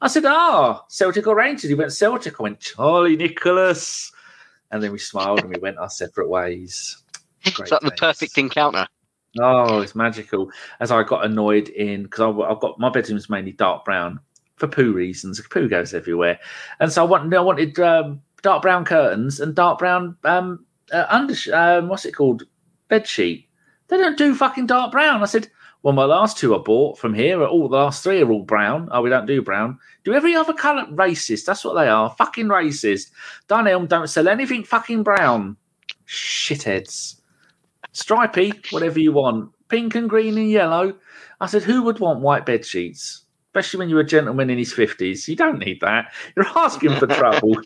I 0.00 0.08
said, 0.08 0.24
Ah, 0.26 0.80
oh, 0.80 0.84
Celtic 0.88 1.26
or 1.26 1.36
Rangers? 1.36 1.68
He 1.68 1.74
went, 1.74 1.92
Celtic. 1.92 2.38
I 2.38 2.42
went, 2.42 2.60
Charlie 2.60 3.16
Nicholas. 3.16 4.12
And 4.70 4.82
then 4.82 4.92
we 4.92 4.98
smiled 4.98 5.40
and 5.40 5.48
we 5.48 5.60
went 5.60 5.78
our 5.78 5.88
separate 5.88 6.28
ways. 6.28 7.02
Great 7.44 7.66
Is 7.66 7.70
that 7.70 7.82
days. 7.82 7.90
the 7.90 7.96
perfect 7.96 8.38
encounter? 8.38 8.86
Oh, 9.38 9.80
it's 9.80 9.94
magical. 9.94 10.50
As 10.80 10.90
I 10.90 11.02
got 11.02 11.24
annoyed 11.24 11.68
in, 11.68 12.04
because 12.04 12.20
I've 12.20 12.60
got 12.60 12.78
my 12.78 12.90
bedroom's 12.90 13.30
mainly 13.30 13.52
dark 13.52 13.84
brown 13.84 14.18
for 14.56 14.66
poo 14.66 14.92
reasons. 14.92 15.40
Poo 15.50 15.68
goes 15.68 15.94
everywhere. 15.94 16.38
And 16.80 16.90
so 16.90 17.04
I 17.04 17.08
wanted, 17.08 17.34
I 17.34 17.40
wanted 17.40 17.78
um, 17.78 18.22
dark 18.42 18.62
brown 18.62 18.84
curtains 18.84 19.40
and 19.40 19.54
dark 19.54 19.78
brown 19.78 20.16
um, 20.24 20.64
uh, 20.92 21.06
under, 21.08 21.34
um, 21.54 21.88
what's 21.88 22.04
it 22.04 22.14
called? 22.14 22.44
Bed 22.88 23.06
sheet. 23.06 23.48
They 23.88 23.96
don't 23.96 24.18
do 24.18 24.34
fucking 24.34 24.66
dark 24.66 24.92
brown. 24.92 25.22
I 25.22 25.26
said, 25.26 25.48
well, 25.86 25.94
my 25.94 26.04
last 26.04 26.36
two 26.36 26.52
I 26.52 26.58
bought 26.58 26.98
from 26.98 27.14
here 27.14 27.40
are 27.40 27.46
all 27.46 27.68
the 27.68 27.76
last 27.76 28.02
three 28.02 28.20
are 28.20 28.28
all 28.28 28.42
brown. 28.42 28.88
Oh, 28.90 29.02
we 29.02 29.08
don't 29.08 29.24
do 29.24 29.40
brown. 29.40 29.78
Do 30.02 30.14
every 30.14 30.34
other 30.34 30.52
colour 30.52 30.84
racist. 30.86 31.44
That's 31.44 31.64
what 31.64 31.74
they 31.74 31.86
are. 31.86 32.10
Fucking 32.18 32.46
racist. 32.46 33.12
Dunelm 33.48 33.86
don't 33.86 34.08
sell 34.08 34.26
anything 34.26 34.64
fucking 34.64 35.04
brown. 35.04 35.56
Shitheads. 36.04 37.20
Stripy, 37.92 38.52
whatever 38.70 38.98
you 38.98 39.12
want. 39.12 39.52
Pink 39.68 39.94
and 39.94 40.10
green 40.10 40.36
and 40.36 40.50
yellow. 40.50 40.92
I 41.40 41.46
said, 41.46 41.62
who 41.62 41.84
would 41.84 42.00
want 42.00 42.18
white 42.18 42.44
bed 42.44 42.66
sheets? 42.66 43.24
Especially 43.50 43.78
when 43.78 43.88
you're 43.88 44.00
a 44.00 44.04
gentleman 44.04 44.50
in 44.50 44.58
his 44.58 44.72
fifties. 44.72 45.28
You 45.28 45.36
don't 45.36 45.60
need 45.60 45.80
that. 45.82 46.12
You're 46.34 46.48
asking 46.56 46.96
for 46.96 47.06
trouble. 47.06 47.60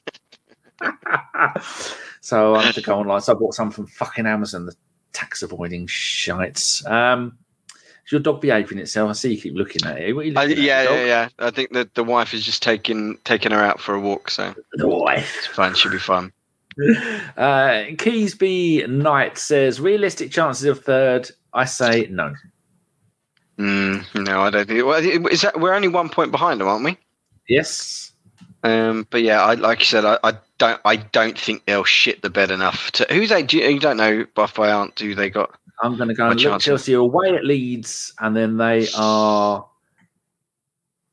so 2.20 2.54
I 2.54 2.64
had 2.64 2.74
to 2.74 2.82
go 2.82 2.98
online. 2.98 3.22
So 3.22 3.32
I 3.32 3.36
bought 3.38 3.54
some 3.54 3.70
from 3.70 3.86
fucking 3.86 4.26
Amazon, 4.26 4.66
the 4.66 4.74
tax 5.14 5.42
avoiding 5.42 5.86
shites. 5.86 6.84
Um, 6.84 7.38
your 8.10 8.20
dog 8.20 8.40
behaving 8.40 8.78
itself? 8.78 9.10
I 9.10 9.12
see 9.12 9.34
you 9.34 9.40
keep 9.40 9.54
looking 9.54 9.84
at 9.84 10.00
it. 10.00 10.14
Looking 10.14 10.36
Uh, 10.36 10.42
yeah, 10.42 10.82
yeah, 10.82 11.04
yeah. 11.04 11.28
I 11.38 11.50
think 11.50 11.72
that 11.72 11.94
the 11.94 12.04
wife 12.04 12.34
is 12.34 12.44
just 12.44 12.62
taking 12.62 13.18
taking 13.24 13.52
her 13.52 13.62
out 13.62 13.80
for 13.80 13.94
a 13.94 14.00
walk. 14.00 14.30
So 14.30 14.54
the 14.72 14.88
wife, 14.88 15.36
it's 15.38 15.46
fine. 15.46 15.74
Should 15.74 15.92
be 15.92 15.98
fun. 15.98 16.32
Uh, 17.36 17.90
Keysby 17.96 18.88
Knight 18.88 19.36
says 19.36 19.80
realistic 19.80 20.30
chances 20.30 20.64
of 20.64 20.82
third. 20.82 21.30
I 21.52 21.64
say 21.64 22.06
no. 22.10 22.32
Mm, 23.58 24.24
no, 24.26 24.40
I 24.40 24.50
don't 24.50 24.66
think. 24.66 24.86
Well, 24.86 25.28
is 25.28 25.42
that 25.42 25.60
we're 25.60 25.74
only 25.74 25.88
one 25.88 26.08
point 26.08 26.30
behind 26.30 26.60
them, 26.60 26.68
aren't 26.68 26.84
we? 26.84 26.96
Yes. 27.48 28.09
Um, 28.62 29.06
but 29.10 29.22
yeah, 29.22 29.42
I, 29.42 29.54
like 29.54 29.80
you 29.80 29.86
said, 29.86 30.04
I, 30.04 30.18
I, 30.22 30.34
don't, 30.58 30.80
I 30.84 30.96
don't 30.96 31.38
think 31.38 31.64
they'll 31.64 31.84
shit 31.84 32.22
the 32.22 32.30
bed 32.30 32.50
enough. 32.50 32.90
To 32.92 33.06
who's 33.10 33.30
they? 33.30 33.42
Do 33.42 33.58
you, 33.58 33.66
you 33.66 33.80
don't 33.80 33.96
know, 33.96 34.26
Buff 34.34 34.54
by 34.54 34.70
Aunt, 34.70 34.98
who 34.98 35.14
they 35.14 35.30
got? 35.30 35.58
I'm 35.82 35.96
going 35.96 36.08
to 36.08 36.14
go 36.14 36.28
and 36.28 36.40
look 36.40 36.60
Chelsea 36.60 36.92
away 36.92 37.34
at 37.34 37.44
Leeds, 37.44 38.12
and 38.18 38.36
then 38.36 38.58
they 38.58 38.86
are. 38.96 39.66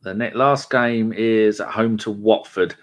The 0.01 0.13
next 0.13 0.35
last 0.35 0.69
game 0.69 1.13
is 1.13 1.59
at 1.61 1.69
home 1.69 1.97
to 1.99 2.11
Watford. 2.11 2.75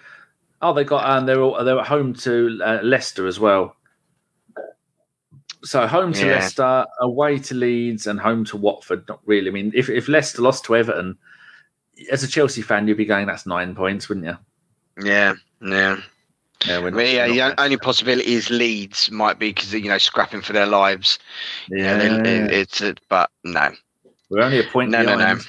Oh, 0.62 0.72
they 0.72 0.84
got 0.84 1.18
and 1.18 1.28
they're 1.28 1.40
all, 1.40 1.62
they're 1.62 1.78
at 1.78 1.86
home 1.86 2.14
to 2.14 2.58
uh, 2.64 2.80
Leicester 2.82 3.26
as 3.26 3.38
well. 3.38 3.76
So 5.62 5.86
home 5.86 6.12
to 6.14 6.26
yeah. 6.26 6.32
Leicester, 6.32 6.86
away 7.00 7.38
to 7.38 7.54
Leeds, 7.54 8.06
and 8.06 8.18
home 8.18 8.44
to 8.46 8.56
Watford. 8.56 9.06
Not 9.08 9.20
really. 9.26 9.48
I 9.48 9.52
mean, 9.52 9.72
if 9.74 9.90
if 9.90 10.08
Leicester 10.08 10.42
lost 10.42 10.64
to 10.64 10.76
Everton, 10.76 11.18
as 12.10 12.22
a 12.22 12.28
Chelsea 12.28 12.62
fan, 12.62 12.88
you'd 12.88 12.96
be 12.96 13.04
going, 13.04 13.26
"That's 13.26 13.46
nine 13.46 13.74
points, 13.74 14.08
wouldn't 14.08 14.26
you?" 14.26 14.38
Yeah, 15.02 15.34
yeah. 15.60 16.00
Yeah, 16.66 16.78
I 16.78 16.90
mean, 16.90 17.14
yeah, 17.14 17.28
the 17.28 17.60
only 17.60 17.76
possibility 17.76 18.32
is 18.32 18.48
Leeds 18.48 19.10
might 19.10 19.38
be 19.38 19.50
because 19.50 19.74
you 19.74 19.88
know 19.88 19.98
scrapping 19.98 20.40
for 20.40 20.54
their 20.54 20.66
lives. 20.66 21.18
Yeah, 21.68 21.98
it, 21.98 22.50
it's 22.50 22.80
a, 22.80 22.94
but 23.10 23.30
no, 23.42 23.70
we're 24.30 24.40
only 24.40 24.60
a 24.60 24.64
point. 24.64 24.90
No, 24.90 25.02
behind. 25.02 25.20
no, 25.20 25.34
no. 25.34 25.40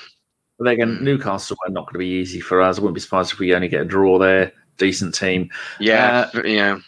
But 0.60 0.68
again, 0.70 1.04
Newcastle 1.04 1.58
are 1.66 1.72
not 1.72 1.86
going 1.86 1.94
to 1.94 2.00
be 2.00 2.08
easy 2.08 2.42
for 2.42 2.62
us. 2.62 2.78
I 2.78 2.82
wouldn't 2.82 2.96
be 2.96 3.02
surprised 3.02 3.32
if 3.32 3.40
we 3.40 3.54
only 3.54 3.68
get 3.70 3.82
a 3.82 3.86
draw 3.86 4.18
there. 4.18 4.52
Decent 4.78 5.16
team. 5.16 5.50
Yeah, 5.80 6.30
uh, 6.34 6.44
yeah. 6.44 6.80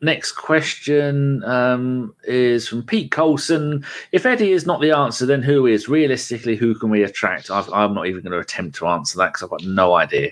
Next 0.00 0.32
question 0.32 1.42
um, 1.44 2.14
is 2.24 2.68
from 2.68 2.84
Pete 2.84 3.10
Colson. 3.10 3.84
If 4.12 4.26
Eddie 4.26 4.52
is 4.52 4.66
not 4.66 4.80
the 4.80 4.92
answer, 4.92 5.26
then 5.26 5.42
who 5.42 5.66
is? 5.66 5.88
Realistically, 5.88 6.56
who 6.56 6.74
can 6.74 6.90
we 6.90 7.02
attract? 7.02 7.50
i 7.50 7.84
am 7.84 7.94
not 7.94 8.06
even 8.06 8.22
going 8.22 8.32
to 8.32 8.38
attempt 8.38 8.76
to 8.76 8.86
answer 8.86 9.18
that 9.18 9.32
because 9.32 9.42
I've 9.42 9.50
got 9.50 9.64
no 9.64 9.94
idea. 9.94 10.30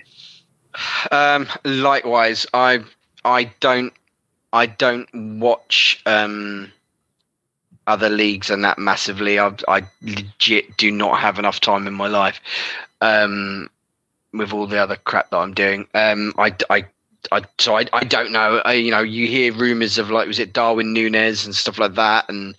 Um, 1.11 1.47
likewise, 1.63 2.45
I 2.53 2.83
I 3.25 3.45
don't 3.59 3.93
I 4.53 4.65
don't 4.65 5.07
watch 5.39 6.01
um, 6.05 6.71
other 7.87 8.09
leagues 8.09 8.49
and 8.49 8.63
that 8.63 8.77
massively. 8.77 9.39
I, 9.39 9.53
I 9.67 9.83
legit 10.01 10.77
do 10.77 10.91
not 10.91 11.19
have 11.19 11.39
enough 11.39 11.59
time 11.59 11.87
in 11.87 11.93
my 11.93 12.07
life 12.07 12.39
um, 13.01 13.69
with 14.33 14.53
all 14.53 14.67
the 14.67 14.77
other 14.77 14.95
crap 14.95 15.29
that 15.29 15.37
I'm 15.37 15.53
doing. 15.53 15.87
Um, 15.93 16.33
I, 16.37 16.55
I, 16.69 16.85
I, 17.31 17.43
so 17.57 17.77
I, 17.77 17.85
I 17.93 18.03
don't 18.03 18.31
know. 18.31 18.61
I, 18.63 18.73
you 18.73 18.91
know, 18.91 19.01
you 19.01 19.27
hear 19.27 19.53
rumors 19.53 19.97
of 19.97 20.09
like, 20.09 20.27
was 20.27 20.39
it 20.39 20.53
Darwin 20.53 20.93
Nunez 20.93 21.45
and 21.45 21.55
stuff 21.55 21.79
like 21.79 21.95
that, 21.95 22.29
and 22.29 22.55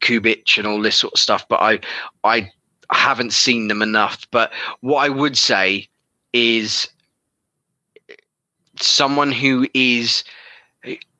Kubic 0.00 0.58
and 0.58 0.66
all 0.66 0.80
this 0.80 0.96
sort 0.96 1.14
of 1.14 1.20
stuff. 1.20 1.46
But 1.48 1.60
I, 1.60 1.80
I 2.24 2.50
haven't 2.90 3.32
seen 3.32 3.68
them 3.68 3.82
enough. 3.82 4.26
But 4.30 4.52
what 4.80 5.04
I 5.04 5.08
would 5.08 5.36
say 5.36 5.88
is 6.32 6.88
someone 8.80 9.32
who 9.32 9.66
is 9.74 10.24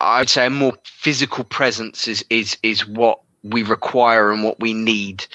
I'd 0.00 0.28
say 0.28 0.46
a 0.46 0.50
more 0.50 0.74
physical 0.84 1.44
presence 1.44 2.06
is 2.08 2.24
is 2.30 2.56
is 2.62 2.86
what 2.86 3.20
we 3.42 3.62
require 3.62 4.32
and 4.32 4.42
what 4.42 4.60
we 4.60 4.74
need. 4.74 5.26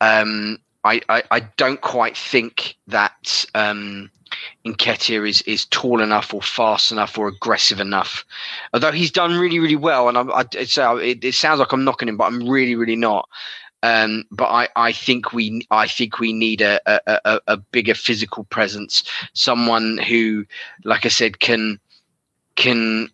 Um, 0.00 0.58
I, 0.84 1.00
I, 1.08 1.22
I 1.30 1.40
don't 1.56 1.80
quite 1.80 2.16
think 2.16 2.76
that 2.88 3.44
um, 3.54 4.10
is 4.64 5.42
is 5.42 5.66
tall 5.66 6.00
enough 6.00 6.34
or 6.34 6.42
fast 6.42 6.90
enough 6.90 7.16
or 7.18 7.28
aggressive 7.28 7.80
enough. 7.80 8.24
Although 8.72 8.92
he's 8.92 9.10
done 9.10 9.38
really 9.38 9.58
really 9.58 9.76
well, 9.76 10.08
and 10.08 10.18
I, 10.18 10.22
I 10.22 10.42
it, 11.00 11.24
it 11.24 11.34
sounds 11.34 11.60
like 11.60 11.72
I'm 11.72 11.84
knocking 11.84 12.08
him, 12.08 12.16
but 12.16 12.24
I'm 12.24 12.48
really 12.48 12.74
really 12.74 12.96
not. 12.96 13.28
Um, 13.82 14.24
but 14.30 14.46
I, 14.46 14.68
I 14.76 14.92
think 14.92 15.32
we 15.32 15.66
I 15.70 15.88
think 15.88 16.18
we 16.18 16.32
need 16.32 16.60
a, 16.60 16.80
a, 16.86 17.40
a, 17.48 17.56
bigger 17.56 17.94
physical 17.94 18.44
presence, 18.44 19.02
someone 19.32 19.98
who, 19.98 20.46
like 20.84 21.04
I 21.04 21.08
said, 21.08 21.40
can 21.40 21.80
can 22.54 23.08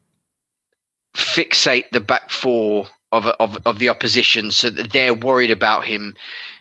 fixate 1.14 1.90
the 1.90 2.00
back 2.00 2.30
four 2.30 2.86
of 3.12 3.26
of, 3.26 3.58
of 3.64 3.78
the 3.78 3.88
opposition 3.88 4.50
so 4.50 4.68
that 4.68 4.92
they're 4.92 5.14
worried 5.14 5.50
about 5.50 5.84
him 5.84 6.14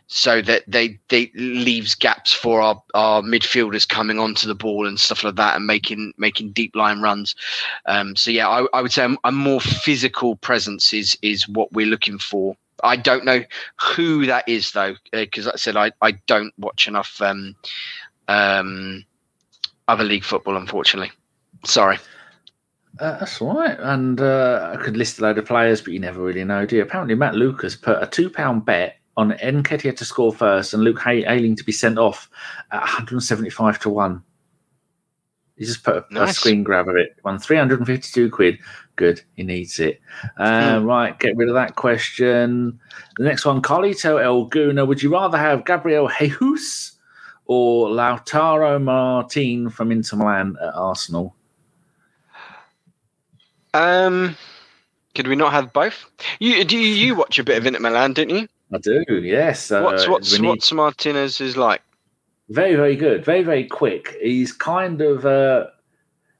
so 0.07 0.41
that 0.41 0.63
they 0.67 0.97
they 1.09 1.31
leaves 1.35 1.93
gaps 1.93 2.31
for 2.31 2.61
our, 2.61 2.81
our 2.93 3.21
midfielders 3.21 3.87
coming 3.87 4.19
onto 4.19 4.47
the 4.47 4.55
ball 4.55 4.87
and 4.87 4.99
stuff 4.99 5.23
like 5.23 5.35
that 5.35 5.55
and 5.55 5.67
making 5.67 6.13
making 6.17 6.51
deep 6.51 6.75
line 6.75 7.01
runs. 7.01 7.35
Um, 7.85 8.15
so 8.15 8.31
yeah, 8.31 8.47
I, 8.47 8.65
I 8.73 8.81
would 8.81 8.91
say 8.91 9.05
a, 9.05 9.15
a, 9.25 9.31
more 9.31 9.59
physical 9.59 10.37
presence 10.37 10.93
is 10.93 11.17
is 11.21 11.47
what 11.47 11.71
we're 11.73 11.85
looking 11.85 12.17
for. 12.17 12.55
I 12.83 12.95
don't 12.95 13.25
know 13.25 13.43
who 13.81 14.25
that 14.27 14.47
is 14.47 14.71
though, 14.71 14.95
because 15.11 15.45
like 15.45 15.55
I 15.55 15.57
said, 15.57 15.77
I, 15.77 15.91
I 16.01 16.11
don't 16.27 16.53
watch 16.57 16.87
enough 16.87 17.21
um, 17.21 17.55
um, 18.27 19.05
other 19.87 20.03
league 20.03 20.23
football, 20.23 20.57
unfortunately. 20.57 21.11
Sorry. 21.65 21.97
Uh, 22.99 23.19
that's 23.19 23.41
all 23.41 23.55
right. 23.55 23.77
And 23.79 24.19
uh, 24.21 24.73
I 24.73 24.83
could 24.83 24.97
list 24.97 25.19
a 25.19 25.21
load 25.23 25.37
of 25.37 25.45
players, 25.45 25.81
but 25.81 25.93
you 25.93 25.99
never 25.99 26.21
really 26.21 26.43
know, 26.43 26.65
do 26.65 26.77
you? 26.77 26.81
Apparently, 26.81 27.15
Matt 27.15 27.35
Lucas 27.35 27.75
put 27.75 28.01
a 28.01 28.07
£2 28.07 28.65
bet 28.65 28.97
on 29.15 29.31
Nketiah 29.31 29.95
to 29.97 30.05
score 30.05 30.33
first 30.33 30.73
and 30.73 30.83
Luke 30.83 31.01
Ayling 31.05 31.55
to 31.55 31.63
be 31.63 31.71
sent 31.71 31.97
off 31.97 32.29
at 32.71 32.81
175 32.81 33.79
to 33.79 33.89
1. 33.89 34.23
He 35.57 35.65
just 35.65 35.83
put 35.83 35.95
a, 35.95 36.05
nice. 36.13 36.31
a, 36.31 36.33
screen 36.33 36.63
grab 36.63 36.87
of 36.87 36.95
it. 36.95 37.17
Won 37.23 37.39
352 37.39 38.29
quid. 38.29 38.59
Good. 38.97 39.21
He 39.35 39.43
needs 39.43 39.79
it. 39.79 40.01
Uh, 40.37 40.79
mm. 40.79 40.85
Right. 40.85 41.17
Get 41.17 41.37
rid 41.37 41.47
of 41.47 41.53
that 41.55 41.75
question. 41.75 42.79
The 43.17 43.23
next 43.23 43.45
one 43.45 43.61
Carlito 43.61 44.21
El 44.21 44.45
Guna. 44.45 44.85
Would 44.85 45.01
you 45.01 45.13
rather 45.13 45.37
have 45.37 45.65
Gabriel 45.65 46.09
Jesus 46.19 46.97
or 47.45 47.89
Lautaro 47.89 48.81
Martin 48.81 49.69
from 49.69 49.91
Inter 49.91 50.17
Milan 50.17 50.57
at 50.61 50.73
Arsenal? 50.73 51.35
Um, 53.75 54.35
could 55.13 55.27
we 55.27 55.35
not 55.35 55.53
have 55.53 55.71
both? 55.71 56.05
You 56.39 56.65
do 56.65 56.75
you, 56.75 57.07
you 57.07 57.15
watch 57.15 57.37
a 57.37 57.43
bit 57.43 57.59
of 57.59 57.67
Inter 57.67 57.79
Milan, 57.79 58.13
don't 58.13 58.31
you? 58.31 58.47
I 58.73 58.79
do. 58.79 59.03
Yes. 59.09 59.71
Uh, 59.71 59.83
what's 59.83 60.07
what's 60.07 60.39
need... 60.39 60.47
what's 60.47 60.71
Martinez 60.71 61.39
is 61.39 61.55
like? 61.55 61.83
Very 62.49 62.75
very 62.75 62.95
good. 62.95 63.23
Very 63.23 63.43
very 63.43 63.65
quick. 63.65 64.15
He's 64.19 64.51
kind 64.51 65.01
of 65.01 65.23
uh, 65.23 65.67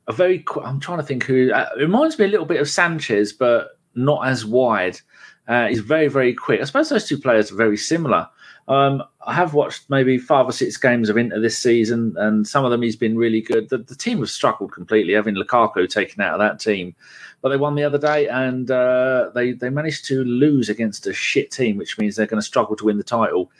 a 0.08 0.14
very. 0.14 0.44
I'm 0.64 0.80
trying 0.80 1.00
to 1.00 1.04
think 1.04 1.24
who. 1.24 1.52
Uh, 1.52 1.70
reminds 1.78 2.18
me 2.18 2.26
a 2.26 2.30
little 2.30 2.46
bit 2.46 2.62
of 2.62 2.70
Sanchez, 2.70 3.34
but 3.34 3.80
not 3.96 4.28
as 4.28 4.46
wide. 4.46 5.00
Uh, 5.48 5.68
he's 5.68 5.80
very 5.80 6.08
very 6.08 6.34
quick. 6.34 6.62
I 6.62 6.66
suppose 6.66 6.90
those 6.90 7.08
two 7.08 7.18
players 7.18 7.52
are 7.52 7.56
very 7.56 7.78
similar. 7.78 8.28
Um, 8.68 9.02
I 9.26 9.34
have 9.34 9.54
watched 9.54 9.90
maybe 9.90 10.18
five 10.18 10.46
or 10.46 10.52
six 10.52 10.76
games 10.76 11.08
of 11.08 11.16
Inter 11.18 11.40
this 11.40 11.58
season, 11.58 12.14
and 12.18 12.46
some 12.46 12.66
of 12.66 12.72
them 12.72 12.82
he's 12.82 12.98
been 12.98 13.18
really 13.18 13.40
good. 13.40 13.70
The, 13.70 13.78
the 13.78 13.96
team 13.96 14.20
have 14.20 14.30
struggled 14.30 14.74
completely, 14.74 15.14
having 15.14 15.36
Lukaku 15.36 15.90
taken 15.90 16.22
out 16.22 16.34
of 16.34 16.40
that 16.40 16.60
team, 16.60 16.94
but 17.42 17.50
they 17.50 17.58
won 17.58 17.76
the 17.76 17.86
other 17.86 17.98
day, 17.98 18.28
and 18.28 18.70
uh, 18.70 19.30
they 19.34 19.54
they 19.54 19.70
managed 19.70 20.06
to 20.06 20.24
lose 20.24 20.70
against 20.70 21.08
a 21.08 21.14
shit 21.14 21.52
team, 21.52 21.78
which 21.78 21.98
means 21.98 22.16
they're 22.16 22.26
going 22.28 22.42
to 22.42 22.46
struggle 22.46 22.76
to 22.76 22.86
win 22.86 22.98
the 22.98 23.04
title. 23.04 23.52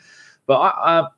But 0.46 0.60
I, 0.60 1.08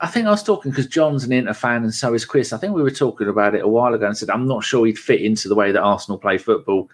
I, 0.00 0.06
think 0.06 0.26
I 0.26 0.30
was 0.30 0.42
talking 0.42 0.70
because 0.70 0.86
John's 0.86 1.24
an 1.24 1.32
Inter 1.32 1.54
fan, 1.54 1.82
and 1.82 1.94
so 1.94 2.14
is 2.14 2.24
Chris. 2.24 2.52
I 2.52 2.58
think 2.58 2.74
we 2.74 2.82
were 2.82 2.90
talking 2.90 3.28
about 3.28 3.54
it 3.54 3.64
a 3.64 3.68
while 3.68 3.94
ago, 3.94 4.06
and 4.06 4.16
said 4.16 4.30
I'm 4.30 4.46
not 4.46 4.64
sure 4.64 4.86
he'd 4.86 4.98
fit 4.98 5.20
into 5.20 5.48
the 5.48 5.54
way 5.54 5.72
that 5.72 5.82
Arsenal 5.82 6.18
play 6.18 6.38
football. 6.38 6.90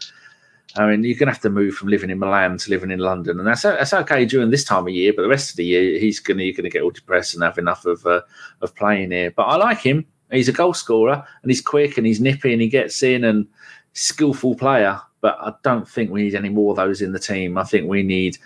I 0.77 0.87
mean, 0.87 1.05
you're 1.05 1.19
going 1.19 1.29
to 1.29 1.33
have 1.33 1.43
to 1.43 1.51
move 1.51 1.75
from 1.75 1.89
living 1.89 2.11
in 2.11 2.19
Milan 2.19 2.59
to 2.59 2.71
living 2.71 2.91
in 2.91 2.99
London, 2.99 3.39
and 3.39 3.47
that's 3.47 3.63
that's 3.63 3.95
okay 3.95 4.25
during 4.25 4.51
this 4.51 4.65
time 4.65 4.87
of 4.87 4.93
year. 4.93 5.13
But 5.15 5.23
the 5.23 5.29
rest 5.29 5.51
of 5.51 5.57
the 5.57 5.65
year, 5.65 5.99
he's 5.99 6.19
going 6.19 6.39
to 6.39 6.45
you're 6.45 6.55
going 6.55 6.65
to 6.65 6.71
get 6.71 6.83
all 6.83 6.91
depressed 6.91 7.35
and 7.35 7.45
have 7.45 7.59
enough 7.59 7.87
of 7.87 8.05
uh, 8.07 8.23
of 8.61 8.75
playing 8.75 9.13
here. 9.13 9.31
But 9.31 9.45
I 9.45 9.57
like 9.57 9.79
him. 9.79 10.07
He's 10.31 10.49
a 10.49 10.53
goal 10.53 10.75
scorer, 10.75 11.25
and 11.43 11.51
he's 11.51 11.61
quick, 11.61 11.97
and 11.97 12.07
he's 12.07 12.21
nippy, 12.21 12.53
and 12.53 12.61
he 12.61 12.69
gets 12.69 13.03
in, 13.03 13.25
and 13.25 13.47
skillful 13.93 14.57
player. 14.57 15.01
But 15.21 15.39
I 15.41 15.55
don't 15.63 15.89
think 15.89 16.11
we 16.11 16.25
need 16.25 16.35
any 16.35 16.49
more 16.49 16.73
of 16.73 16.77
those 16.77 17.01
in 17.01 17.13
the 17.13 17.21
team. 17.21 17.57
I 17.57 17.65
think 17.65 17.89
we 17.89 18.03
need 18.03 18.37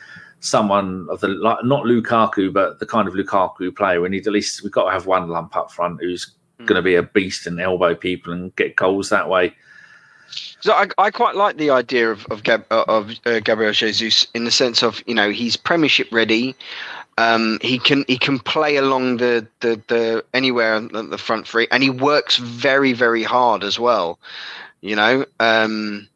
someone 0.40 1.06
of 1.10 1.20
the 1.20 1.28
like 1.28 1.64
not 1.64 1.84
Lukaku, 1.84 2.52
but 2.52 2.78
the 2.78 2.86
kind 2.86 3.08
of 3.08 3.14
Lukaku 3.14 3.74
player. 3.74 4.00
We 4.00 4.08
need 4.08 4.26
at 4.26 4.32
least 4.32 4.62
we've 4.62 4.72
got 4.72 4.84
to 4.84 4.90
have 4.90 5.06
one 5.06 5.28
lump 5.28 5.56
up 5.56 5.70
front 5.70 6.00
who's 6.00 6.34
mm. 6.60 6.66
going 6.66 6.76
to 6.76 6.82
be 6.82 6.94
a 6.94 7.02
beast 7.02 7.46
and 7.46 7.60
elbow 7.60 7.94
people 7.94 8.32
and 8.32 8.54
get 8.56 8.76
goals 8.76 9.10
that 9.10 9.28
way. 9.28 9.54
So 10.60 10.72
I, 10.72 10.88
I 10.98 11.10
quite 11.10 11.36
like 11.36 11.56
the 11.56 11.70
idea 11.70 12.10
of 12.10 12.26
of, 12.26 12.42
Gab, 12.42 12.64
uh, 12.70 12.84
of 12.88 13.12
uh, 13.24 13.40
Gabriel 13.40 13.72
Jesus 13.72 14.26
in 14.34 14.44
the 14.44 14.50
sense 14.50 14.82
of 14.82 15.02
you 15.06 15.14
know 15.14 15.30
he's 15.30 15.56
Premiership 15.56 16.08
ready. 16.12 16.54
Um, 17.16 17.58
he 17.62 17.78
can 17.78 18.04
he 18.06 18.16
can 18.16 18.38
play 18.38 18.76
along 18.76 19.16
the 19.16 19.46
the, 19.60 19.80
the 19.88 20.24
anywhere 20.34 20.74
on 20.74 21.10
the 21.10 21.18
front 21.18 21.48
three, 21.48 21.66
and 21.70 21.82
he 21.82 21.90
works 21.90 22.36
very 22.36 22.92
very 22.92 23.24
hard 23.24 23.64
as 23.64 23.78
well. 23.78 24.18
You 24.80 24.94
know, 24.94 25.26
um, 25.40 26.08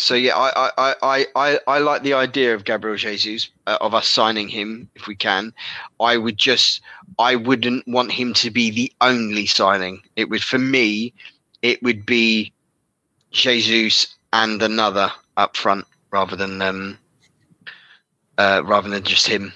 so 0.00 0.14
yeah, 0.14 0.36
I, 0.36 0.70
I, 0.78 0.94
I, 1.02 1.26
I, 1.36 1.58
I 1.66 1.78
like 1.78 2.02
the 2.02 2.14
idea 2.14 2.54
of 2.54 2.64
Gabriel 2.64 2.96
Jesus 2.96 3.50
uh, 3.66 3.78
of 3.80 3.94
us 3.94 4.08
signing 4.08 4.48
him 4.48 4.88
if 4.94 5.06
we 5.06 5.14
can. 5.14 5.52
I 6.00 6.16
would 6.16 6.38
just 6.38 6.80
I 7.18 7.36
wouldn't 7.36 7.86
want 7.86 8.10
him 8.10 8.32
to 8.34 8.50
be 8.50 8.70
the 8.70 8.92
only 9.00 9.46
signing. 9.46 10.02
It 10.16 10.30
would 10.30 10.42
for 10.42 10.58
me, 10.58 11.12
it 11.62 11.82
would 11.82 12.06
be 12.06 12.52
Jesus 13.30 14.06
and 14.32 14.62
another 14.62 15.12
up 15.36 15.56
front 15.56 15.84
rather 16.10 16.34
than 16.34 16.62
um, 16.62 16.98
uh, 18.38 18.62
rather 18.64 18.88
than 18.88 19.02
just 19.02 19.26
him. 19.26 19.52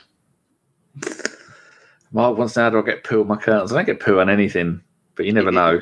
Mark 2.12 2.36
wants 2.36 2.54
to 2.54 2.60
know 2.60 2.70
do 2.70 2.78
I 2.78 2.82
get 2.82 3.04
poo 3.04 3.22
on 3.22 3.28
my 3.28 3.36
curtains? 3.36 3.72
I 3.72 3.76
don't 3.76 3.86
get 3.86 4.00
poo 4.00 4.20
on 4.20 4.28
anything, 4.28 4.80
but 5.16 5.26
you 5.26 5.32
never 5.32 5.50
know. 5.52 5.80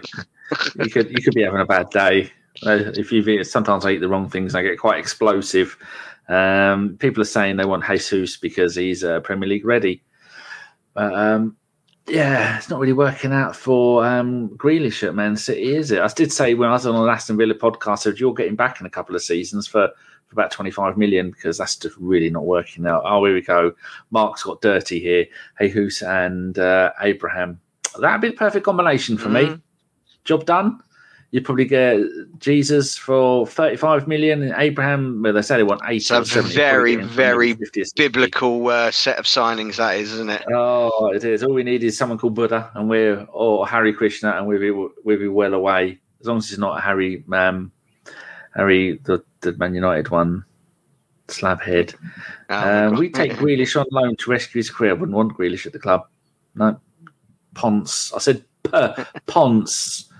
you 0.78 0.88
could 0.88 1.10
you 1.10 1.22
could 1.22 1.34
be 1.34 1.42
having 1.42 1.60
a 1.60 1.66
bad 1.66 1.90
day. 1.90 2.30
Uh, 2.64 2.92
if 2.94 3.10
you 3.10 3.44
sometimes 3.44 3.84
I 3.84 3.92
eat 3.92 3.98
the 3.98 4.08
wrong 4.08 4.28
things, 4.28 4.54
I 4.54 4.62
get 4.62 4.78
quite 4.78 4.98
explosive. 4.98 5.76
Um, 6.28 6.96
people 6.98 7.22
are 7.22 7.26
saying 7.26 7.56
they 7.56 7.64
want 7.64 7.84
Jesus 7.84 8.36
because 8.36 8.76
he's 8.76 9.04
uh, 9.04 9.20
Premier 9.20 9.48
League 9.48 9.64
ready. 9.64 10.02
But 10.94 11.14
um, 11.14 11.56
yeah, 12.06 12.56
it's 12.56 12.68
not 12.68 12.80
really 12.80 12.92
working 12.92 13.32
out 13.32 13.56
for 13.56 14.04
um, 14.04 14.50
Grealish 14.50 15.06
at 15.06 15.14
Man 15.14 15.36
City, 15.36 15.74
is 15.74 15.90
it? 15.90 16.00
I 16.00 16.08
did 16.08 16.32
say 16.32 16.54
when 16.54 16.68
I 16.68 16.72
was 16.72 16.86
on 16.86 17.04
the 17.04 17.10
Aston 17.10 17.36
Villa 17.36 17.54
podcast, 17.54 18.00
said 18.00 18.18
you're 18.18 18.34
getting 18.34 18.56
back 18.56 18.80
in 18.80 18.86
a 18.86 18.90
couple 18.90 19.14
of 19.14 19.22
seasons 19.22 19.66
for, 19.66 19.88
for 20.26 20.32
about 20.32 20.50
25 20.50 20.96
million 20.96 21.30
because 21.30 21.58
that's 21.58 21.76
just 21.76 21.96
really 21.98 22.30
not 22.30 22.44
working 22.44 22.86
out. 22.86 23.02
Oh, 23.04 23.24
here 23.24 23.34
we 23.34 23.42
go. 23.42 23.74
Mark's 24.10 24.42
got 24.42 24.60
dirty 24.60 25.00
here. 25.00 25.26
Jesus 25.60 26.02
and 26.02 26.58
uh, 26.58 26.92
Abraham. 27.00 27.60
That'd 28.00 28.20
be 28.20 28.28
the 28.28 28.34
perfect 28.34 28.64
combination 28.64 29.16
for 29.18 29.28
mm-hmm. 29.28 29.54
me. 29.54 29.60
Job 30.24 30.46
done 30.46 30.80
you'd 31.32 31.46
probably 31.46 31.64
get 31.64 31.98
Jesus 32.38 32.96
for 32.96 33.46
35 33.46 34.06
million 34.06 34.42
and 34.42 34.54
Abraham, 34.58 35.22
well, 35.22 35.32
they 35.32 35.40
say 35.40 35.56
they 35.56 35.62
want 35.62 35.80
80. 35.84 36.00
So 36.00 36.20
it's 36.20 36.36
a 36.36 36.42
very, 36.42 36.96
very 36.96 37.56
biblical 37.96 38.68
uh, 38.68 38.90
set 38.90 39.18
of 39.18 39.24
signings, 39.24 39.76
that 39.76 39.96
is, 39.96 40.12
isn't 40.12 40.28
it? 40.28 40.44
Oh, 40.52 41.10
it 41.12 41.24
is. 41.24 41.42
All 41.42 41.54
we 41.54 41.62
need 41.62 41.82
is 41.82 41.96
someone 41.96 42.18
called 42.18 42.34
Buddha 42.34 42.70
and 42.74 42.88
we're, 42.88 43.24
or 43.32 43.66
Harry 43.66 43.94
Krishna, 43.94 44.32
and 44.32 44.46
we'll 44.46 44.60
be, 44.60 44.70
we'll 44.70 45.18
be 45.18 45.28
well 45.28 45.54
away. 45.54 45.98
As 46.20 46.26
long 46.26 46.36
as 46.36 46.50
it's 46.50 46.58
not 46.58 46.82
Harry, 46.82 47.24
um, 47.32 47.72
Harry, 48.54 49.00
the, 49.04 49.24
the 49.40 49.52
Man 49.54 49.74
United 49.74 50.10
one, 50.10 50.44
slab 51.28 51.62
head. 51.62 51.94
Oh, 52.50 52.54
uh, 52.54 52.90
we 52.98 53.08
take 53.08 53.32
Grealish 53.38 53.80
on 53.80 53.86
loan 53.90 54.16
to 54.16 54.30
rescue 54.30 54.58
his 54.58 54.70
career. 54.70 54.90
I 54.90 54.94
wouldn't 54.94 55.16
want 55.16 55.36
Grealish 55.36 55.64
at 55.64 55.72
the 55.72 55.78
club. 55.78 56.06
No. 56.54 56.78
Ponce. 57.54 58.12
I 58.12 58.18
said 58.18 58.44
Ponce. 59.26 60.11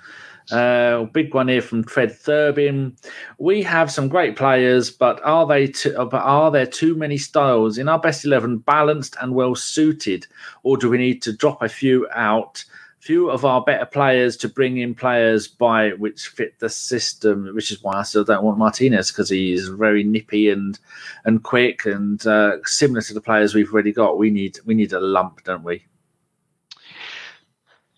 Uh, 0.51 1.05
big 1.05 1.33
one 1.35 1.49
here 1.49 1.63
from 1.63 1.85
Fred 1.85 2.11
Thurbin. 2.11 2.97
We 3.39 3.63
have 3.63 3.91
some 3.91 4.09
great 4.09 4.37
players, 4.37 4.91
but 4.91 5.21
are 5.25 5.47
they? 5.47 5.69
Too, 5.69 5.93
but 6.11 6.23
are 6.23 6.51
there 6.51 6.67
too 6.67 6.95
many 6.95 7.17
styles 7.17 7.79
in 7.79 7.89
our 7.89 7.99
best 7.99 8.25
eleven, 8.25 8.59
balanced 8.59 9.17
and 9.21 9.35
well 9.35 9.55
suited, 9.55 10.27
or 10.63 10.77
do 10.77 10.91
we 10.91 10.99
need 10.99 11.23
to 11.23 11.33
drop 11.33 11.63
a 11.63 11.69
few 11.69 12.09
out? 12.13 12.65
Few 12.99 13.31
of 13.31 13.45
our 13.45 13.61
better 13.65 13.85
players 13.85 14.37
to 14.37 14.49
bring 14.49 14.77
in 14.77 14.95
players 14.95 15.49
by 15.49 15.91
which 15.91 16.29
fit 16.29 16.61
the 16.61 16.69
system, 16.69 17.53
which 17.53 17.73
is 17.73 17.83
why 17.83 17.95
I 17.95 18.03
still 18.05 18.23
don't 18.23 18.45
want 18.45 18.59
Martinez 18.59 19.11
because 19.11 19.29
he's 19.29 19.67
very 19.67 20.05
nippy 20.05 20.51
and 20.51 20.79
and 21.25 21.43
quick 21.43 21.85
and 21.85 22.25
uh, 22.27 22.59
similar 22.65 23.03
to 23.03 23.15
the 23.15 23.21
players 23.21 23.55
we've 23.57 23.73
already 23.73 23.93
got. 23.93 24.19
We 24.19 24.31
need 24.31 24.61
we 24.67 24.75
need 24.75 24.93
a 24.93 25.01
lump, 25.01 25.43
don't 25.43 25.65
we? 25.65 25.85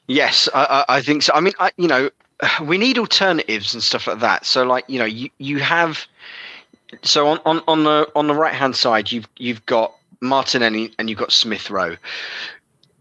Yes, 0.06 0.48
I, 0.54 0.84
I 0.88 1.02
think 1.02 1.22
so. 1.22 1.32
I 1.34 1.40
mean, 1.40 1.54
I, 1.58 1.70
you 1.76 1.88
know, 1.88 2.10
we 2.62 2.78
need 2.78 2.98
alternatives 2.98 3.74
and 3.74 3.82
stuff 3.82 4.06
like 4.06 4.20
that. 4.20 4.46
So, 4.46 4.64
like, 4.64 4.84
you 4.88 4.98
know, 4.98 5.04
you, 5.04 5.30
you 5.38 5.58
have 5.60 6.06
so 7.02 7.26
on, 7.26 7.40
on, 7.44 7.62
on 7.66 7.84
the 7.84 8.10
on 8.14 8.26
the 8.26 8.34
right 8.34 8.54
hand 8.54 8.76
side, 8.76 9.10
you've 9.10 9.28
you've 9.36 9.64
got 9.66 9.94
Martinelli 10.20 10.92
and 10.98 11.08
you've 11.10 11.18
got 11.18 11.32
Smith 11.32 11.70
Rowe, 11.70 11.96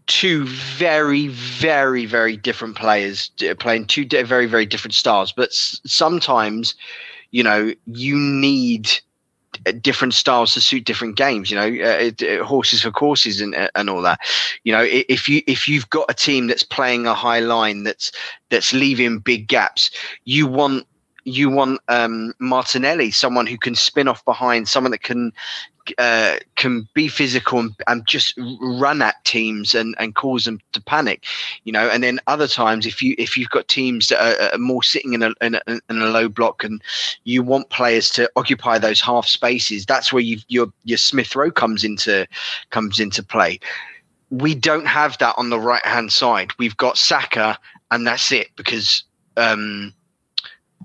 two 0.06 0.46
very 0.46 1.28
very 1.28 2.06
very 2.06 2.36
different 2.36 2.76
players 2.76 3.30
playing 3.58 3.86
two 3.86 4.06
very 4.06 4.46
very 4.46 4.66
different 4.66 4.94
styles. 4.94 5.32
But 5.32 5.52
sometimes, 5.52 6.74
you 7.30 7.42
know, 7.42 7.72
you 7.86 8.16
need 8.16 8.90
different 9.72 10.14
styles 10.14 10.54
to 10.54 10.60
suit 10.60 10.84
different 10.84 11.16
games. 11.16 11.50
You 11.50 11.56
know, 11.56 11.84
uh, 11.84 12.10
uh, 12.24 12.44
horses 12.44 12.82
for 12.82 12.90
courses 12.90 13.40
and 13.40 13.54
uh, 13.54 13.68
and 13.74 13.90
all 13.90 14.02
that. 14.02 14.20
You 14.64 14.72
know, 14.72 14.84
if 14.84 15.28
you 15.28 15.42
if 15.46 15.68
you've 15.68 15.90
got 15.90 16.10
a 16.10 16.14
team 16.14 16.46
that's 16.46 16.62
playing 16.62 17.06
a 17.06 17.14
high 17.14 17.40
line 17.40 17.82
that's 17.84 18.12
that's 18.50 18.72
leaving 18.72 19.18
big 19.18 19.48
gaps, 19.48 19.90
you 20.24 20.46
want 20.46 20.86
you 21.24 21.50
want 21.50 21.80
um, 21.88 22.34
Martinelli, 22.38 23.10
someone 23.10 23.46
who 23.46 23.58
can 23.58 23.74
spin 23.74 24.08
off 24.08 24.24
behind, 24.24 24.68
someone 24.68 24.90
that 24.92 25.02
can 25.02 25.32
uh, 25.98 26.36
can 26.56 26.88
be 26.94 27.08
physical 27.08 27.58
and, 27.58 27.74
and, 27.86 28.06
just 28.06 28.38
run 28.60 29.02
at 29.02 29.22
teams 29.24 29.74
and, 29.74 29.94
and 29.98 30.14
cause 30.14 30.44
them 30.44 30.58
to 30.72 30.80
panic, 30.82 31.26
you 31.64 31.72
know. 31.72 31.88
And 31.88 32.02
then 32.02 32.20
other 32.26 32.48
times, 32.48 32.86
if 32.86 33.02
you 33.02 33.14
if 33.18 33.36
you've 33.36 33.50
got 33.50 33.68
teams 33.68 34.08
that 34.08 34.20
are, 34.20 34.54
are 34.54 34.58
more 34.58 34.82
sitting 34.82 35.12
in 35.12 35.22
a, 35.22 35.32
in 35.42 35.56
a, 35.56 35.60
in 35.66 35.82
a 35.90 36.06
low 36.06 36.28
block 36.28 36.64
and 36.64 36.82
you 37.24 37.42
want 37.42 37.68
players 37.70 38.08
to 38.10 38.30
occupy 38.36 38.78
those 38.78 39.00
half 39.00 39.26
spaces, 39.26 39.84
that's 39.84 40.12
where 40.12 40.22
you 40.22 40.38
your 40.48 40.72
your 40.84 40.98
Smith 40.98 41.36
Rowe 41.36 41.50
comes 41.50 41.84
into 41.84 42.26
comes 42.70 42.98
into 42.98 43.22
play. 43.22 43.60
We 44.30 44.54
don't 44.54 44.86
have 44.86 45.18
that 45.18 45.34
on 45.36 45.50
the 45.50 45.60
right 45.60 45.84
hand 45.84 46.12
side. 46.12 46.52
We've 46.58 46.76
got 46.76 46.96
Saka, 46.96 47.58
and 47.90 48.06
that's 48.06 48.32
it 48.32 48.48
because 48.56 49.04
um, 49.36 49.92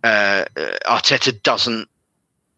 uh, 0.04 0.46
Arteta 0.86 1.42
doesn't 1.44 1.90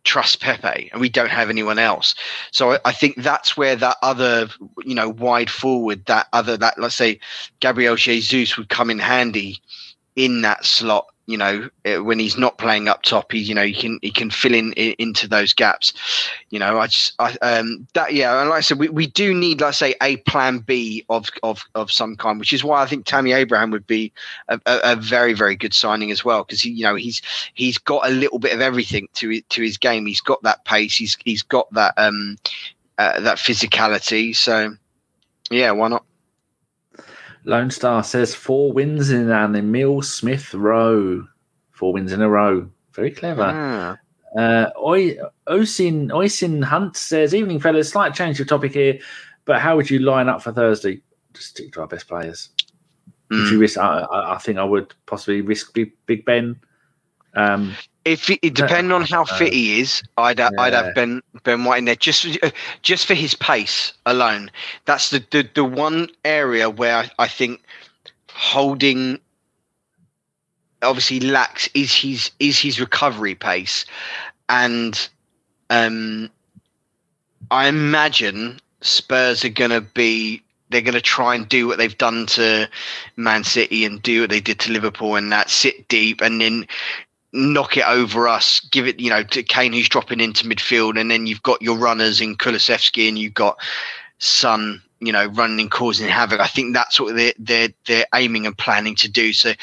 trust 0.03 0.41
Pepe 0.41 0.89
and 0.91 0.99
we 0.99 1.09
don't 1.09 1.29
have 1.29 1.49
anyone 1.49 1.77
else. 1.77 2.15
So 2.51 2.73
I, 2.73 2.79
I, 2.85 2.91
think 2.91 3.17
that's 3.17 3.55
where 3.55 3.75
that 3.75 3.97
other, 4.01 4.49
you 4.83 4.95
know, 4.95 5.09
wide 5.09 5.49
forward, 5.49 6.05
that 6.05 6.27
other, 6.33 6.57
that 6.57 6.79
let's 6.79 6.95
say 6.95 7.19
Gabriel 7.59 7.95
Jesus 7.95 8.57
would 8.57 8.69
come 8.69 8.89
in 8.89 8.99
handy 8.99 9.59
in 10.15 10.41
that 10.41 10.65
slot 10.65 11.07
you 11.31 11.37
know 11.37 11.69
eh, 11.85 11.97
when 11.97 12.19
he's 12.19 12.37
not 12.37 12.57
playing 12.57 12.87
up 12.87 13.03
top 13.03 13.31
he 13.31 13.39
you 13.39 13.55
know 13.55 13.65
he 13.65 13.73
can 13.73 13.99
he 14.01 14.11
can 14.11 14.29
fill 14.29 14.53
in, 14.53 14.73
in 14.73 14.95
into 14.99 15.27
those 15.27 15.53
gaps. 15.53 15.93
You 16.49 16.59
know 16.59 16.79
i 16.79 16.87
just 16.87 17.13
i 17.19 17.35
um 17.41 17.87
that 17.93 18.13
yeah 18.13 18.39
and 18.41 18.49
like 18.49 18.57
i 18.57 18.61
said 18.61 18.79
we, 18.79 18.89
we 18.89 19.07
do 19.07 19.33
need 19.33 19.61
let's 19.61 19.77
say 19.77 19.95
a 20.01 20.17
plan 20.17 20.59
b 20.59 21.05
of 21.09 21.29
of 21.43 21.63
of 21.75 21.91
some 21.91 22.15
kind 22.15 22.39
which 22.39 22.53
is 22.53 22.63
why 22.63 22.81
i 22.81 22.85
think 22.85 23.05
tammy 23.05 23.31
abraham 23.31 23.71
would 23.71 23.87
be 23.87 24.11
a, 24.49 24.59
a, 24.65 24.79
a 24.83 24.95
very 24.95 25.33
very 25.33 25.55
good 25.55 25.73
signing 25.73 26.11
as 26.11 26.25
well 26.25 26.43
because 26.43 26.61
he 26.61 26.69
you 26.69 26.83
know 26.83 26.95
he's 26.95 27.21
he's 27.53 27.77
got 27.77 28.07
a 28.07 28.11
little 28.11 28.39
bit 28.39 28.53
of 28.53 28.61
everything 28.61 29.07
to 29.13 29.41
to 29.41 29.61
his 29.61 29.77
game. 29.77 30.05
He's 30.05 30.21
got 30.21 30.41
that 30.43 30.65
pace. 30.65 30.95
He's 30.95 31.17
he's 31.23 31.43
got 31.43 31.71
that 31.73 31.93
um 31.97 32.37
uh, 32.97 33.19
that 33.21 33.37
physicality. 33.37 34.35
So 34.35 34.75
yeah 35.49 35.71
why 35.71 35.87
not 35.89 36.05
Lone 37.45 37.71
Star 37.71 38.03
says 38.03 38.35
four 38.35 38.71
wins 38.71 39.09
in 39.09 39.29
an 39.29 39.55
Emile 39.55 40.01
Smith 40.01 40.53
Rowe. 40.53 41.27
Four 41.71 41.93
wins 41.93 42.11
in 42.11 42.21
a 42.21 42.29
row. 42.29 42.69
Very 42.93 43.11
clever. 43.11 43.51
Ah. 43.53 43.97
Uh, 44.37 44.69
Oisin, 45.49 46.11
Oisin 46.11 46.61
Hunt 46.61 46.95
says, 46.95 47.35
Evening, 47.35 47.59
fellas. 47.59 47.89
Slight 47.89 48.13
change 48.13 48.39
of 48.39 48.47
topic 48.47 48.73
here, 48.73 48.99
but 49.45 49.59
how 49.59 49.75
would 49.75 49.89
you 49.89 49.99
line 49.99 50.29
up 50.29 50.41
for 50.41 50.51
Thursday? 50.51 51.01
Just 51.33 51.49
stick 51.49 51.73
to 51.73 51.81
our 51.81 51.87
best 51.87 52.07
players. 52.07 52.49
Mm. 53.31 53.43
Would 53.43 53.49
you 53.49 53.55
hmm. 53.55 53.61
risk? 53.61 53.77
I, 53.77 54.05
I, 54.11 54.37
think 54.37 54.57
I 54.57 54.63
would 54.63 54.93
possibly 55.05 55.41
risk 55.41 55.73
Big 56.05 56.25
Ben. 56.25 56.59
Um, 57.33 57.75
if 58.05 58.29
it, 58.29 58.39
it 58.41 58.53
depending 58.55 58.91
on 58.91 59.03
how 59.03 59.25
fit 59.25 59.53
he 59.53 59.79
is, 59.79 60.01
I'd 60.17 60.39
yeah. 60.39 60.49
I'd 60.57 60.73
have 60.73 60.95
Ben 60.95 61.21
Ben 61.43 61.63
White 61.63 61.79
in 61.79 61.85
there 61.85 61.95
just 61.95 62.37
just 62.81 63.05
for 63.05 63.13
his 63.13 63.35
pace 63.35 63.93
alone. 64.05 64.51
That's 64.85 65.09
the 65.09 65.23
the, 65.31 65.47
the 65.53 65.65
one 65.65 66.09
area 66.25 66.69
where 66.69 66.97
I, 66.97 67.11
I 67.19 67.27
think 67.27 67.61
holding 68.33 69.19
obviously 70.81 71.19
lacks 71.19 71.69
is 71.73 71.93
his 71.93 72.31
is 72.39 72.59
his 72.59 72.79
recovery 72.79 73.35
pace, 73.35 73.85
and 74.49 75.09
um, 75.69 76.29
I 77.51 77.67
imagine 77.67 78.59
Spurs 78.81 79.45
are 79.45 79.49
going 79.49 79.71
to 79.71 79.81
be 79.81 80.41
they're 80.69 80.81
going 80.81 80.93
to 80.93 81.01
try 81.01 81.35
and 81.35 81.47
do 81.49 81.67
what 81.67 81.77
they've 81.77 81.97
done 81.97 82.25
to 82.25 82.67
Man 83.17 83.43
City 83.43 83.85
and 83.85 84.01
do 84.01 84.21
what 84.21 84.29
they 84.29 84.39
did 84.39 84.59
to 84.61 84.71
Liverpool 84.71 85.15
and 85.15 85.31
that 85.31 85.49
sit 85.49 85.87
deep 85.89 86.21
and 86.21 86.39
then 86.39 86.65
knock 87.33 87.77
it 87.77 87.85
over 87.87 88.27
us, 88.27 88.59
give 88.59 88.87
it, 88.87 88.99
you 88.99 89.09
know, 89.09 89.23
to 89.23 89.43
Kane 89.43 89.73
who's 89.73 89.89
dropping 89.89 90.19
into 90.19 90.45
midfield, 90.45 90.99
and 90.99 91.09
then 91.09 91.27
you've 91.27 91.43
got 91.43 91.61
your 91.61 91.77
runners 91.77 92.21
in 92.21 92.35
Kulusevski 92.35 93.07
and 93.07 93.17
you've 93.17 93.33
got 93.33 93.57
Son, 94.19 94.81
you 94.99 95.11
know, 95.11 95.25
running 95.27 95.61
and 95.61 95.71
causing 95.71 96.07
havoc. 96.07 96.39
I 96.39 96.47
think 96.47 96.73
that's 96.73 96.99
what 96.99 97.15
they're 97.15 97.33
they're 97.39 97.69
they're 97.85 98.05
aiming 98.13 98.45
and 98.45 98.57
planning 98.57 98.95
to 98.95 99.09
do. 99.09 99.33
So 99.33 99.53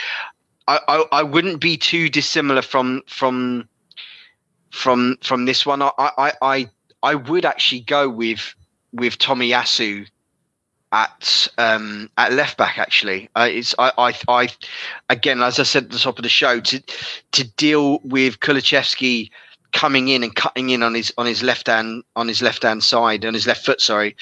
I, 0.66 0.80
I, 0.88 1.04
I 1.12 1.22
wouldn't 1.22 1.60
be 1.60 1.76
too 1.76 2.08
dissimilar 2.08 2.62
from 2.62 3.02
from 3.06 3.68
from 4.70 5.18
from 5.22 5.44
this 5.44 5.64
one. 5.64 5.82
I 5.82 5.90
I 5.98 6.32
I, 6.42 6.70
I 7.02 7.14
would 7.14 7.44
actually 7.44 7.80
go 7.80 8.08
with 8.08 8.54
with 8.92 9.18
Tomiyasu 9.18 10.06
at 10.92 11.48
um, 11.58 12.10
at 12.16 12.32
left 12.32 12.56
back. 12.56 12.78
Actually, 12.78 13.28
uh, 13.36 13.48
it's 13.50 13.74
I, 13.78 13.92
I 13.98 14.14
I 14.28 14.48
again 15.10 15.42
as 15.42 15.58
I 15.58 15.64
said 15.64 15.84
at 15.84 15.90
the 15.90 15.98
top 15.98 16.18
of 16.18 16.22
the 16.22 16.28
show 16.28 16.60
to 16.60 16.82
to 17.32 17.44
deal 17.56 18.00
with 18.00 18.40
Kulusevski 18.40 19.30
coming 19.72 20.08
in 20.08 20.22
and 20.22 20.34
cutting 20.34 20.70
in 20.70 20.82
on 20.82 20.94
his 20.94 21.12
on 21.18 21.26
his 21.26 21.42
left 21.42 21.66
hand 21.66 22.02
on 22.16 22.28
his 22.28 22.42
left 22.42 22.62
hand 22.62 22.82
side 22.82 23.24
on 23.24 23.34
his 23.34 23.46
left 23.46 23.64
foot. 23.64 23.80
Sorry. 23.80 24.16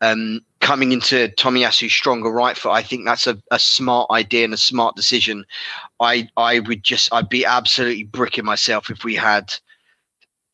Um, 0.00 0.40
coming 0.60 0.90
into 0.90 1.28
Tomiyasu's 1.36 1.92
stronger 1.92 2.28
right 2.28 2.56
foot, 2.56 2.72
I 2.72 2.82
think 2.82 3.04
that's 3.04 3.28
a, 3.28 3.40
a 3.52 3.58
smart 3.58 4.10
idea 4.10 4.44
and 4.44 4.54
a 4.54 4.58
smart 4.58 4.96
decision. 4.96 5.44
I 6.00 6.28
I 6.36 6.58
would 6.60 6.82
just 6.82 7.12
I'd 7.12 7.28
be 7.28 7.44
absolutely 7.44 8.04
bricking 8.04 8.44
myself 8.44 8.90
if 8.90 9.04
we 9.04 9.14
had 9.14 9.54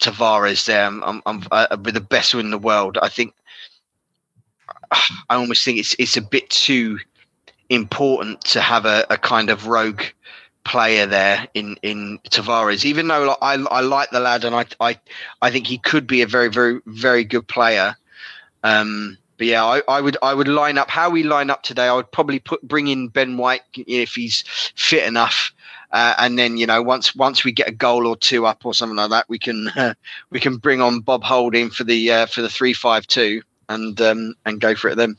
Tavares 0.01 0.66
there. 0.66 0.87
I'm, 0.87 1.03
I'm, 1.03 1.23
I'm 1.27 1.43
uh, 1.51 1.77
with 1.83 1.95
the 1.95 2.01
best 2.01 2.35
in 2.35 2.51
the 2.51 2.59
world. 2.59 2.99
I 3.03 3.09
think 3.09 3.35
I 4.90 5.35
almost 5.36 5.65
think 5.65 5.78
it's 5.78 5.94
it's 5.98 6.16
a 6.16 6.23
bit 6.23 6.48
too 6.51 6.98
important 7.69 8.40
to 8.43 8.60
have 8.60 8.86
a, 8.86 9.06
a 9.10 9.19
kind 9.19 9.51
of 9.51 9.66
rogue 9.66 10.02
player 10.65 11.06
there 11.06 11.48
in 11.55 11.77
in 11.82 12.19
Tavares. 12.31 12.85
Even 12.85 13.09
though 13.09 13.24
like, 13.24 13.39
I 13.43 13.55
I 13.55 13.81
like 13.81 14.10
the 14.10 14.20
lad 14.20 14.44
and 14.44 14.55
I 14.55 14.66
I 14.81 14.98
I 15.43 15.51
think 15.51 15.66
he 15.66 15.78
could 15.78 16.06
be 16.06 16.23
a 16.23 16.27
very 16.27 16.48
very 16.48 16.81
very 16.86 17.24
good 17.24 17.47
player. 17.48 17.97
Um, 18.65 19.19
but 19.39 19.47
yeah, 19.47 19.65
I, 19.65 19.82
I 19.89 20.01
would 20.01 20.16
I 20.23 20.35
would 20.35 20.48
line 20.48 20.78
up 20.78 20.90
how 20.90 21.10
we 21.10 21.23
line 21.23 21.48
up 21.48 21.62
today. 21.62 21.86
I 21.86 21.94
would 21.94 22.10
probably 22.10 22.40
put 22.40 22.60
bring 22.62 22.89
in 22.89 23.09
Ben 23.09 23.36
White 23.36 23.62
if 23.74 24.15
he's 24.15 24.43
fit 24.74 25.06
enough. 25.06 25.52
Uh, 25.90 26.15
and 26.19 26.39
then 26.39 26.59
you 26.59 26.66
know 26.66 26.82
once 26.82 27.15
once 27.15 27.44
we 27.44 27.52
get 27.52 27.69
a 27.69 27.73
goal 27.73 28.06
or 28.06 28.16
two 28.16 28.44
up 28.44 28.66
or 28.66 28.74
something 28.74 28.97
like 28.97 29.10
that, 29.10 29.28
we 29.28 29.39
can 29.39 29.69
uh, 29.69 29.94
we 30.31 30.40
can 30.40 30.56
bring 30.56 30.82
on 30.82 31.01
Bob 31.01 31.23
Holding 31.23 31.70
for 31.70 31.85
the 31.85 32.10
uh, 32.10 32.27
for 32.27 32.43
the 32.43 32.48
three 32.48 32.74
five 32.74 33.06
two 33.06 33.43
and 33.69 34.01
um, 34.01 34.35
and 34.47 34.61
go 34.61 34.74
for 34.74 34.89
it 34.89 34.97
then. 34.97 35.16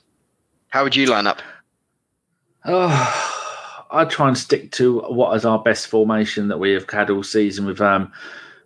How 0.70 0.84
would 0.84 0.96
you 0.96 1.08
line 1.08 1.28
up? 1.28 1.42
Oh, 2.66 3.88
I'd 3.92 4.10
try 4.10 4.28
and 4.28 4.38
stick 4.38 4.72
to 4.74 5.00
what 5.02 5.36
is 5.36 5.46
our 5.46 5.60
best 5.60 5.88
formation 5.88 6.48
that 6.50 6.60
we 6.60 6.72
have 6.72 6.90
had 6.90 7.10
all 7.10 7.24
season 7.24 7.66
with 7.66 7.82
um, 7.82 8.12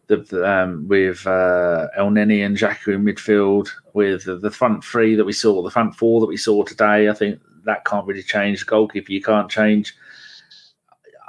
the, 0.08 0.50
um, 0.50 0.88
with 0.88 1.26
uh, 1.26 1.88
Elneny 1.98 2.46
and 2.46 2.58
Xhaka 2.58 2.94
in 2.94 3.04
midfield, 3.04 3.70
with 3.94 4.26
the, 4.26 4.38
the 4.38 4.52
front 4.52 4.84
three 4.84 5.16
that 5.16 5.26
we 5.26 5.34
saw, 5.34 5.62
the 5.62 5.72
front 5.72 5.96
four 5.96 6.20
that 6.20 6.28
we 6.28 6.38
saw 6.38 6.64
today. 6.64 7.10
I 7.10 7.14
think 7.14 7.40
that 7.66 7.86
can't 7.86 8.06
really 8.06 8.24
change. 8.24 8.60
The 8.60 8.66
goalkeeper 8.66 9.12
you 9.12 9.22
can't 9.22 9.50
change. 9.50 9.96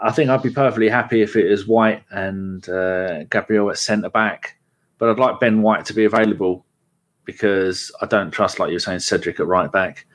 I 0.02 0.10
think 0.10 0.28
I'd 0.28 0.42
be 0.42 0.50
perfectly 0.50 0.88
happy 0.88 1.22
if 1.22 1.36
it 1.36 1.50
is 1.50 1.66
White 1.66 2.02
and 2.10 2.68
uh, 2.68 3.24
Gabriel 3.24 3.70
at 3.70 3.78
centre 3.78 4.10
back, 4.10 4.56
but 4.98 5.08
I'd 5.08 5.18
like 5.18 5.40
Ben 5.40 5.62
White 5.62 5.84
to 5.86 5.94
be 5.94 6.04
available 6.04 6.66
because 7.24 7.90
I 8.00 8.06
don't 8.06 8.30
trust, 8.30 8.58
like 8.58 8.68
you 8.68 8.74
were 8.74 8.80
saying, 8.80 9.00
Cedric 9.00 9.40
at 9.40 9.46
right 9.46 9.70
back. 9.70 10.06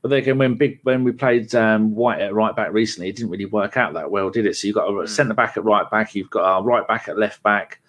But 0.00 0.10
then 0.10 0.18
again, 0.20 0.38
when 0.38 0.54
big 0.54 0.78
when 0.84 1.02
we 1.02 1.12
played 1.12 1.54
um, 1.54 1.94
White 1.94 2.20
at 2.20 2.32
right 2.32 2.54
back 2.54 2.72
recently, 2.72 3.08
it 3.08 3.16
didn't 3.16 3.30
really 3.30 3.46
work 3.46 3.76
out 3.76 3.94
that 3.94 4.10
well, 4.10 4.30
did 4.30 4.46
it? 4.46 4.56
So 4.56 4.66
you've 4.66 4.76
got 4.76 4.88
a 4.88 4.92
Mm. 4.92 5.08
centre 5.08 5.34
back 5.34 5.56
at 5.56 5.64
right 5.64 5.90
back, 5.90 6.14
you've 6.14 6.30
got 6.30 6.58
a 6.58 6.62
right 6.62 6.86
back 6.86 7.08
at 7.08 7.18
left 7.18 7.42
back. 7.42 7.80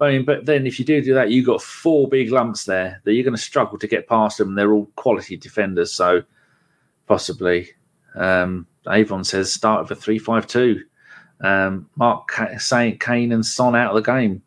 I 0.00 0.10
mean, 0.10 0.24
but 0.24 0.44
then 0.44 0.66
if 0.66 0.78
you 0.78 0.84
do 0.84 1.00
do 1.00 1.14
that, 1.14 1.30
you've 1.30 1.46
got 1.46 1.62
four 1.62 2.08
big 2.08 2.30
lumps 2.30 2.64
there 2.64 3.00
that 3.04 3.14
you're 3.14 3.24
going 3.24 3.36
to 3.36 3.40
struggle 3.40 3.78
to 3.78 3.86
get 3.86 4.08
past 4.08 4.38
them. 4.38 4.54
They're 4.54 4.72
all 4.72 4.90
quality 4.96 5.36
defenders, 5.36 5.92
so 5.92 6.22
possibly. 7.06 7.70
Um, 8.14 8.66
Avon 8.88 9.24
says 9.24 9.52
start 9.52 9.88
with 9.88 9.96
a 9.96 10.00
three-five-two. 10.00 10.82
Um, 11.40 11.88
Mark 11.96 12.30
Kane 12.30 13.32
and 13.32 13.46
Son 13.46 13.74
out 13.74 13.96
of 13.96 14.04
the 14.04 14.12
game. 14.12 14.42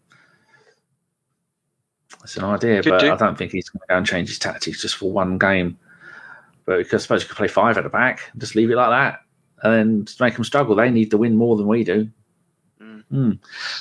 That's 2.27 2.35
an 2.35 2.43
idea, 2.43 2.83
Could 2.83 2.89
but 2.89 2.99
do. 2.99 3.13
I 3.13 3.15
don't 3.15 3.37
think 3.37 3.53
he's 3.53 3.69
going 3.69 3.79
to 3.79 3.87
go 3.87 3.95
and 3.95 4.05
change 4.05 4.27
his 4.27 4.37
tactics 4.37 4.81
just 4.81 4.97
for 4.97 5.09
one 5.09 5.37
game. 5.37 5.79
But 6.65 6.79
because 6.79 7.01
I 7.01 7.03
suppose 7.03 7.21
you 7.23 7.29
could 7.29 7.37
play 7.37 7.47
five 7.47 7.77
at 7.77 7.85
the 7.85 7.89
back, 7.89 8.29
just 8.37 8.53
leave 8.53 8.69
it 8.69 8.75
like 8.75 8.89
that, 8.89 9.21
and 9.63 9.73
then 9.73 10.07
make 10.19 10.35
them 10.35 10.43
struggle. 10.43 10.75
They 10.75 10.89
need 10.89 11.09
to 11.11 11.17
win 11.17 11.37
more 11.37 11.55
than 11.55 11.67
we 11.67 11.85
do. 11.85 12.09
Mm. 13.11 13.17
Hmm. 13.17 13.31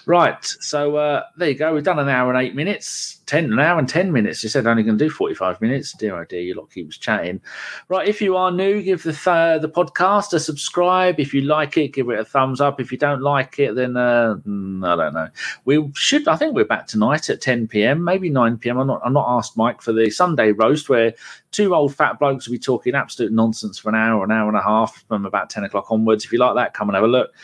Right, 0.08 0.44
so 0.44 0.96
uh, 0.96 1.24
there 1.36 1.48
you 1.48 1.56
go. 1.56 1.74
We've 1.74 1.82
done 1.82 1.98
an 1.98 2.08
hour 2.08 2.32
and 2.32 2.40
eight 2.40 2.54
minutes, 2.54 3.20
ten 3.26 3.52
an 3.52 3.58
hour 3.58 3.78
and 3.78 3.88
ten 3.88 4.12
minutes. 4.12 4.42
You 4.42 4.48
said 4.48 4.66
only 4.66 4.84
going 4.84 4.98
to 4.98 5.04
do 5.04 5.10
forty-five 5.10 5.60
minutes. 5.60 5.92
Dear 5.92 6.16
oh 6.20 6.24
dear, 6.24 6.40
you 6.40 6.54
lot 6.54 6.70
keeps 6.70 6.96
chatting. 6.96 7.40
Right, 7.88 8.06
if 8.08 8.22
you 8.22 8.36
are 8.36 8.52
new, 8.52 8.80
give 8.82 9.02
the 9.02 9.12
th- 9.12 9.62
the 9.62 9.72
podcast 9.74 10.32
a 10.32 10.38
subscribe. 10.38 11.18
If 11.18 11.34
you 11.34 11.40
like 11.40 11.76
it, 11.76 11.88
give 11.88 12.08
it 12.08 12.20
a 12.20 12.24
thumbs 12.24 12.60
up. 12.60 12.80
If 12.80 12.92
you 12.92 12.98
don't 12.98 13.20
like 13.20 13.58
it, 13.58 13.74
then 13.74 13.96
uh, 13.96 14.36
mm, 14.46 14.86
I 14.86 14.94
don't 14.94 15.14
know. 15.14 15.28
We 15.64 15.90
should. 15.94 16.28
I 16.28 16.36
think 16.36 16.54
we're 16.54 16.64
back 16.64 16.86
tonight 16.86 17.28
at 17.28 17.40
ten 17.40 17.66
p.m. 17.66 18.04
Maybe 18.04 18.30
nine 18.30 18.56
p.m. 18.56 18.78
I'm 18.78 18.86
not. 18.86 19.00
I'm 19.04 19.12
not 19.12 19.26
asked 19.28 19.56
Mike 19.56 19.82
for 19.82 19.92
the 19.92 20.08
Sunday 20.10 20.52
roast 20.52 20.88
where 20.88 21.14
two 21.50 21.74
old 21.74 21.94
fat 21.94 22.18
blokes 22.18 22.46
will 22.46 22.52
be 22.52 22.58
talking 22.58 22.94
absolute 22.94 23.32
nonsense 23.32 23.78
for 23.78 23.88
an 23.88 23.94
hour, 23.96 24.22
an 24.22 24.30
hour 24.30 24.48
and 24.48 24.58
a 24.58 24.62
half 24.62 25.04
from 25.08 25.26
about 25.26 25.50
ten 25.50 25.64
o'clock 25.64 25.90
onwards. 25.90 26.24
If 26.24 26.32
you 26.32 26.38
like 26.38 26.54
that, 26.54 26.74
come 26.74 26.88
and 26.88 26.94
have 26.94 27.04
a 27.04 27.08
look. 27.08 27.34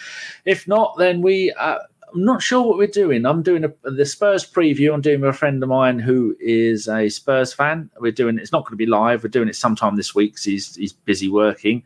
If 0.45 0.69
not, 0.69 0.97
then 0.97 1.23
we. 1.23 1.53
Uh, 1.59 1.79
I'm 2.15 2.25
not 2.25 2.43
sure 2.43 2.63
what 2.63 2.79
we're 2.79 2.87
doing. 2.87 3.25
I'm 3.25 3.43
doing 3.43 3.65
a, 3.65 3.73
the 3.91 4.05
Spurs 4.07 4.49
preview. 4.51 4.93
I'm 4.93 5.01
doing 5.01 5.21
with 5.21 5.31
a 5.31 5.33
friend 5.33 5.63
of 5.63 5.69
mine 5.69 5.99
who 5.99 6.37
is 6.41 6.89
a 6.89 7.09
Spurs 7.09 7.53
fan. 7.53 7.91
We're 8.01 8.13
doing 8.13 8.39
it's 8.39 8.53
not 8.53 8.65
going 8.65 8.73
to 8.73 8.77
be 8.77 8.87
live. 8.87 9.23
We're 9.23 9.31
doing 9.31 9.49
it 9.49 9.57
sometime 9.57 9.97
this 9.97 10.15
week 10.15 10.35
'cause 10.37 10.45
he's 10.45 10.77
he's 10.77 10.93
busy 10.93 11.29
working. 11.29 11.83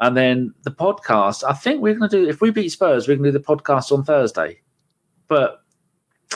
And 0.00 0.16
then 0.16 0.54
the 0.62 0.70
podcast. 0.70 1.44
I 1.48 1.52
think 1.52 1.80
we're 1.80 1.94
going 1.94 2.10
to 2.10 2.24
do 2.24 2.28
if 2.28 2.40
we 2.40 2.50
beat 2.50 2.70
Spurs, 2.70 3.08
we're 3.08 3.16
going 3.16 3.32
to 3.32 3.32
do 3.32 3.38
the 3.38 3.44
podcast 3.44 3.90
on 3.92 4.04
Thursday. 4.04 4.60
But 5.28 5.62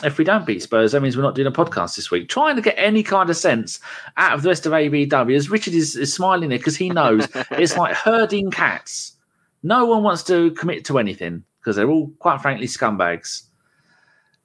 if 0.05 0.19
we 0.19 0.25
don't 0.25 0.47
beat 0.47 0.63
Spurs, 0.63 0.93
that 0.93 1.01
means 1.03 1.17
we're 1.17 1.23
not 1.23 1.35
doing 1.35 1.49
a 1.49 1.53
podcast 1.53 1.97
this 1.97 2.11
week. 2.11 2.29
Trying 2.29 2.57
to 2.57 2.63
get 2.63 2.75
any 2.77 3.03
kind 3.03 3.31
of 3.31 3.37
sense 3.37 3.81
out 4.17 4.35
of 4.35 4.43
the 4.43 4.49
rest 4.49 4.67
of 4.67 4.73
ABW. 4.73 5.35
As 5.35 5.51
Richard 5.51 5.75
is, 5.75 5.97
is 5.97 6.13
smiling 6.15 6.49
there 6.51 6.59
because 6.59 6.77
he 6.77 6.91
knows 6.91 7.27
it's 7.53 7.77
like 7.77 7.95
herding 7.95 8.51
cats. 8.51 9.17
No 9.63 9.87
one 9.87 10.03
wants 10.03 10.23
to 10.25 10.53
commit 10.53 10.85
to 10.87 10.99
anything 10.99 11.43
because 11.69 11.77
they're 11.77 11.91
all, 11.91 12.11
quite 12.19 12.41
frankly, 12.41 12.67
scumbags. 12.67 13.43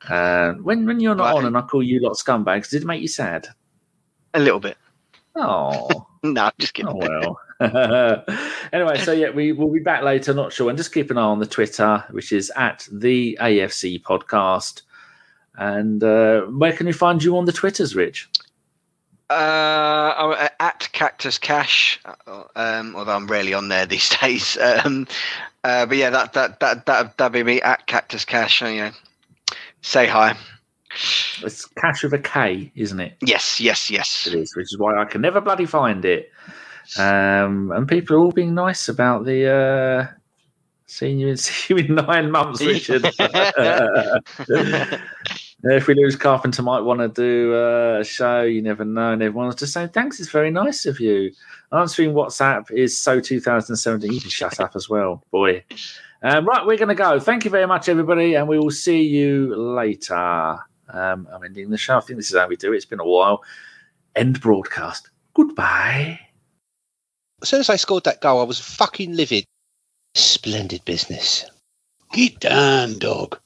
Uh, 0.09 0.51
when 0.55 0.85
when 0.85 0.99
you're 0.99 1.15
not 1.15 1.27
Right. 1.27 1.35
on 1.37 1.45
and 1.45 1.57
I 1.57 1.61
call 1.61 1.81
you 1.81 2.01
lot 2.01 2.17
scumbags, 2.17 2.69
did 2.69 2.81
it 2.81 2.85
make 2.85 3.01
you 3.01 3.07
sad? 3.07 3.47
A 4.33 4.39
little 4.39 4.59
bit. 4.59 4.75
Oh, 5.37 6.05
No, 6.23 6.51
just 6.59 6.73
kidding. 6.73 6.91
oh 6.91 6.97
well. 6.97 7.39
anyway, 8.73 8.97
so 8.99 9.13
yeah, 9.13 9.29
we 9.29 9.53
will 9.53 9.71
be 9.71 9.79
back 9.79 10.03
later. 10.03 10.33
Not 10.33 10.51
sure, 10.51 10.67
and 10.67 10.77
just 10.77 10.93
keep 10.93 11.11
an 11.11 11.17
eye 11.17 11.21
on 11.21 11.39
the 11.39 11.45
Twitter, 11.45 12.03
which 12.11 12.33
is 12.33 12.51
at 12.57 12.85
the 12.91 13.37
AFC 13.39 14.01
Podcast. 14.01 14.81
And 15.55 16.03
uh, 16.03 16.41
where 16.41 16.73
can 16.73 16.87
we 16.87 16.91
find 16.91 17.23
you 17.23 17.37
on 17.37 17.45
the 17.45 17.53
Twitters, 17.53 17.95
Rich? 17.95 18.29
Uh, 19.29 20.47
at 20.59 20.89
Cactus 20.91 21.37
Cash, 21.37 21.99
uh, 22.05 22.43
um, 22.55 22.95
although 22.95 23.15
I'm 23.15 23.27
rarely 23.27 23.53
on 23.53 23.69
there 23.69 23.85
these 23.85 24.09
days. 24.21 24.57
Um, 24.57 25.07
uh, 25.63 25.85
but 25.85 25.97
yeah, 25.97 26.09
that 26.11 26.33
that 26.33 26.59
that 26.59 26.85
that 26.85 27.17
that'd 27.17 27.33
be 27.33 27.43
me 27.43 27.61
at 27.61 27.87
Cactus 27.87 28.25
Cash. 28.25 28.61
uh, 28.61 28.67
You 28.67 28.81
know, 28.81 28.91
say 29.81 30.07
hi. 30.07 30.35
It's 31.41 31.65
Cash 31.65 32.03
with 32.03 32.13
a 32.13 32.19
K, 32.19 32.71
isn't 32.75 32.99
it? 32.99 33.15
Yes, 33.21 33.59
yes, 33.59 33.89
yes. 33.89 34.27
It 34.27 34.35
is, 34.35 34.55
which 34.55 34.71
is 34.71 34.77
why 34.77 34.97
I 35.01 35.05
can 35.05 35.21
never 35.21 35.41
bloody 35.41 35.65
find 35.65 36.05
it. 36.05 36.31
Um, 36.97 37.71
and 37.71 37.87
people 37.87 38.15
are 38.15 38.19
all 38.19 38.31
being 38.31 38.53
nice 38.53 38.89
about 38.89 39.25
the 39.25 39.49
uh, 39.49 40.07
seeing 40.85 41.19
you 41.19 41.29
in, 41.29 41.37
see 41.37 41.73
you 41.73 41.79
in 41.79 41.95
nine 41.95 42.29
months, 42.29 42.61
Richard. 42.61 43.09
if 45.71 45.87
we 45.87 45.95
lose 45.95 46.15
Carpenter, 46.15 46.61
might 46.61 46.81
want 46.81 46.99
to 46.99 47.07
do 47.07 47.55
uh, 47.55 47.99
a 48.01 48.03
show. 48.03 48.41
You 48.41 48.61
never 48.61 48.83
know. 48.83 49.13
And 49.13 49.23
everyone's 49.23 49.55
just 49.55 49.73
saying 49.73 49.89
thanks. 49.89 50.19
It's 50.19 50.29
very 50.29 50.51
nice 50.51 50.85
of 50.85 50.99
you. 50.99 51.31
Answering 51.71 52.13
WhatsApp 52.13 52.69
is 52.71 52.97
so 52.97 53.19
2017. 53.19 54.11
You 54.11 54.19
can 54.19 54.29
shut 54.29 54.59
up 54.59 54.75
as 54.75 54.89
well, 54.89 55.23
boy. 55.31 55.63
Um, 56.21 56.45
right, 56.45 56.65
we're 56.65 56.77
going 56.77 56.89
to 56.89 56.95
go. 56.95 57.19
Thank 57.19 57.45
you 57.45 57.51
very 57.51 57.65
much, 57.65 57.89
everybody, 57.89 58.35
and 58.35 58.47
we 58.47 58.59
will 58.59 58.71
see 58.71 59.01
you 59.01 59.55
later. 59.55 60.57
Um, 60.89 61.27
I'm 61.31 61.43
ending 61.43 61.69
the 61.69 61.77
show. 61.77 61.97
I 61.97 62.01
think 62.01 62.17
this 62.17 62.29
is 62.31 62.37
how 62.37 62.47
we 62.47 62.55
do 62.55 62.73
it. 62.73 62.77
It's 62.77 62.85
been 62.85 62.99
a 62.99 63.05
while. 63.05 63.43
End 64.15 64.39
broadcast. 64.41 65.09
Goodbye. 65.33 66.19
As 67.41 67.49
soon 67.49 67.59
as 67.59 67.69
I 67.69 67.75
scored 67.75 68.03
that 68.05 68.21
goal, 68.21 68.39
I 68.39 68.43
was 68.43 68.59
fucking 68.59 69.15
livid. 69.15 69.45
Splendid 70.15 70.85
business. 70.85 71.45
Get 72.13 72.39
down, 72.39 72.99
dog. 72.99 73.39